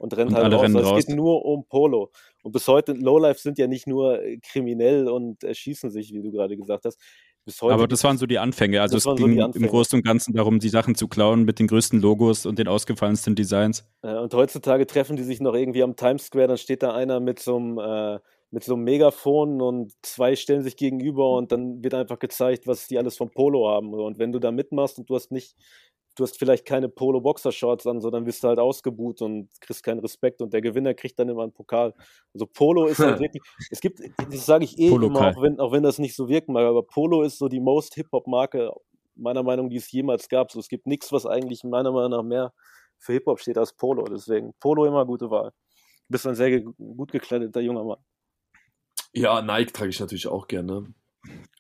und 0.05 0.17
rennt 0.17 0.31
Und 0.31 0.37
halt 0.37 0.45
alle 0.45 0.57
raus. 0.57 0.63
rennen 0.65 0.77
Also 0.77 0.97
es 0.97 1.07
geht 1.07 1.17
nur 1.17 1.45
um 1.45 1.67
Polo. 1.67 2.13
Und 2.43 2.53
bis 2.53 2.69
heute, 2.69 2.93
Lowlife 2.93 3.41
sind 3.41 3.59
ja 3.59 3.67
nicht 3.67 3.87
nur 3.87 4.23
äh, 4.23 4.39
kriminell 4.39 5.09
und 5.09 5.43
erschießen 5.43 5.91
sich, 5.91 6.13
wie 6.13 6.23
du 6.23 6.31
gerade 6.31 6.57
gesagt 6.57 6.85
hast. 6.85 7.01
Aber 7.61 7.89
das 7.89 8.03
waren 8.05 8.17
so 8.17 8.27
die 8.27 8.39
Anfänge. 8.39 8.81
Also 8.81 8.97
es 8.97 9.03
so 9.03 9.15
ging 9.15 9.37
die 9.53 9.59
im. 9.59 9.67
Großen 9.67 9.99
und 9.99 10.05
Ganzen 10.05 10.35
darum, 10.35 10.61
die 10.61 10.69
Sachen 10.69 10.95
zu 10.95 11.09
klauen 11.09 11.45
mit 11.45 11.59
den 11.59 11.67
größten 11.67 12.01
Logos 12.01 12.47
und 12.47 12.59
den 12.59 12.69
ausgefallensten 12.69 13.35
Designs. 13.35 13.87
Äh, 14.03 14.15
Und 14.15 14.33
heutzutage 14.35 14.87
treffen 14.87 15.17
die 15.17 15.25
sich 15.25 15.41
noch 15.41 15.55
irgendwie 15.55 15.83
am 15.83 15.97
Times 15.97 16.27
Square, 16.27 16.49
dann 16.49 16.59
steht 16.59 16.83
da 16.83 16.95
einer 16.95 17.21
mit 17.21 17.41
so 17.41 17.57
einem, 17.57 17.79
äh, 17.79 18.19
mit 18.51 18.65
so 18.65 18.75
einem 18.75 18.85
Megafon 18.85 19.61
und 19.61 19.93
zwei 20.03 20.37
stellen 20.37 20.63
sich 20.63 20.77
gegenüber 20.77 21.37
und 21.37 21.51
dann 21.51 21.83
wird 21.83 21.95
einfach 21.95 22.19
gezeigt, 22.19 22.67
was 22.67 22.87
die 22.89 22.99
alles 22.99 23.17
vom 23.17 23.31
Polo 23.31 23.69
haben. 23.69 23.93
Und 23.93 24.19
wenn 24.19 24.33
du 24.33 24.39
da 24.39 24.51
mitmachst 24.53 24.99
und 24.99 25.11
du 25.11 25.15
hast 25.15 25.31
nicht, 25.33 25.57
du 26.15 26.23
hast 26.23 26.39
vielleicht 26.39 26.65
keine 26.65 26.89
Polo-Boxer-Shorts 26.89 27.87
an, 27.87 28.01
so 28.01 28.11
dann 28.11 28.27
wirst 28.27 28.45
du 28.45 28.49
halt 28.49 28.59
ausgebuht 28.59 29.23
und 29.23 29.49
kriegst 29.61 29.83
keinen 29.83 30.01
Respekt 30.01 30.41
und 30.43 30.53
der 30.53 30.61
Gewinner 30.61 30.95
kriegt 30.95 31.19
dann 31.19 31.29
immer 31.29 31.43
einen 31.43 31.53
Pokal. 31.53 31.95
Also 32.33 32.47
Polo 32.47 32.87
ist 32.87 32.99
halt 33.01 33.19
wirklich, 33.21 33.43
es 33.71 33.81
gibt, 33.81 34.01
das 34.31 34.47
sage 34.47 34.65
ich 34.65 34.79
eh 34.79 34.91
Polo-Kal. 34.91 35.17
immer, 35.17 35.37
auch 35.37 35.43
wenn, 35.43 35.61
auch 35.61 35.73
wenn 35.73 35.83
das 35.83 35.99
nicht 35.99 36.15
so 36.15 36.29
wirken 36.29 36.53
mag, 36.53 36.65
aber 36.65 36.83
Polo 36.83 37.23
ist 37.23 37.39
so 37.39 37.49
die 37.49 37.61
most 37.61 37.95
Hip-Hop-Marke 37.95 38.71
meiner 39.17 39.43
Meinung, 39.43 39.71
die 39.71 39.77
es 39.77 39.91
jemals 39.91 40.29
gab. 40.29 40.51
So, 40.51 40.59
es 40.59 40.69
gibt 40.69 40.87
nichts, 40.87 41.13
was 41.13 41.27
eigentlich 41.27 41.65
meiner 41.65 41.93
Meinung 41.93 42.11
nach 42.11 42.23
mehr 42.23 42.53
für 42.99 43.13
Hip-Hop 43.13 43.41
steht 43.41 43.59
als 43.59 43.73
Polo. 43.73 44.05
Deswegen 44.05 44.55
Polo 44.61 44.87
immer 44.87 45.05
gute 45.05 45.31
Wahl. 45.31 45.51
Du 45.51 46.13
bist 46.13 46.27
ein 46.27 46.35
sehr 46.35 46.51
ge 46.51 46.65
gut 46.77 47.13
gekleideter 47.13 47.61
junger 47.61 47.85
Mann. 47.85 47.99
Ja, 49.13 49.41
Nike 49.43 49.73
trage 49.73 49.91
ich 49.91 50.01
natürlich 50.01 50.27
auch 50.27 50.49
gerne. 50.49 50.93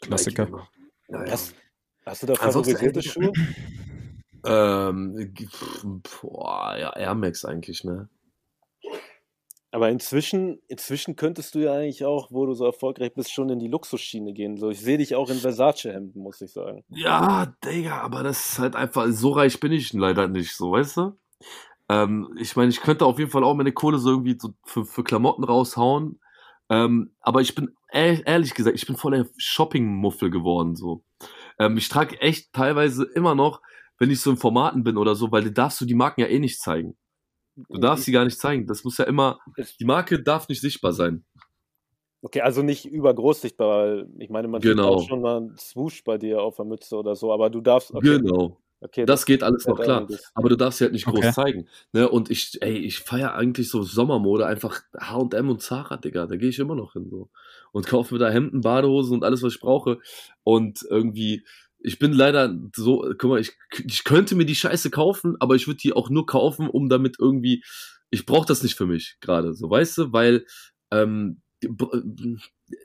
Klassiker. 0.00 0.44
Nike 0.44 0.52
immer. 0.52 0.68
Ja, 1.08 1.24
ja. 1.24 1.32
Hast, 1.32 1.54
hast 2.04 2.22
du 2.22 2.26
da 2.26 2.34
favorisierte 2.34 3.02
Schuhe? 3.02 3.32
Ähm, 4.44 5.32
boah, 6.20 6.76
ja, 6.78 6.94
Air 6.96 7.14
Max 7.14 7.44
eigentlich, 7.44 7.84
ne? 7.84 8.08
Aber 9.70 9.88
inzwischen, 9.90 10.60
inzwischen 10.68 11.16
könntest 11.16 11.56
du 11.56 11.58
ja 11.58 11.72
eigentlich 11.72 12.04
auch, 12.04 12.30
wo 12.30 12.46
du 12.46 12.54
so 12.54 12.64
erfolgreich 12.64 13.12
bist, 13.12 13.32
schon 13.32 13.50
in 13.50 13.58
die 13.58 13.66
Luxusschiene 13.66 14.32
gehen. 14.32 14.56
So, 14.56 14.70
ich 14.70 14.80
sehe 14.80 14.98
dich 14.98 15.16
auch 15.16 15.28
in 15.30 15.38
Versace-Hemden, 15.38 16.22
muss 16.22 16.40
ich 16.40 16.52
sagen. 16.52 16.84
Ja, 16.90 17.52
Digga, 17.64 18.00
aber 18.02 18.22
das 18.22 18.52
ist 18.52 18.58
halt 18.60 18.76
einfach, 18.76 19.06
so 19.08 19.32
reich 19.32 19.58
bin 19.58 19.72
ich 19.72 19.92
leider 19.92 20.28
nicht, 20.28 20.54
so, 20.54 20.70
weißt 20.70 20.98
du? 20.98 21.18
Ähm, 21.88 22.32
ich 22.38 22.54
meine, 22.54 22.70
ich 22.70 22.82
könnte 22.82 23.04
auf 23.04 23.18
jeden 23.18 23.32
Fall 23.32 23.42
auch 23.42 23.54
meine 23.54 23.72
Kohle 23.72 23.98
so 23.98 24.10
irgendwie 24.10 24.38
so 24.38 24.50
für, 24.64 24.84
für 24.84 25.02
Klamotten 25.02 25.42
raushauen. 25.42 26.20
Ähm, 26.70 27.14
aber 27.20 27.40
ich 27.40 27.56
bin, 27.56 27.74
ehr- 27.92 28.24
ehrlich 28.26 28.54
gesagt, 28.54 28.76
ich 28.76 28.86
bin 28.86 28.96
voll 28.96 29.10
der 29.12 29.26
Shopping-Muffel 29.36 30.30
geworden, 30.30 30.76
so. 30.76 31.02
Ähm, 31.58 31.76
ich 31.76 31.88
trage 31.88 32.20
echt 32.20 32.52
teilweise 32.52 33.04
immer 33.04 33.34
noch, 33.34 33.60
wenn 34.04 34.10
ich 34.10 34.20
so 34.20 34.30
in 34.30 34.36
Formaten 34.36 34.84
bin 34.84 34.98
oder 34.98 35.14
so, 35.14 35.32
weil 35.32 35.44
du 35.44 35.50
darfst 35.50 35.80
du 35.80 35.86
die 35.86 35.94
Marken 35.94 36.20
ja 36.20 36.26
eh 36.26 36.38
nicht 36.38 36.60
zeigen. 36.60 36.94
Du 37.56 37.78
darfst 37.78 38.04
sie 38.04 38.12
gar 38.12 38.26
nicht 38.26 38.38
zeigen. 38.38 38.66
Das 38.66 38.84
muss 38.84 38.98
ja 38.98 39.06
immer, 39.06 39.38
die 39.80 39.84
Marke 39.86 40.22
darf 40.22 40.48
nicht 40.50 40.60
sichtbar 40.60 40.92
sein. 40.92 41.24
Okay, 42.20 42.42
also 42.42 42.62
nicht 42.62 42.84
übergroß 42.84 43.40
sichtbar, 43.40 43.68
weil 43.68 44.08
ich 44.18 44.28
meine, 44.28 44.48
man 44.48 44.60
sieht 44.60 44.72
Genau. 44.72 44.94
auch 44.94 45.08
schon 45.08 45.22
mal 45.22 45.36
einen 45.38 45.56
Swoosh 45.56 46.04
bei 46.04 46.18
dir 46.18 46.42
auf 46.42 46.56
der 46.56 46.66
Mütze 46.66 46.96
oder 46.96 47.14
so, 47.16 47.32
aber 47.32 47.48
du 47.48 47.62
darfst. 47.62 47.94
Okay, 47.94 48.18
Genau. 48.18 48.60
okay, 48.80 49.06
Das 49.06 49.24
geht 49.24 49.42
alles 49.42 49.66
noch 49.66 49.80
klar. 49.80 50.06
Aber 50.34 50.48
du 50.50 50.56
darfst 50.56 50.78
sie 50.78 50.84
halt 50.84 50.92
nicht 50.92 51.06
groß 51.06 51.18
Okay. 51.18 51.32
zeigen. 51.32 51.68
Ne? 51.92 52.08
Und 52.08 52.30
ich, 52.30 52.58
ey, 52.60 52.76
ich 52.76 52.98
feiere 52.98 53.34
eigentlich 53.34 53.70
so 53.70 53.82
Sommermode, 53.82 54.46
einfach 54.46 54.80
H&M 54.98 55.48
und 55.48 55.62
Zara, 55.62 55.96
Digga. 55.96 56.26
Da 56.26 56.36
gehe 56.36 56.48
ich 56.50 56.58
immer 56.58 56.74
noch 56.74 56.92
hin 56.94 57.08
so. 57.10 57.30
Und 57.72 57.86
kaufe 57.86 58.12
mir 58.14 58.20
da 58.20 58.30
Hemden, 58.30 58.60
Badehosen 58.60 59.14
und 59.16 59.24
alles, 59.24 59.42
was 59.42 59.54
ich 59.54 59.60
brauche. 59.60 59.98
Und 60.44 60.84
irgendwie, 60.88 61.44
ich 61.84 61.98
bin 61.98 62.12
leider 62.12 62.58
so, 62.74 63.04
guck 63.18 63.30
mal, 63.30 63.40
ich, 63.40 63.52
ich 63.84 64.04
könnte 64.04 64.34
mir 64.34 64.46
die 64.46 64.54
Scheiße 64.54 64.90
kaufen, 64.90 65.36
aber 65.38 65.54
ich 65.54 65.66
würde 65.66 65.76
die 65.78 65.92
auch 65.92 66.08
nur 66.10 66.24
kaufen, 66.26 66.68
um 66.68 66.88
damit 66.88 67.16
irgendwie, 67.20 67.62
ich 68.10 68.26
brauche 68.26 68.46
das 68.46 68.62
nicht 68.62 68.74
für 68.74 68.86
mich 68.86 69.18
gerade, 69.20 69.54
so, 69.54 69.68
weißt 69.70 69.98
du? 69.98 70.12
Weil, 70.12 70.46
ähm, 70.90 71.42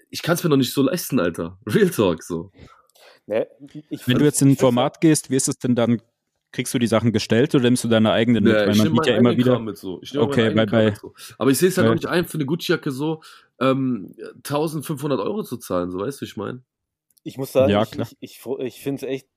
ich 0.10 0.22
kann 0.22 0.36
es 0.36 0.44
mir 0.44 0.50
noch 0.50 0.58
nicht 0.58 0.74
so 0.74 0.82
leisten, 0.84 1.20
Alter. 1.20 1.58
Real 1.66 1.90
Talk, 1.90 2.24
so. 2.24 2.52
Ne, 3.26 3.48
ich 3.90 4.08
Wenn 4.08 4.18
du 4.20 4.26
jetzt 4.26 4.42
in 4.42 4.50
ein 4.50 4.58
Format 4.58 5.02
gehst, 5.02 5.30
wie 5.30 5.36
ist 5.36 5.48
es 5.48 5.58
denn 5.58 5.76
dann? 5.76 6.02
Kriegst 6.52 6.74
du 6.74 6.80
die 6.80 6.88
Sachen 6.88 7.12
gestellt 7.14 7.54
oder 7.54 7.66
nimmst 7.66 7.84
du 7.84 7.88
deine 7.88 8.12
eigenen 8.12 8.44
mit? 8.44 8.54
Nee, 8.54 8.60
Weil 8.66 8.72
ich 8.72 8.78
man 8.80 8.88
nehme 8.88 8.96
sieht 9.04 9.06
ja 9.06 9.18
immer 9.18 9.38
wieder. 9.38 9.60
Mit 9.60 9.78
so. 9.78 10.02
Okay, 10.18 10.50
bei- 10.50 10.66
bei- 10.66 10.86
mit 10.86 10.98
so. 10.98 11.14
Aber 11.38 11.52
ich 11.52 11.60
sehe 11.60 11.70
es 11.70 11.78
halt 11.78 11.86
bei- 11.86 11.92
auch 11.92 11.96
nicht 11.96 12.08
ein, 12.08 12.26
für 12.26 12.38
eine 12.40 12.46
Gucci-Jacke 12.48 12.90
so 12.92 13.22
ähm, 13.60 14.16
1500 14.38 15.20
Euro 15.20 15.44
zu 15.44 15.58
zahlen, 15.58 15.92
so 15.92 16.00
weißt 16.00 16.20
du, 16.20 16.26
wie 16.26 16.30
ich 16.30 16.38
meine? 16.38 16.64
Ich 17.24 17.38
muss 17.38 17.52
sagen, 17.52 17.72
Ja, 17.72 17.84
ich, 17.84 18.00
ich, 18.00 18.18
ich, 18.20 18.46
ich 18.60 18.82
finde 18.82 19.06
es 19.06 19.12
echt 19.12 19.28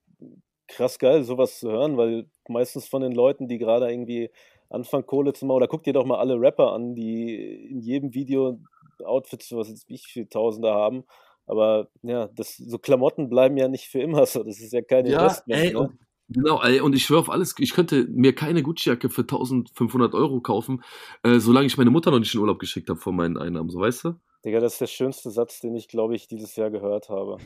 krass 0.67 0.99
geil, 0.99 1.23
sowas 1.23 1.59
zu 1.59 1.69
hören, 1.71 1.97
weil 1.97 2.25
meistens 2.47 2.87
von 2.87 3.01
den 3.01 3.11
Leuten, 3.11 3.47
die 3.47 3.57
gerade 3.57 3.91
irgendwie 3.91 4.29
anfangen, 4.69 5.05
Kohle 5.05 5.33
zu 5.33 5.45
machen, 5.45 5.57
oder 5.57 5.67
guck 5.67 5.83
dir 5.83 5.93
doch 5.93 6.05
mal 6.05 6.19
alle 6.19 6.39
Rapper 6.39 6.73
an, 6.73 6.95
die 6.95 7.35
in 7.69 7.79
jedem 7.79 8.13
Video 8.13 8.59
Outfits, 9.03 9.51
was 9.51 9.69
jetzt 9.69 9.89
wie 9.89 9.97
viel 9.97 10.27
Tausende 10.27 10.71
haben. 10.71 11.03
Aber 11.45 11.89
ja, 12.01 12.27
das, 12.27 12.55
so 12.57 12.77
Klamotten 12.79 13.29
bleiben 13.29 13.57
ja 13.57 13.67
nicht 13.67 13.87
für 13.89 13.99
immer 13.99 14.25
so. 14.25 14.43
Das 14.43 14.59
ist 14.59 14.73
ja 14.73 14.81
kein 14.81 15.05
Ja, 15.05 15.19
Investment. 15.19 15.61
ey, 15.61 15.73
ne? 15.73 15.79
und, 15.79 15.99
genau, 16.29 16.61
ey, 16.61 16.79
und 16.79 16.95
ich 16.95 17.03
schwöre 17.03 17.19
auf 17.19 17.29
alles, 17.29 17.53
ich 17.59 17.73
könnte 17.73 18.07
mir 18.09 18.33
keine 18.33 18.63
Gucci-Jacke 18.63 19.09
für 19.09 19.21
1500 19.21 20.13
Euro 20.13 20.39
kaufen, 20.41 20.83
äh, 21.23 21.39
solange 21.39 21.67
ich 21.67 21.77
meine 21.77 21.89
Mutter 21.91 22.11
noch 22.11 22.19
nicht 22.19 22.33
in 22.33 22.39
Urlaub 22.39 22.59
geschickt 22.59 22.89
habe 22.89 22.99
von 22.99 23.15
meinen 23.15 23.37
Einnahmen, 23.37 23.69
so 23.69 23.79
weißt 23.79 24.05
du? 24.05 24.13
Digga, 24.45 24.59
das 24.59 24.73
ist 24.73 24.81
der 24.81 24.87
schönste 24.87 25.31
Satz, 25.31 25.59
den 25.59 25.75
ich, 25.75 25.87
glaube 25.87 26.15
ich, 26.15 26.27
dieses 26.27 26.55
Jahr 26.55 26.69
gehört 26.71 27.09
habe. 27.09 27.37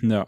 Ja. 0.00 0.26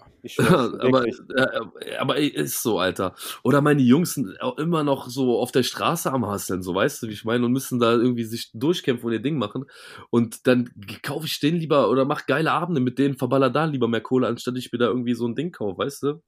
Aber, 0.48 1.06
äh, 1.06 1.96
aber 1.98 2.16
ist 2.18 2.62
so, 2.62 2.78
Alter. 2.78 3.14
Oder 3.42 3.60
meine 3.60 3.82
Jungs 3.82 4.14
sind 4.14 4.40
auch 4.40 4.58
immer 4.58 4.84
noch 4.84 5.08
so 5.08 5.38
auf 5.38 5.52
der 5.52 5.62
Straße 5.62 6.12
am 6.12 6.26
Hasseln, 6.26 6.62
so 6.62 6.74
weißt 6.74 7.02
du, 7.02 7.08
wie 7.08 7.12
ich 7.12 7.24
meine, 7.24 7.44
und 7.46 7.52
müssen 7.52 7.78
da 7.80 7.92
irgendwie 7.92 8.24
sich 8.24 8.50
durchkämpfen 8.54 9.06
und 9.06 9.12
ihr 9.12 9.22
Ding 9.22 9.36
machen. 9.38 9.64
Und 10.10 10.46
dann 10.46 10.70
kaufe 11.02 11.26
ich 11.26 11.40
denen 11.40 11.58
lieber 11.58 11.90
oder 11.90 12.04
mach 12.04 12.26
geile 12.26 12.52
Abende 12.52 12.80
mit 12.80 12.98
denen, 12.98 13.16
verballer 13.16 13.50
da 13.50 13.64
lieber 13.64 13.88
mehr 13.88 14.00
Kohle, 14.00 14.26
anstatt 14.26 14.56
ich 14.56 14.72
mir 14.72 14.78
da 14.78 14.86
irgendwie 14.86 15.14
so 15.14 15.26
ein 15.26 15.34
Ding 15.34 15.52
kaufe, 15.52 15.78
weißt 15.78 16.02
du? 16.04 16.22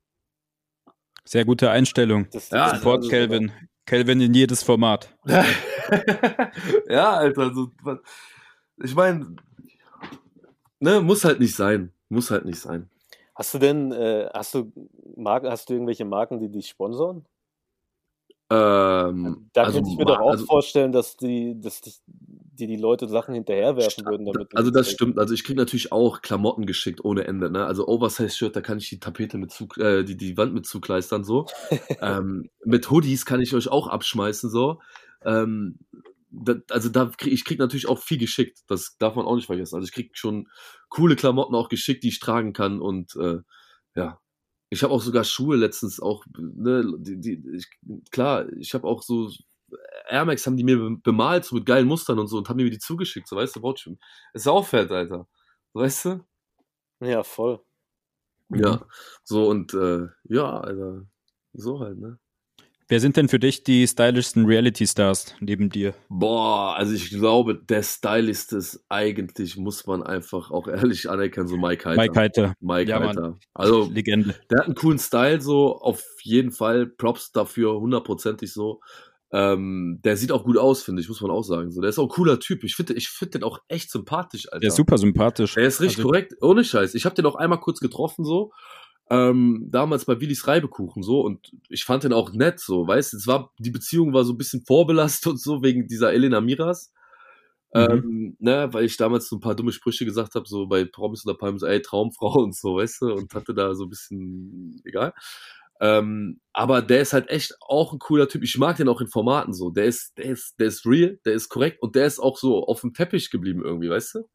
Sehr 1.24 1.45
gute 1.45 1.70
Einstellung. 1.70 2.28
Das, 2.32 2.51
Ja, 2.51 2.74
Support 2.76 2.99
also- 2.99 3.11
Kelvin. 3.11 3.53
Kelvin 3.87 4.20
in 4.20 4.34
jedes 4.34 4.64
Format. 4.64 5.16
ja, 6.89 7.12
Alter, 7.12 7.55
so, 7.55 7.70
ich 8.82 8.95
meine, 8.97 9.37
ne, 10.80 11.01
muss 11.01 11.24
halt 11.24 11.39
nicht 11.41 11.55
sein. 11.55 11.93
Muss 12.09 12.30
halt 12.30 12.45
nicht 12.45 12.59
sein. 12.59 12.91
Hast 13.37 13.53
du 13.53 13.59
denn, 13.59 13.93
äh, 13.93 14.30
hast 14.32 14.55
du 14.55 14.72
Marken, 15.14 15.51
hast 15.51 15.68
du 15.68 15.74
irgendwelche 15.74 16.07
Marken, 16.07 16.41
die 16.41 16.49
dich 16.49 16.68
sponsoren? 16.68 17.26
Ähm, 18.49 19.51
Da 19.53 19.64
also, 19.64 19.74
könnte 19.74 19.91
ich 19.91 19.99
mir 19.99 20.07
doch 20.07 20.20
auch 20.20 20.30
also, 20.30 20.47
vorstellen, 20.47 20.91
dass 20.91 21.18
die, 21.18 21.61
dass 21.61 21.82
dich, 21.82 22.01
die, 22.07 22.66
die 22.66 22.76
Leute 22.76 23.09
Sachen 23.09 23.34
hinterherwerfen 23.34 24.07
würden, 24.07 24.24
damit 24.24 24.57
Also 24.57 24.70
das 24.70 24.91
stimmt. 24.91 25.18
Also 25.18 25.34
ich 25.34 25.45
krieg 25.45 25.57
natürlich 25.57 25.93
auch 25.93 26.22
Klamotten 26.22 26.64
geschickt 26.64 27.05
ohne 27.05 27.26
Ende. 27.26 27.51
Ne? 27.51 27.66
Also 27.66 27.87
Oversize-Shirt, 27.87 28.57
da 28.57 28.62
kann 28.62 28.78
ich 28.78 28.89
die 28.89 29.01
Tapete 29.01 29.37
mit 29.37 29.51
zu, 29.51 29.68
äh, 29.76 30.03
die, 30.03 30.16
die 30.16 30.39
Wand 30.39 30.55
mit 30.55 30.64
zukleistern 30.64 31.22
so. 31.22 31.45
ähm, 32.01 32.49
mit 32.64 32.91
Hoodies 32.91 33.26
kann 33.26 33.43
ich 33.43 33.53
euch 33.55 33.68
auch 33.68 33.89
abschmeißen 33.89 34.49
so. 34.49 34.80
Ähm, 35.24 35.78
da, 36.31 36.57
also 36.70 36.89
da 36.89 37.11
krieg, 37.16 37.33
ich 37.33 37.45
krieg 37.45 37.59
natürlich 37.59 37.89
auch 37.89 37.99
viel 38.01 38.18
geschickt. 38.18 38.61
Das 38.68 38.97
darf 38.99 39.14
man 39.16 39.27
auch 39.27 39.37
nicht 39.37 39.47
vergessen. 39.47 39.77
Also 39.77 39.87
ich 39.87 39.93
krieg 39.93 40.16
schon 40.16 40.49
coole 40.89 41.16
Klamotten 41.16 41.55
auch 41.55 41.68
geschickt, 41.68 42.05
die 42.05 42.09
ich 42.09 42.20
tragen 42.20 42.53
kann 42.53 42.81
und 42.81 43.16
äh, 43.16 43.39
ja. 43.95 44.20
Ich 44.68 44.83
habe 44.83 44.93
auch 44.93 45.01
sogar 45.01 45.22
Schuhe 45.22 45.57
letztens 45.57 46.01
auch, 46.01 46.24
ne, 46.37 46.85
die, 46.99 47.20
die, 47.20 47.43
ich, 47.55 47.68
klar, 48.11 48.53
ich 48.55 48.74
habe 48.74 48.87
auch 48.87 49.03
so 49.03 49.31
Air 50.09 50.24
Max 50.24 50.47
haben 50.47 50.57
die 50.57 50.64
mir 50.64 50.77
be- 50.77 50.97
bemalt, 50.97 51.45
so 51.45 51.55
mit 51.55 51.66
geilen 51.66 51.87
Mustern 51.87 52.18
und 52.18 52.27
so 52.27 52.37
und 52.39 52.49
haben 52.49 52.57
mir 52.57 52.68
die 52.70 52.79
zugeschickt, 52.79 53.29
so 53.29 53.37
weißt 53.37 53.55
du, 53.57 53.61
Brot 53.61 53.81
schon. 53.81 53.99
Ist 54.35 54.49
auch 54.49 54.66
fett, 54.66 54.91
Alter. 54.91 55.29
Weißt 55.72 56.07
du? 56.07 56.24
Ja, 57.01 57.22
voll. 57.22 57.61
Ja. 58.49 58.87
So 59.24 59.49
und 59.49 59.74
äh, 59.74 60.09
ja, 60.24 60.61
Alter. 60.61 61.07
So 61.53 61.81
halt, 61.81 61.99
ne? 61.99 62.18
Wer 62.89 63.01
sind 63.01 63.16
denn 63.16 63.28
für 63.28 63.41
dich 63.41 63.64
die 63.64 63.84
stylischsten 63.84 64.47
Reality-Stars 64.47 65.34
neben 65.41 65.70
dir? 65.70 65.95
Boah, 66.09 66.76
also 66.76 66.93
ich 66.95 67.11
glaube, 67.11 67.57
der 67.57 67.82
Stylist 67.82 68.53
ist 68.53 68.84
eigentlich, 68.89 69.57
muss 69.57 69.87
man 69.89 70.05
einfach 70.05 70.53
auch 70.53 70.68
ehrlich 70.68 71.11
anerkennen, 71.11 71.49
so 71.49 71.57
Mike 71.57 71.84
Heiter. 71.84 72.01
Mike 72.01 72.20
Heiter, 72.20 72.55
Mike 72.61 72.89
Ja, 72.89 73.01
Mann. 73.01 73.09
Heiter. 73.09 73.39
Also, 73.55 73.91
Legende. 73.93 74.37
der 74.51 74.59
hat 74.61 74.66
einen 74.66 74.76
coolen 74.76 75.01
Style, 75.01 75.41
so 75.41 75.76
auf 75.80 76.05
jeden 76.22 76.53
Fall. 76.53 76.87
Props 76.87 77.32
dafür, 77.32 77.80
hundertprozentig 77.80 78.53
so. 78.53 78.80
Ähm, 79.32 79.99
der 80.05 80.16
sieht 80.16 80.30
auch 80.30 80.45
gut 80.45 80.57
aus, 80.57 80.84
finde 80.84 81.03
ich, 81.03 81.09
muss 81.09 81.20
man 81.20 81.32
auch 81.32 81.43
sagen. 81.43 81.72
So, 81.72 81.80
der 81.80 81.91
ist 81.91 81.99
auch 81.99 82.05
ein 82.05 82.09
cooler 82.09 82.39
Typ. 82.39 82.62
Ich 82.62 82.76
finde 82.76 82.95
ich 82.95 83.09
find 83.09 83.34
den 83.34 83.43
auch 83.43 83.59
echt 83.66 83.91
sympathisch, 83.91 84.47
Alter. 84.47 84.61
Der 84.61 84.68
ist 84.68 84.76
super 84.76 84.97
sympathisch. 84.97 85.55
Der 85.55 85.64
ist 85.66 85.80
richtig 85.80 85.99
Also- 85.99 86.09
korrekt, 86.09 86.34
ohne 86.41 86.62
Scheiß. 86.62 86.95
Ich 86.95 87.05
habe 87.05 87.16
den 87.16 87.26
auch 87.26 87.34
einmal 87.34 87.59
kurz 87.59 87.80
getroffen, 87.80 88.24
so. 88.24 88.53
Ähm, 89.09 89.68
damals 89.70 90.04
bei 90.04 90.20
Willis 90.20 90.46
Reibekuchen, 90.46 91.02
so. 91.02 91.20
Und 91.20 91.52
ich 91.68 91.84
fand 91.84 92.04
den 92.04 92.12
auch 92.12 92.32
nett, 92.32 92.61
so. 92.61 92.86
Weißt 92.86 93.12
du, 93.12 93.16
es 93.18 93.26
war, 93.26 93.52
die 93.59 93.70
Beziehung 93.70 94.12
war 94.12 94.24
so 94.24 94.32
ein 94.32 94.38
bisschen 94.38 94.64
vorbelastet 94.64 95.32
und 95.32 95.40
so, 95.40 95.62
wegen 95.62 95.86
dieser 95.86 96.12
Elena 96.12 96.40
Miras. 96.40 96.92
Mhm. 97.72 97.80
Ähm, 97.80 98.36
ne, 98.40 98.68
weil 98.72 98.84
ich 98.84 98.96
damals 98.96 99.28
so 99.28 99.36
ein 99.36 99.40
paar 99.40 99.54
dumme 99.54 99.72
Sprüche 99.72 100.04
gesagt 100.04 100.34
habe, 100.34 100.46
so 100.48 100.66
bei 100.66 100.84
Promis 100.84 101.26
oder 101.26 101.36
Palms, 101.36 101.62
ey, 101.62 101.82
Traumfrau 101.82 102.34
und 102.42 102.57
so, 102.57 102.76
weißt 102.76 103.02
du, 103.02 103.14
und 103.14 103.34
hatte 103.34 103.54
da 103.54 103.74
so 103.74 103.84
ein 103.84 103.90
bisschen, 103.90 104.80
egal. 104.84 105.12
Ähm, 105.80 106.40
aber 106.52 106.80
der 106.80 107.02
ist 107.02 107.12
halt 107.12 107.28
echt 107.28 107.54
auch 107.61 107.92
ein 107.92 107.98
cooler 107.98 108.28
Typ. 108.28 108.42
Ich 108.42 108.57
mag 108.57 108.76
den 108.76 108.88
auch 108.88 109.00
in 109.00 109.09
Formaten 109.09 109.52
so. 109.52 109.70
Der 109.70 109.84
ist, 109.84 110.16
der 110.16 110.24
ist, 110.26 110.59
der 110.59 110.68
ist 110.68 110.86
real, 110.86 111.18
der 111.24 111.34
ist 111.34 111.48
korrekt 111.50 111.82
und 111.82 111.94
der 111.96 112.07
ist 112.07 112.18
auch 112.18 112.38
so 112.38 112.64
auf 112.64 112.80
dem 112.80 112.94
Teppich 112.94 113.30
geblieben 113.30 113.62
irgendwie, 113.62 113.90
weißt 113.90 114.14
du? 114.14 114.28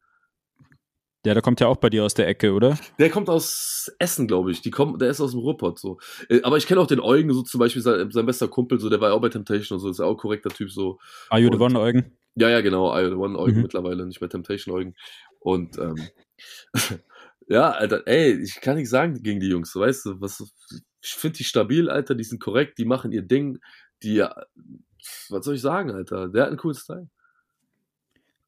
Ja, 1.24 1.34
der 1.34 1.42
kommt 1.42 1.60
ja 1.60 1.68
auch 1.68 1.76
bei 1.76 1.88
dir 1.88 2.04
aus 2.04 2.14
der 2.14 2.26
Ecke, 2.26 2.52
oder? 2.52 2.76
Der 2.98 3.08
kommt 3.10 3.28
aus 3.30 3.92
Essen, 4.00 4.26
glaube 4.26 4.50
ich. 4.50 4.60
Die 4.60 4.70
kommt, 4.72 5.00
der 5.00 5.08
ist 5.10 5.20
aus 5.20 5.30
dem 5.30 5.40
Ruhrpott 5.40 5.78
so. 5.78 5.98
Äh, 6.28 6.42
Aber 6.42 6.56
ich 6.56 6.66
kenne 6.66 6.80
auch 6.80 6.86
den 6.88 6.98
Eugen, 7.00 7.32
so 7.32 7.42
zum 7.42 7.60
Beispiel 7.60 7.80
sein, 7.80 8.10
sein 8.10 8.26
bester 8.26 8.48
Kumpel, 8.48 8.80
so 8.80 8.88
der 8.88 9.00
war 9.00 9.10
ja 9.10 9.14
auch 9.14 9.20
bei 9.20 9.28
Temptation 9.28 9.76
und 9.76 9.80
so, 9.80 9.88
ist 9.90 9.98
ja 10.00 10.04
auch 10.04 10.12
ein 10.12 10.16
korrekter 10.16 10.50
Typ 10.50 10.70
so. 10.72 10.98
Are 11.30 11.40
you 11.40 11.48
the 11.48 11.54
Und- 11.54 11.62
one, 11.62 11.78
Eugen? 11.80 12.18
Ja, 12.34 12.48
ja, 12.48 12.60
genau, 12.62 12.92
I 12.98 13.04
the 13.08 13.14
One 13.14 13.38
Eugen 13.38 13.56
Mhm. 13.58 13.62
mittlerweile, 13.62 14.04
nicht 14.06 14.20
mehr 14.20 14.30
Temptation 14.30 14.74
Eugen. 14.74 14.94
Und 15.38 15.78
ähm, 15.78 15.96
ja, 17.48 17.70
Alter, 17.70 18.02
ey, 18.06 18.40
ich 18.42 18.60
kann 18.60 18.76
nichts 18.76 18.90
sagen 18.90 19.22
gegen 19.22 19.38
die 19.38 19.48
Jungs, 19.48 19.74
weißt 19.76 20.06
du, 20.06 20.20
was, 20.20 20.42
ich 21.02 21.10
finde 21.10 21.36
die 21.38 21.44
stabil, 21.44 21.88
Alter, 21.90 22.14
die 22.14 22.24
sind 22.24 22.40
korrekt, 22.40 22.78
die 22.78 22.84
machen 22.84 23.12
ihr 23.12 23.22
Ding, 23.22 23.58
die, 24.02 24.18
was 25.28 25.44
soll 25.44 25.54
ich 25.54 25.60
sagen, 25.60 25.90
Alter, 25.90 26.28
der 26.28 26.42
hat 26.42 26.48
einen 26.48 26.58
coolen 26.58 26.76
Style. 26.76 27.08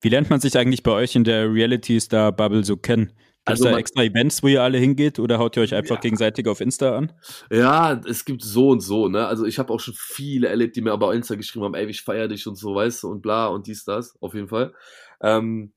Wie 0.05 0.11
lernt 0.11 0.29
man 0.29 0.39
sich 0.39 0.55
eigentlich 0.59 0.83
bei 0.83 0.91
euch 0.93 1.17
in 1.17 1.25
der 1.25 1.51
Reality-Star-Bubble 1.51 2.63
so 2.63 2.77
kennen? 2.77 3.07
Gibt 3.07 3.19
es 3.59 3.63
Also 3.63 3.65
da 3.65 3.79
extra 3.79 4.03
Events, 4.03 4.43
wo 4.43 4.49
ihr 4.49 4.63
alle 4.63 4.77
hingeht 4.77 5.19
oder 5.19 5.39
haut 5.39 5.57
ihr 5.57 5.63
euch 5.63 5.75
einfach 5.75 5.97
Ja. 5.97 6.01
gegenseitig 6.03 6.47
auf 6.47 6.61
Insta 6.61 6.95
an? 6.95 7.11
Ja, 7.51 7.99
es 8.07 8.27
gibt 8.27 8.43
so 8.43 8.69
und 8.69 8.81
so, 8.81 9.09
ne? 9.09 9.27
Also 9.27 9.47
ich 9.47 9.59
habe 9.59 9.73
auch 9.73 9.81
schon 9.81 9.95
viele 9.97 10.49
erlebt, 10.49 10.77
die 10.77 10.83
mir 10.83 10.93
aber 10.93 11.09
auf 11.09 11.15
Insta 11.15 11.37
geschrieben 11.37 11.65
haben, 11.65 11.75
ey, 11.75 11.87
ich 11.87 12.03
feier 12.03 12.29
dich 12.29 12.47
und 12.47 12.57
so, 12.57 12.75
weißt 12.75 13.03
du, 13.03 13.09
und 13.09 13.23
bla 13.23 13.47
und 13.47 13.67
dies, 13.67 13.85
das, 13.85 14.15
auf 14.21 14.35
jeden 14.35 14.49
Fall. 14.49 14.75
Ähm, 15.23 15.73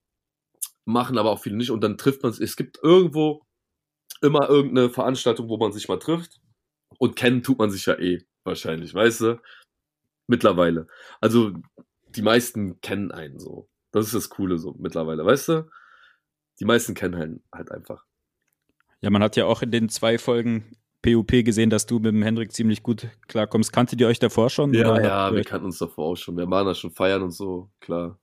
machen 0.83 1.17
aber 1.17 1.31
auch 1.31 1.39
viele 1.39 1.55
nicht 1.55 1.71
und 1.71 1.81
dann 1.81 1.97
trifft 1.97 2.21
man 2.21 2.33
es 2.33 2.55
gibt 2.57 2.79
irgendwo 2.83 3.43
immer 4.21 4.49
irgendeine 4.49 4.89
Veranstaltung, 4.89 5.47
wo 5.47 5.55
man 5.55 5.71
sich 5.71 5.87
mal 5.87 5.99
trifft 5.99 6.41
und 6.99 7.15
kennen 7.15 7.43
tut 7.43 7.59
man 7.59 7.69
sich 7.69 7.85
ja 7.85 7.97
eh, 7.97 8.25
wahrscheinlich, 8.43 8.93
weißt 8.93 9.21
du? 9.21 9.41
Mittlerweile. 10.27 10.87
Also 11.21 11.53
die 12.09 12.21
meisten 12.21 12.81
kennen 12.81 13.11
einen 13.13 13.39
so. 13.39 13.69
Das 13.91 14.05
ist 14.05 14.13
das 14.15 14.29
Coole 14.29 14.57
so 14.57 14.75
mittlerweile, 14.79 15.25
weißt 15.25 15.47
du? 15.49 15.69
Die 16.59 16.65
meisten 16.65 16.93
kennen 16.93 17.15
einen 17.15 17.43
halt 17.53 17.71
einfach. 17.71 18.05
Ja, 19.01 19.09
man 19.09 19.21
hat 19.23 19.35
ja 19.35 19.45
auch 19.45 19.61
in 19.61 19.71
den 19.71 19.89
zwei 19.89 20.17
Folgen 20.17 20.75
PUP 21.03 21.27
gesehen, 21.45 21.69
dass 21.69 21.85
du 21.85 21.95
mit 21.99 22.07
dem 22.13 22.23
Hendrik 22.23 22.51
ziemlich 22.51 22.81
gut 22.83 23.07
klarkommst. 23.27 23.71
Kanntet 23.71 24.01
ihr 24.01 24.07
euch 24.07 24.19
davor 24.19 24.49
schon? 24.49 24.73
Ja, 24.73 24.91
oder 24.91 25.03
ja, 25.03 25.35
wir 25.35 25.43
kannten 25.43 25.67
uns 25.67 25.77
davor 25.77 26.05
auch 26.07 26.15
schon. 26.15 26.35
Wir 26.37 26.49
waren 26.49 26.65
da 26.65 26.73
schon 26.73 26.91
feiern 26.91 27.21
und 27.21 27.31
so, 27.31 27.69
klar. 27.79 28.19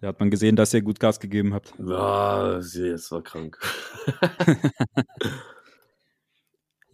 Da 0.00 0.08
hat 0.08 0.20
man 0.20 0.30
gesehen, 0.30 0.56
dass 0.56 0.72
ihr 0.74 0.82
gut 0.82 0.98
Gas 1.00 1.20
gegeben 1.20 1.52
habt. 1.54 1.74
Ja, 1.84 2.60
sie- 2.60 2.88
es 2.88 3.10
war 3.12 3.22
krank. 3.22 3.58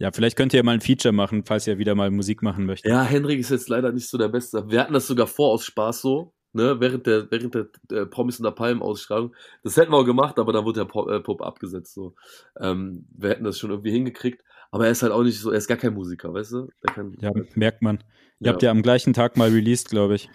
Ja, 0.01 0.11
vielleicht 0.13 0.37
könnt 0.37 0.53
ihr 0.53 0.57
ja 0.59 0.63
mal 0.63 0.75
ein 0.75 0.81
Feature 0.81 1.11
machen, 1.11 1.43
falls 1.43 1.67
ihr 1.67 1.77
wieder 1.77 1.93
mal 1.93 2.09
Musik 2.09 2.41
machen 2.41 2.65
möchtet. 2.65 2.89
Ja, 2.89 3.03
Henrik 3.03 3.37
ist 3.39 3.49
jetzt 3.49 3.67
leider 3.67 3.91
nicht 3.91 4.07
so 4.07 4.17
der 4.17 4.29
Beste. 4.29 4.69
Wir 4.71 4.79
hatten 4.79 4.93
das 4.93 5.07
sogar 5.07 5.27
vor 5.27 5.51
aus 5.51 5.65
Spaß 5.65 6.01
so, 6.01 6.33
ne, 6.53 6.79
während 6.79 7.05
der, 7.07 7.29
während 7.31 7.55
der 7.55 7.67
äh, 7.91 8.05
Promis 8.05 8.39
und 8.39 8.43
der 8.43 8.51
Palmen-Ausstrahlung. 8.51 9.35
Das 9.63 9.77
hätten 9.77 9.91
wir 9.91 9.97
auch 9.97 10.05
gemacht, 10.05 10.39
aber 10.39 10.53
dann 10.53 10.65
wurde 10.65 10.81
der 10.81 10.85
Pop, 10.85 11.09
äh, 11.09 11.19
Pop 11.19 11.41
abgesetzt. 11.41 11.93
So. 11.93 12.15
Ähm, 12.59 13.05
wir 13.17 13.29
hätten 13.29 13.43
das 13.43 13.57
schon 13.57 13.69
irgendwie 13.71 13.91
hingekriegt. 13.91 14.43
Aber 14.71 14.85
er 14.85 14.91
ist 14.91 15.01
halt 15.01 15.11
auch 15.11 15.23
nicht 15.23 15.39
so, 15.39 15.49
er 15.51 15.57
ist 15.57 15.67
gar 15.67 15.77
kein 15.77 15.93
Musiker, 15.95 16.31
weißt 16.33 16.51
du? 16.51 16.69
Kann, 16.81 17.17
Ja, 17.19 17.31
merkt 17.55 17.81
man. 17.81 18.03
Ihr 18.39 18.47
Ja. 18.47 18.51
habt 18.53 18.61
ja 18.61 18.69
am 18.71 18.83
gleichen 18.83 19.13
Tag 19.13 19.35
mal 19.35 19.49
released, 19.49 19.89
glaube 19.89 20.15
ich. 20.15 20.29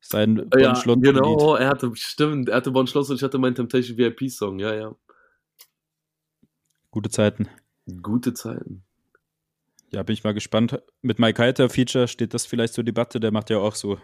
Sein 0.00 0.36
ja, 0.56 0.68
Bonn-Schlund-Lied. 0.72 1.14
genau, 1.14 1.56
er 1.56 1.68
hatte, 1.68 1.90
stimmt, 1.94 2.48
er 2.48 2.56
hatte 2.56 2.70
Bon 2.70 2.86
Schloss 2.86 3.10
und 3.10 3.16
ich 3.16 3.22
hatte 3.22 3.38
meinen 3.38 3.54
Temptation 3.54 3.98
VIP-Song, 3.98 4.58
ja, 4.58 4.74
ja. 4.74 4.94
Gute 6.90 7.10
Zeiten. 7.10 7.48
Gute 8.02 8.32
Zeiten. 8.34 8.84
Ja, 9.90 10.02
bin 10.04 10.14
ich 10.14 10.24
mal 10.24 10.34
gespannt. 10.34 10.80
Mit 11.02 11.18
Mike 11.18 11.42
Heiter 11.42 11.68
Feature 11.68 12.08
steht 12.08 12.32
das 12.32 12.46
vielleicht 12.46 12.74
zur 12.74 12.84
Debatte. 12.84 13.18
Der 13.20 13.32
macht 13.32 13.50
ja 13.50 13.58
auch 13.58 13.74
so 13.74 13.98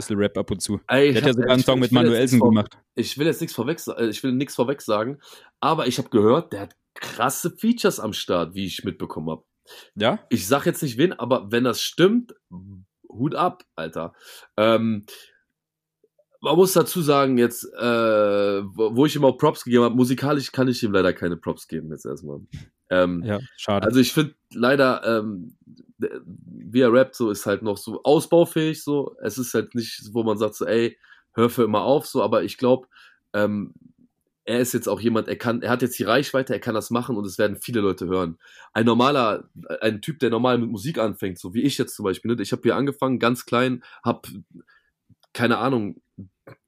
bisschen 0.00 0.18
Rap 0.18 0.36
ab 0.36 0.50
und 0.50 0.60
zu. 0.60 0.74
Ich 0.76 0.80
Der 0.88 1.14
hat 1.14 1.26
ja 1.26 1.32
sogar 1.32 1.50
einen 1.50 1.62
Song 1.62 1.80
mit 1.80 1.92
Manuelsen 1.92 2.40
gemacht. 2.40 2.76
ich 2.94 3.16
will 3.18 3.26
jetzt 3.26 3.40
nichts 3.40 3.54
vorweg, 3.54 3.80
äh, 3.96 4.08
ich 4.08 4.22
will 4.22 4.32
nichts 4.32 4.54
vorweg 4.54 4.80
sagen, 4.82 5.18
aber 5.60 5.86
ich 5.86 5.98
habe 5.98 6.08
gehört, 6.10 6.52
der 6.52 6.60
hat 6.62 6.76
krasse 6.94 7.50
Features 7.50 8.00
am 8.00 8.12
Start, 8.12 8.54
wie 8.54 8.66
ich 8.66 8.84
mitbekommen 8.84 9.30
habe. 9.30 9.44
Ja? 9.94 10.20
Ich 10.28 10.46
sag 10.46 10.66
jetzt 10.66 10.82
nicht 10.82 10.98
wen, 10.98 11.12
aber 11.12 11.50
wenn 11.50 11.64
das 11.64 11.80
stimmt, 11.80 12.34
Hut 13.08 13.34
ab, 13.34 13.64
Alter. 13.76 14.14
Ähm, 14.56 15.06
man 16.40 16.56
muss 16.56 16.72
dazu 16.72 17.02
sagen, 17.02 17.38
jetzt, 17.38 17.64
äh, 17.64 18.62
wo, 18.62 19.04
ich 19.04 19.14
ihm 19.14 19.24
auch 19.24 19.36
Props 19.36 19.64
gegeben 19.64 19.84
habe, 19.84 19.94
musikalisch 19.94 20.52
kann 20.52 20.68
ich 20.68 20.82
ihm 20.82 20.92
leider 20.92 21.12
keine 21.12 21.36
Props 21.36 21.68
geben, 21.68 21.90
jetzt 21.90 22.06
erstmal. 22.06 22.40
Ähm, 22.88 23.22
Ja, 23.24 23.40
schade. 23.56 23.86
also 23.86 24.00
ich 24.00 24.12
finde 24.12 24.34
leider, 24.52 25.02
ähm, 25.04 25.56
wie 26.00 26.80
er 26.80 26.92
rappt, 26.92 27.14
so 27.14 27.30
ist 27.30 27.46
halt 27.46 27.62
noch 27.62 27.76
so 27.76 28.02
ausbaufähig, 28.02 28.82
so. 28.82 29.16
Es 29.22 29.38
ist 29.38 29.54
halt 29.54 29.74
nicht, 29.74 30.02
wo 30.12 30.22
man 30.22 30.38
sagt 30.38 30.54
so, 30.54 30.66
ey, 30.66 30.98
hör 31.32 31.50
für 31.50 31.64
immer 31.64 31.82
auf, 31.82 32.06
so, 32.06 32.22
aber 32.22 32.42
ich 32.42 32.58
glaube, 32.58 32.88
ähm, 33.32 33.74
er 34.44 34.60
ist 34.60 34.72
jetzt 34.72 34.88
auch 34.88 35.00
jemand, 35.00 35.28
er 35.28 35.36
kann, 35.36 35.62
er 35.62 35.70
hat 35.70 35.82
jetzt 35.82 35.98
die 35.98 36.04
Reichweite, 36.04 36.52
er 36.52 36.60
kann 36.60 36.74
das 36.74 36.90
machen 36.90 37.16
und 37.16 37.24
es 37.24 37.38
werden 37.38 37.56
viele 37.56 37.80
Leute 37.80 38.06
hören. 38.06 38.38
Ein 38.72 38.86
normaler, 38.86 39.48
ein 39.80 40.00
Typ, 40.00 40.18
der 40.18 40.30
normal 40.30 40.58
mit 40.58 40.70
Musik 40.70 40.98
anfängt, 40.98 41.38
so 41.38 41.54
wie 41.54 41.62
ich 41.62 41.78
jetzt 41.78 41.94
zum 41.94 42.04
Beispiel, 42.04 42.34
ne? 42.34 42.42
ich 42.42 42.52
habe 42.52 42.62
hier 42.62 42.76
angefangen, 42.76 43.18
ganz 43.18 43.46
klein, 43.46 43.84
hab, 44.02 44.26
keine 45.32 45.58
Ahnung, 45.58 46.00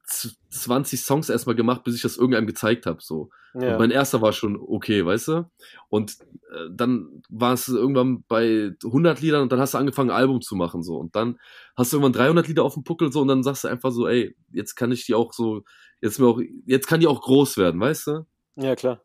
20 0.05 1.01
Songs 1.01 1.29
erstmal 1.29 1.55
gemacht, 1.55 1.83
bis 1.83 1.95
ich 1.95 2.01
das 2.01 2.17
irgendeinem 2.17 2.47
gezeigt 2.47 2.85
habe, 2.85 3.01
so. 3.01 3.29
Ja. 3.53 3.73
Und 3.73 3.79
mein 3.79 3.91
erster 3.91 4.21
war 4.21 4.33
schon 4.33 4.57
okay, 4.59 5.05
weißt 5.05 5.27
du? 5.29 5.51
Und 5.89 6.17
äh, 6.51 6.69
dann 6.71 7.23
war 7.29 7.53
es 7.53 7.67
irgendwann 7.67 8.23
bei 8.27 8.75
100 8.83 9.21
Liedern 9.21 9.43
und 9.43 9.51
dann 9.51 9.59
hast 9.59 9.75
du 9.75 9.77
angefangen, 9.77 10.09
ein 10.09 10.17
Album 10.17 10.41
zu 10.41 10.55
machen, 10.55 10.83
so. 10.83 10.97
Und 10.97 11.15
dann 11.15 11.39
hast 11.75 11.93
du 11.93 11.97
irgendwann 11.97 12.13
300 12.13 12.47
Lieder 12.47 12.63
auf 12.63 12.73
dem 12.73 12.83
Puckel, 12.83 13.11
so, 13.11 13.21
und 13.21 13.27
dann 13.27 13.43
sagst 13.43 13.63
du 13.63 13.67
einfach 13.69 13.91
so, 13.91 14.07
ey, 14.07 14.35
jetzt 14.51 14.75
kann 14.75 14.91
ich 14.91 15.05
die 15.05 15.13
auch 15.13 15.33
so, 15.33 15.63
jetzt 16.01 16.19
mir 16.19 16.27
auch, 16.27 16.41
jetzt 16.65 16.87
kann 16.87 16.99
die 16.99 17.07
auch 17.07 17.21
groß 17.21 17.57
werden, 17.57 17.79
weißt 17.79 18.07
du? 18.07 18.25
ja, 18.55 18.75
klar. 18.75 19.01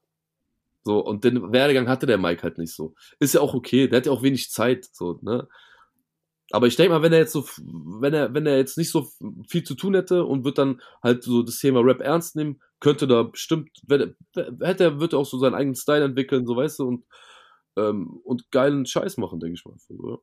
So, 0.84 1.00
und 1.00 1.24
den 1.24 1.52
Werdegang 1.52 1.88
hatte 1.88 2.06
der 2.06 2.18
Mike 2.18 2.42
halt 2.42 2.56
nicht 2.58 2.74
so. 2.74 2.94
Ist 3.18 3.34
ja 3.34 3.40
auch 3.40 3.54
okay, 3.54 3.88
der 3.88 3.98
hat 3.98 4.06
ja 4.06 4.12
auch 4.12 4.22
wenig 4.22 4.50
Zeit, 4.50 4.86
so, 4.92 5.18
ne? 5.22 5.46
Aber 6.50 6.66
ich 6.66 6.76
denke 6.76 6.94
mal, 6.94 7.02
wenn 7.02 7.12
er 7.12 7.18
jetzt 7.18 7.32
so, 7.32 7.44
wenn 7.62 8.14
er, 8.14 8.32
wenn 8.32 8.46
er 8.46 8.56
jetzt 8.56 8.78
nicht 8.78 8.90
so 8.90 9.08
viel 9.48 9.64
zu 9.64 9.74
tun 9.74 9.94
hätte 9.94 10.24
und 10.24 10.44
wird 10.44 10.58
dann 10.58 10.80
halt 11.02 11.22
so 11.22 11.42
das 11.42 11.58
Thema 11.58 11.80
Rap 11.80 12.00
ernst 12.00 12.36
nehmen, 12.36 12.60
könnte 12.80 13.06
da 13.06 13.24
bestimmt, 13.24 13.70
wenn, 13.86 14.16
hätte 14.34 14.84
er, 14.84 15.00
wird 15.00 15.12
er 15.12 15.18
auch 15.18 15.26
so 15.26 15.38
seinen 15.38 15.54
eigenen 15.54 15.74
Style 15.74 16.04
entwickeln, 16.04 16.46
so 16.46 16.56
weißt 16.56 16.78
du, 16.78 16.88
und, 16.88 17.04
ähm, 17.76 18.20
und 18.24 18.50
geilen 18.50 18.86
Scheiß 18.86 19.18
machen, 19.18 19.40
denke 19.40 19.54
ich 19.54 19.64
mal. 19.66 19.76
So, 19.78 20.22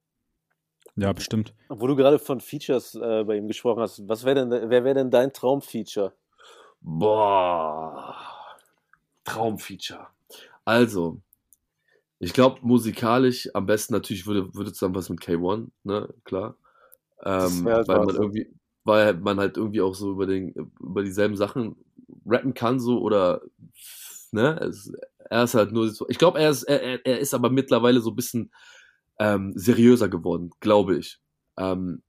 ja. 0.95 1.13
bestimmt. 1.13 1.53
Wo 1.69 1.85
du 1.85 1.95
gerade 1.95 2.17
von 2.17 2.39
Features 2.39 2.95
äh, 2.95 3.23
bei 3.23 3.37
ihm 3.37 3.47
gesprochen 3.47 3.81
hast, 3.81 4.07
was 4.07 4.23
wäre 4.25 4.47
denn, 4.47 4.69
wer 4.69 4.83
wäre 4.83 4.95
denn 4.95 5.11
dein 5.11 5.31
Traumfeature? 5.31 6.13
Boah. 6.81 8.15
Traumfeature. 9.25 10.07
Also, 10.63 11.21
ich 12.19 12.33
glaube, 12.33 12.59
musikalisch 12.61 13.49
am 13.53 13.65
besten 13.65 13.93
natürlich 13.93 14.25
würde, 14.25 14.53
würde 14.53 14.73
zusammen 14.73 14.95
was 14.95 15.09
mit 15.09 15.19
K1, 15.19 15.69
ne, 15.83 16.13
klar. 16.23 16.57
Ähm, 17.23 17.65
halt 17.65 17.87
weil 17.87 18.05
man 18.05 18.15
irgendwie, 18.15 18.53
weil 18.83 19.15
man 19.15 19.39
halt 19.39 19.57
irgendwie 19.57 19.81
auch 19.81 19.95
so 19.95 20.11
über 20.11 20.25
den, 20.25 20.53
über 20.79 21.03
dieselben 21.03 21.35
Sachen 21.35 21.75
rappen 22.25 22.53
kann, 22.53 22.79
so 22.79 22.99
oder 23.01 23.41
ne, 24.31 24.59
es, 24.59 24.91
er 25.29 25.43
ist 25.43 25.55
halt 25.55 25.71
nur 25.71 25.89
so. 25.89 26.07
Ich 26.09 26.17
glaube, 26.17 26.39
er 26.39 26.49
ist, 26.49 26.63
er, 26.63 27.05
er 27.05 27.19
ist 27.19 27.33
aber 27.33 27.49
mittlerweile 27.49 27.99
so 27.99 28.11
ein 28.11 28.15
bisschen 28.15 28.51
ähm, 29.19 29.53
seriöser 29.55 30.09
geworden, 30.09 30.51
glaube 30.59 30.97
ich. 30.97 31.19
Ähm, 31.57 32.03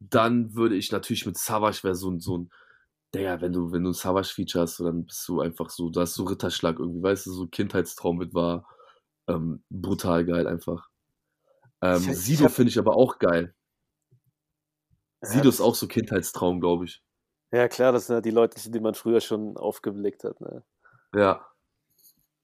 dann 0.00 0.54
würde 0.54 0.76
ich 0.76 0.92
natürlich 0.92 1.26
mit 1.26 1.36
Savage 1.36 1.80
wäre 1.82 1.94
so, 1.94 2.18
so 2.18 2.38
ein, 2.38 2.50
Digga, 3.14 3.40
wenn 3.40 3.52
du, 3.52 3.72
wenn 3.72 3.82
du 3.82 3.90
ein 3.90 3.94
Savage-Feature 3.94 4.62
hast, 4.62 4.80
dann 4.80 5.04
bist 5.04 5.28
du 5.28 5.40
einfach 5.40 5.68
so, 5.68 5.90
da 5.90 6.02
hast 6.02 6.16
du 6.16 6.22
Ritterschlag 6.24 6.78
irgendwie, 6.78 7.02
weißt 7.02 7.26
du, 7.26 7.32
so 7.32 7.46
Kindheitstraum 7.48 8.18
mit 8.18 8.32
war 8.34 8.66
ähm, 9.28 9.62
brutal 9.70 10.24
geil 10.24 10.46
einfach. 10.46 10.88
Ähm, 11.82 11.96
ich, 12.08 12.18
Sido 12.18 12.48
finde 12.48 12.70
ich 12.70 12.78
aber 12.78 12.96
auch 12.96 13.18
geil. 13.18 13.54
Ja, 15.22 15.28
Sido 15.28 15.48
ist 15.48 15.60
auch 15.60 15.74
so 15.74 15.86
Kindheitstraum, 15.86 16.60
glaube 16.60 16.86
ich. 16.86 17.02
Ja, 17.52 17.68
klar, 17.68 17.92
das 17.92 18.06
sind 18.06 18.14
ja 18.16 18.20
die 18.20 18.30
Leute, 18.30 18.70
die 18.70 18.80
man 18.80 18.94
früher 18.94 19.20
schon 19.20 19.56
aufgeblickt 19.56 20.24
hat. 20.24 20.40
Ne? 20.40 20.62
Ja. 21.14 21.46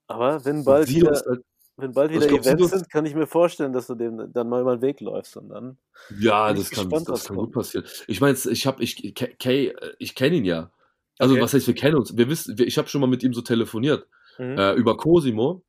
Aber 0.09 0.45
wenn 0.45 0.65
bald 0.65 0.89
Sido 0.89 1.11
wieder, 1.11 1.23
halt, 1.27 1.45
wenn 1.77 1.93
bald 1.93 2.11
wieder 2.11 2.27
glaub, 2.27 2.41
Events 2.41 2.63
Sido 2.63 2.67
sind, 2.67 2.91
kann 2.91 3.07
ich 3.07 3.15
mir 3.15 3.27
vorstellen, 3.27 3.73
dass 3.73 3.87
du 3.87 3.95
dem 3.95 4.33
dann 4.33 4.49
mal 4.49 4.61
über 4.61 4.77
den 4.77 4.83
Weg 4.83 5.01
läufst 5.01 5.37
und 5.37 5.49
dann. 5.51 5.79
Ja, 6.19 6.53
das 6.53 6.71
kann, 6.71 6.89
gespannt, 6.89 7.09
das 7.09 7.25
kann 7.25 7.37
gut 7.37 7.53
passieren. 7.53 7.87
Ich 8.07 8.21
meine, 8.21 8.37
ich 8.37 8.67
habe, 8.67 8.83
ich, 8.83 9.15
Kay, 9.15 9.75
ich 9.99 10.15
kenne 10.15 10.37
ihn 10.37 10.45
ja. 10.45 10.71
Also 11.19 11.35
okay. 11.35 11.43
was 11.43 11.55
heißt, 11.55 11.67
wir 11.67 11.75
kennen 11.75 11.97
uns. 11.97 12.17
Wir 12.17 12.29
wissen, 12.29 12.57
ich 12.59 12.79
habe 12.79 12.89
schon 12.89 13.01
mal 13.01 13.07
mit 13.07 13.23
ihm 13.23 13.33
so 13.33 13.43
telefoniert 13.43 14.07
mhm. 14.39 14.59
äh, 14.59 14.73
über 14.75 14.97
Cosimo. 14.97 15.63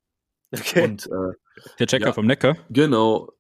Okay. 0.51 0.83
Und, 0.83 1.07
äh, 1.07 1.33
der 1.79 1.87
Checker 1.87 2.07
ja, 2.07 2.13
vom 2.13 2.25
Neckar? 2.25 2.57
Genau. 2.69 3.33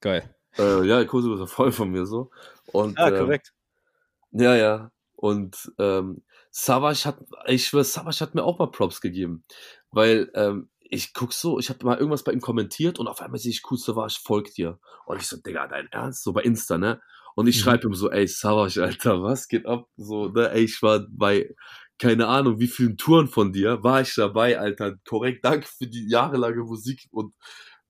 Geil. 0.00 0.34
Äh, 0.58 0.84
ja, 0.86 1.04
Cosimo 1.04 1.34
ist 1.34 1.40
ja 1.40 1.46
voll 1.46 1.72
von 1.72 1.90
mir 1.90 2.06
so. 2.06 2.30
Und, 2.66 2.98
ah, 2.98 3.08
ähm, 3.08 3.18
korrekt. 3.18 3.52
Ähm, 4.32 4.40
ja, 4.40 4.56
ja. 4.56 4.92
Und 5.14 5.72
ähm, 5.78 6.22
Savage 6.50 7.04
hat, 7.04 7.18
ich 7.46 7.66
schwöre, 7.66 7.84
Savage 7.84 8.20
hat 8.20 8.34
mir 8.34 8.44
auch 8.44 8.58
mal 8.58 8.70
Props 8.70 9.00
gegeben. 9.00 9.44
Weil 9.90 10.30
ähm, 10.34 10.70
ich 10.80 11.14
guck 11.14 11.32
so, 11.32 11.58
ich 11.58 11.68
habe 11.68 11.84
mal 11.84 11.98
irgendwas 11.98 12.24
bei 12.24 12.32
ihm 12.32 12.40
kommentiert 12.40 12.98
und 12.98 13.06
auf 13.06 13.20
einmal 13.20 13.38
sehe 13.38 13.52
ich, 13.52 13.62
cool, 13.70 13.78
Savage 13.78 14.18
folgt 14.22 14.56
dir. 14.56 14.78
Und 15.06 15.20
ich 15.20 15.28
so, 15.28 15.36
Digga, 15.36 15.66
dein 15.68 15.88
Ernst? 15.92 16.24
So 16.24 16.32
bei 16.32 16.42
Insta, 16.42 16.78
ne? 16.78 17.00
Und 17.36 17.46
ich 17.46 17.58
mhm. 17.58 17.60
schreibe 17.62 17.86
ihm 17.86 17.94
so, 17.94 18.10
ey, 18.10 18.26
Savage, 18.26 18.82
Alter, 18.82 19.22
was 19.22 19.48
geht 19.48 19.66
ab? 19.66 19.88
So, 19.96 20.28
ne, 20.28 20.50
ey, 20.50 20.64
ich 20.64 20.82
war 20.82 21.06
bei 21.10 21.54
keine 22.00 22.28
Ahnung, 22.28 22.58
wie 22.60 22.66
vielen 22.68 22.96
Touren 22.96 23.28
von 23.28 23.52
dir 23.52 23.82
war 23.84 24.00
ich 24.00 24.14
dabei, 24.14 24.58
Alter. 24.58 24.96
Korrekt, 25.06 25.44
danke 25.44 25.68
für 25.68 25.86
die 25.86 26.08
jahrelange 26.08 26.64
Musik 26.64 27.08
und 27.12 27.34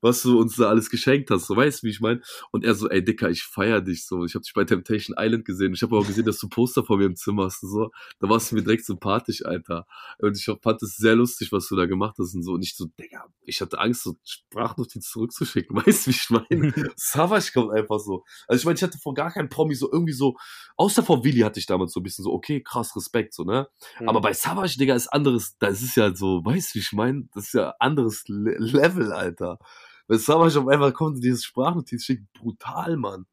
was 0.00 0.22
du 0.22 0.38
uns 0.40 0.56
da 0.56 0.68
alles 0.68 0.90
geschenkt 0.90 1.30
hast. 1.30 1.46
So 1.46 1.56
weißt 1.56 1.82
du, 1.82 1.86
wie 1.86 1.90
ich 1.90 2.00
meine? 2.00 2.20
Und 2.50 2.64
er 2.64 2.74
so, 2.74 2.88
ey 2.88 3.04
Dicker, 3.04 3.30
ich 3.30 3.42
feier 3.42 3.80
dich 3.80 4.06
so. 4.06 4.24
Ich 4.24 4.34
habe 4.34 4.42
dich 4.42 4.52
bei 4.54 4.64
Temptation 4.64 5.16
Island 5.18 5.44
gesehen. 5.44 5.74
Ich 5.74 5.82
habe 5.82 5.96
auch 5.96 6.06
gesehen, 6.06 6.24
dass 6.24 6.38
du 6.38 6.48
Poster 6.48 6.84
vor 6.84 6.96
mir 6.98 7.06
im 7.06 7.16
Zimmer 7.16 7.44
hast 7.44 7.62
und 7.62 7.70
so. 7.70 7.90
Da 8.18 8.28
warst 8.28 8.50
du 8.50 8.56
mir 8.56 8.62
direkt 8.62 8.84
sympathisch, 8.84 9.44
Alter. 9.44 9.86
Und 10.18 10.36
ich 10.36 10.44
fand 10.44 10.82
es 10.82 10.96
sehr 10.96 11.16
lustig, 11.16 11.52
was 11.52 11.68
du 11.68 11.76
da 11.76 11.86
gemacht 11.86 12.16
hast 12.18 12.34
und 12.34 12.42
so. 12.42 12.52
Und 12.52 12.62
ich 12.62 12.76
so, 12.76 12.86
Digga, 12.98 13.26
ich 13.44 13.60
hatte 13.60 13.78
Angst, 13.78 14.02
so 14.02 14.16
Sprachnotiz 14.24 15.10
zurückzuschicken. 15.10 15.76
Weißt 15.86 16.06
du, 16.06 16.10
wie 16.10 16.14
ich 16.14 16.30
meine? 16.30 16.74
Savage 16.96 17.50
kommt 17.52 17.72
einfach 17.72 17.98
so. 17.98 18.24
Also 18.46 18.60
ich 18.60 18.64
meine, 18.64 18.76
ich 18.76 18.82
hatte 18.82 18.98
vor 18.98 19.14
gar 19.14 19.32
keinem 19.32 19.48
Promi 19.48 19.74
so 19.74 19.90
irgendwie 19.90 20.12
so, 20.12 20.36
außer 20.76 21.02
vor 21.02 21.24
Willi 21.24 21.40
hatte 21.40 21.60
ich 21.60 21.66
damals 21.66 21.92
so 21.92 22.00
ein 22.00 22.02
bisschen 22.02 22.24
so, 22.24 22.32
okay, 22.32 22.62
krass, 22.62 22.94
Respekt, 22.96 23.34
so, 23.34 23.44
ne? 23.44 23.68
Mhm. 24.00 24.08
Aber 24.08 24.20
bei 24.20 24.32
Savage, 24.32 24.76
Digga, 24.78 24.94
ist 24.94 25.08
anderes, 25.08 25.56
da 25.58 25.68
ist 25.68 25.82
es 25.82 25.94
ja 25.94 26.14
so, 26.14 26.44
weißt 26.44 26.70
du, 26.70 26.74
wie 26.76 26.82
ich 26.82 26.92
meine? 26.92 27.28
Das 27.34 27.46
ist 27.46 27.54
ja 27.54 27.74
anderes 27.78 28.24
Le 28.28 28.56
Level, 28.58 29.12
Alter. 29.12 29.58
Wenn 30.10 30.18
Savage 30.18 30.58
auf 30.58 30.66
einmal 30.66 30.92
kommt 30.92 31.14
und 31.14 31.20
dieses 31.20 31.44
Sprachnotiz 31.44 32.02
schickt, 32.02 32.32
brutal, 32.32 32.96
Mann. 32.96 33.26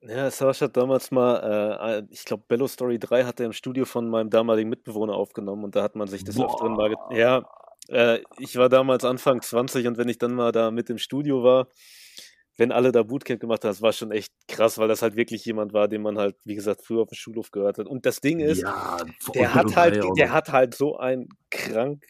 Ja, 0.00 0.30
Savage 0.30 0.60
hat 0.60 0.76
damals 0.76 1.10
mal, 1.10 2.04
äh, 2.08 2.14
ich 2.14 2.24
glaube, 2.24 2.44
Bello 2.46 2.68
Story 2.68 3.00
3 3.00 3.24
hat 3.24 3.40
er 3.40 3.46
im 3.46 3.52
Studio 3.52 3.84
von 3.84 4.08
meinem 4.08 4.30
damaligen 4.30 4.70
Mitbewohner 4.70 5.14
aufgenommen 5.14 5.64
und 5.64 5.74
da 5.74 5.82
hat 5.82 5.96
man 5.96 6.06
sich 6.06 6.22
das 6.22 6.38
öfteren 6.38 6.74
mal. 6.74 6.94
Ja, 7.10 7.42
äh, 7.88 8.20
ich 8.38 8.54
war 8.54 8.68
damals 8.68 9.04
Anfang 9.04 9.42
20 9.42 9.88
und 9.88 9.98
wenn 9.98 10.08
ich 10.08 10.18
dann 10.18 10.36
mal 10.36 10.52
da 10.52 10.70
mit 10.70 10.88
im 10.88 10.98
Studio 10.98 11.42
war, 11.42 11.66
wenn 12.56 12.70
alle 12.70 12.92
da 12.92 13.02
Bootcamp 13.02 13.40
gemacht 13.40 13.64
haben, 13.64 13.70
das 13.70 13.82
war 13.82 13.92
schon 13.92 14.12
echt 14.12 14.32
krass, 14.46 14.78
weil 14.78 14.86
das 14.86 15.02
halt 15.02 15.16
wirklich 15.16 15.44
jemand 15.44 15.72
war, 15.72 15.88
den 15.88 16.02
man 16.02 16.16
halt, 16.16 16.36
wie 16.44 16.54
gesagt, 16.54 16.82
früher 16.86 17.02
auf 17.02 17.08
dem 17.08 17.16
Schulhof 17.16 17.50
gehört 17.50 17.78
hat. 17.78 17.88
Und 17.88 18.06
das 18.06 18.20
Ding 18.20 18.38
ist, 18.38 18.62
ja, 18.62 18.98
der 19.34 19.52
hat 19.52 19.74
halt, 19.74 20.00
der 20.16 20.32
hat 20.32 20.52
halt 20.52 20.76
so 20.76 20.96
einen 20.96 21.28
krank 21.50 22.04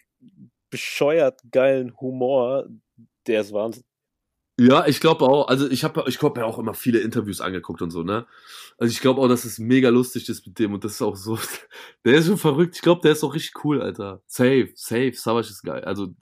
bescheuert 0.68 1.40
geilen 1.50 1.98
Humor, 1.98 2.66
der 3.26 3.40
ist 3.40 3.55
Wahnsinn. 3.55 3.84
Ja, 4.59 4.86
ich 4.86 5.00
glaube 5.00 5.24
auch, 5.24 5.48
also 5.48 5.68
ich 5.68 5.82
habe 5.82 6.05
ich 6.07 6.18
glaube 6.18 6.40
ja 6.40 6.46
auch 6.46 6.59
immer 6.59 6.74
viele 6.74 7.00
Interviews 7.00 7.40
angeguckt 7.40 7.82
und 7.82 7.90
so, 7.90 8.05
ne? 8.05 8.24
Also 8.78 8.92
ich 8.92 9.00
glaube 9.00 9.20
auch, 9.20 9.26
dass 9.26 9.44
es 9.44 9.59
mega 9.59 9.88
lustig 9.88 10.28
ist 10.28 10.46
mit 10.46 10.59
dem 10.61 10.72
und 10.74 10.84
das 10.84 10.92
ist 10.92 11.02
auch 11.02 11.16
so, 11.16 11.36
der 12.05 12.14
ist 12.14 12.26
schon 12.26 12.38
verrückt. 12.38 12.76
Ich 12.76 12.82
glaube, 12.82 13.00
der 13.00 13.12
ist 13.12 13.24
auch 13.24 13.34
richtig 13.34 13.64
cool, 13.64 13.82
Alter. 13.82 14.22
Safe, 14.26 14.70
safe, 14.76 15.12
Savage 15.14 15.48
ist 15.48 15.64
geil. 15.64 15.84
Also 15.84 16.14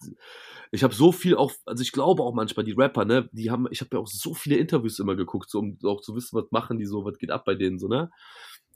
ich 0.71 0.83
habe 0.83 0.95
so 0.95 1.13
viel 1.13 1.37
auch, 1.37 1.53
also 1.67 1.83
ich 1.83 1.93
glaube 1.93 2.23
auch 2.23 2.33
manchmal 2.33 2.65
die 2.65 2.73
Rapper, 2.73 3.05
ne, 3.05 3.29
die 3.33 3.51
haben, 3.51 3.69
ich 3.71 3.83
habe 3.83 3.91
ja 3.97 4.01
auch 4.01 4.07
so 4.07 4.33
viele 4.33 4.57
Interviews 4.57 4.99
immer 4.99 5.15
geguckt, 5.15 5.51
so 5.51 5.59
um 5.59 5.79
auch 5.85 6.01
zu 6.01 6.17
wissen, 6.17 6.35
was 6.35 6.51
machen 6.51 6.79
die 6.79 6.87
so, 6.87 7.05
was 7.05 7.19
geht 7.19 7.31
ab 7.31 7.45
bei 7.45 7.55
denen 7.55 7.79
so, 7.79 7.89
ne? 7.89 8.11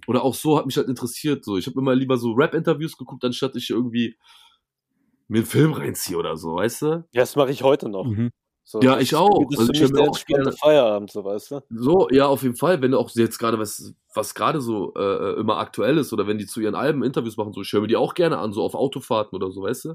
Oder 0.06 0.22
auch 0.22 0.34
so 0.34 0.58
hat 0.58 0.66
mich 0.66 0.76
halt 0.76 0.88
interessiert, 0.88 1.44
so. 1.46 1.56
Ich 1.56 1.66
habe 1.66 1.80
immer 1.80 1.94
lieber 1.94 2.18
so 2.18 2.32
Rap-Interviews 2.32 2.98
geguckt, 2.98 3.24
anstatt 3.24 3.56
ich 3.56 3.70
irgendwie 3.70 4.18
mir 5.28 5.38
einen 5.38 5.46
Film 5.46 5.72
reinziehe 5.72 6.18
oder 6.18 6.36
so, 6.36 6.56
weißt 6.56 6.82
du? 6.82 6.86
Ja, 7.12 7.22
das 7.22 7.36
mache 7.36 7.50
ich 7.50 7.62
heute 7.62 7.88
noch. 7.88 8.04
Mhm. 8.04 8.30
So, 8.68 8.80
ja, 8.80 8.98
ich 8.98 9.14
auch. 9.14 9.46
Also 9.56 9.72
ich 9.72 9.92
mir 9.92 10.00
auch 10.00 10.24
gerne 10.24 10.50
Feierabend, 10.50 11.12
so 11.12 11.24
weißt 11.24 11.52
du. 11.52 11.60
So, 11.70 12.08
ja, 12.10 12.26
auf 12.26 12.42
jeden 12.42 12.56
Fall. 12.56 12.82
Wenn 12.82 12.90
du 12.90 12.98
auch 12.98 13.08
jetzt 13.14 13.38
gerade 13.38 13.60
was, 13.60 13.94
was 14.12 14.34
gerade 14.34 14.60
so 14.60 14.92
äh, 14.96 15.00
äh, 15.00 15.38
immer 15.38 15.58
aktuell 15.58 15.98
ist 15.98 16.12
oder 16.12 16.26
wenn 16.26 16.36
die 16.36 16.46
zu 16.46 16.60
ihren 16.60 16.74
Alben 16.74 17.04
Interviews 17.04 17.36
machen, 17.36 17.52
so 17.52 17.60
ich 17.60 17.72
höre 17.72 17.82
mir 17.82 17.86
die 17.86 17.96
auch 17.96 18.14
gerne 18.14 18.38
an, 18.38 18.52
so 18.52 18.64
auf 18.64 18.74
Autofahrten 18.74 19.36
oder 19.36 19.52
so, 19.52 19.62
weißt 19.62 19.84
du. 19.84 19.94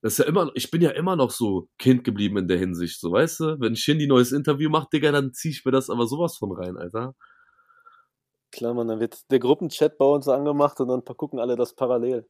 Das 0.00 0.12
ist 0.12 0.18
ja 0.18 0.26
immer, 0.26 0.48
ich 0.54 0.70
bin 0.70 0.80
ja 0.80 0.90
immer 0.90 1.16
noch 1.16 1.32
so 1.32 1.66
Kind 1.76 2.04
geblieben 2.04 2.36
in 2.36 2.46
der 2.46 2.56
Hinsicht, 2.56 3.00
so 3.00 3.10
weißt 3.10 3.40
du. 3.40 3.56
Wenn 3.60 3.74
Shindy 3.74 4.06
neues 4.06 4.30
Interview 4.30 4.70
macht, 4.70 4.92
Digga, 4.92 5.10
dann 5.10 5.32
zieh 5.32 5.50
ich 5.50 5.64
mir 5.64 5.72
das 5.72 5.90
aber 5.90 6.06
sowas 6.06 6.36
von 6.36 6.52
rein, 6.52 6.76
Alter. 6.76 7.16
Klar, 8.52 8.74
man, 8.74 8.86
dann 8.86 9.00
wird 9.00 9.28
der 9.32 9.40
Gruppenchat 9.40 9.98
bei 9.98 10.04
uns 10.04 10.28
angemacht 10.28 10.78
und 10.78 10.86
dann 10.86 11.04
gucken 11.04 11.40
alle 11.40 11.56
das 11.56 11.74
parallel. 11.74 12.28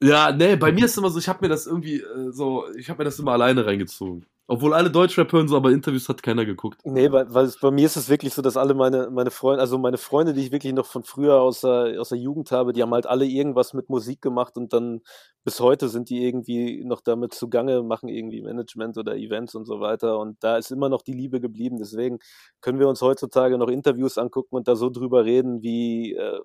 Ja, 0.00 0.30
nee, 0.30 0.54
bei 0.54 0.70
mir 0.70 0.84
ist 0.84 0.96
immer 0.96 1.10
so, 1.10 1.18
ich 1.18 1.28
habe 1.28 1.40
mir 1.42 1.48
das 1.48 1.66
irgendwie 1.66 2.02
äh, 2.02 2.30
so, 2.30 2.66
ich 2.76 2.88
habe 2.88 2.98
mir 2.98 3.04
das 3.04 3.18
immer 3.18 3.32
alleine 3.32 3.66
reingezogen. 3.66 4.24
Obwohl 4.50 4.72
alle 4.72 4.90
Deutschrap 4.90 5.30
hören, 5.30 5.46
so, 5.46 5.58
aber 5.58 5.70
Interviews 5.72 6.08
hat 6.08 6.22
keiner 6.22 6.46
geguckt. 6.46 6.80
Nee, 6.82 7.12
weil, 7.12 7.32
weil 7.34 7.52
bei 7.60 7.70
mir 7.70 7.84
ist 7.84 7.96
es 7.96 8.08
wirklich 8.08 8.32
so, 8.32 8.40
dass 8.40 8.56
alle 8.56 8.72
meine, 8.72 9.10
meine 9.10 9.30
Freunde, 9.30 9.60
also 9.60 9.76
meine 9.76 9.98
Freunde, 9.98 10.32
die 10.32 10.40
ich 10.40 10.52
wirklich 10.52 10.72
noch 10.72 10.86
von 10.86 11.04
früher 11.04 11.38
aus 11.38 11.60
der, 11.60 12.00
aus 12.00 12.08
der 12.08 12.16
Jugend 12.16 12.50
habe, 12.50 12.72
die 12.72 12.80
haben 12.80 12.94
halt 12.94 13.06
alle 13.06 13.26
irgendwas 13.26 13.74
mit 13.74 13.90
Musik 13.90 14.22
gemacht 14.22 14.56
und 14.56 14.72
dann 14.72 15.02
bis 15.44 15.60
heute 15.60 15.90
sind 15.90 16.08
die 16.08 16.26
irgendwie 16.26 16.82
noch 16.82 17.02
damit 17.02 17.34
zugange, 17.34 17.82
machen 17.82 18.08
irgendwie 18.08 18.40
Management 18.40 18.96
oder 18.96 19.16
Events 19.16 19.54
und 19.54 19.66
so 19.66 19.80
weiter. 19.80 20.18
Und 20.18 20.42
da 20.42 20.56
ist 20.56 20.70
immer 20.70 20.88
noch 20.88 21.02
die 21.02 21.12
Liebe 21.12 21.40
geblieben. 21.40 21.76
Deswegen 21.78 22.18
können 22.62 22.78
wir 22.78 22.88
uns 22.88 23.02
heutzutage 23.02 23.58
noch 23.58 23.68
Interviews 23.68 24.16
angucken 24.16 24.56
und 24.56 24.66
da 24.66 24.76
so 24.76 24.88
drüber 24.88 25.26
reden 25.26 25.60
wie 25.62 26.14
äh, 26.14 26.40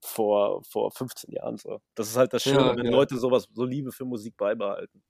vor, 0.00 0.62
vor 0.64 0.92
15 0.92 1.34
Jahren 1.34 1.58
so. 1.58 1.82
Das 1.94 2.08
ist 2.08 2.16
halt 2.16 2.32
das 2.32 2.42
Schöne, 2.42 2.60
ja, 2.60 2.74
wenn 2.74 2.86
ja. 2.86 2.90
Leute 2.90 3.18
sowas, 3.18 3.48
so 3.52 3.64
Liebe 3.64 3.92
für 3.92 4.06
Musik 4.06 4.34
beibehalten. 4.38 5.02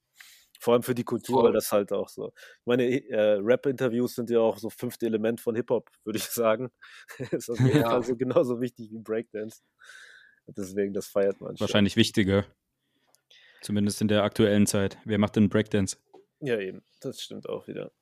Vor 0.59 0.75
allem 0.75 0.83
für 0.83 0.95
die 0.95 1.05
Kultur, 1.05 1.45
weil 1.45 1.53
das 1.53 1.71
halt 1.71 1.93
auch 1.93 2.09
so. 2.09 2.33
Ich 2.35 2.67
meine, 2.67 2.85
äh, 2.85 3.39
Rap-Interviews 3.41 4.17
sind 4.17 4.29
ja 4.29 4.41
auch 4.41 4.59
so 4.59 4.71
fünfte 4.71 5.07
Element 5.07 5.41
von 5.41 5.55
Hip-Hop, 5.55 5.89
würde 6.05 6.19
ich 6.19 6.25
sagen. 6.31 6.71
ist 7.31 7.49
auf 7.49 7.61
jeden 7.61 7.81
ja. 7.81 7.91
Fall 7.91 8.03
so 8.03 8.17
genauso 8.17 8.61
wichtig 8.61 8.91
wie 8.91 8.99
Breakdance. 8.99 9.63
Deswegen, 10.49 10.93
das 10.93 11.07
feiert 11.07 11.41
man 11.41 11.57
schon. 11.57 11.61
Wahrscheinlich 11.61 11.97
wichtiger. 11.97 12.45
Zumindest 13.61 14.01
in 14.01 14.09
der 14.09 14.23
aktuellen 14.23 14.67
Zeit. 14.67 14.99
Wer 15.05 15.19
macht 15.19 15.37
denn 15.37 15.49
Breakdance? 15.49 15.99
Ja, 16.41 16.59
eben. 16.59 16.83
Das 17.01 17.21
stimmt 17.21 17.49
auch 17.49 17.67
wieder. 17.69 17.93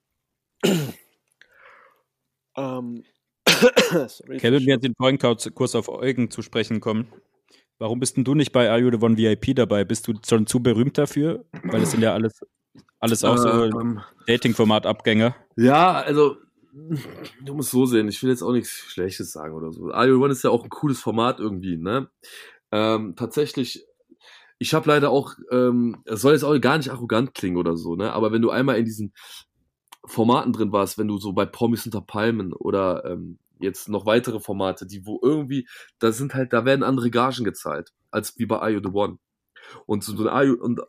ähm. 2.57 3.05
Sorry, 4.09 4.39
Kevin 4.39 4.67
wird 4.67 4.85
den 4.85 4.95
Point-Kurs 4.95 5.75
auf 5.75 5.89
Eugen 5.89 6.31
zu 6.31 6.43
sprechen 6.43 6.81
kommen. 6.81 7.13
Warum 7.79 8.01
bist 8.01 8.16
denn 8.16 8.24
du 8.24 8.35
nicht 8.35 8.53
bei 8.53 8.70
Are 8.70 8.79
You 8.79 8.91
the 8.91 9.05
One 9.05 9.16
VIP 9.16 9.55
dabei? 9.55 9.85
Bist 9.85 10.09
du 10.09 10.14
schon 10.27 10.47
zu 10.47 10.62
berühmt 10.62 10.97
dafür? 10.97 11.45
Weil 11.64 11.83
es 11.83 11.91
sind 11.91 12.03
ja 12.03 12.14
alles 12.14 12.41
Alles 13.01 13.24
auch 13.24 13.37
so 13.37 13.49
Ähm, 13.49 14.01
Dating-Format-Abgänger. 14.27 15.37
Ja, 15.57 15.93
also, 16.01 16.37
du 16.72 17.55
musst 17.55 17.70
so 17.70 17.87
sehen, 17.87 18.09
ich 18.09 18.22
will 18.22 18.31
jetzt 18.31 18.43
auch 18.43 18.53
nichts 18.53 18.70
Schlechtes 18.70 19.33
sagen 19.33 19.55
oder 19.55 19.72
so. 19.72 19.91
Are 19.93 20.16
One 20.16 20.33
ist 20.33 20.43
ja 20.43 20.51
auch 20.51 20.64
ein 20.64 20.70
cooles 20.70 21.01
Format 21.01 21.39
irgendwie, 21.39 21.77
ne? 21.77 22.09
Ähm, 22.72 23.14
tatsächlich, 23.16 23.85
ich 24.59 24.74
habe 24.74 24.89
leider 24.89 25.11
auch, 25.11 25.35
ähm, 25.51 26.03
es 26.07 26.22
soll 26.22 26.33
jetzt 26.33 26.45
auch 26.45 26.59
gar 26.61 26.79
nicht 26.79 26.91
arrogant 26.91 27.35
klingen 27.35 27.57
oder 27.57 27.77
so, 27.77 27.95
ne? 27.95 28.12
Aber 28.12 28.33
wenn 28.33 28.43
du 28.43 28.51
einmal 28.51 28.79
in 28.79 28.85
diesen 28.85 29.12
Formaten 30.07 30.53
drin 30.53 30.72
warst, 30.72 30.99
wenn 30.99 31.09
du 31.09 31.18
so 31.18 31.33
bei 31.33 31.47
Promis 31.47 31.85
unter 31.85 32.01
Palmen 32.01 32.53
oder 32.53 33.05
ähm, 33.05 33.39
jetzt 33.61 33.89
noch 33.89 34.07
weitere 34.07 34.41
Formate, 34.41 34.87
die 34.87 35.07
wo 35.07 35.19
irgendwie, 35.23 35.69
da 35.99 36.13
sind 36.13 36.35
halt, 36.35 36.53
da 36.53 36.65
werden 36.65 36.83
andere 36.83 37.11
Gagen 37.11 37.45
gezahlt, 37.45 37.93
als 38.11 38.39
wie 38.39 38.47
bei 38.47 38.59
Are 38.59 38.71
You 38.71 38.81
The 38.81 38.91
One. 38.93 39.19
Und 39.87 40.05
so 40.05 40.29
ein 40.29 40.47
You, 40.47 40.55
und 40.55 40.81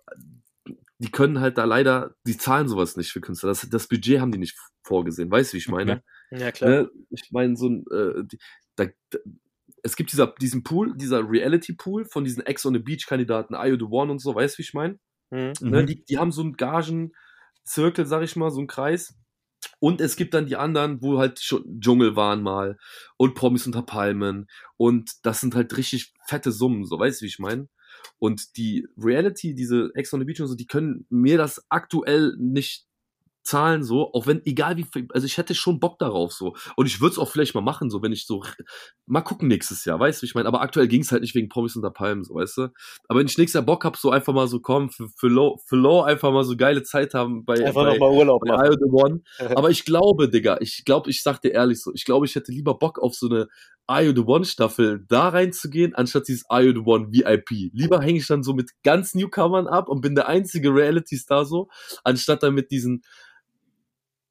die 0.99 1.11
können 1.11 1.39
halt 1.39 1.57
da 1.57 1.65
leider, 1.65 2.15
die 2.25 2.37
zahlen 2.37 2.67
sowas 2.67 2.97
nicht 2.97 3.11
für 3.11 3.21
Künstler. 3.21 3.49
Das, 3.49 3.67
das 3.69 3.87
Budget 3.87 4.19
haben 4.19 4.31
die 4.31 4.39
nicht 4.39 4.57
vorgesehen. 4.83 5.29
Weißt 5.29 5.51
du, 5.51 5.55
wie 5.55 5.59
ich 5.59 5.69
meine? 5.69 6.03
Ja, 6.31 6.51
klar. 6.51 6.69
Ne? 6.69 6.91
Ich 7.09 7.29
meine, 7.31 7.55
so 7.55 7.69
ein, 7.69 7.85
äh, 7.91 8.23
die, 8.25 8.39
da, 8.75 8.85
da, 9.11 9.19
es 9.83 9.95
gibt 9.95 10.11
dieser, 10.11 10.27
diesen 10.41 10.63
Pool, 10.63 10.95
dieser 10.97 11.29
Reality-Pool 11.29 12.05
von 12.05 12.23
diesen 12.23 12.45
Ex 12.45 12.65
on 12.65 12.73
the 12.73 12.79
Beach-Kandidaten, 12.79 13.53
You 13.53 13.77
the 13.77 13.85
One 13.89 14.11
und 14.11 14.19
so, 14.19 14.33
weißt 14.33 14.55
du, 14.55 14.57
wie 14.59 14.63
ich 14.63 14.73
meine? 14.73 14.99
Mhm. 15.29 15.53
Ne? 15.61 15.85
Die, 15.85 16.03
die 16.03 16.17
haben 16.17 16.31
so 16.31 16.41
einen 16.41 16.57
Gagenzirkel, 16.57 18.05
sag 18.05 18.23
ich 18.23 18.35
mal, 18.35 18.49
so 18.49 18.59
einen 18.59 18.67
Kreis. 18.67 19.15
Und 19.79 20.01
es 20.01 20.15
gibt 20.15 20.33
dann 20.33 20.47
die 20.47 20.55
anderen, 20.55 21.01
wo 21.01 21.19
halt 21.19 21.39
schon 21.39 21.79
Dschungel 21.79 22.15
waren 22.15 22.41
mal 22.41 22.77
und 23.17 23.35
Promis 23.35 23.67
unter 23.67 23.83
Palmen. 23.83 24.47
Und 24.75 25.11
das 25.23 25.39
sind 25.39 25.55
halt 25.55 25.77
richtig 25.77 26.13
fette 26.27 26.51
Summen, 26.51 26.85
so, 26.85 26.99
weißt 26.99 27.21
du, 27.21 27.23
wie 27.23 27.29
ich 27.29 27.39
meine? 27.39 27.67
Und 28.19 28.57
die 28.57 28.87
Reality, 28.97 29.53
diese 29.53 29.91
Ex 29.93 30.13
on 30.13 30.19
the 30.19 30.25
Beach 30.25 30.41
und 30.41 30.47
so, 30.47 30.55
die 30.55 30.67
können 30.67 31.05
mir 31.09 31.37
das 31.37 31.63
aktuell 31.69 32.35
nicht 32.39 32.86
zahlen, 33.47 33.83
so, 33.83 34.13
auch 34.13 34.27
wenn, 34.27 34.45
egal 34.45 34.77
wie 34.77 34.83
viel, 34.83 35.07
also 35.13 35.25
ich 35.25 35.37
hätte 35.37 35.55
schon 35.55 35.79
Bock 35.79 35.97
darauf, 35.99 36.33
so. 36.33 36.55
Und 36.75 36.85
ich 36.85 36.99
würde 36.99 37.13
es 37.13 37.17
auch 37.17 37.29
vielleicht 37.29 37.55
mal 37.55 37.61
machen, 37.61 37.89
so, 37.89 38.01
wenn 38.01 38.11
ich 38.11 38.27
so, 38.27 38.43
mal 39.05 39.21
gucken 39.21 39.47
nächstes 39.47 39.85
Jahr, 39.85 39.99
weißt 39.99 40.21
du, 40.21 40.25
ich 40.25 40.35
meine? 40.35 40.47
Aber 40.47 40.61
aktuell 40.61 40.87
ging 40.87 41.01
es 41.01 41.11
halt 41.11 41.21
nicht 41.21 41.33
wegen 41.33 41.47
Promis 41.47 41.75
unter 41.75 41.89
Palmen, 41.89 42.23
so, 42.23 42.35
weißt 42.35 42.57
du? 42.57 42.61
Aber 43.07 43.19
wenn 43.19 43.27
ich 43.27 43.37
nächstes 43.37 43.53
Jahr 43.53 43.65
Bock 43.65 43.85
hab, 43.85 43.95
so 43.97 44.11
einfach 44.11 44.33
mal 44.33 44.47
so 44.47 44.59
kommen, 44.59 44.89
für, 44.89 45.07
für, 45.15 45.27
low, 45.27 45.59
für 45.65 45.77
Low 45.77 46.01
einfach 46.01 46.31
mal 46.31 46.43
so 46.43 46.57
geile 46.57 46.83
Zeit 46.83 47.13
haben 47.13 47.45
bei, 47.45 47.53
Einfach 47.53 47.83
bei, 47.83 47.93
nochmal 47.93 48.11
Urlaub 48.11 48.41
bei 48.45 48.51
machen. 48.51 48.77
The 48.79 48.91
One. 48.91 49.21
Aber 49.55 49.69
ich 49.69 49.85
glaube, 49.85 50.29
Digga, 50.29 50.57
ich 50.59 50.83
glaube, 50.85 51.09
ich 51.09 51.23
sag 51.23 51.39
dir 51.41 51.51
ehrlich 51.51 51.81
so, 51.81 51.91
ich 51.93 52.05
glaube, 52.05 52.25
ich 52.25 52.35
hätte 52.35 52.51
lieber 52.51 52.77
Bock 52.77 52.99
auf 52.99 53.15
so 53.15 53.29
eine 53.29 53.47
Are 53.87 54.03
You 54.03 54.13
the 54.13 54.23
One 54.25 54.43
Staffel 54.43 55.05
da 55.07 55.29
reinzugehen, 55.29 55.95
anstatt 55.95 56.27
dieses 56.27 56.43
Are 56.49 56.61
You 56.61 56.73
the 56.73 56.83
One 56.85 57.07
VIP. 57.11 57.71
Lieber 57.73 58.01
hänge 58.01 58.19
ich 58.19 58.27
dann 58.27 58.43
so 58.43 58.53
mit 58.53 58.71
ganz 58.83 59.15
Newcomern 59.15 59.67
ab 59.67 59.87
und 59.87 60.01
bin 60.01 60.13
der 60.13 60.27
einzige 60.27 60.73
Reality-Star 60.73 61.45
so, 61.45 61.69
anstatt 62.03 62.43
dann 62.43 62.53
mit 62.53 62.69
diesen, 62.69 63.03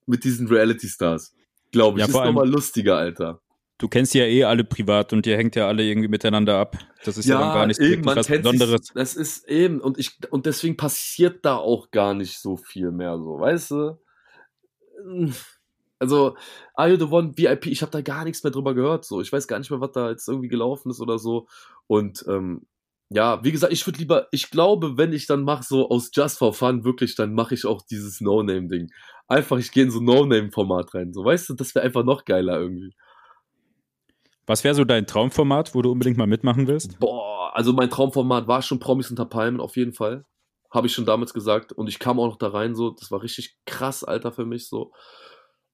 mit 0.07 0.25
diesen 0.25 0.49
Reality-Stars. 0.49 1.35
Glaube 1.73 1.99
ich. 2.01 2.07
Ja, 2.07 2.13
ist 2.13 2.27
nochmal 2.27 2.49
lustiger, 2.49 2.97
Alter. 2.97 3.41
Du 3.79 3.89
kennst 3.89 4.15
ja 4.15 4.25
eh 4.25 4.45
alle 4.45 4.65
privat 4.65 5.13
und 5.13 5.27
ihr 5.27 5.37
hängt 5.37 5.55
ja 5.55 5.69
alle 5.69 5.83
irgendwie 5.83 6.09
miteinander 6.09 6.59
ab. 6.59 6.79
Das 7.05 7.19
ist 7.19 7.27
ja, 7.27 7.39
dann 7.39 7.53
gar 7.53 7.67
nicht 7.67 7.79
wirklich 7.79 8.07
was 8.07 8.27
Besonderes. 8.27 8.93
Das 8.95 9.15
ist 9.15 9.47
eben, 9.49 9.81
und 9.81 9.99
ich, 9.99 10.19
und 10.31 10.47
deswegen 10.47 10.79
passiert 10.79 11.45
da 11.45 11.57
auch 11.57 11.91
gar 11.91 12.15
nicht 12.15 12.39
so 12.39 12.57
viel 12.57 12.91
mehr, 12.91 13.19
so, 13.19 13.39
weißt 13.39 13.71
du? 13.73 13.99
Also, 15.99 16.37
Are 16.75 16.91
You 16.91 16.97
the 16.97 17.05
One 17.05 17.37
VIP, 17.37 17.67
ich 17.67 17.83
habe 17.83 17.93
da 17.93 18.01
gar 18.01 18.25
nichts 18.25 18.43
mehr 18.43 18.51
drüber 18.51 18.75
gehört, 18.75 19.05
so. 19.05 19.21
Ich 19.21 19.31
weiß 19.31 19.47
gar 19.47 19.59
nicht 19.59 19.71
mehr, 19.71 19.81
was 19.81 19.93
da 19.93 20.09
jetzt 20.09 20.27
irgendwie 20.27 20.49
gelaufen 20.49 20.91
ist 20.91 21.01
oder 21.01 21.19
so. 21.19 21.47
Und, 21.87 22.25
ähm, 22.29 22.67
ja, 23.11 23.43
wie 23.45 23.53
gesagt, 23.53 23.73
ich 23.73 23.87
würde 23.87 23.99
lieber, 23.99 24.29
ich 24.33 24.51
glaube, 24.51 24.97
wenn 24.97 25.13
ich 25.13 25.27
dann 25.27 25.45
mache, 25.45 25.65
so 25.65 25.89
aus 25.89 26.11
Just 26.13 26.39
for 26.39 26.53
Fun, 26.53 26.85
wirklich, 26.85 27.15
dann 27.15 27.35
mache 27.35 27.55
ich 27.55 27.65
auch 27.65 27.83
dieses 27.83 28.21
No-Name-Ding. 28.21 28.89
Einfach, 29.29 29.59
ich 29.59 29.71
gehe 29.71 29.85
in 29.85 29.91
so 29.91 30.01
ein 30.01 30.05
No-Name-Format 30.05 30.95
rein, 30.95 31.13
so, 31.13 31.25
weißt 31.25 31.51
du, 31.51 31.55
das 31.55 31.75
wäre 31.75 31.85
einfach 31.85 32.05
noch 32.05 32.25
geiler 32.25 32.59
irgendwie. 32.59 32.95
Was 34.47 34.63
wäre 34.63 34.75
so 34.75 34.85
dein 34.85 35.07
Traumformat, 35.07 35.75
wo 35.75 35.83
du 35.83 35.91
unbedingt 35.91 36.17
mal 36.17 36.27
mitmachen 36.27 36.69
willst? 36.69 36.99
Boah, 37.01 37.55
also 37.55 37.73
mein 37.73 37.91
Traumformat 37.91 38.47
war 38.47 38.63
schon 38.63 38.79
Promis 38.79 39.11
unter 39.11 39.25
Palmen, 39.25 39.61
auf 39.61 39.77
jeden 39.77 39.93
Fall. 39.93 40.25
Habe 40.71 40.87
ich 40.87 40.93
schon 40.93 41.07
damals 41.07 41.35
gesagt. 41.35 41.73
Und 41.73 41.89
ich 41.89 41.99
kam 41.99 42.21
auch 42.21 42.29
noch 42.29 42.39
da 42.39 42.49
rein, 42.49 42.75
so. 42.75 42.91
Das 42.91 43.11
war 43.11 43.23
richtig 43.23 43.57
krass, 43.67 44.05
Alter, 44.05 44.31
für 44.31 44.47
mich, 44.47 44.69
so. 44.69 44.93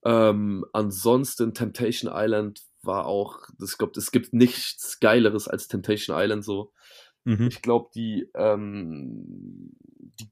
Ähm, 0.05 0.65
ansonsten 0.73 1.53
Temptation 1.55 2.11
Island 2.15 2.63
war 2.83 3.07
auch, 3.07 3.41
das, 3.59 3.73
ich 3.73 3.79
glaube, 3.79 3.93
es 3.97 4.11
gibt 4.11 4.33
nichts 4.33 5.01
Geileres 5.01 5.49
als 5.49 5.69
Temptation 5.69 6.17
Island, 6.19 6.45
so. 6.45 6.73
Mhm. 7.25 7.47
Ich 7.49 7.63
glaube, 7.63 7.91
die, 7.95 8.29
ähm, 8.35 9.73
die, 10.21 10.29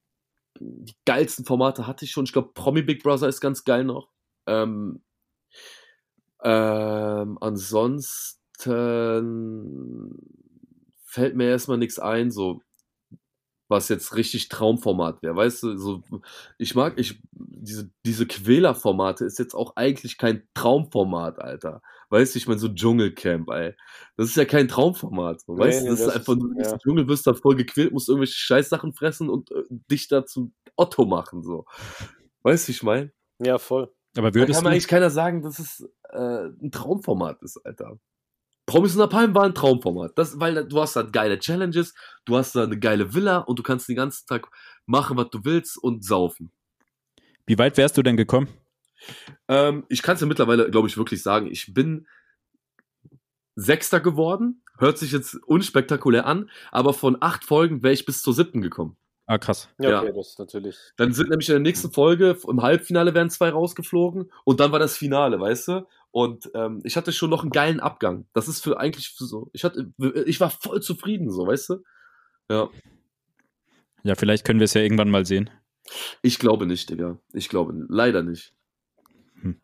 die 0.58 0.94
geilsten 1.04 1.44
Formate 1.44 1.86
hatte 1.86 2.04
ich 2.04 2.10
schon. 2.10 2.24
Ich 2.24 2.32
glaube, 2.32 2.52
Promi 2.54 2.82
Big 2.82 3.02
Brother 3.02 3.28
ist 3.28 3.40
ganz 3.40 3.64
geil 3.64 3.84
noch. 3.84 4.10
Ähm, 4.46 5.02
ähm, 6.42 7.38
ansonsten 7.40 8.70
fällt 11.04 11.36
mir 11.36 11.48
erstmal 11.48 11.78
nichts 11.78 11.98
ein, 11.98 12.30
so 12.30 12.62
was 13.70 13.88
jetzt 13.88 14.16
richtig 14.16 14.48
Traumformat 14.48 15.22
wäre. 15.22 15.36
Weißt 15.36 15.62
du, 15.62 15.76
so 15.76 16.02
ich 16.58 16.74
mag 16.74 16.98
ich 16.98 17.22
diese 17.32 17.90
diese 18.04 18.26
Quäler-Formate 18.26 19.24
ist 19.24 19.38
jetzt 19.38 19.54
auch 19.54 19.76
eigentlich 19.76 20.18
kein 20.18 20.42
Traumformat, 20.54 21.38
Alter. 21.38 21.80
Weißt 22.10 22.34
du, 22.34 22.38
ich 22.38 22.48
meine 22.48 22.58
so 22.58 22.68
Dschungelcamp, 22.68 23.48
ey. 23.50 23.74
Das 24.16 24.26
ist 24.28 24.36
ja 24.36 24.44
kein 24.44 24.66
Traumformat, 24.66 25.42
so, 25.42 25.54
Nee, 25.54 25.60
weißt 25.60 25.82
nee, 25.82 25.88
du, 25.88 25.94
das, 25.94 26.00
das 26.00 26.08
ist 26.08 26.14
einfach 26.16 26.34
nur 26.34 26.52
du 26.52 26.60
ja. 26.60 26.72
im 26.72 26.78
Dschungel, 26.80 27.08
wirst 27.08 27.26
da 27.28 27.34
voll 27.34 27.54
gequält, 27.54 27.92
musst 27.92 28.08
irgendwelche 28.08 28.34
Scheißsachen 28.34 28.92
fressen 28.92 29.30
und 29.30 29.52
äh, 29.52 29.62
dich 29.90 30.08
dazu 30.08 30.52
Otto 30.74 31.04
machen 31.04 31.44
so. 31.44 31.64
Weißt 32.42 32.66
du, 32.66 32.72
ich 32.72 32.82
meine? 32.82 33.12
Ja, 33.38 33.58
voll. 33.58 33.92
Aber 34.16 34.32
Da 34.32 34.40
würdest 34.40 34.56
kann 34.56 34.64
mir 34.64 34.70
du, 34.70 34.72
eigentlich 34.74 34.88
keiner 34.88 35.10
sagen, 35.10 35.42
dass 35.42 35.60
es 35.60 35.88
äh, 36.10 36.46
ein 36.46 36.72
Traumformat 36.72 37.40
ist, 37.42 37.64
Alter. 37.64 37.98
Promis 38.70 38.94
unter 38.94 39.08
Palmen 39.08 39.34
war 39.34 39.42
ein 39.42 39.54
Traumformat. 39.54 40.16
Das, 40.16 40.38
weil 40.38 40.64
du 40.64 40.80
hast 40.80 40.94
da 40.94 41.02
geile 41.02 41.40
Challenges, 41.40 41.92
du 42.24 42.36
hast 42.36 42.54
da 42.54 42.62
eine 42.62 42.78
geile 42.78 43.12
Villa 43.12 43.38
und 43.38 43.58
du 43.58 43.64
kannst 43.64 43.88
den 43.88 43.96
ganzen 43.96 44.28
Tag 44.28 44.46
machen, 44.86 45.16
was 45.16 45.28
du 45.30 45.44
willst 45.44 45.76
und 45.76 46.04
saufen. 46.04 46.52
wie 47.46 47.58
weit 47.58 47.76
wärst 47.76 47.98
du 47.98 48.04
denn 48.04 48.16
gekommen? 48.16 48.46
Ähm, 49.48 49.86
ich 49.88 50.02
kann 50.02 50.14
es 50.14 50.20
ja 50.20 50.28
mittlerweile, 50.28 50.70
glaube 50.70 50.86
ich, 50.86 50.96
wirklich 50.96 51.20
sagen. 51.20 51.48
Ich 51.50 51.74
bin 51.74 52.06
Sechster 53.56 53.98
geworden. 53.98 54.62
Hört 54.78 54.98
sich 54.98 55.10
jetzt 55.10 55.34
unspektakulär 55.46 56.24
an, 56.24 56.48
aber 56.70 56.94
von 56.94 57.16
acht 57.20 57.42
Folgen 57.44 57.82
wäre 57.82 57.92
ich 57.92 58.06
bis 58.06 58.22
zur 58.22 58.34
siebten 58.34 58.62
gekommen. 58.62 58.96
Ah, 59.30 59.38
krass. 59.38 59.68
Ja, 59.78 59.90
Ja. 59.90 60.02
okay, 60.02 60.12
das 60.12 60.36
natürlich. 60.38 60.76
Dann 60.96 61.12
sind 61.12 61.28
nämlich 61.30 61.48
in 61.48 61.52
der 61.52 61.60
nächsten 61.60 61.92
Folge, 61.92 62.36
im 62.48 62.62
Halbfinale 62.62 63.14
werden 63.14 63.30
zwei 63.30 63.50
rausgeflogen 63.50 64.28
und 64.44 64.58
dann 64.58 64.72
war 64.72 64.80
das 64.80 64.96
Finale, 64.96 65.38
weißt 65.38 65.68
du? 65.68 65.86
Und 66.10 66.50
ähm, 66.54 66.80
ich 66.82 66.96
hatte 66.96 67.12
schon 67.12 67.30
noch 67.30 67.42
einen 67.42 67.52
geilen 67.52 67.78
Abgang. 67.78 68.26
Das 68.32 68.48
ist 68.48 68.60
für 68.64 68.80
eigentlich 68.80 69.10
für 69.10 69.26
so. 69.26 69.48
Ich 69.52 69.62
hatte, 69.62 69.92
ich 70.26 70.40
war 70.40 70.50
voll 70.50 70.82
zufrieden, 70.82 71.30
so, 71.30 71.46
weißt 71.46 71.68
du? 71.70 71.84
Ja. 72.50 72.68
Ja, 74.02 74.16
vielleicht 74.16 74.44
können 74.44 74.58
wir 74.58 74.64
es 74.64 74.74
ja 74.74 74.80
irgendwann 74.82 75.10
mal 75.10 75.24
sehen. 75.24 75.48
Ich 76.22 76.40
glaube 76.40 76.66
nicht, 76.66 76.90
Digga. 76.90 77.16
Ich 77.32 77.48
glaube 77.48 77.72
leider 77.88 78.24
nicht. 78.24 78.52
Hm. 79.42 79.60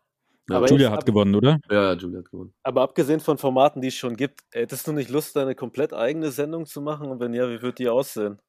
Ja, 0.49 0.55
Aber 0.57 0.69
Julia 0.69 0.91
hat 0.91 0.99
ab- 0.99 1.05
gewonnen, 1.05 1.35
oder? 1.35 1.59
ja, 1.69 1.91
ja, 1.91 1.93
Julia 1.93 2.19
hat 2.19 2.31
gewonnen. 2.31 2.53
Aber 2.63 2.83
abgesehen 2.83 3.19
von 3.19 3.37
Formaten, 3.37 3.81
die 3.81 3.89
es 3.89 3.95
schon 3.95 4.15
gibt, 4.15 4.43
hättest 4.53 4.87
du 4.87 4.93
nicht 4.93 5.09
Lust, 5.09 5.35
deine 5.35 5.55
komplett 5.55 5.91
eigene 5.93 6.31
Sendung 6.31 6.65
zu 6.65 6.79
machen? 6.81 7.09
Und 7.09 7.19
wenn 7.19 7.33
ja, 7.33 7.49
wie 7.49 7.61
wird 7.61 7.79
die 7.79 7.89
aussehen? 7.89 8.39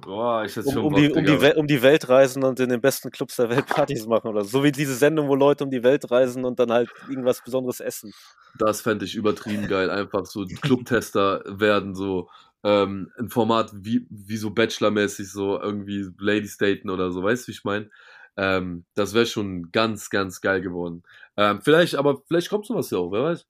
Boah, 0.00 0.44
ich 0.44 0.56
hätte 0.56 0.68
Um, 0.68 0.74
schon 0.74 0.84
um, 0.84 0.90
Bock, 0.90 1.00
die, 1.00 1.12
um, 1.12 1.24
die 1.24 1.40
Wel- 1.40 1.56
um 1.56 1.66
die 1.66 1.82
Welt 1.82 2.08
reisen 2.08 2.44
und 2.44 2.60
in 2.60 2.68
den 2.68 2.80
besten 2.80 3.10
Clubs 3.10 3.36
der 3.36 3.50
Welt 3.50 3.66
Partys 3.66 4.06
machen 4.06 4.28
oder 4.28 4.44
so. 4.44 4.58
So 4.58 4.64
wie 4.64 4.72
diese 4.72 4.94
Sendung, 4.94 5.28
wo 5.28 5.34
Leute 5.34 5.64
um 5.64 5.70
die 5.70 5.82
Welt 5.82 6.10
reisen 6.10 6.44
und 6.44 6.58
dann 6.58 6.72
halt 6.72 6.90
irgendwas 7.08 7.42
Besonderes 7.42 7.80
essen. 7.80 8.12
Das 8.58 8.80
fände 8.80 9.04
ich 9.04 9.14
übertrieben 9.14 9.68
geil. 9.68 9.90
Einfach 9.90 10.24
so 10.26 10.44
Clubtester 10.46 11.42
werden, 11.46 11.94
so 11.94 12.28
ähm, 12.64 13.12
ein 13.18 13.28
Format 13.28 13.70
wie, 13.74 14.06
wie 14.10 14.36
so 14.36 14.50
Bachelor-mäßig, 14.50 15.30
so 15.30 15.60
irgendwie 15.60 16.08
Ladies 16.18 16.56
daten 16.56 16.90
oder 16.90 17.10
so, 17.10 17.22
weißt 17.22 17.44
du, 17.44 17.48
wie 17.48 17.52
ich 17.52 17.64
meine? 17.64 17.90
Ähm, 18.36 18.84
das 18.94 19.14
wäre 19.14 19.26
schon 19.26 19.70
ganz, 19.72 20.10
ganz 20.10 20.40
geil 20.40 20.60
geworden. 20.60 21.02
Ähm, 21.36 21.60
vielleicht, 21.60 21.96
aber 21.96 22.22
vielleicht 22.26 22.48
kommt 22.50 22.66
sowas 22.66 22.90
ja 22.90 22.98
auch, 22.98 23.10
wer 23.10 23.24
weiß. 23.24 23.46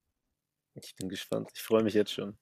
Ich 0.83 0.95
bin 0.97 1.09
gespannt. 1.09 1.51
Ich 1.55 1.63
freue 1.63 1.83
mich 1.83 1.95
jetzt 1.95 2.13
schon. 2.13 2.39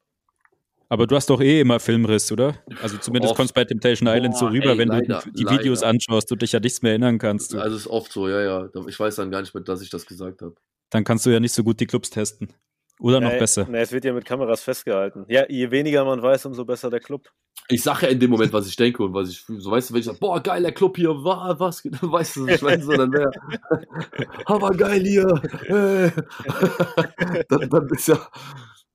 Aber 0.88 1.06
du 1.06 1.16
hast 1.16 1.28
doch 1.30 1.40
eh 1.40 1.60
immer 1.60 1.80
Filmriss, 1.80 2.30
oder? 2.30 2.54
Also 2.80 2.96
zumindest 2.98 3.34
kommst 3.34 3.54
bei 3.54 3.64
Temptation 3.64 4.08
Island 4.08 4.36
so 4.36 4.46
Boah, 4.46 4.52
rüber, 4.52 4.70
ey, 4.72 4.78
wenn 4.78 4.88
leider, 4.88 5.20
du 5.20 5.30
die, 5.30 5.44
die 5.44 5.50
Videos 5.50 5.80
leider. 5.80 5.90
anschaust 5.90 6.30
und 6.30 6.42
dich 6.42 6.52
ja 6.52 6.60
nichts 6.60 6.80
mehr 6.82 6.92
erinnern 6.92 7.18
kannst. 7.18 7.52
Du. 7.52 7.58
Also 7.58 7.76
ist 7.76 7.88
oft 7.88 8.12
so, 8.12 8.28
ja, 8.28 8.40
ja. 8.40 8.68
Ich 8.86 8.98
weiß 8.98 9.16
dann 9.16 9.30
gar 9.30 9.40
nicht 9.40 9.52
mehr, 9.52 9.64
dass 9.64 9.82
ich 9.82 9.90
das 9.90 10.06
gesagt 10.06 10.42
habe. 10.42 10.54
Dann 10.90 11.02
kannst 11.02 11.26
du 11.26 11.30
ja 11.30 11.40
nicht 11.40 11.52
so 11.52 11.64
gut 11.64 11.80
die 11.80 11.86
Clubs 11.86 12.10
testen. 12.10 12.52
Oder 13.00 13.20
noch 13.20 13.30
Nee, 13.32 13.38
besser. 13.38 13.66
Nee, 13.68 13.80
es 13.80 13.92
wird 13.92 14.04
ja 14.04 14.12
mit 14.12 14.24
Kameras 14.24 14.62
festgehalten. 14.62 15.24
Ja, 15.28 15.44
je 15.48 15.70
weniger 15.70 16.04
man 16.04 16.22
weiß, 16.22 16.46
umso 16.46 16.64
besser 16.64 16.88
der 16.88 17.00
Club. 17.00 17.28
Ich 17.68 17.82
sage 17.82 18.06
ja 18.06 18.12
in 18.12 18.20
dem 18.20 18.30
Moment, 18.30 18.52
was 18.52 18.68
ich 18.68 18.76
denke 18.76 19.02
und 19.02 19.12
was 19.12 19.28
ich 19.28 19.40
fühle. 19.40 19.60
So, 19.60 19.70
weißt 19.72 19.90
du, 19.90 19.94
wenn 19.94 20.00
ich 20.00 20.06
sage, 20.06 20.18
boah, 20.20 20.40
geil, 20.40 20.62
der 20.62 20.72
Club 20.72 20.96
hier, 20.96 21.10
wa- 21.10 21.56
was, 21.58 21.82
geht?" 21.82 22.00
weißt 22.00 22.36
du, 22.36 22.46
ich 22.46 22.62
weiß 22.62 22.84
so, 22.84 22.96
dann 22.96 23.12
wäre, 23.12 23.30
aber 24.46 24.70
geil 24.70 25.02
hier, 25.04 25.42
hey. 25.66 26.10
dann, 27.48 27.68
dann 27.68 27.88
ist 27.88 28.08
ja, 28.08 28.28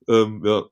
ähm, 0.08 0.42
ja. 0.46 0.64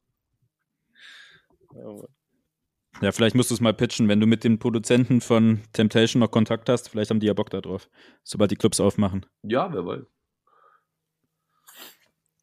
Ja, 3.01 3.11
vielleicht 3.11 3.35
musst 3.35 3.49
du 3.49 3.55
es 3.55 3.61
mal 3.61 3.73
pitchen, 3.73 4.07
wenn 4.09 4.19
du 4.19 4.27
mit 4.27 4.43
den 4.43 4.59
Produzenten 4.59 5.21
von 5.21 5.61
Temptation 5.73 6.19
noch 6.19 6.31
Kontakt 6.31 6.67
hast. 6.69 6.89
Vielleicht 6.89 7.11
haben 7.11 7.19
die 7.19 7.27
ja 7.27 7.33
Bock 7.33 7.49
da 7.49 7.61
drauf, 7.61 7.89
sobald 8.23 8.51
die 8.51 8.55
Clubs 8.55 8.79
aufmachen. 8.79 9.25
Ja, 9.43 9.71
wer 9.71 9.85
weiß. 9.85 10.03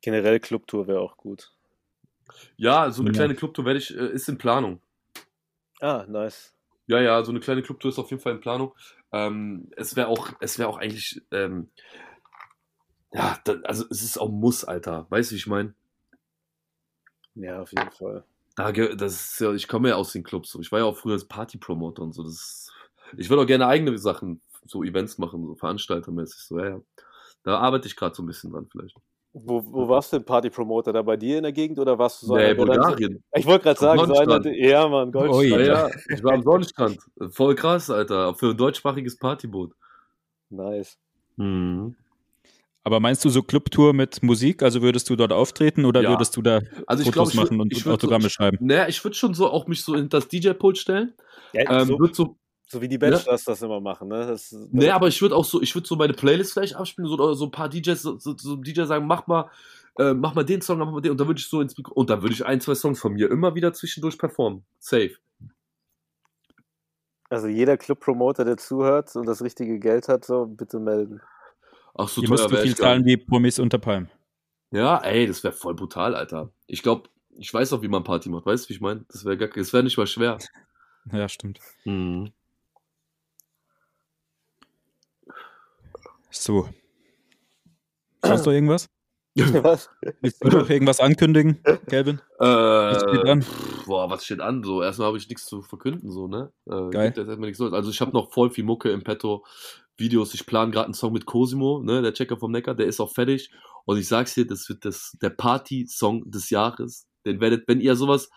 Generell 0.03 0.41
Clubtour 0.41 0.87
wäre 0.87 1.01
auch 1.01 1.17
gut. 1.17 1.53
Ja, 2.57 2.91
so 2.91 3.03
eine 3.03 3.11
Ja. 3.11 3.17
kleine 3.17 3.35
Clubtour 3.35 3.65
werde 3.65 3.79
ich, 3.81 3.95
äh, 3.95 4.09
ist 4.09 4.29
in 4.29 4.39
Planung. 4.39 4.81
Ah, 5.81 6.07
nice. 6.09 6.55
Ja, 6.87 7.01
ja, 7.01 7.23
so 7.25 7.33
eine 7.33 7.41
kleine 7.41 7.63
Clubtour 7.63 7.91
ist 7.91 7.99
auf 7.99 8.11
jeden 8.11 8.23
Fall 8.23 8.33
in 8.35 8.41
Planung. 8.41 8.73
Ähm, 9.13 9.69
es 9.77 9.97
wäre 9.97 10.09
auch, 10.09 10.31
es 10.41 10.59
wäre 10.59 10.69
auch 10.69 10.79
eigentlich, 10.79 11.23
ähm, 11.33 11.71
ja, 13.13 13.39
da, 13.45 13.55
also 13.65 13.85
es 13.91 14.03
ist 14.03 14.19
auch 14.19 14.29
ein 14.29 14.39
Muss, 14.41 14.65
Alter. 14.65 15.07
Weißt 15.11 15.31
du, 15.31 15.35
wie 15.35 15.39
ich 15.39 15.47
meine? 15.47 15.75
Ja, 17.35 17.61
auf 17.63 17.73
jeden 17.73 17.91
Fall. 17.91 18.25
Da, 18.57 18.73
das 18.73 19.33
ist 19.33 19.41
ja, 19.41 19.53
ich 19.53 19.69
komme 19.69 19.91
ja 19.91 19.97
aus 19.97 20.13
den 20.13 20.25
Clubs. 20.25 20.51
So. 20.51 20.61
Ich 20.61 20.73
war 20.73 20.81
ja 20.81 20.87
auch 20.87 20.97
früher 20.97 21.13
als 21.13 21.27
Party-Promoter 21.27 22.03
und 22.03 22.13
so. 22.13 22.23
Das 22.23 22.33
ist, 22.33 22.73
ich 23.17 23.31
würde 23.31 23.43
auch 23.43 23.47
gerne 23.47 23.67
eigene 23.67 23.97
Sachen, 23.99 24.41
so 24.65 24.83
Events 24.83 25.19
machen, 25.19 25.47
so 25.47 25.55
veranstaltermäßig. 25.55 26.41
So, 26.41 26.59
ja, 26.59 26.71
ja. 26.71 26.81
Da 27.45 27.59
arbeite 27.59 27.87
ich 27.87 27.95
gerade 27.95 28.15
so 28.15 28.23
ein 28.23 28.27
bisschen 28.27 28.51
dran, 28.51 28.67
vielleicht. 28.73 28.97
Wo, 29.35 29.63
wo 29.67 29.87
warst 29.87 30.13
du 30.13 30.17
denn 30.17 30.25
Party-Promoter? 30.25 30.95
Da 30.95 31.03
bei 31.03 31.19
dir 31.19 31.37
in 31.37 31.43
der 31.43 31.53
Gegend 31.53 31.79
oder 31.79 31.99
warst 31.99 32.23
du 32.23 32.27
so 32.27 32.37
Nee, 32.37 32.55
Bulgarien. 32.55 33.23
Ich 33.35 33.45
wollte 33.45 33.65
gerade 33.65 33.79
sagen, 33.79 34.07
so 34.07 34.17
einer, 34.17 34.47
ja, 34.47 34.89
Mann, 34.89 35.13
Goldstadt. 35.13 35.39
Ui. 35.39 35.51
Ja, 35.51 35.61
ja, 35.61 35.91
ich 36.09 36.25
war 36.25 36.33
am 36.33 36.43
Sonnenstrand. 36.43 36.99
Voll 37.29 37.55
krass, 37.55 37.91
Alter. 37.91 38.35
Für 38.35 38.53
ein 38.53 38.57
deutschsprachiges 38.57 39.19
Partyboot. 39.19 39.75
Nice. 40.49 40.97
Aber 42.87 43.01
meinst 43.01 43.25
du 43.25 43.31
so 43.31 43.43
Clubtour 43.43 43.95
mit 43.95 44.23
Musik? 44.23 44.63
Also 44.63 44.81
würdest 44.81 45.11
du 45.11 45.17
dort 45.17 45.33
auftreten 45.33 45.85
oder 45.87 46.03
Ja. 46.03 46.11
würdest 46.11 46.37
du 46.37 46.41
da 46.41 46.61
Also 46.87 47.03
ich 47.03 47.09
Fotos 47.09 47.13
glaube, 47.13 47.31
ich 47.31 47.35
machen 47.35 47.57
würd- 47.57 47.63
und 47.63 47.73
ich 47.73 47.85
würd 47.85 47.95
Autogramme 47.95 48.23
so, 48.23 48.29
schreiben? 48.29 48.59
Naja, 48.61 48.87
ich 48.87 49.03
würde 49.03 49.17
schon 49.17 49.35
so 49.35 49.51
auch 49.51 49.67
mich 49.67 49.83
so 49.83 49.97
hinter 49.97 50.19
das 50.19 50.29
DJ-Pult 50.29 50.79
stellen. 50.79 51.13
Ja, 51.53 51.81
Ähm, 51.81 51.89
so, 51.89 51.99
würd 51.99 52.15
so, 52.15 52.37
so 52.69 52.81
wie 52.81 52.87
die 52.87 52.97
Bachelors 52.97 53.43
das 53.43 53.61
immer 53.61 53.81
machen, 53.81 54.07
ne? 54.07 54.25
Das, 54.29 54.51
das 54.51 54.69
nee, 54.71 54.89
aber 54.91 55.09
ich 55.09 55.21
würde 55.21 55.35
auch 55.35 55.45
so, 55.45 55.61
ich 55.61 55.75
würde 55.75 55.89
so 55.89 55.97
meine 55.97 56.13
Playlist 56.13 56.53
vielleicht 56.53 56.77
abspielen, 56.77 57.09
so, 57.09 57.15
oder 57.15 57.35
so 57.35 57.47
ein 57.47 57.51
paar 57.51 57.69
DJs, 57.69 58.01
so, 58.01 58.19
so, 58.21 58.37
so 58.39 58.55
DJ 58.55 58.85
sagen, 58.85 59.09
mach 59.09 59.27
mal, 59.27 59.51
äh, 59.99 60.15
mach 60.15 60.37
mal 60.37 60.45
den 60.45 60.61
Song, 60.61 60.79
mach 60.79 60.89
mal 60.89 61.01
den, 61.01 61.11
und 61.11 61.19
dann 61.19 61.27
würde 61.27 61.41
ich 61.41 61.49
so 61.49 61.61
ins 61.61 61.77
Mikro, 61.77 61.93
und 61.93 62.09
dann 62.09 62.23
würde 62.23 62.35
ich 62.35 62.47
ein, 62.47 62.61
zwei 62.61 62.77
Songs 62.77 63.01
von 63.01 63.15
mir 63.15 63.33
immer 63.33 63.57
wieder 63.57 63.73
zwischendurch 63.73 64.17
performen. 64.17 64.65
Safe. 64.79 65.11
Also 67.31 67.49
jeder 67.49 67.77
Club-Promoter, 67.77 68.45
der 68.45 68.59
zuhört 68.59 69.17
und 69.17 69.27
das 69.27 69.43
richtige 69.43 69.81
Geld 69.81 70.07
hat, 70.07 70.25
so 70.25 70.47
bitte 70.47 70.79
melden. 70.79 71.21
Ach 71.99 72.09
so 72.09 72.21
Hier 72.21 72.29
musst 72.29 72.45
du 72.45 72.51
wär 72.51 72.63
viel 72.63 72.77
zahlen 72.77 73.05
wie 73.05 73.17
Promis 73.17 73.59
unter 73.59 73.79
Palmen. 73.79 74.11
Ja, 74.71 74.99
ey, 74.99 75.27
das 75.27 75.43
wäre 75.43 75.55
voll 75.55 75.75
brutal, 75.75 76.15
Alter. 76.15 76.53
Ich 76.67 76.83
glaube, 76.83 77.09
ich 77.39 77.53
weiß 77.53 77.73
auch, 77.73 77.83
wie 77.83 77.89
man 77.89 78.05
Party 78.05 78.29
macht. 78.29 78.45
Weißt 78.45 78.65
du, 78.65 78.69
wie 78.69 78.75
ich 78.75 78.81
meine? 78.81 79.05
Das 79.09 79.25
wäre 79.25 79.39
gar, 79.39 79.49
das 79.49 79.73
wäre 79.73 79.83
nicht 79.83 79.97
mal 79.97 80.07
schwer. 80.07 80.39
Ja, 81.13 81.29
stimmt. 81.29 81.61
Mhm. 81.85 82.33
So. 86.31 86.69
Sonst 88.25 88.45
noch 88.45 88.53
irgendwas? 88.53 88.89
Was? 89.37 89.89
Willst 90.21 90.43
du 90.43 90.49
noch 90.49 90.69
irgendwas 90.69 90.99
ankündigen, 90.99 91.63
Kelvin? 91.87 92.21
Äh, 92.41 92.99
steht 92.99 93.25
an? 93.25 93.45
boah, 93.87 94.11
was 94.11 94.25
steht 94.25 94.41
an? 94.41 94.63
So, 94.63 94.83
erstmal 94.83 95.09
habe 95.09 95.19
ich 95.19 95.29
nichts 95.29 95.47
zu 95.47 95.63
verkünden, 95.63 96.11
so, 96.11 96.27
ne? 96.27 96.53
Äh, 96.67 96.91
Geil. 96.91 97.15
erstmal 97.17 97.37
nichts. 97.37 97.61
Also 97.61 97.91
ich 97.91 98.01
habe 98.01 98.13
noch 98.13 98.33
voll 98.33 98.51
viel 98.51 98.65
Mucke 98.65 98.91
im 98.91 99.03
Petto, 99.03 99.45
Videos. 99.99 100.35
Ich 100.35 100.47
plane 100.47 100.71
gerade 100.71 100.87
einen 100.87 100.95
Song 100.95 101.13
mit 101.13 101.27
Cosimo, 101.27 101.83
ne? 101.83 102.03
Der 102.03 102.13
Checker 102.15 102.37
vom 102.37 102.53
Neckar, 102.53 102.75
der 102.75 102.87
ist 102.87 103.01
auch 103.01 103.13
fertig. 103.13 103.51
Und 103.85 103.99
ich 103.99 104.09
sag's 104.09 104.35
dir, 104.35 104.47
das 104.47 104.69
wird 104.69 104.85
das, 104.85 105.17
der 105.23 105.31
Party-Song 105.31 106.31
des 106.31 106.51
Jahres. 106.51 107.07
Den 107.25 107.41
werdet, 107.41 107.67
wenn 107.69 107.81
ihr 107.81 107.97
sowas 107.97 108.29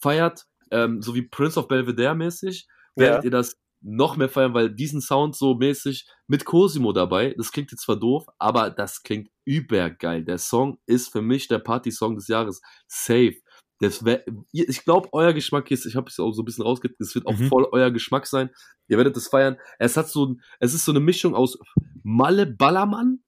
feiert, 0.00 0.44
ähm, 0.70 1.02
so 1.02 1.14
wie 1.14 1.22
Prince 1.22 1.58
of 1.58 1.68
Belvedere 1.68 2.14
mäßig, 2.14 2.66
werdet 2.94 3.18
Ja. 3.18 3.24
ihr 3.24 3.30
das 3.30 3.56
noch 3.80 4.16
mehr 4.16 4.28
feiern, 4.28 4.54
weil 4.54 4.70
diesen 4.74 5.00
Sound 5.00 5.36
so 5.36 5.54
mäßig 5.54 6.06
mit 6.26 6.44
Cosimo 6.44 6.92
dabei, 6.92 7.34
das 7.38 7.52
klingt 7.52 7.70
jetzt 7.70 7.82
zwar 7.84 7.96
doof, 7.96 8.26
aber 8.38 8.70
das 8.70 9.02
klingt 9.02 9.30
übergeil. 9.44 10.24
Der 10.24 10.38
Song 10.38 10.78
ist 10.86 11.10
für 11.12 11.22
mich 11.22 11.46
der 11.48 11.60
Party-Song 11.60 12.16
des 12.16 12.26
Jahres. 12.28 12.60
Safe. 12.88 13.36
Das 13.80 14.04
wär, 14.04 14.24
ich 14.52 14.84
glaube, 14.84 15.08
euer 15.12 15.32
Geschmack 15.32 15.70
ist, 15.70 15.86
ich 15.86 15.94
habe 15.94 16.08
es 16.08 16.18
auch 16.18 16.32
so 16.32 16.42
ein 16.42 16.44
bisschen 16.44 16.64
rausgekriegt, 16.64 17.00
es 17.00 17.14
wird 17.14 17.26
auch 17.26 17.36
Mhm. 17.38 17.48
voll 17.48 17.68
euer 17.70 17.90
Geschmack 17.90 18.26
sein. 18.26 18.50
Ihr 18.88 18.96
werdet 18.96 19.16
das 19.16 19.28
feiern. 19.28 19.56
Es 19.78 19.96
hat 19.96 20.08
so 20.08 20.26
ein, 20.26 20.42
es 20.58 20.74
ist 20.74 20.84
so 20.84 20.92
eine 20.92 21.00
Mischung 21.00 21.34
aus 21.34 21.58
Malle 22.02 22.46
Ballermann, 22.46 23.20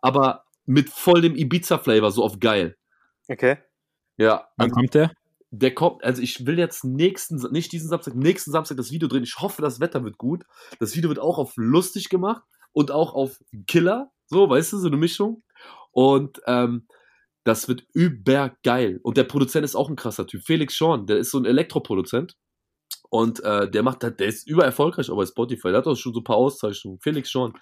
aber 0.00 0.44
mit 0.64 0.90
voll 0.90 1.22
dem 1.22 1.34
Ibiza-Flavor, 1.34 2.10
so 2.12 2.22
auf 2.22 2.38
geil. 2.38 2.76
Okay. 3.28 3.58
Ja, 4.16 4.48
Wann 4.56 4.70
kommt 4.70 4.94
der? 4.94 5.10
der 5.50 5.74
kommt, 5.74 6.04
also 6.04 6.22
ich 6.22 6.46
will 6.46 6.58
jetzt 6.58 6.84
nächsten, 6.84 7.36
nicht 7.52 7.72
diesen 7.72 7.88
Samstag, 7.88 8.14
nächsten 8.14 8.50
Samstag 8.50 8.76
das 8.76 8.90
Video 8.90 9.08
drehen. 9.08 9.22
Ich 9.24 9.36
hoffe, 9.40 9.62
das 9.62 9.80
Wetter 9.80 10.04
wird 10.04 10.18
gut. 10.18 10.44
Das 10.78 10.96
Video 10.96 11.08
wird 11.08 11.18
auch 11.18 11.38
auf 11.38 11.52
lustig 11.56 12.08
gemacht 12.08 12.42
und 12.72 12.90
auch 12.90 13.14
auf 13.14 13.38
Killer, 13.66 14.10
so, 14.26 14.48
weißt 14.50 14.72
du, 14.72 14.78
so 14.78 14.88
eine 14.88 14.96
Mischung. 14.96 15.42
Und 15.92 16.40
ähm, 16.46 16.86
das 17.46 17.68
wird 17.68 17.86
übergeil. 17.94 18.98
Und 19.04 19.16
der 19.16 19.22
Produzent 19.22 19.64
ist 19.64 19.76
auch 19.76 19.88
ein 19.88 19.94
krasser 19.94 20.26
Typ. 20.26 20.42
Felix 20.42 20.74
Schorn, 20.74 21.06
der 21.06 21.18
ist 21.18 21.30
so 21.30 21.38
ein 21.38 21.44
Elektroproduzent. 21.44 22.36
Und 23.08 23.38
äh, 23.44 23.70
der 23.70 23.84
macht, 23.84 24.02
der 24.02 24.26
ist 24.26 24.48
übererfolgreich 24.48 25.10
auch 25.10 25.16
bei 25.16 25.26
Spotify. 25.26 25.68
Der 25.68 25.78
hat 25.78 25.86
auch 25.86 25.94
schon 25.94 26.12
so 26.12 26.20
ein 26.20 26.24
paar 26.24 26.36
Auszeichnungen. 26.36 26.98
Felix 26.98 27.30
Schorn 27.30 27.52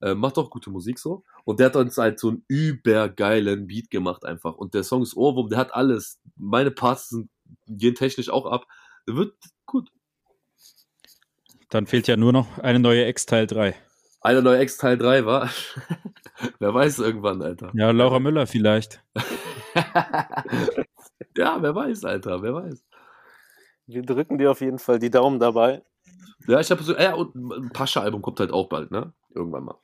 äh, 0.00 0.14
macht 0.14 0.38
auch 0.38 0.48
gute 0.48 0.70
Musik 0.70 1.00
so. 1.00 1.24
Und 1.44 1.58
der 1.58 1.66
hat 1.66 1.76
uns 1.76 1.98
halt 1.98 2.20
so 2.20 2.28
einen 2.28 2.44
übergeilen 2.46 3.66
Beat 3.66 3.90
gemacht 3.90 4.24
einfach. 4.24 4.54
Und 4.54 4.74
der 4.74 4.84
Song 4.84 5.02
ist 5.02 5.16
Ohrwurm, 5.16 5.48
der 5.48 5.58
hat 5.58 5.74
alles. 5.74 6.20
Meine 6.36 6.70
Parts 6.70 7.08
sind, 7.08 7.28
gehen 7.66 7.96
technisch 7.96 8.30
auch 8.30 8.46
ab. 8.46 8.66
Wird 9.06 9.34
gut. 9.66 9.90
Dann 11.68 11.88
fehlt 11.88 12.06
ja 12.06 12.16
nur 12.16 12.32
noch 12.32 12.58
eine 12.58 12.78
neue 12.78 13.06
Ex 13.06 13.26
Teil 13.26 13.48
3. 13.48 13.74
Einer 14.22 14.40
neue 14.40 14.58
Ex 14.58 14.76
Teil 14.78 14.96
3 14.98 15.26
war. 15.26 15.50
wer 16.60 16.72
weiß 16.72 17.00
irgendwann, 17.00 17.42
Alter. 17.42 17.72
Ja, 17.74 17.90
Laura 17.90 18.20
Müller 18.20 18.46
vielleicht. 18.46 19.02
ja, 21.36 21.58
wer 21.60 21.74
weiß, 21.74 22.04
Alter, 22.04 22.40
wer 22.40 22.54
weiß. 22.54 22.84
Wir 23.86 24.02
drücken 24.02 24.38
dir 24.38 24.52
auf 24.52 24.60
jeden 24.60 24.78
Fall 24.78 25.00
die 25.00 25.10
Daumen 25.10 25.40
dabei. 25.40 25.82
Ja, 26.46 26.60
ich 26.60 26.70
habe 26.70 26.82
so, 26.84 26.96
ja, 26.96 27.14
und 27.14 27.34
ein 27.34 27.70
Pascha-Album 27.72 28.22
kommt 28.22 28.38
halt 28.38 28.52
auch 28.52 28.68
bald, 28.68 28.92
ne? 28.92 29.12
Irgendwann 29.34 29.64
mal. 29.64 29.78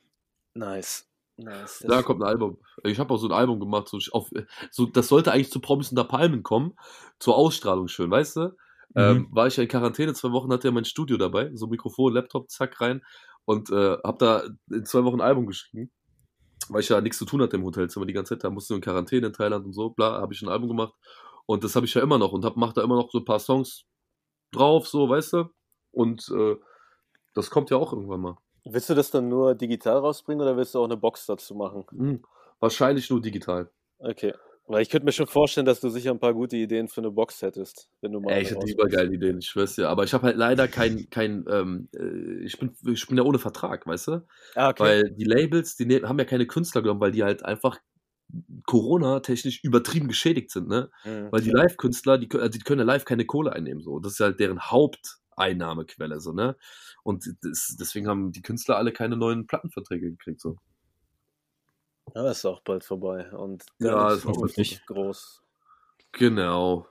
Nice. 0.53 1.05
Nice. 1.35 1.83
Da 1.87 2.01
kommt 2.01 2.21
ein 2.21 2.27
Album. 2.27 2.57
Ich 2.83 2.99
habe 2.99 3.13
auch 3.13 3.17
so 3.17 3.27
ein 3.27 3.33
Album 3.33 3.59
gemacht, 3.59 3.89
so, 3.89 3.97
auf, 4.11 4.29
so 4.71 4.85
das 4.85 5.07
sollte 5.07 5.31
eigentlich 5.31 5.51
zu 5.51 5.59
Promis 5.61 5.89
unter 5.89 6.03
Palmen 6.03 6.43
kommen, 6.43 6.77
zur 7.17 7.35
Ausstrahlung 7.35 7.87
schön, 7.87 8.11
weißt 8.11 8.37
du? 8.37 8.57
Ähm, 8.95 9.27
war 9.31 9.47
ich 9.47 9.55
ja 9.55 9.63
in 9.63 9.69
Quarantäne, 9.69 10.13
zwei 10.13 10.31
Wochen 10.31 10.51
hatte 10.51 10.67
ja 10.67 10.71
mein 10.73 10.83
Studio 10.83 11.15
dabei, 11.17 11.51
so 11.53 11.67
Mikrofon, 11.67 12.13
Laptop, 12.13 12.49
zack 12.49 12.81
rein 12.81 13.03
und 13.49 13.71
äh, 13.71 13.97
habe 14.03 14.17
da 14.19 14.43
in 14.69 14.85
zwei 14.85 15.03
Wochen 15.03 15.21
ein 15.21 15.27
Album 15.27 15.47
geschrieben, 15.47 15.91
weil 16.67 16.81
ich 16.81 16.89
ja 16.89 17.01
nichts 17.01 17.17
zu 17.17 17.25
tun 17.25 17.41
hatte 17.41 17.57
im 17.57 17.63
Hotelzimmer 17.63 18.05
die 18.05 18.13
ganze 18.13 18.35
Zeit, 18.35 18.43
da 18.43 18.51
musste 18.51 18.75
ich 18.75 18.77
in 18.77 18.83
Quarantäne 18.83 19.25
in 19.25 19.33
Thailand 19.33 19.65
und 19.65 19.73
so, 19.73 19.89
bla, 19.89 20.21
habe 20.21 20.35
ich 20.35 20.41
ein 20.43 20.49
Album 20.49 20.67
gemacht 20.67 20.93
und 21.47 21.63
das 21.63 21.75
habe 21.75 21.87
ich 21.87 21.95
ja 21.95 22.03
immer 22.03 22.19
noch 22.19 22.31
und 22.31 22.45
hab, 22.45 22.57
mach 22.57 22.73
da 22.73 22.83
immer 22.83 22.95
noch 22.95 23.09
so 23.09 23.17
ein 23.17 23.25
paar 23.25 23.39
Songs 23.39 23.85
drauf, 24.51 24.87
so, 24.87 25.09
weißt 25.09 25.33
du? 25.33 25.45
Und 25.89 26.29
äh, 26.29 26.57
das 27.33 27.49
kommt 27.49 27.71
ja 27.71 27.77
auch 27.77 27.91
irgendwann 27.91 28.21
mal. 28.21 28.37
Willst 28.65 28.87
du 28.87 28.93
das 28.93 29.09
dann 29.09 29.29
nur 29.29 29.55
digital 29.55 29.97
rausbringen 29.97 30.43
oder 30.43 30.55
willst 30.55 30.75
du 30.75 30.79
auch 30.81 30.85
eine 30.85 30.97
Box 30.97 31.25
dazu 31.25 31.55
machen? 31.55 31.87
Hm, 31.89 32.23
wahrscheinlich 32.59 33.09
nur 33.09 33.19
digital. 33.19 33.71
Okay. 33.97 34.35
Weil 34.69 34.83
ich 34.83 34.89
könnte 34.89 35.05
mir 35.05 35.11
schon 35.11 35.25
vorstellen, 35.25 35.65
dass 35.65 35.79
du 35.79 35.89
sicher 35.89 36.11
ein 36.11 36.19
paar 36.19 36.35
gute 36.35 36.55
Ideen 36.55 36.87
für 36.87 37.01
eine 37.01 37.09
Box 37.09 37.41
hättest, 37.41 37.89
wenn 38.01 38.11
du 38.11 38.19
mal. 38.19 38.33
Ey, 38.33 38.43
ich 38.43 38.49
hätte 38.49 38.57
rausbringst. 38.57 38.79
übergeile 38.79 39.13
Ideen, 39.15 39.39
ich 39.39 39.47
schwör's 39.47 39.75
dir. 39.75 39.89
Aber 39.89 40.03
ich 40.03 40.13
habe 40.13 40.27
halt 40.27 40.37
leider 40.37 40.67
kein, 40.67 41.09
kein 41.09 41.43
ähm, 41.49 41.89
äh, 41.95 42.45
ich, 42.45 42.59
bin, 42.59 42.75
ich 42.85 43.07
bin 43.07 43.17
ja 43.17 43.23
ohne 43.23 43.39
Vertrag, 43.39 43.87
weißt 43.87 44.07
du? 44.09 44.27
Ah, 44.53 44.69
okay. 44.69 44.83
Weil 44.83 45.09
die 45.11 45.23
Labels, 45.23 45.75
die 45.75 45.87
ne 45.87 46.01
haben 46.07 46.19
ja 46.19 46.25
keine 46.25 46.45
Künstler 46.45 46.83
genommen, 46.83 47.01
weil 47.01 47.11
die 47.11 47.23
halt 47.23 47.43
einfach 47.43 47.79
Corona-technisch 48.67 49.63
übertrieben 49.63 50.07
geschädigt 50.07 50.51
sind, 50.51 50.67
ne? 50.67 50.91
Mhm. 51.03 51.29
Weil 51.31 51.41
die 51.41 51.49
Live-Künstler, 51.49 52.19
die, 52.19 52.27
können- 52.27 52.43
also 52.43 52.57
die 52.59 52.63
können 52.63 52.79
ja 52.79 52.85
live 52.85 53.05
keine 53.05 53.25
Kohle 53.25 53.53
einnehmen, 53.53 53.81
so. 53.81 53.99
Das 53.99 54.13
ist 54.13 54.19
halt 54.19 54.39
deren 54.39 54.59
Haupteinnahmequelle, 54.59 56.19
so, 56.19 56.31
ne? 56.31 56.55
Und 57.03 57.25
das, 57.41 57.75
deswegen 57.79 58.07
haben 58.07 58.31
die 58.31 58.43
Künstler 58.43 58.77
alle 58.77 58.91
keine 58.91 59.17
neuen 59.17 59.47
Plattenverträge 59.47 60.11
gekriegt, 60.11 60.41
so. 60.41 60.57
Ja, 62.15 62.29
ist 62.29 62.45
auch 62.45 62.61
bald 62.61 62.83
vorbei. 62.83 63.29
Und 63.31 63.65
Ja, 63.79 64.13
ist 64.13 64.25
hoffentlich. 64.25 64.85
groß. 64.85 65.43
Genau. 66.11 66.87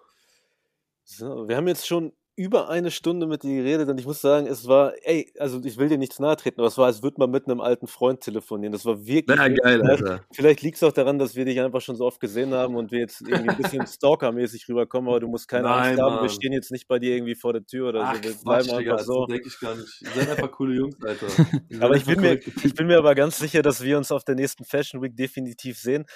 So, 1.05 1.49
wir 1.49 1.57
haben 1.57 1.69
jetzt 1.69 1.87
schon 1.87 2.13
über 2.39 2.69
eine 2.69 2.93
Stunde 2.93 3.27
mit 3.27 3.43
dir 3.43 3.57
geredet 3.57 3.89
und 3.89 3.99
ich 3.99 4.07
muss 4.07 4.21
sagen, 4.21 4.47
es 4.47 4.69
war, 4.69 4.93
ey, 5.03 5.33
also 5.41 5.61
ich 5.65 5.77
will 5.77 5.89
dir 5.89 5.99
nichts 5.99 6.21
nahe 6.21 6.37
treten, 6.37 6.61
aber 6.61 6.69
es 6.69 6.79
war, 6.79 6.87
als 6.87 7.03
würde 7.03 7.17
man 7.19 7.33
mit 7.33 7.47
einem 7.47 7.61
alten 7.61 7.89
Freund 7.89 8.21
telefonieren. 8.21 8.71
Das 8.71 8.85
war 8.85 9.05
wirklich. 9.05 9.37
Na, 9.37 9.49
geil. 9.49 9.83
Alter. 9.83 10.21
Vielleicht 10.31 10.63
liegt 10.63 10.77
es 10.77 10.85
auch 10.85 10.93
daran, 10.93 11.19
dass 11.19 11.35
wir 11.35 11.45
dich 11.45 11.61
einfach 11.61 11.81
schon 11.81 11.97
so 11.97 12.07
oft 12.07 12.21
gesehen 12.21 12.55
haben 12.55 12.77
und 12.77 12.93
wir 12.93 13.01
jetzt 13.01 13.23
irgendwie 13.23 13.49
ein 13.49 13.57
bisschen 13.57 13.85
stalkermäßig 13.89 14.69
rüberkommen, 14.69 15.11
aber 15.11 15.19
du 15.19 15.27
musst 15.27 15.49
keine 15.49 15.65
Nein, 15.65 15.89
Angst 15.89 16.01
haben, 16.01 16.15
wir 16.15 16.21
Mann. 16.21 16.31
stehen 16.31 16.53
jetzt 16.53 16.71
nicht 16.71 16.87
bei 16.87 17.01
dir 17.01 17.17
irgendwie 17.17 17.35
vor 17.35 17.53
der 17.53 17.67
Tür 17.67 17.89
oder 17.89 18.05
Ach, 18.05 18.15
so. 18.15 18.23
Wir 18.23 18.31
Quatsch, 18.31 18.45
bleiben 18.45 18.79
Digga, 18.79 18.93
einfach 18.93 19.05
so. 19.05 19.27
das 19.27 19.35
denke 19.35 19.49
ich 19.49 19.61
gar 19.61 19.75
nicht. 19.75 20.03
Ihr 20.03 20.11
seid 20.15 20.31
einfach 20.31 20.53
coole 20.53 20.75
Jungs, 20.77 20.97
Alter. 21.05 21.27
Aber 21.81 21.97
ich 21.97 22.05
bin, 22.05 22.21
mir, 22.21 22.35
ich 22.35 22.75
bin 22.75 22.87
mir 22.87 22.99
aber 22.99 23.17
ganz 23.17 23.39
sicher, 23.39 23.63
dass 23.63 23.83
wir 23.83 23.99
uns 23.99 24.13
auf 24.13 24.23
der 24.23 24.37
nächsten 24.37 24.65
Fashion 24.65 25.03
Week 25.03 25.17
definitiv 25.17 25.77
sehen. 25.77 26.07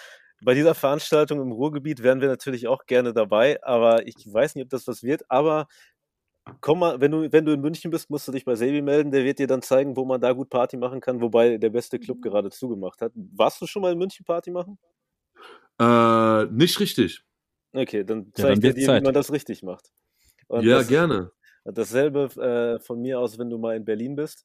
Bei 0.45 0.55
dieser 0.55 0.75
Veranstaltung 0.75 1.41
im 1.41 1.53
Ruhrgebiet 1.53 2.03
wären 2.03 2.21
wir 2.21 2.27
natürlich 2.27 2.67
auch 2.67 2.87
gerne 2.87 3.13
dabei, 3.13 3.63
aber 3.63 4.09
ich 4.09 4.17
weiß 4.27 4.57
nicht, 4.57 4.65
ob 4.65 4.71
das 4.71 4.89
was 4.89 5.05
wird. 5.05 5.23
Aber 5.31 5.69
komm 6.61 6.81
mal, 6.81 7.01
wenn 7.01 7.11
du, 7.11 7.33
wenn 7.33 7.45
du 7.45 7.53
in 7.53 7.61
München 7.61 7.91
bist, 7.91 8.11
musst 8.11 8.27
du 8.29 8.33
dich 8.33 8.45
bei 8.45 8.55
Sebi 8.55 8.83
melden. 8.83 9.11
Der 9.11 9.25
wird 9.25 9.39
dir 9.39 9.47
dann 9.47 9.63
zeigen, 9.63 9.97
wo 9.97 10.05
man 10.05 10.21
da 10.21 10.33
gut 10.33 10.51
Party 10.51 10.77
machen 10.77 11.01
kann, 11.01 11.21
wobei 11.21 11.57
der 11.59 11.71
beste 11.71 11.99
Club 11.99 12.21
gerade 12.23 12.51
zugemacht 12.51 13.01
hat. 13.01 13.13
Warst 13.15 13.61
du 13.61 13.67
schon 13.67 13.83
mal 13.83 13.93
in 13.93 13.99
München 13.99 14.25
Party 14.25 14.51
machen? 14.51 14.79
Äh, 15.81 16.45
nicht 16.47 16.79
richtig. 16.81 17.25
Okay, 17.73 18.05
dann 18.05 18.27
Ja, 18.27 18.33
zeig 18.35 18.61
dann 18.61 18.71
ich 18.71 18.75
dir, 18.77 18.87
Zeit. 18.87 19.01
wie 19.03 19.05
man 19.07 19.15
das 19.15 19.33
richtig 19.33 19.63
macht. 19.63 19.91
Und 20.49 20.65
ja, 20.65 20.79
das, 20.79 20.89
gerne. 20.89 21.33
Dasselbe 21.65 22.25
äh, 22.41 22.83
von 22.85 23.01
mir 23.01 23.19
aus, 23.21 23.39
wenn 23.39 23.49
du 23.49 23.57
mal 23.59 23.77
in 23.77 23.85
Berlin 23.85 24.17
bist. 24.17 24.45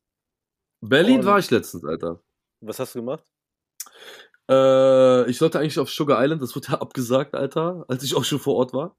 Berlin 0.81 1.19
Und- 1.19 1.25
war 1.25 1.39
ich 1.39 1.49
letztens, 1.51 1.83
Alter. 1.83 2.21
Was 2.61 2.79
hast 2.79 2.95
du 2.95 2.99
gemacht? 2.99 3.23
Äh, 4.49 5.29
ich 5.29 5.37
sollte 5.37 5.59
eigentlich 5.59 5.77
auf 5.79 5.89
Sugar 5.89 6.23
Island, 6.23 6.41
das 6.41 6.55
wurde 6.55 6.67
ja 6.71 6.73
abgesagt, 6.81 7.35
Alter, 7.35 7.85
als 7.87 8.03
ich 8.03 8.15
auch 8.15 8.23
schon 8.23 8.39
vor 8.39 8.55
Ort 8.55 8.73
war. 8.73 8.95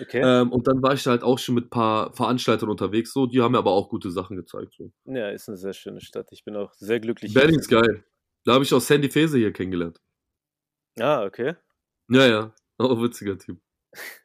Okay. 0.00 0.20
Ähm, 0.24 0.52
und 0.52 0.66
dann 0.66 0.82
war 0.82 0.94
ich 0.94 1.02
da 1.02 1.10
halt 1.10 1.22
auch 1.22 1.38
schon 1.38 1.54
mit 1.54 1.66
ein 1.66 1.70
paar 1.70 2.12
Veranstaltern 2.14 2.68
unterwegs, 2.68 3.12
so. 3.12 3.26
Die 3.26 3.40
haben 3.40 3.52
mir 3.52 3.58
aber 3.58 3.72
auch 3.72 3.88
gute 3.88 4.10
Sachen 4.10 4.36
gezeigt, 4.36 4.74
so. 4.76 4.92
Ja, 5.04 5.30
ist 5.30 5.48
eine 5.48 5.56
sehr 5.56 5.72
schöne 5.72 6.00
Stadt. 6.00 6.28
Ich 6.32 6.44
bin 6.44 6.56
auch 6.56 6.72
sehr 6.74 7.00
glücklich. 7.00 7.34
Berlin 7.34 7.58
ist 7.58 7.68
geil. 7.68 8.04
Da 8.44 8.54
habe 8.54 8.64
ich 8.64 8.74
auch 8.74 8.80
Sandy 8.80 9.10
Fese 9.10 9.38
hier 9.38 9.52
kennengelernt. 9.52 10.00
Ah, 10.98 11.24
okay. 11.24 11.54
Ja, 12.08 12.26
ja. 12.26 12.54
Auch 12.78 13.00
witziger 13.02 13.38
Typ. 13.38 13.60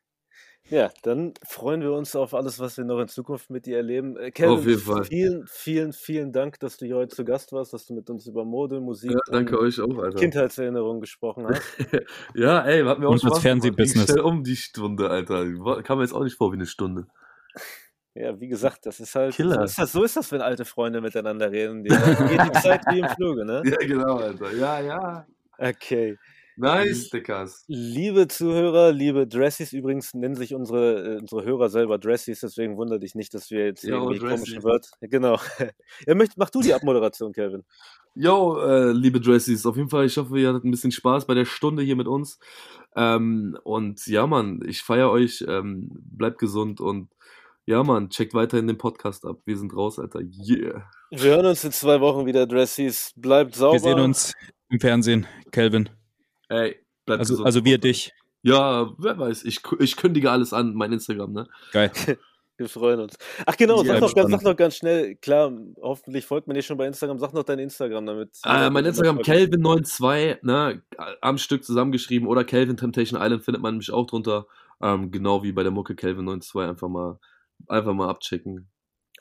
Ja, 0.70 0.92
dann 1.02 1.34
freuen 1.48 1.82
wir 1.82 1.92
uns 1.94 2.16
auf 2.16 2.34
alles, 2.34 2.60
was 2.60 2.78
wir 2.78 2.86
noch 2.86 3.00
in 3.00 3.08
Zukunft 3.08 3.50
mit 3.50 3.66
dir 3.66 3.78
erleben. 3.78 4.18
Äh, 4.18 4.32
Kelvin, 4.32 4.58
Auf 4.58 4.66
jeden 4.66 4.80
Fall. 4.80 5.04
vielen, 5.04 5.48
vielen, 5.48 5.94
vielen 5.94 6.32
Dank, 6.32 6.60
dass 6.60 6.78
du 6.78 6.86
hier 6.86 6.96
heute 6.98 7.16
zu 7.16 7.26
Gast 7.26 7.52
warst, 7.54 7.74
dass 7.74 7.88
du 7.88 7.94
mit 7.96 8.10
uns 8.10 8.28
über 8.28 8.46
Mode, 8.46 8.80
Musik 8.80 9.12
Ja, 9.12 9.20
danke 9.32 9.58
und 9.58 9.66
euch 9.66 9.82
auch, 9.82 9.98
Alter. 9.98 10.20
Kindheitserinnerungen 10.20 11.02
gesprochen 11.02 11.48
hast. 11.48 11.62
Ja, 12.36 12.62
ey, 12.66 12.84
hat 12.84 13.00
mir 13.00 13.08
auch 13.08 13.12
Und 13.12 13.16
das 13.16 13.22
Spaß 13.22 13.30
gemacht. 13.30 13.42
Fernsehbusiness. 13.42 14.06
Schnell 14.12 14.20
um 14.22 14.44
die 14.44 14.56
Stunde, 14.56 15.10
Alter. 15.10 15.46
Kam 15.84 15.98
mir 15.98 16.04
jetzt 16.04 16.14
auch 16.14 16.24
nicht 16.24 16.36
vor 16.38 16.52
wie 16.52 16.56
eine 16.58 16.66
Stunde. 16.68 17.08
Ja, 18.14 18.40
wie 18.40 18.48
gesagt, 18.48 18.86
das 18.86 19.00
ist 19.00 19.16
halt, 19.16 19.36
Killer. 19.36 19.56
so 19.56 19.64
ist 19.64 19.78
das, 19.80 19.92
so 19.92 20.04
ist 20.04 20.16
das, 20.18 20.32
wenn 20.32 20.42
alte 20.42 20.66
Freunde 20.66 21.00
miteinander 21.02 21.52
reden. 21.52 21.84
Die, 21.84 21.90
geht 21.90 22.44
die 22.44 22.60
Zeit 22.60 22.82
wie 22.92 23.00
im 23.00 23.08
Fluge, 23.10 23.46
ne? 23.46 23.62
Ja, 23.66 23.78
genau, 23.78 24.18
Alter. 24.18 24.52
Ja, 24.54 24.80
ja. 24.82 25.26
Okay. 25.58 26.18
Nice, 26.60 27.10
Dickers. 27.10 27.64
Liebe 27.68 28.28
Zuhörer, 28.28 28.92
liebe 28.92 29.26
Dressies, 29.26 29.72
übrigens 29.72 30.14
nennen 30.14 30.36
sich 30.36 30.54
unsere, 30.54 31.16
äh, 31.16 31.18
unsere 31.20 31.46
Hörer 31.46 31.70
selber 31.70 31.98
Dressies, 31.98 32.42
deswegen 32.42 32.76
wundert 32.76 33.02
dich 33.02 33.16
nicht, 33.16 33.34
dass 33.34 33.50
wir 33.50 33.66
jetzt 33.66 33.84
Jo, 33.84 33.96
irgendwie 33.96 34.20
Dressy. 34.20 34.36
komische 34.36 34.64
Wörter. 34.64 34.90
Genau. 35.02 35.40
Ja, 36.08 36.16
möcht, 36.16 36.34
mach 36.38 36.50
du 36.50 36.62
die 36.62 36.74
Abmoderation, 36.74 37.32
Kelvin. 37.34 37.64
Yo, 38.14 38.60
äh, 38.60 38.92
liebe 38.92 39.22
Dressies, 39.22 39.66
auf 39.66 39.78
jeden 39.78 39.90
Fall, 39.90 40.06
ich 40.06 40.18
hoffe, 40.18 40.38
ihr 40.38 40.50
hattet 40.50 40.66
ein 40.66 40.72
bisschen 40.72 40.92
Spaß 40.92 41.28
bei 41.28 41.34
der 41.34 41.46
Stunde 41.46 41.84
hier 41.84 41.96
mit 41.96 42.08
uns. 42.08 42.40
Ähm, 42.96 43.58
und 43.64 44.06
ja, 44.08 44.28
Mann, 44.28 44.62
ich 44.68 44.82
feiere 44.82 45.12
euch. 45.12 45.46
Ähm, 45.48 45.90
bleibt 45.92 46.40
gesund 46.40 46.82
und 46.82 47.10
ja, 47.66 47.84
Mann, 47.84 48.10
checkt 48.10 48.34
weiterhin 48.34 48.68
den 48.68 48.78
Podcast 48.78 49.26
ab. 49.26 49.38
Wir 49.46 49.58
sind 49.58 49.76
raus, 49.76 50.00
Alter. 50.00 50.22
Yeah. 50.22 50.90
Wir 51.12 51.36
hören 51.36 51.46
uns 51.46 51.64
in 51.64 51.72
zwei 51.72 52.02
Wochen 52.02 52.26
wieder, 52.26 52.48
Dressies. 52.48 53.14
Bleibt 53.16 53.56
sauber. 53.56 53.74
Wir 53.74 53.80
sehen 53.80 54.00
uns 54.00 54.34
im 54.70 54.80
Fernsehen, 54.80 55.28
Kelvin. 55.52 55.90
Ey, 56.50 56.78
bleibt 57.06 57.22
Also, 57.22 57.34
gesund. 57.34 57.46
also 57.46 57.66
wir 57.66 57.78
dich. 57.78 58.14
Ja, 58.42 58.92
wer 58.98 59.18
weiß. 59.18 59.44
Ich, 59.46 59.62
ich 59.80 59.96
kündige 59.96 60.32
alles 60.32 60.54
an, 60.54 60.74
mein 60.74 60.94
Instagram, 60.94 61.34
ne? 61.34 61.48
Geil. 61.72 61.92
Wir 62.58 62.68
freuen 62.68 63.00
uns. 63.00 63.16
Ach 63.46 63.56
genau, 63.56 63.82
Ja, 63.84 63.94
sag, 63.94 64.02
noch, 64.02 64.14
ganz, 64.14 64.32
sag 64.32 64.44
noch 64.44 64.56
ganz 64.58 64.76
schnell, 64.76 65.16
klar, 65.16 65.50
hoffentlich 65.82 66.26
folgt 66.26 66.46
man 66.46 66.56
dir 66.56 66.62
schon 66.62 66.78
bei 66.78 66.88
Instagram, 66.88 67.18
sag 67.18 67.34
noch 67.34 67.44
dein 67.44 67.58
Instagram 67.60 68.06
damit. 68.06 68.32
Äh, 68.44 68.70
mein 68.70 68.84
Instagram 68.84 69.20
Kelvin92, 69.20 70.40
ne, 70.42 70.84
am 71.22 71.38
Stück 71.38 71.64
zusammengeschrieben 71.64 72.28
oder 72.28 72.44
Kelvin 72.44 72.76
Temptation 72.76 73.18
Island 73.22 73.46
findet 73.46 73.64
man 73.64 73.78
mich 73.78 73.94
auch 73.94 74.06
drunter. 74.06 74.46
Ähm, 74.82 75.10
genau 75.10 75.42
wie 75.42 75.54
bei 75.54 75.64
der 75.64 75.72
Mucke 75.72 75.94
Kelvin92 75.94 76.68
einfach 76.68 76.90
mal 76.90 77.18
einfach 77.68 77.94
mal 77.94 78.10
abchecken. 78.10 78.70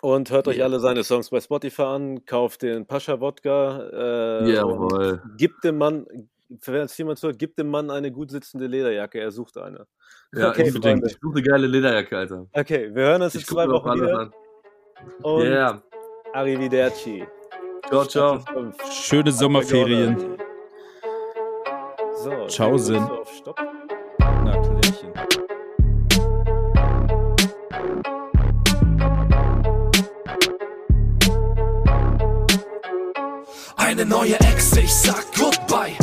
Und 0.00 0.30
hört 0.30 0.48
euch 0.48 0.62
alle 0.62 0.78
seine 0.80 1.04
Songs 1.04 1.30
bei 1.30 1.40
Spotify 1.40 1.82
an, 1.82 2.24
kauft 2.24 2.62
den 2.62 2.86
Pascha 2.86 3.20
Wodka. 3.20 4.42
Äh, 4.42 4.52
Jawohl. 4.52 5.22
Gibt 5.36 5.62
dem 5.62 5.78
Mann, 5.78 6.06
wenn 6.48 6.74
jetzt 6.82 6.96
jemand 6.98 7.18
zuhört, 7.18 7.38
gibt 7.38 7.58
dem 7.58 7.68
Mann 7.70 7.90
eine 7.90 8.10
gut 8.10 8.30
sitzende 8.30 8.66
Lederjacke, 8.66 9.20
er 9.20 9.30
sucht 9.30 9.58
eine. 9.58 9.86
Ja, 10.34 10.50
Okay, 10.50 10.68
unbedingt. 10.68 11.04
Ich 11.06 11.18
suche 11.20 11.34
eine 11.38 11.42
geile 11.42 11.66
Lederjacke, 11.66 12.16
Alter. 12.18 12.46
Okay, 12.52 12.94
wir 12.94 13.02
hören 13.04 13.22
uns 13.22 13.34
in 13.34 13.40
Ich 13.40 13.46
zwei 13.46 13.68
Wochen 13.68 13.94
wieder. 13.94 14.18
an. 14.18 14.32
Und 15.22 15.42
Yeah. 15.44 15.82
Arrivederci. 16.32 17.24
Ciao, 17.88 18.04
ciao. 18.04 18.42
Schöne 18.90 19.32
Sommerferien. 19.32 20.36
So, 22.22 22.46
Ciao, 22.48 22.76
Sinn. 22.76 22.98
auf 23.02 23.30
Stopp. 23.32 23.58
Na, 24.18 24.52
Klärchen. 24.60 25.12
Eine 33.76 34.04
neue 34.04 34.38
Ex, 34.40 34.76
ich 34.76 34.92
sag 34.92 35.24
Goodbye 35.36 35.96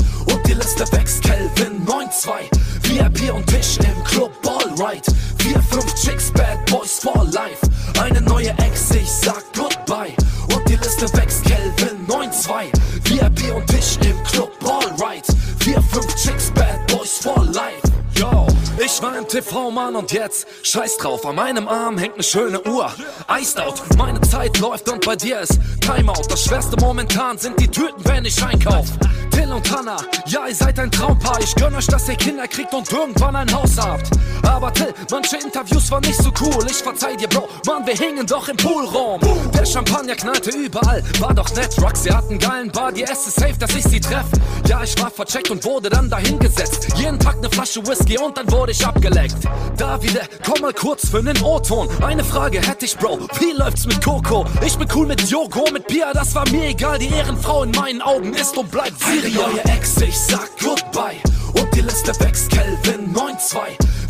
Liste 0.55 0.85
wächst, 0.91 1.21
Kelvin 1.21 1.85
9-2 1.85 2.49
VIP 2.83 3.33
und 3.33 3.45
Tisch 3.47 3.77
im 3.79 4.03
Club, 4.03 4.31
alright 4.45 5.05
4, 5.39 5.61
5 5.61 5.95
Chicks, 5.95 6.31
Bad 6.31 6.65
Boys 6.65 6.99
for 6.99 7.25
life 7.25 7.59
Eine 7.99 8.21
neue 8.21 8.49
Ex, 8.57 8.91
ich 8.91 9.09
sag 9.09 9.43
Goodbye 9.53 10.13
Und 10.53 10.67
die 10.69 10.75
Liste 10.75 11.11
wächst, 11.17 11.43
Kelvin 11.43 12.07
9-2 12.07 12.71
VIP 13.03 13.53
und 13.53 13.67
Tisch 13.67 13.97
im 14.07 14.23
Club, 14.23 14.51
alright 14.63 15.25
4, 15.59 15.81
5 15.81 16.15
Chicks, 16.15 16.51
Bad 16.51 16.87
Boys 16.87 17.19
for 17.21 17.43
life 17.45 17.81
Yo, 18.17 18.47
ich 18.77 19.01
war 19.01 19.17
im 19.17 19.27
TV, 19.27 19.71
Mann, 19.71 19.93
und 19.93 20.13
jetzt 20.13 20.47
scheiß 20.63 20.97
drauf. 20.97 21.25
An 21.25 21.35
meinem 21.35 21.67
Arm 21.67 21.97
hängt 21.97 22.15
ne 22.15 22.23
schöne 22.23 22.61
Uhr. 22.61 22.89
Iced 23.29 23.59
out, 23.59 23.81
meine 23.97 24.21
Zeit 24.21 24.57
läuft 24.59 24.87
und 24.87 25.05
bei 25.05 25.17
dir 25.17 25.41
ist 25.41 25.59
Timeout. 25.81 26.23
Das 26.29 26.45
schwerste 26.45 26.77
momentan 26.77 27.37
sind 27.37 27.59
die 27.59 27.67
Tüten, 27.67 28.05
wenn 28.05 28.23
ich 28.23 28.41
einkauf. 28.41 28.87
Till 29.35 29.51
und 29.51 29.69
Hannah, 29.69 29.97
ja, 30.27 30.47
ihr 30.47 30.55
seid 30.55 30.79
ein 30.79 30.89
Traumpaar. 30.89 31.39
Ich 31.41 31.53
gönn 31.55 31.75
euch, 31.75 31.87
dass 31.87 32.07
ihr 32.07 32.15
Kinder 32.15 32.47
kriegt 32.47 32.73
und 32.73 32.89
irgendwann 32.89 33.35
ein 33.35 33.53
Haus 33.53 33.77
habt. 33.77 34.09
Aber 34.43 34.71
Till, 34.73 34.93
manche 35.11 35.35
Interviews 35.37 35.91
waren 35.91 36.03
nicht 36.03 36.21
so 36.21 36.31
cool. 36.41 36.65
Ich 36.69 36.77
verzeih 36.77 37.15
dir, 37.17 37.27
Bro, 37.27 37.49
Mann, 37.65 37.85
wir 37.85 37.95
hingen 37.95 38.25
doch 38.25 38.47
im 38.47 38.55
Poolraum. 38.55 39.19
Der 39.53 39.65
Champagner 39.65 40.15
knallte 40.15 40.51
überall, 40.51 41.03
war 41.19 41.33
doch 41.33 41.53
nett. 41.53 41.75
Roxy 41.81 42.09
hat 42.09 42.29
einen 42.29 42.39
geilen 42.39 42.71
Body, 42.71 43.03
es 43.03 43.27
ist 43.27 43.35
safe, 43.35 43.57
dass 43.59 43.75
ich 43.75 43.83
sie 43.83 43.99
treff. 43.99 44.25
Ja, 44.67 44.81
ich 44.83 44.99
war 45.01 45.11
vercheckt 45.11 45.49
und 45.49 45.63
wurde 45.65 45.89
dann 45.89 46.09
dahingesetzt. 46.09 46.87
Jeden 46.95 47.19
Tag 47.19 47.41
ne 47.41 47.49
Flasche 47.49 47.85
Whisky 47.85 48.17
und 48.17 48.37
dann 48.37 48.49
wurde 48.51 48.71
ich 48.71 48.85
abgeleckt. 48.85 49.35
Davide, 49.77 50.21
komm 50.45 50.61
mal 50.61 50.73
kurz 50.73 51.09
für 51.09 51.21
nen 51.21 51.41
O-Ton. 51.41 51.89
Eine 52.01 52.23
Frage 52.23 52.61
hätte 52.61 52.85
ich, 52.85 52.97
Bro, 52.97 53.19
wie 53.39 53.51
läuft's 53.51 53.85
mit 53.85 54.03
Coco? 54.03 54.45
Ich 54.65 54.77
bin 54.77 54.87
cool 54.95 55.07
mit 55.07 55.21
Yogo, 55.29 55.65
mit 55.73 55.87
Pia, 55.87 56.13
das 56.13 56.33
war 56.35 56.49
mir 56.49 56.69
egal. 56.69 56.99
Die 56.99 57.09
Ehrenfrau 57.09 57.63
in 57.63 57.71
meinen 57.71 58.01
Augen 58.01 58.33
ist 58.33 58.57
und 58.57 58.71
bleibt 58.71 58.99
Eine 59.25 59.33
neue 59.33 59.65
Ex, 59.65 59.99
ich 60.01 60.15
sag 60.15 60.51
Goodbye. 60.59 61.17
Und 61.59 61.73
die 61.73 61.81
Liste 61.81 62.11
wächst, 62.19 62.47
Kelvin 62.51 63.11
9-2. 63.11 63.57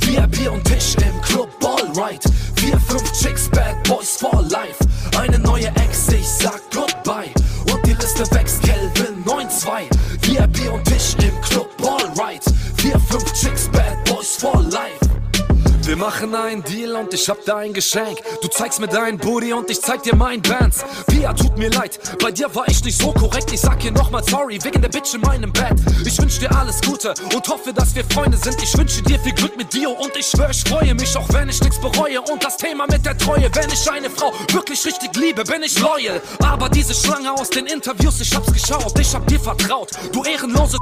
VIP 0.02 0.52
und 0.52 0.62
Tisch 0.66 0.94
im 0.98 1.22
Club, 1.22 1.50
alright. 1.64 2.22
4, 2.58 2.78
5 2.78 3.12
Chicks, 3.14 3.48
Bad 3.48 3.82
Boys 3.88 4.18
for 4.18 4.44
life. 4.50 4.78
Eine 5.18 5.40
neue 5.40 5.68
Ex, 5.68 6.10
ich 6.10 6.28
sag 6.28 6.62
Goodbye. 6.70 7.32
Und 7.72 7.86
die 7.86 7.94
Liste 7.94 8.30
wächst, 8.36 8.62
Kelvin 8.62 9.24
9-2. 9.24 9.88
VIP 10.20 10.74
und 10.74 10.84
Tisch 10.84 11.16
im 11.24 11.40
Club, 11.40 11.70
alright. 11.82 12.44
4, 12.76 13.00
5 13.00 13.34
Chicks, 13.34 13.70
Bad 13.70 14.04
Boys 14.04 14.36
for 14.36 14.62
life. 14.64 15.05
Wir 15.86 15.96
machen 15.96 16.34
einen 16.34 16.64
Deal 16.64 16.96
und 16.96 17.14
ich 17.14 17.30
hab 17.30 17.46
da 17.46 17.58
ein 17.58 17.72
Geschenk. 17.72 18.18
Du 18.42 18.48
zeigst 18.48 18.80
mir 18.80 18.88
deinen 18.88 19.20
Booty 19.20 19.54
und 19.54 19.70
ich 19.70 19.80
zeig 19.80 20.02
dir 20.02 20.16
meinen 20.16 20.42
Bands. 20.42 20.84
Pia, 21.06 21.32
tut 21.32 21.60
mir 21.60 21.70
leid, 21.70 22.00
bei 22.20 22.32
dir 22.32 22.54
war 22.56 22.68
ich 22.68 22.84
nicht 22.84 23.00
so 23.00 23.12
korrekt. 23.12 23.54
Ich 23.54 23.62
sag 23.62 23.84
hier 23.84 23.92
nochmal 23.92 24.24
sorry 24.24 24.58
wegen 24.64 24.82
der 24.82 24.90
Bitch 24.90 25.14
in 25.14 25.22
meinem 25.22 25.54
Bett. 25.54 25.76
Ich 26.04 26.20
wünsch 26.20 26.40
dir 26.40 26.50
alles 26.58 26.82
Gute 26.82 27.14
und 27.36 27.48
hoffe, 27.48 27.72
dass 27.72 27.94
wir 27.94 28.04
Freunde 28.06 28.36
sind. 28.36 28.62
Ich 28.64 28.76
wünsche 28.76 29.04
dir 29.04 29.20
viel 29.20 29.34
Glück 29.34 29.56
mit 29.58 29.72
Dio 29.72 29.92
und 29.92 30.12
ich 30.18 30.26
schwör, 30.26 30.50
ich 30.50 30.64
freue 30.64 30.96
mich, 30.96 31.16
auch 31.16 31.30
wenn 31.32 31.50
ich 31.50 31.62
nichts 31.62 31.80
bereue. 31.80 32.20
Und 32.20 32.44
das 32.44 32.58
Thema 32.58 32.88
mit 32.88 33.06
der 33.06 33.16
Treue, 33.16 33.48
wenn 33.54 33.70
ich 33.70 33.92
eine 33.92 34.10
Frau 34.10 34.34
wirklich 34.54 34.84
richtig 34.86 35.16
liebe, 35.16 35.44
bin 35.44 35.62
ich 35.62 35.80
loyal. 35.80 36.20
Aber 36.44 36.68
diese 36.68 36.96
Schlange 36.96 37.32
aus 37.32 37.52
den 37.52 37.68
Interviews, 37.68 38.20
ich 38.22 38.36
hab's 38.36 38.52
geschaut, 38.52 38.98
ich 39.00 39.14
hab 39.14 39.28
dir 39.28 39.40
vertraut. 39.40 39.92
Du 40.12 40.24
ehrenlose 40.24 40.80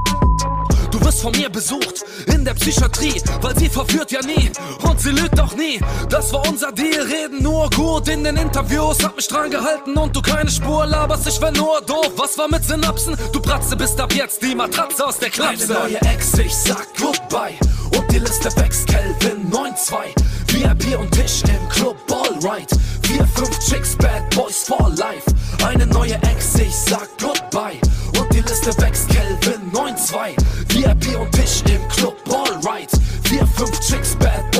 wirst 1.04 1.20
von 1.20 1.32
mir 1.32 1.48
besucht 1.48 2.04
in 2.26 2.44
der 2.44 2.54
Psychiatrie, 2.54 3.20
weil 3.42 3.56
sie 3.58 3.68
verführt 3.68 4.10
ja 4.10 4.20
nie 4.22 4.50
und 4.82 5.00
sie 5.00 5.10
lügt 5.10 5.38
auch 5.38 5.54
nie. 5.54 5.80
Das 6.08 6.32
war 6.32 6.48
unser 6.48 6.72
Deal, 6.72 7.02
reden 7.02 7.42
nur 7.42 7.68
gut 7.70 8.08
in 8.08 8.24
den 8.24 8.36
Interviews, 8.36 9.04
hab 9.04 9.16
mich 9.16 9.28
dran 9.28 9.50
gehalten 9.50 9.96
und 9.96 10.16
du 10.16 10.22
keine 10.22 10.50
Spur 10.50 10.86
laberst, 10.86 11.26
ich 11.28 11.40
wär 11.40 11.52
nur 11.52 11.80
doof. 11.82 12.12
Was 12.16 12.38
war 12.38 12.48
mit 12.48 12.64
Synapsen? 12.64 13.16
Du 13.32 13.40
Bratze 13.40 13.76
bist 13.76 14.00
ab 14.00 14.14
jetzt 14.14 14.42
die 14.42 14.54
Matratze 14.54 15.06
aus 15.06 15.18
der 15.18 15.30
Klapse. 15.30 15.76
Eine 15.76 15.88
neue 15.88 16.14
Ex, 16.14 16.38
ich 16.38 16.54
sag 16.54 16.86
Goodbye 16.98 17.58
und 17.96 18.10
die 18.10 18.18
Liste 18.18 18.48
wächst, 18.56 18.86
Kelvin 18.86 19.50
9-2. 19.50 20.14
VIP 20.48 20.98
und 20.98 21.10
Tisch 21.12 21.42
im 21.44 21.68
Club, 21.68 21.96
alright. 22.10 22.70
4, 23.02 23.26
5 23.26 23.58
Chicks, 23.58 23.96
Bad 23.96 24.30
Boys 24.34 24.64
for 24.66 24.90
life. 24.96 25.24
Eine 25.64 25.86
neue 25.86 26.14
Ex, 26.14 26.54
ich 26.58 26.74
sag 26.74 27.08
Goodbye 27.18 27.78
und 28.18 28.32
die 28.32 28.40
Liste 28.40 28.70
wächst, 28.80 29.08
Kelvin 29.08 29.63
9-2. 29.74 30.36
VIP 30.68 31.18
und 31.18 31.36
ich 31.36 31.64
im 31.74 31.88
Club, 31.88 32.16
alright. 32.30 32.90
Wir 33.24 33.44
fünf 33.44 33.80
Chicks, 33.80 34.14
Bad 34.16 34.53